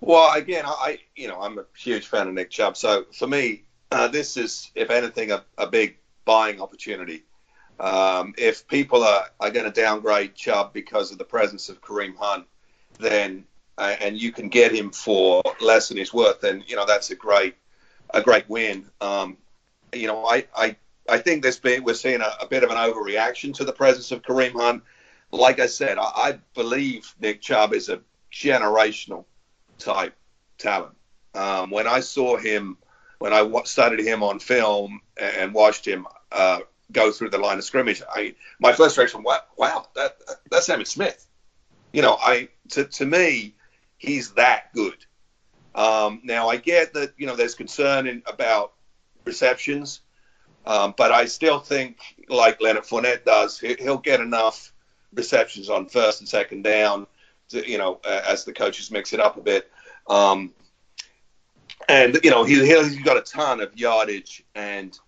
Well, 0.01 0.35
again, 0.35 0.65
I 0.67 0.99
you 1.17 1.29
know 1.29 1.41
I'm 1.41 1.59
a 1.59 1.65
huge 1.77 2.07
fan 2.09 2.29
of 2.29 2.35
Nick 2.35 2.51
Chubb, 2.51 2.77
so 2.77 3.07
for 3.13 3.27
me, 3.27 3.63
uh, 3.91 4.09
this 4.09 4.37
is 4.37 4.71
if 4.75 4.91
anything 4.91 5.33
a, 5.33 5.43
a 5.57 5.67
big 5.67 5.97
buying 6.25 6.61
opportunity. 6.61 7.23
Um, 7.81 8.35
if 8.39 8.66
people 8.68 9.03
are, 9.03 9.31
are 9.41 9.51
going 9.51 9.70
to 9.70 9.81
downgrade 9.81 10.35
Chubb 10.35 10.72
because 10.72 11.11
of 11.11 11.18
the 11.18 11.25
presence 11.25 11.68
of 11.68 11.81
Kareem 11.81 12.16
Hunt, 12.16 12.47
then 12.99 13.45
uh, 13.77 13.97
and 14.01 14.16
you 14.16 14.31
can 14.31 14.49
get 14.49 14.72
him 14.72 14.91
for 14.91 15.43
less 15.61 15.89
than 15.89 15.97
he's 15.97 16.14
worth, 16.14 16.41
then 16.41 16.62
you 16.66 16.77
know 16.77 16.87
that's 16.87 17.11
a 17.11 17.16
great 17.16 17.57
a 18.11 18.22
great 18.22 18.49
win. 18.49 18.89
Um, 19.01 19.37
you 19.93 20.07
know, 20.07 20.25
I, 20.25 20.47
I 20.57 20.77
I 21.09 21.18
think 21.18 21.43
this 21.43 21.59
been, 21.59 21.85
we're 21.85 21.95
seeing 21.95 22.20
a, 22.20 22.33
a, 22.41 22.47
bit 22.47 22.62
of 22.62 22.70
an 22.70 22.77
overreaction 22.77 23.55
to 23.55 23.64
the 23.64 23.72
presence 23.72 24.12
of 24.12 24.22
Kareem 24.22 24.53
Hunt. 24.53 24.83
Like 25.31 25.59
I 25.59 25.66
said, 25.66 25.99
I, 25.99 26.11
I 26.14 26.39
believe 26.55 27.14
Nick 27.20 27.43
Chubb 27.43 27.75
is 27.75 27.89
a 27.89 28.01
generational 28.33 29.25
type 29.79 30.14
talent. 30.59 30.97
Um, 31.35 31.70
when 31.70 31.87
I 31.87 32.01
saw 32.01 32.37
him, 32.37 32.79
when 33.18 33.33
I 33.33 33.49
studied 33.64 34.07
him 34.07 34.22
on 34.22 34.39
film 34.39 35.01
and 35.16 35.53
watched 35.53 35.87
him 35.87 36.07
uh, 36.31 36.61
go 36.93 37.11
through 37.11 37.30
the 37.30 37.39
line 37.39 37.59
of 37.59 37.64
scrimmage, 37.64 38.03
I 38.09 38.35
my 38.59 38.72
first 38.72 38.97
reaction, 38.97 39.22
wow, 39.22 39.41
wow 39.57 39.87
that 39.95 40.16
that's 40.51 40.68
Emmitt 40.68 40.87
Smith. 40.87 41.26
You 41.93 42.03
know, 42.03 42.16
I 42.20 42.49
to 42.70 42.85
to 42.85 43.07
me, 43.07 43.55
he's 43.99 44.32
that 44.32 44.72
good. 44.74 45.05
Um, 45.74 46.20
now 46.24 46.49
I 46.49 46.57
get 46.57 46.95
that 46.95 47.14
you 47.16 47.26
know 47.26 47.37
there's 47.37 47.55
concern 47.55 48.07
in, 48.07 48.22
about 48.26 48.72
receptions, 49.24 50.01
um, 50.66 50.95
but 50.97 51.12
I 51.12 51.26
still 51.26 51.59
think 51.59 51.99
like 52.28 52.61
Leonard 52.61 52.85
Fournette 52.85 53.24
does, 53.24 53.59
he'll 53.59 53.99
get 53.99 54.20
enough 54.20 54.72
receptions 55.12 55.70
on 55.70 55.87
first 55.87 56.20
and 56.20 56.28
second 56.28 56.62
down, 56.62 57.07
to, 57.51 57.68
you 57.68 57.78
know, 57.78 58.01
as 58.05 58.45
the 58.45 58.53
coaches 58.53 58.91
mix 58.91 59.12
it 59.12 59.20
up 59.20 59.37
a 59.37 59.41
bit. 59.41 59.70
Um, 60.09 60.53
and 61.89 62.18
you 62.22 62.30
know 62.30 62.45
he, 62.45 62.64
he's 62.64 63.03
got 63.03 63.16
a 63.16 63.20
ton 63.20 63.61
of 63.61 63.76
yardage 63.76 64.45
and 64.55 64.99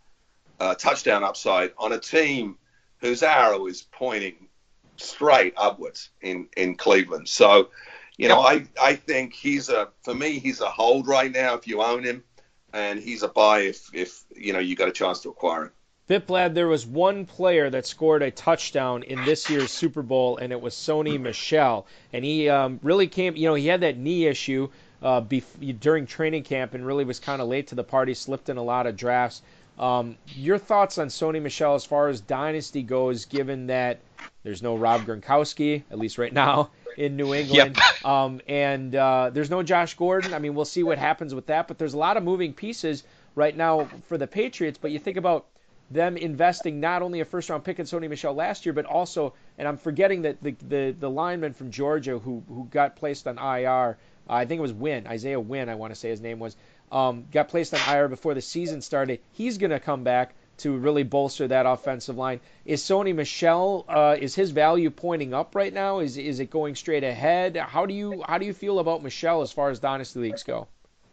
uh, 0.60 0.74
touchdown 0.74 1.24
upside 1.24 1.72
on 1.78 1.92
a 1.92 1.98
team 1.98 2.56
whose 2.98 3.22
arrow 3.22 3.66
is 3.66 3.82
pointing 3.82 4.48
straight 4.96 5.54
upwards 5.56 6.10
in, 6.20 6.48
in 6.56 6.74
Cleveland. 6.74 7.28
So, 7.28 7.70
you 8.16 8.28
know, 8.28 8.40
I, 8.40 8.66
I 8.80 8.94
think 8.94 9.34
he's 9.34 9.68
a, 9.68 9.88
for 10.02 10.14
me, 10.14 10.38
he's 10.38 10.60
a 10.60 10.70
hold 10.70 11.06
right 11.06 11.30
now 11.30 11.54
if 11.54 11.66
you 11.66 11.82
own 11.82 12.02
him, 12.04 12.24
and 12.72 12.98
he's 12.98 13.22
a 13.22 13.28
buy 13.28 13.60
if, 13.60 13.90
if 13.94 14.24
you 14.34 14.52
know, 14.52 14.58
you 14.58 14.74
got 14.74 14.88
a 14.88 14.92
chance 14.92 15.20
to 15.20 15.28
acquire 15.28 15.64
him. 15.64 15.72
Biplab, 16.08 16.54
there 16.54 16.68
was 16.68 16.86
one 16.86 17.26
player 17.26 17.68
that 17.68 17.84
scored 17.84 18.22
a 18.22 18.30
touchdown 18.30 19.02
in 19.02 19.24
this 19.24 19.50
year's 19.50 19.72
Super 19.72 20.02
Bowl, 20.02 20.36
and 20.36 20.52
it 20.52 20.60
was 20.60 20.72
Sony 20.74 21.20
Michel. 21.20 21.86
And 22.12 22.24
he 22.24 22.48
um, 22.48 22.78
really 22.82 23.08
came, 23.08 23.34
you 23.34 23.48
know, 23.48 23.54
he 23.54 23.66
had 23.66 23.80
that 23.80 23.98
knee 23.98 24.26
issue 24.26 24.68
uh, 25.02 25.20
bef- 25.20 25.80
during 25.80 26.06
training 26.06 26.44
camp 26.44 26.74
and 26.74 26.86
really 26.86 27.04
was 27.04 27.18
kind 27.18 27.42
of 27.42 27.48
late 27.48 27.68
to 27.68 27.74
the 27.74 27.82
party, 27.82 28.14
slipped 28.14 28.48
in 28.48 28.56
a 28.56 28.62
lot 28.62 28.86
of 28.86 28.96
drafts. 28.96 29.42
Um, 29.78 30.16
your 30.28 30.58
thoughts 30.58 30.98
on 30.98 31.08
Sony 31.08 31.40
Michel 31.40 31.74
as 31.74 31.84
far 31.84 32.08
as 32.08 32.20
dynasty 32.20 32.82
goes, 32.82 33.24
given 33.24 33.66
that 33.66 33.98
there's 34.42 34.62
no 34.62 34.76
Rob 34.76 35.02
Gronkowski, 35.02 35.82
at 35.90 35.98
least 35.98 36.18
right 36.18 36.32
now, 36.32 36.70
in 36.96 37.16
New 37.16 37.34
England. 37.34 37.76
Yep. 37.76 38.04
Um, 38.06 38.40
and 38.48 38.94
uh, 38.94 39.30
there's 39.32 39.50
no 39.50 39.62
Josh 39.62 39.94
Gordon. 39.94 40.32
I 40.32 40.38
mean, 40.38 40.54
we'll 40.54 40.64
see 40.64 40.82
what 40.82 40.98
happens 40.98 41.34
with 41.34 41.46
that, 41.46 41.68
but 41.68 41.78
there's 41.78 41.94
a 41.94 41.98
lot 41.98 42.16
of 42.16 42.22
moving 42.22 42.54
pieces 42.54 43.04
right 43.34 43.56
now 43.56 43.88
for 44.06 44.16
the 44.16 44.26
Patriots. 44.26 44.78
But 44.80 44.92
you 44.92 44.98
think 44.98 45.16
about 45.16 45.46
them 45.90 46.16
investing 46.16 46.80
not 46.80 47.02
only 47.02 47.20
a 47.20 47.24
first 47.24 47.48
round 47.50 47.64
pick 47.64 47.78
in 47.78 47.86
Sony 47.86 48.08
Michel 48.08 48.34
last 48.34 48.66
year, 48.66 48.72
but 48.72 48.84
also, 48.86 49.34
and 49.58 49.68
I'm 49.68 49.76
forgetting 49.76 50.22
that 50.22 50.42
the, 50.42 50.56
the, 50.68 50.96
the 50.98 51.10
lineman 51.10 51.52
from 51.52 51.70
Georgia 51.70 52.18
who, 52.18 52.42
who 52.48 52.66
got 52.70 52.96
placed 52.96 53.28
on 53.28 53.38
IR, 53.38 53.98
uh, 54.28 54.32
I 54.32 54.46
think 54.46 54.58
it 54.58 54.62
was 54.62 54.72
Wynn, 54.72 55.06
Isaiah 55.06 55.38
Wynn, 55.38 55.68
I 55.68 55.76
want 55.76 55.92
to 55.92 55.98
say 55.98 56.08
his 56.10 56.20
name 56.20 56.38
was, 56.38 56.56
um, 56.92 57.24
got 57.32 57.48
placed 57.48 57.74
on 57.74 57.80
IR 57.94 58.08
before 58.08 58.34
the 58.34 58.40
season 58.40 58.80
started. 58.80 59.20
He's 59.32 59.58
going 59.58 59.70
to 59.70 59.80
come 59.80 60.04
back 60.04 60.34
to 60.58 60.76
really 60.76 61.02
bolster 61.02 61.48
that 61.48 61.66
offensive 61.66 62.16
line. 62.16 62.40
Is 62.64 62.82
Sony 62.82 63.14
Michel 63.14 63.84
uh, 63.88 64.16
is 64.18 64.34
his 64.34 64.50
value 64.50 64.90
pointing 64.90 65.34
up 65.34 65.54
right 65.54 65.72
now? 65.72 65.98
Is, 66.00 66.16
is 66.16 66.40
it 66.40 66.50
going 66.50 66.74
straight 66.74 67.04
ahead? 67.04 67.56
How 67.56 67.86
do 67.86 67.94
you 67.94 68.22
how 68.26 68.38
do 68.38 68.46
you 68.46 68.54
feel 68.54 68.78
about 68.78 69.02
Michel 69.02 69.42
as 69.42 69.52
far 69.52 69.70
as 69.70 69.78
dynasty 69.78 70.20
leagues 70.20 70.42
go? 70.42 70.66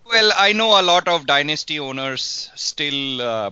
Well, 0.06 0.32
I 0.38 0.54
know 0.54 0.80
a 0.80 0.84
lot 0.84 1.08
of 1.08 1.26
dynasty 1.26 1.80
owners 1.80 2.52
still 2.56 3.22
uh, 3.22 3.52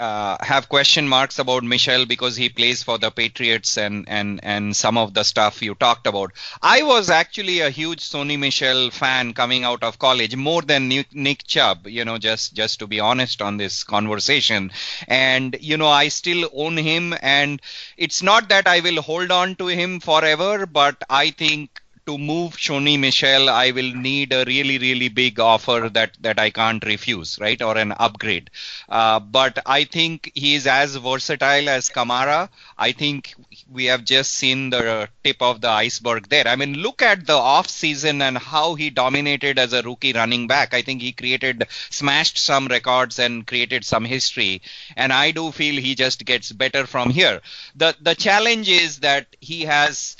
uh, 0.00 0.36
have 0.40 0.68
question 0.68 1.06
marks 1.08 1.38
about 1.38 1.62
Michel 1.62 2.06
because 2.06 2.34
he 2.34 2.48
plays 2.48 2.82
for 2.82 2.98
the 2.98 3.10
Patriots 3.10 3.76
and, 3.76 4.08
and, 4.08 4.40
and 4.42 4.74
some 4.74 4.96
of 4.96 5.14
the 5.14 5.22
stuff 5.22 5.62
you 5.62 5.74
talked 5.74 6.06
about. 6.06 6.32
I 6.62 6.82
was 6.82 7.10
actually 7.10 7.60
a 7.60 7.70
huge 7.70 8.00
Sony 8.00 8.38
Michel 8.38 8.90
fan 8.90 9.34
coming 9.34 9.64
out 9.64 9.82
of 9.82 9.98
college, 9.98 10.34
more 10.34 10.62
than 10.62 10.88
Nick 11.12 11.46
Chubb, 11.46 11.86
you 11.86 12.04
know, 12.04 12.18
just, 12.18 12.54
just 12.54 12.78
to 12.80 12.86
be 12.86 12.98
honest 12.98 13.42
on 13.42 13.58
this 13.58 13.84
conversation. 13.84 14.72
And, 15.06 15.56
you 15.60 15.76
know, 15.76 15.88
I 15.88 16.08
still 16.08 16.48
own 16.54 16.76
him 16.76 17.14
and 17.20 17.60
it's 17.96 18.22
not 18.22 18.48
that 18.48 18.66
I 18.66 18.80
will 18.80 19.02
hold 19.02 19.30
on 19.30 19.56
to 19.56 19.66
him 19.66 20.00
forever, 20.00 20.66
but 20.66 20.96
I 21.10 21.30
think 21.30 21.79
to 22.06 22.18
move 22.18 22.56
Sony 22.56 22.98
Michel, 22.98 23.48
I 23.48 23.70
will 23.70 23.94
need 23.94 24.32
a 24.32 24.44
really, 24.44 24.78
really 24.78 25.08
big 25.08 25.38
offer 25.38 25.90
that, 25.92 26.16
that 26.20 26.38
I 26.38 26.50
can't 26.50 26.84
refuse, 26.84 27.38
right? 27.40 27.60
Or 27.60 27.76
an 27.76 27.92
upgrade. 27.98 28.50
Uh, 28.88 29.20
but 29.20 29.58
I 29.66 29.84
think 29.84 30.32
he 30.34 30.54
is 30.54 30.66
as 30.66 30.96
versatile 30.96 31.68
as 31.68 31.88
Kamara. 31.88 32.48
I 32.78 32.92
think 32.92 33.34
we 33.70 33.84
have 33.86 34.04
just 34.04 34.32
seen 34.32 34.70
the 34.70 35.08
tip 35.22 35.40
of 35.40 35.60
the 35.60 35.68
iceberg 35.68 36.28
there. 36.28 36.48
I 36.48 36.56
mean, 36.56 36.74
look 36.74 37.02
at 37.02 37.26
the 37.26 37.34
off 37.34 37.68
season 37.68 38.22
and 38.22 38.38
how 38.38 38.74
he 38.74 38.90
dominated 38.90 39.58
as 39.58 39.72
a 39.72 39.82
rookie 39.82 40.12
running 40.12 40.46
back. 40.46 40.74
I 40.74 40.82
think 40.82 41.02
he 41.02 41.12
created, 41.12 41.66
smashed 41.90 42.38
some 42.38 42.66
records 42.68 43.18
and 43.18 43.46
created 43.46 43.84
some 43.84 44.04
history. 44.04 44.62
And 44.96 45.12
I 45.12 45.30
do 45.30 45.52
feel 45.52 45.80
he 45.80 45.94
just 45.94 46.24
gets 46.24 46.52
better 46.52 46.86
from 46.86 47.10
here. 47.10 47.40
The, 47.76 47.94
the 48.00 48.14
challenge 48.14 48.68
is 48.68 49.00
that 49.00 49.26
he 49.40 49.62
has, 49.62 50.16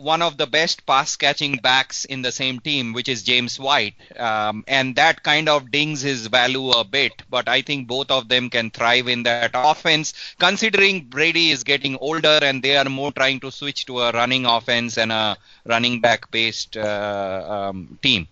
one 0.00 0.22
of 0.22 0.36
the 0.36 0.46
best 0.46 0.86
pass 0.86 1.16
catching 1.16 1.56
backs 1.56 2.04
in 2.04 2.22
the 2.22 2.32
same 2.32 2.60
team, 2.60 2.92
which 2.92 3.08
is 3.08 3.22
James 3.22 3.58
White. 3.58 3.94
Um, 4.18 4.64
and 4.66 4.96
that 4.96 5.22
kind 5.22 5.48
of 5.48 5.70
dings 5.70 6.00
his 6.00 6.26
value 6.26 6.70
a 6.70 6.84
bit. 6.84 7.12
But 7.28 7.48
I 7.48 7.62
think 7.62 7.86
both 7.86 8.10
of 8.10 8.28
them 8.28 8.50
can 8.50 8.70
thrive 8.70 9.08
in 9.08 9.24
that 9.24 9.52
offense, 9.54 10.14
considering 10.38 11.04
Brady 11.04 11.50
is 11.50 11.64
getting 11.64 11.96
older 11.96 12.40
and 12.42 12.62
they 12.62 12.76
are 12.76 12.88
more 12.88 13.12
trying 13.12 13.40
to 13.40 13.50
switch 13.50 13.86
to 13.86 14.00
a 14.00 14.12
running 14.12 14.46
offense 14.46 14.98
and 14.98 15.12
a 15.12 15.36
running 15.64 16.00
back 16.00 16.30
based 16.30 16.76
uh, 16.76 17.68
um, 17.70 17.98
team. 18.02 18.28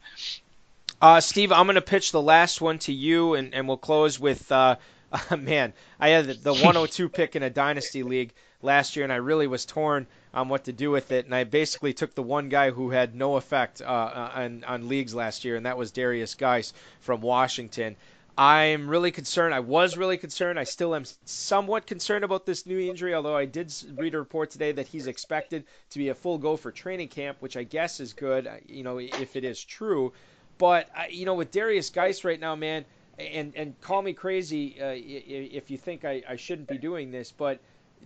Uh, 1.01 1.21
Steve, 1.21 1.53
I'm 1.53 1.67
going 1.67 1.77
to 1.77 1.81
pitch 1.81 2.11
the 2.11 2.23
last 2.23 2.61
one 2.61 2.79
to 2.81 2.93
you, 2.93 3.35
and, 3.35 3.55
and 3.55 3.69
we'll 3.69 3.77
close 3.77 4.19
with. 4.19 4.51
Uh, 4.51 4.77
man, 5.39 5.73
I 5.99 6.11
had 6.11 6.27
the, 6.27 6.35
the 6.35 6.53
102 6.53 7.09
pick 7.09 7.37
in 7.37 7.43
a 7.43 7.51
dynasty 7.51 8.03
league 8.03 8.33
last 8.63 8.97
year, 8.97 9.05
and 9.05 9.13
I 9.13 9.17
really 9.17 9.47
was 9.47 9.65
torn 9.65 10.07
on 10.35 10.49
what 10.49 10.65
to 10.65 10.73
do 10.73 10.91
with 10.91 11.13
it. 11.13 11.25
And 11.25 11.35
I 11.35 11.45
basically 11.45 11.93
took 11.93 12.15
the 12.15 12.23
one 12.23 12.49
guy 12.49 12.71
who 12.71 12.91
had 12.91 13.15
no 13.15 13.37
effect 13.37 13.81
uh, 13.81 13.85
uh, 13.85 14.31
on, 14.35 14.65
on 14.65 14.89
leagues 14.89 15.15
last 15.15 15.45
year, 15.45 15.57
and 15.57 15.67
that 15.67 15.79
was 15.79 15.93
Derrius 15.93 16.37
Guice 16.37 16.73
from 17.01 17.21
Washington. 17.21 17.97
I'm 18.37 18.89
really 18.89 19.11
concerned. 19.11 19.53
I 19.53 19.61
was 19.61 19.97
really 19.97 20.17
concerned. 20.17 20.61
I 20.61 20.65
still 20.65 20.95
am 20.95 21.05
somewhat 21.25 21.87
concerned 21.87 22.25
about 22.25 22.47
this 22.47 22.67
new 22.67 22.79
injury, 22.79 23.13
although 23.13 23.37
I 23.37 23.47
did 23.47 23.75
read 23.97 24.15
a 24.15 24.19
report 24.19 24.51
today 24.51 24.71
that 24.71 24.87
he's 24.87 25.09
expected 25.09 25.65
to 25.91 25.99
be 25.99 26.11
a 26.11 26.15
full 26.15 26.39
go 26.39 26.57
for 26.57 26.71
training 26.71 27.09
camp, 27.09 27.39
which 27.41 27.57
I 27.57 27.65
guess 27.65 27.99
is 27.99 28.13
good, 28.13 28.47
uh, 28.47 28.57
you 28.69 28.85
know, 28.85 28.99
if 28.99 29.35
it 29.35 29.43
is 29.43 29.65
true. 29.65 30.13
But, 30.57 30.89
uh, 30.97 31.05
you 31.11 31.27
know, 31.27 31.35
with 31.35 31.51
Derrius 31.51 31.93
Guice 31.93 32.23
right 32.23 32.39
now, 32.39 32.55
man, 32.55 32.85
and, 33.19 33.53
and 33.57 33.81
call 33.81 34.03
me 34.03 34.13
crazy 34.13 34.81
uh, 34.81 34.95
if 34.97 35.71
you 35.71 35.79
think 35.79 36.05
I, 36.05 36.23
I 36.29 36.37
shouldn't 36.37 36.69
be 36.69 36.79
doing 36.79 37.11
this, 37.11 37.33
but 37.33 37.61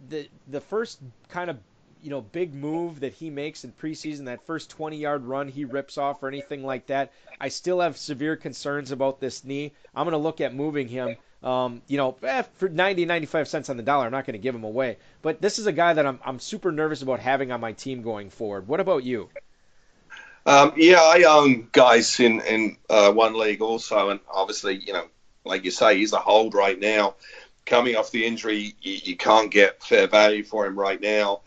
the 0.09 0.29
the 0.49 0.61
first 0.61 1.01
kind 1.29 1.51
of 1.51 1.59
you 2.03 2.11
know 2.11 2.21
big 2.21 2.55
move 2.55 3.01
that 3.01 3.13
he 3.13 3.31
makes 3.31 3.65
in 3.65 3.73
preseason, 3.73 4.25
that 4.25 4.45
first 4.47 4.71
20 4.71 4.97
yard 4.97 5.25
run 5.25 5.49
he 5.49 5.65
rips 5.65 5.99
off 5.99 6.23
or 6.23 6.29
anything 6.29 6.65
like 6.65 6.87
that, 6.87 7.13
I 7.41 7.49
still 7.49 7.81
have 7.81 7.97
severe 7.97 8.37
concerns 8.37 8.91
about 8.91 9.21
this 9.21 9.45
knee. 9.45 9.73
I'm 9.95 10.05
going 10.05 10.13
to 10.13 10.19
look 10.19 10.41
at 10.41 10.55
moving 10.55 10.89
him. 10.89 11.17
Um, 11.43 11.83
you 11.89 11.97
know, 11.97 12.17
eh, 12.23 12.43
for 12.55 12.69
90, 12.69 13.05
95 13.05 13.49
cents 13.49 13.69
on 13.69 13.77
the 13.77 13.83
dollar, 13.83 14.07
I'm 14.07 14.13
not 14.13 14.27
going 14.27 14.35
to 14.35 14.39
give 14.39 14.55
him 14.55 14.63
away. 14.63 14.99
But 15.23 15.43
this 15.43 15.59
is 15.59 15.67
a 15.67 15.73
guy 15.73 15.93
that 15.93 16.07
I'm, 16.07 16.21
I'm 16.25 16.39
super 16.39 16.71
nervous 16.71 17.03
about 17.03 17.19
having 17.19 17.51
on 17.51 17.61
my 17.61 17.73
team 17.73 18.03
going 18.03 18.31
forward. 18.31 18.69
What 18.69 18.79
about 18.79 19.03
you? 19.03 19.29
Um, 20.45 20.73
yeah, 20.77 21.01
I 21.01 21.25
own 21.29 21.69
Guice 21.73 22.21
in 22.21 22.41
in 22.41 22.77
uh, 22.91 23.13
one 23.13 23.39
league 23.39 23.63
also, 23.63 24.11
and 24.11 24.21
obviously, 24.29 24.77
you 24.85 24.93
know, 24.93 25.07
like 25.45 25.65
you 25.65 25.71
say, 25.71 25.99
he's 25.99 26.13
a 26.13 26.19
hold 26.19 26.55
right 26.55 26.79
now. 26.79 27.15
Coming 27.65 27.95
off 27.95 28.11
the 28.11 28.27
injury, 28.27 28.75
you, 28.81 28.99
you 29.05 29.17
can't 29.17 29.51
get 29.51 29.83
fair 29.83 30.09
value 30.09 30.43
for 30.43 30.67
him 30.67 30.79
right 30.79 31.01
now. 31.01 31.43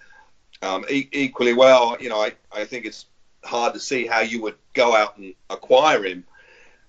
Um, 0.61 0.85
e- 0.89 1.09
equally 1.11 1.53
well, 1.53 1.97
you 1.99 2.07
know, 2.07 2.21
I, 2.21 2.33
I 2.51 2.63
think 2.63 2.85
it's 2.85 3.05
hard 3.43 3.73
to 3.73 3.79
see 3.79 4.07
how 4.07 4.21
you 4.21 4.41
would 4.43 4.55
go 4.73 4.95
out 4.95 5.17
and 5.17 5.35
acquire 5.49 6.03
him. 6.05 6.23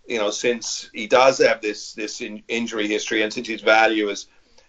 You 0.07 0.19
know, 0.19 0.31
since 0.31 0.89
he 0.95 1.09
does 1.09 1.39
have 1.39 1.61
this 1.61 1.95
this 1.95 2.21
in, 2.21 2.45
injury 2.47 2.87
history, 2.87 3.23
and 3.23 3.33
since 3.33 3.49
his 3.49 3.63
value 3.63 4.09
is, 4.11 4.29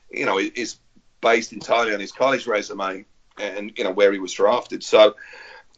you 0.09 0.25
know, 0.25 0.39
is 0.39 0.77
based 1.21 1.53
entirely 1.53 1.93
on 1.93 1.99
his 1.99 2.11
college 2.11 2.47
resume 2.47 3.05
and 3.39 3.77
you 3.77 3.83
know 3.83 3.91
where 3.91 4.11
he 4.11 4.19
was 4.19 4.33
drafted. 4.33 4.83
So, 4.83 5.15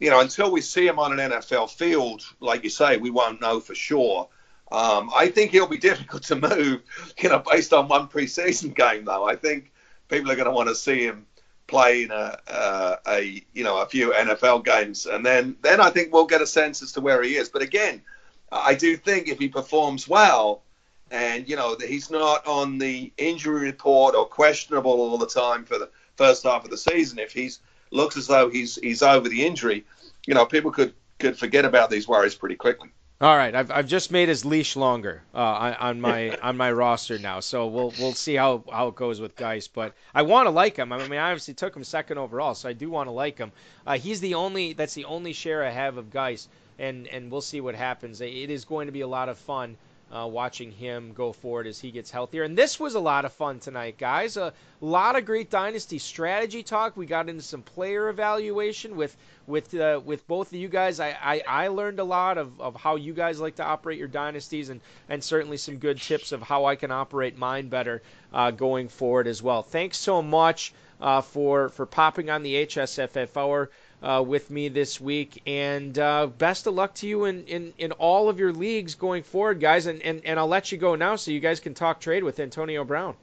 you 0.00 0.08
know, 0.08 0.20
until 0.20 0.50
we 0.50 0.62
see 0.62 0.86
him 0.86 0.98
on 0.98 1.18
an 1.18 1.30
NFL 1.30 1.70
field, 1.70 2.22
like 2.40 2.64
you 2.64 2.70
say, 2.70 2.96
we 2.96 3.10
won't 3.10 3.40
know 3.40 3.60
for 3.60 3.74
sure. 3.74 4.28
Um, 4.72 5.10
I 5.14 5.28
think 5.28 5.50
he'll 5.50 5.66
be 5.66 5.78
difficult 5.90 6.22
to 6.24 6.36
move, 6.36 6.82
you 7.18 7.28
know, 7.28 7.38
based 7.38 7.72
on 7.72 7.86
one 7.86 8.08
preseason 8.08 8.74
game. 8.74 9.04
Though 9.04 9.24
I 9.24 9.36
think 9.36 9.70
people 10.08 10.30
are 10.30 10.36
going 10.36 10.46
to 10.46 10.54
want 10.54 10.68
to 10.70 10.74
see 10.74 11.04
him 11.04 11.26
play 11.66 12.02
in 12.02 12.10
a, 12.10 12.38
uh, 12.48 12.96
a 13.06 13.44
you 13.52 13.62
know 13.62 13.80
a 13.82 13.86
few 13.86 14.12
NFL 14.12 14.64
games, 14.64 15.06
and 15.06 15.24
then 15.24 15.56
then 15.62 15.80
I 15.80 15.90
think 15.90 16.12
we'll 16.12 16.26
get 16.26 16.40
a 16.42 16.46
sense 16.46 16.82
as 16.82 16.92
to 16.92 17.00
where 17.00 17.22
he 17.22 17.36
is. 17.36 17.50
But 17.50 17.62
again, 17.62 18.02
I 18.50 18.74
do 18.74 18.96
think 18.96 19.28
if 19.28 19.38
he 19.38 19.48
performs 19.48 20.08
well, 20.08 20.62
and 21.10 21.46
you 21.46 21.56
know 21.56 21.74
that 21.74 21.88
he's 21.88 22.10
not 22.10 22.46
on 22.46 22.78
the 22.78 23.12
injury 23.18 23.66
report 23.66 24.14
or 24.14 24.24
questionable 24.26 24.92
all 24.92 25.18
the 25.18 25.26
time 25.26 25.64
for 25.66 25.78
the 25.78 25.90
first 26.16 26.44
half 26.44 26.64
of 26.64 26.70
the 26.70 26.78
season, 26.78 27.18
if 27.18 27.32
he's 27.32 27.60
looks 27.90 28.16
as 28.16 28.26
though 28.26 28.48
he's 28.48 28.76
he's 28.76 29.02
over 29.02 29.28
the 29.28 29.44
injury, 29.44 29.84
you 30.26 30.34
know, 30.34 30.46
people 30.46 30.70
could 30.70 30.94
could 31.18 31.38
forget 31.38 31.64
about 31.64 31.90
these 31.90 32.08
worries 32.08 32.34
pretty 32.34 32.56
quickly. 32.56 32.90
All 33.22 33.36
right, 33.36 33.54
I've, 33.54 33.70
I've 33.70 33.86
just 33.86 34.10
made 34.10 34.30
his 34.30 34.46
leash 34.46 34.76
longer 34.76 35.22
uh, 35.34 35.38
on, 35.38 35.74
on, 35.74 36.00
my 36.00 36.30
on 36.42 36.56
my 36.56 36.72
roster 36.72 37.18
now, 37.18 37.40
so 37.40 37.66
we'll 37.66 37.92
we'll 37.98 38.14
see 38.14 38.34
how, 38.34 38.64
how 38.72 38.88
it 38.88 38.94
goes 38.94 39.20
with 39.20 39.36
Guice. 39.36 39.68
But 39.68 39.94
I 40.14 40.22
want 40.22 40.46
to 40.46 40.50
like 40.50 40.76
him. 40.78 40.90
I 40.90 41.06
mean, 41.06 41.20
I 41.20 41.30
obviously 41.30 41.52
took 41.52 41.76
him 41.76 41.84
second 41.84 42.16
overall, 42.16 42.54
so 42.54 42.68
I 42.68 42.72
do 42.72 42.88
want 42.88 43.08
to 43.08 43.12
like 43.12 43.36
him. 43.36 43.52
Uh, 43.86 43.98
he's 43.98 44.20
the 44.20 44.34
only 44.34 44.72
that's 44.72 44.94
the 44.94 45.04
only 45.04 45.34
share 45.34 45.62
I 45.62 45.68
have 45.68 45.98
of 45.98 46.10
Guice, 46.10 46.48
and 46.78 47.06
and 47.08 47.30
we'll 47.30 47.42
see 47.42 47.60
what 47.60 47.74
happens. 47.74 48.22
It 48.22 48.50
is 48.50 48.64
going 48.64 48.86
to 48.86 48.92
be 48.92 49.02
a 49.02 49.08
lot 49.08 49.28
of 49.28 49.36
fun 49.36 49.76
uh, 50.12 50.26
watching 50.26 50.72
him 50.72 51.12
go 51.12 51.32
forward 51.32 51.66
as 51.66 51.78
he 51.78 51.90
gets 51.90 52.10
healthier. 52.10 52.42
And 52.42 52.58
this 52.58 52.80
was 52.80 52.94
a 52.94 53.00
lot 53.00 53.24
of 53.24 53.32
fun 53.32 53.60
tonight, 53.60 53.96
guys. 53.96 54.36
A 54.36 54.52
lot 54.80 55.16
of 55.16 55.24
great 55.24 55.50
dynasty 55.50 55.98
strategy 55.98 56.62
talk. 56.62 56.96
We 56.96 57.06
got 57.06 57.28
into 57.28 57.42
some 57.42 57.62
player 57.62 58.08
evaluation 58.08 58.96
with 58.96 59.16
with 59.46 59.74
uh, 59.74 60.00
with 60.04 60.26
both 60.26 60.48
of 60.48 60.54
you 60.54 60.68
guys. 60.68 60.98
I, 61.00 61.16
I, 61.22 61.42
I 61.46 61.68
learned 61.68 62.00
a 62.00 62.04
lot 62.04 62.38
of, 62.38 62.60
of 62.60 62.74
how 62.74 62.96
you 62.96 63.12
guys 63.12 63.40
like 63.40 63.56
to 63.56 63.64
operate 63.64 63.98
your 63.98 64.08
dynasties, 64.08 64.68
and 64.68 64.80
and 65.08 65.22
certainly 65.22 65.56
some 65.56 65.76
good 65.76 66.00
tips 66.00 66.32
of 66.32 66.42
how 66.42 66.64
I 66.64 66.74
can 66.74 66.90
operate 66.90 67.38
mine 67.38 67.68
better 67.68 68.02
uh, 68.32 68.50
going 68.50 68.88
forward 68.88 69.26
as 69.26 69.42
well. 69.42 69.62
Thanks 69.62 69.98
so 69.98 70.22
much 70.22 70.72
uh, 71.00 71.20
for 71.20 71.68
for 71.68 71.86
popping 71.86 72.30
on 72.30 72.42
the 72.42 72.66
HSFF 72.66 73.36
hour 73.36 73.70
uh, 74.02 74.22
with 74.26 74.50
me 74.50 74.68
this 74.68 75.00
week. 75.00 75.42
And 75.46 75.98
uh, 75.98 76.26
best 76.26 76.66
of 76.66 76.74
luck 76.74 76.94
to 76.96 77.06
you 77.06 77.24
in, 77.24 77.44
in, 77.44 77.72
in 77.78 77.92
all 77.92 78.28
of 78.28 78.38
your 78.38 78.52
leagues 78.52 78.94
going 78.94 79.22
forward, 79.22 79.60
guys. 79.60 79.86
And, 79.86 80.02
and, 80.02 80.22
and 80.24 80.38
I'll 80.38 80.48
let 80.48 80.72
you 80.72 80.78
go 80.78 80.94
now 80.94 81.16
so 81.16 81.30
you 81.30 81.40
guys 81.40 81.60
can 81.60 81.74
talk 81.74 82.00
trade 82.00 82.24
with 82.24 82.40
Antonio 82.40 82.84
Brown. 82.84 83.14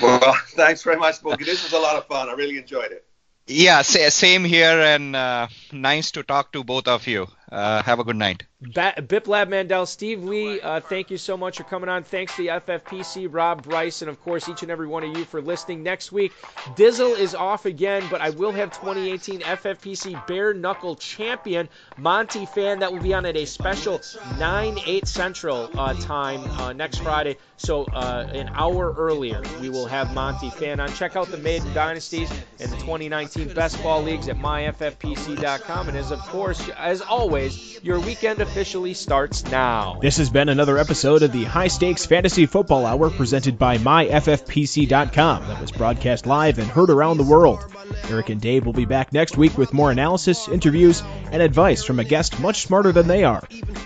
Well, 0.00 0.36
thanks 0.48 0.82
very 0.82 0.96
much, 0.96 1.20
Boogie. 1.20 1.44
This 1.44 1.62
was 1.62 1.72
a 1.72 1.78
lot 1.78 1.96
of 1.96 2.06
fun. 2.06 2.28
I 2.28 2.32
really 2.32 2.58
enjoyed 2.58 2.92
it. 2.92 3.04
Yeah, 3.46 3.82
same 3.82 4.42
here, 4.42 4.80
and 4.80 5.14
uh, 5.14 5.48
nice 5.70 6.12
to 6.12 6.22
talk 6.22 6.52
to 6.52 6.64
both 6.64 6.88
of 6.88 7.06
you. 7.06 7.26
Uh, 7.52 7.82
have 7.82 7.98
a 7.98 8.04
good 8.04 8.16
night. 8.16 8.44
Ba- 8.60 8.94
Biplab 8.96 9.48
Mandal, 9.48 9.86
Steve 9.86 10.22
Lee, 10.24 10.60
uh, 10.60 10.80
thank 10.80 11.10
you 11.10 11.18
so 11.18 11.36
much 11.36 11.58
for 11.58 11.64
coming 11.64 11.88
on. 11.88 12.02
Thanks 12.02 12.34
to 12.36 12.42
the 12.42 12.48
FFPC, 12.48 13.28
Rob 13.30 13.62
Bryce, 13.62 14.00
and 14.00 14.08
of 14.08 14.22
course 14.22 14.48
each 14.48 14.62
and 14.62 14.70
every 14.70 14.86
one 14.86 15.02
of 15.02 15.14
you 15.16 15.24
for 15.24 15.42
listening. 15.42 15.82
Next 15.82 16.12
week, 16.12 16.32
Dizzle 16.76 17.18
is 17.18 17.34
off 17.34 17.66
again, 17.66 18.04
but 18.10 18.20
I 18.20 18.30
will 18.30 18.52
have 18.52 18.70
2018 18.70 19.40
FFPC 19.40 20.26
Bare 20.26 20.54
Knuckle 20.54 20.94
Champion 20.96 21.68
Monty 21.98 22.46
Fan 22.46 22.78
that 22.78 22.90
will 22.92 23.00
be 23.00 23.12
on 23.12 23.26
at 23.26 23.36
a 23.36 23.44
special 23.44 24.00
9 24.38 24.78
8 24.86 25.08
Central 25.08 25.68
uh, 25.74 25.92
time 25.94 26.40
uh, 26.60 26.72
next 26.72 26.98
Friday. 26.98 27.36
So 27.56 27.84
uh, 27.86 28.28
an 28.32 28.50
hour 28.54 28.94
earlier, 28.96 29.42
we 29.60 29.68
will 29.68 29.86
have 29.86 30.14
Monty 30.14 30.50
Fan 30.50 30.80
on. 30.80 30.88
Check 30.92 31.16
out 31.16 31.26
the 31.28 31.38
Maiden 31.38 31.72
Dynasties 31.74 32.30
and 32.60 32.70
the 32.70 32.76
2019 32.76 33.52
Best 33.52 33.82
Ball 33.82 34.02
Leagues 34.02 34.28
at 34.28 34.36
myffpc.com. 34.38 35.88
And 35.88 35.98
as 35.98 36.12
of 36.12 36.20
course, 36.20 36.68
as 36.70 37.00
always, 37.02 37.82
your 37.82 38.00
weekend 38.00 38.40
officially 38.54 38.94
starts 38.94 39.42
now. 39.46 39.98
This 40.00 40.18
has 40.18 40.30
been 40.30 40.48
another 40.48 40.78
episode 40.78 41.24
of 41.24 41.32
the 41.32 41.42
High 41.42 41.66
Stakes 41.66 42.06
Fantasy 42.06 42.46
Football 42.46 42.86
Hour 42.86 43.10
presented 43.10 43.58
by 43.58 43.78
MyFFPC.com 43.78 45.48
that 45.48 45.60
was 45.60 45.72
broadcast 45.72 46.24
live 46.24 46.60
and 46.60 46.68
heard 46.68 46.88
around 46.88 47.16
the 47.16 47.24
world. 47.24 47.64
Eric 48.08 48.28
and 48.28 48.40
Dave 48.40 48.64
will 48.64 48.72
be 48.72 48.84
back 48.84 49.12
next 49.12 49.36
week 49.36 49.58
with 49.58 49.72
more 49.72 49.90
analysis, 49.90 50.46
interviews, 50.46 51.02
and 51.32 51.42
advice 51.42 51.82
from 51.82 51.98
a 51.98 52.04
guest 52.04 52.38
much 52.38 52.62
smarter 52.62 52.92
than 52.92 53.08
they 53.08 53.24
are. 53.24 53.40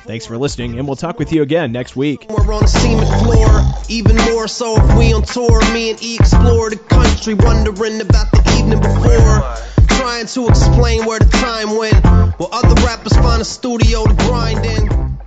Thanks 0.05 0.27
for 0.27 0.36
listening, 0.36 0.78
and 0.78 0.86
we'll 0.86 0.97
talk 0.97 1.19
with 1.19 1.32
you 1.32 1.40
again 1.40 1.73
next 1.73 1.97
week. 1.97 2.27
We're 2.28 2.53
on 2.53 2.61
the 2.61 2.66
cement 2.66 3.23
floor, 3.24 3.62
even 3.89 4.16
more 4.16 4.49
so 4.49 4.77
if 4.77 4.99
we 4.99 5.15
on 5.15 5.23
tour. 5.23 5.62
Me 5.73 5.93
and 5.93 6.03
E 6.03 6.16
explore 6.16 6.69
the 6.69 6.77
country, 6.77 7.32
wondering 7.32 8.03
about 8.03 8.31
the 8.32 8.55
evening 8.59 8.81
before. 8.81 9.88
Trying 9.99 10.27
to 10.27 10.49
explain 10.49 11.05
where 11.07 11.19
the 11.19 11.29
time 11.29 11.77
went, 11.77 12.05
while 12.39 12.51
other 12.53 12.81
rappers 12.83 13.15
find 13.15 13.43
a 13.43 13.45
studio 13.45 14.05
to 14.05 14.15
grind 14.15 14.65
in. 14.65 15.19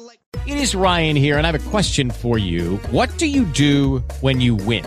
Like. 0.00 0.20
It 0.46 0.56
is 0.56 0.74
Ryan 0.74 1.16
here, 1.16 1.36
and 1.36 1.46
I 1.46 1.50
have 1.50 1.66
a 1.66 1.70
question 1.70 2.10
for 2.10 2.38
you. 2.38 2.78
What 2.90 3.16
do 3.18 3.26
you 3.26 3.44
do 3.44 3.98
when 4.22 4.40
you 4.40 4.54
win? 4.54 4.86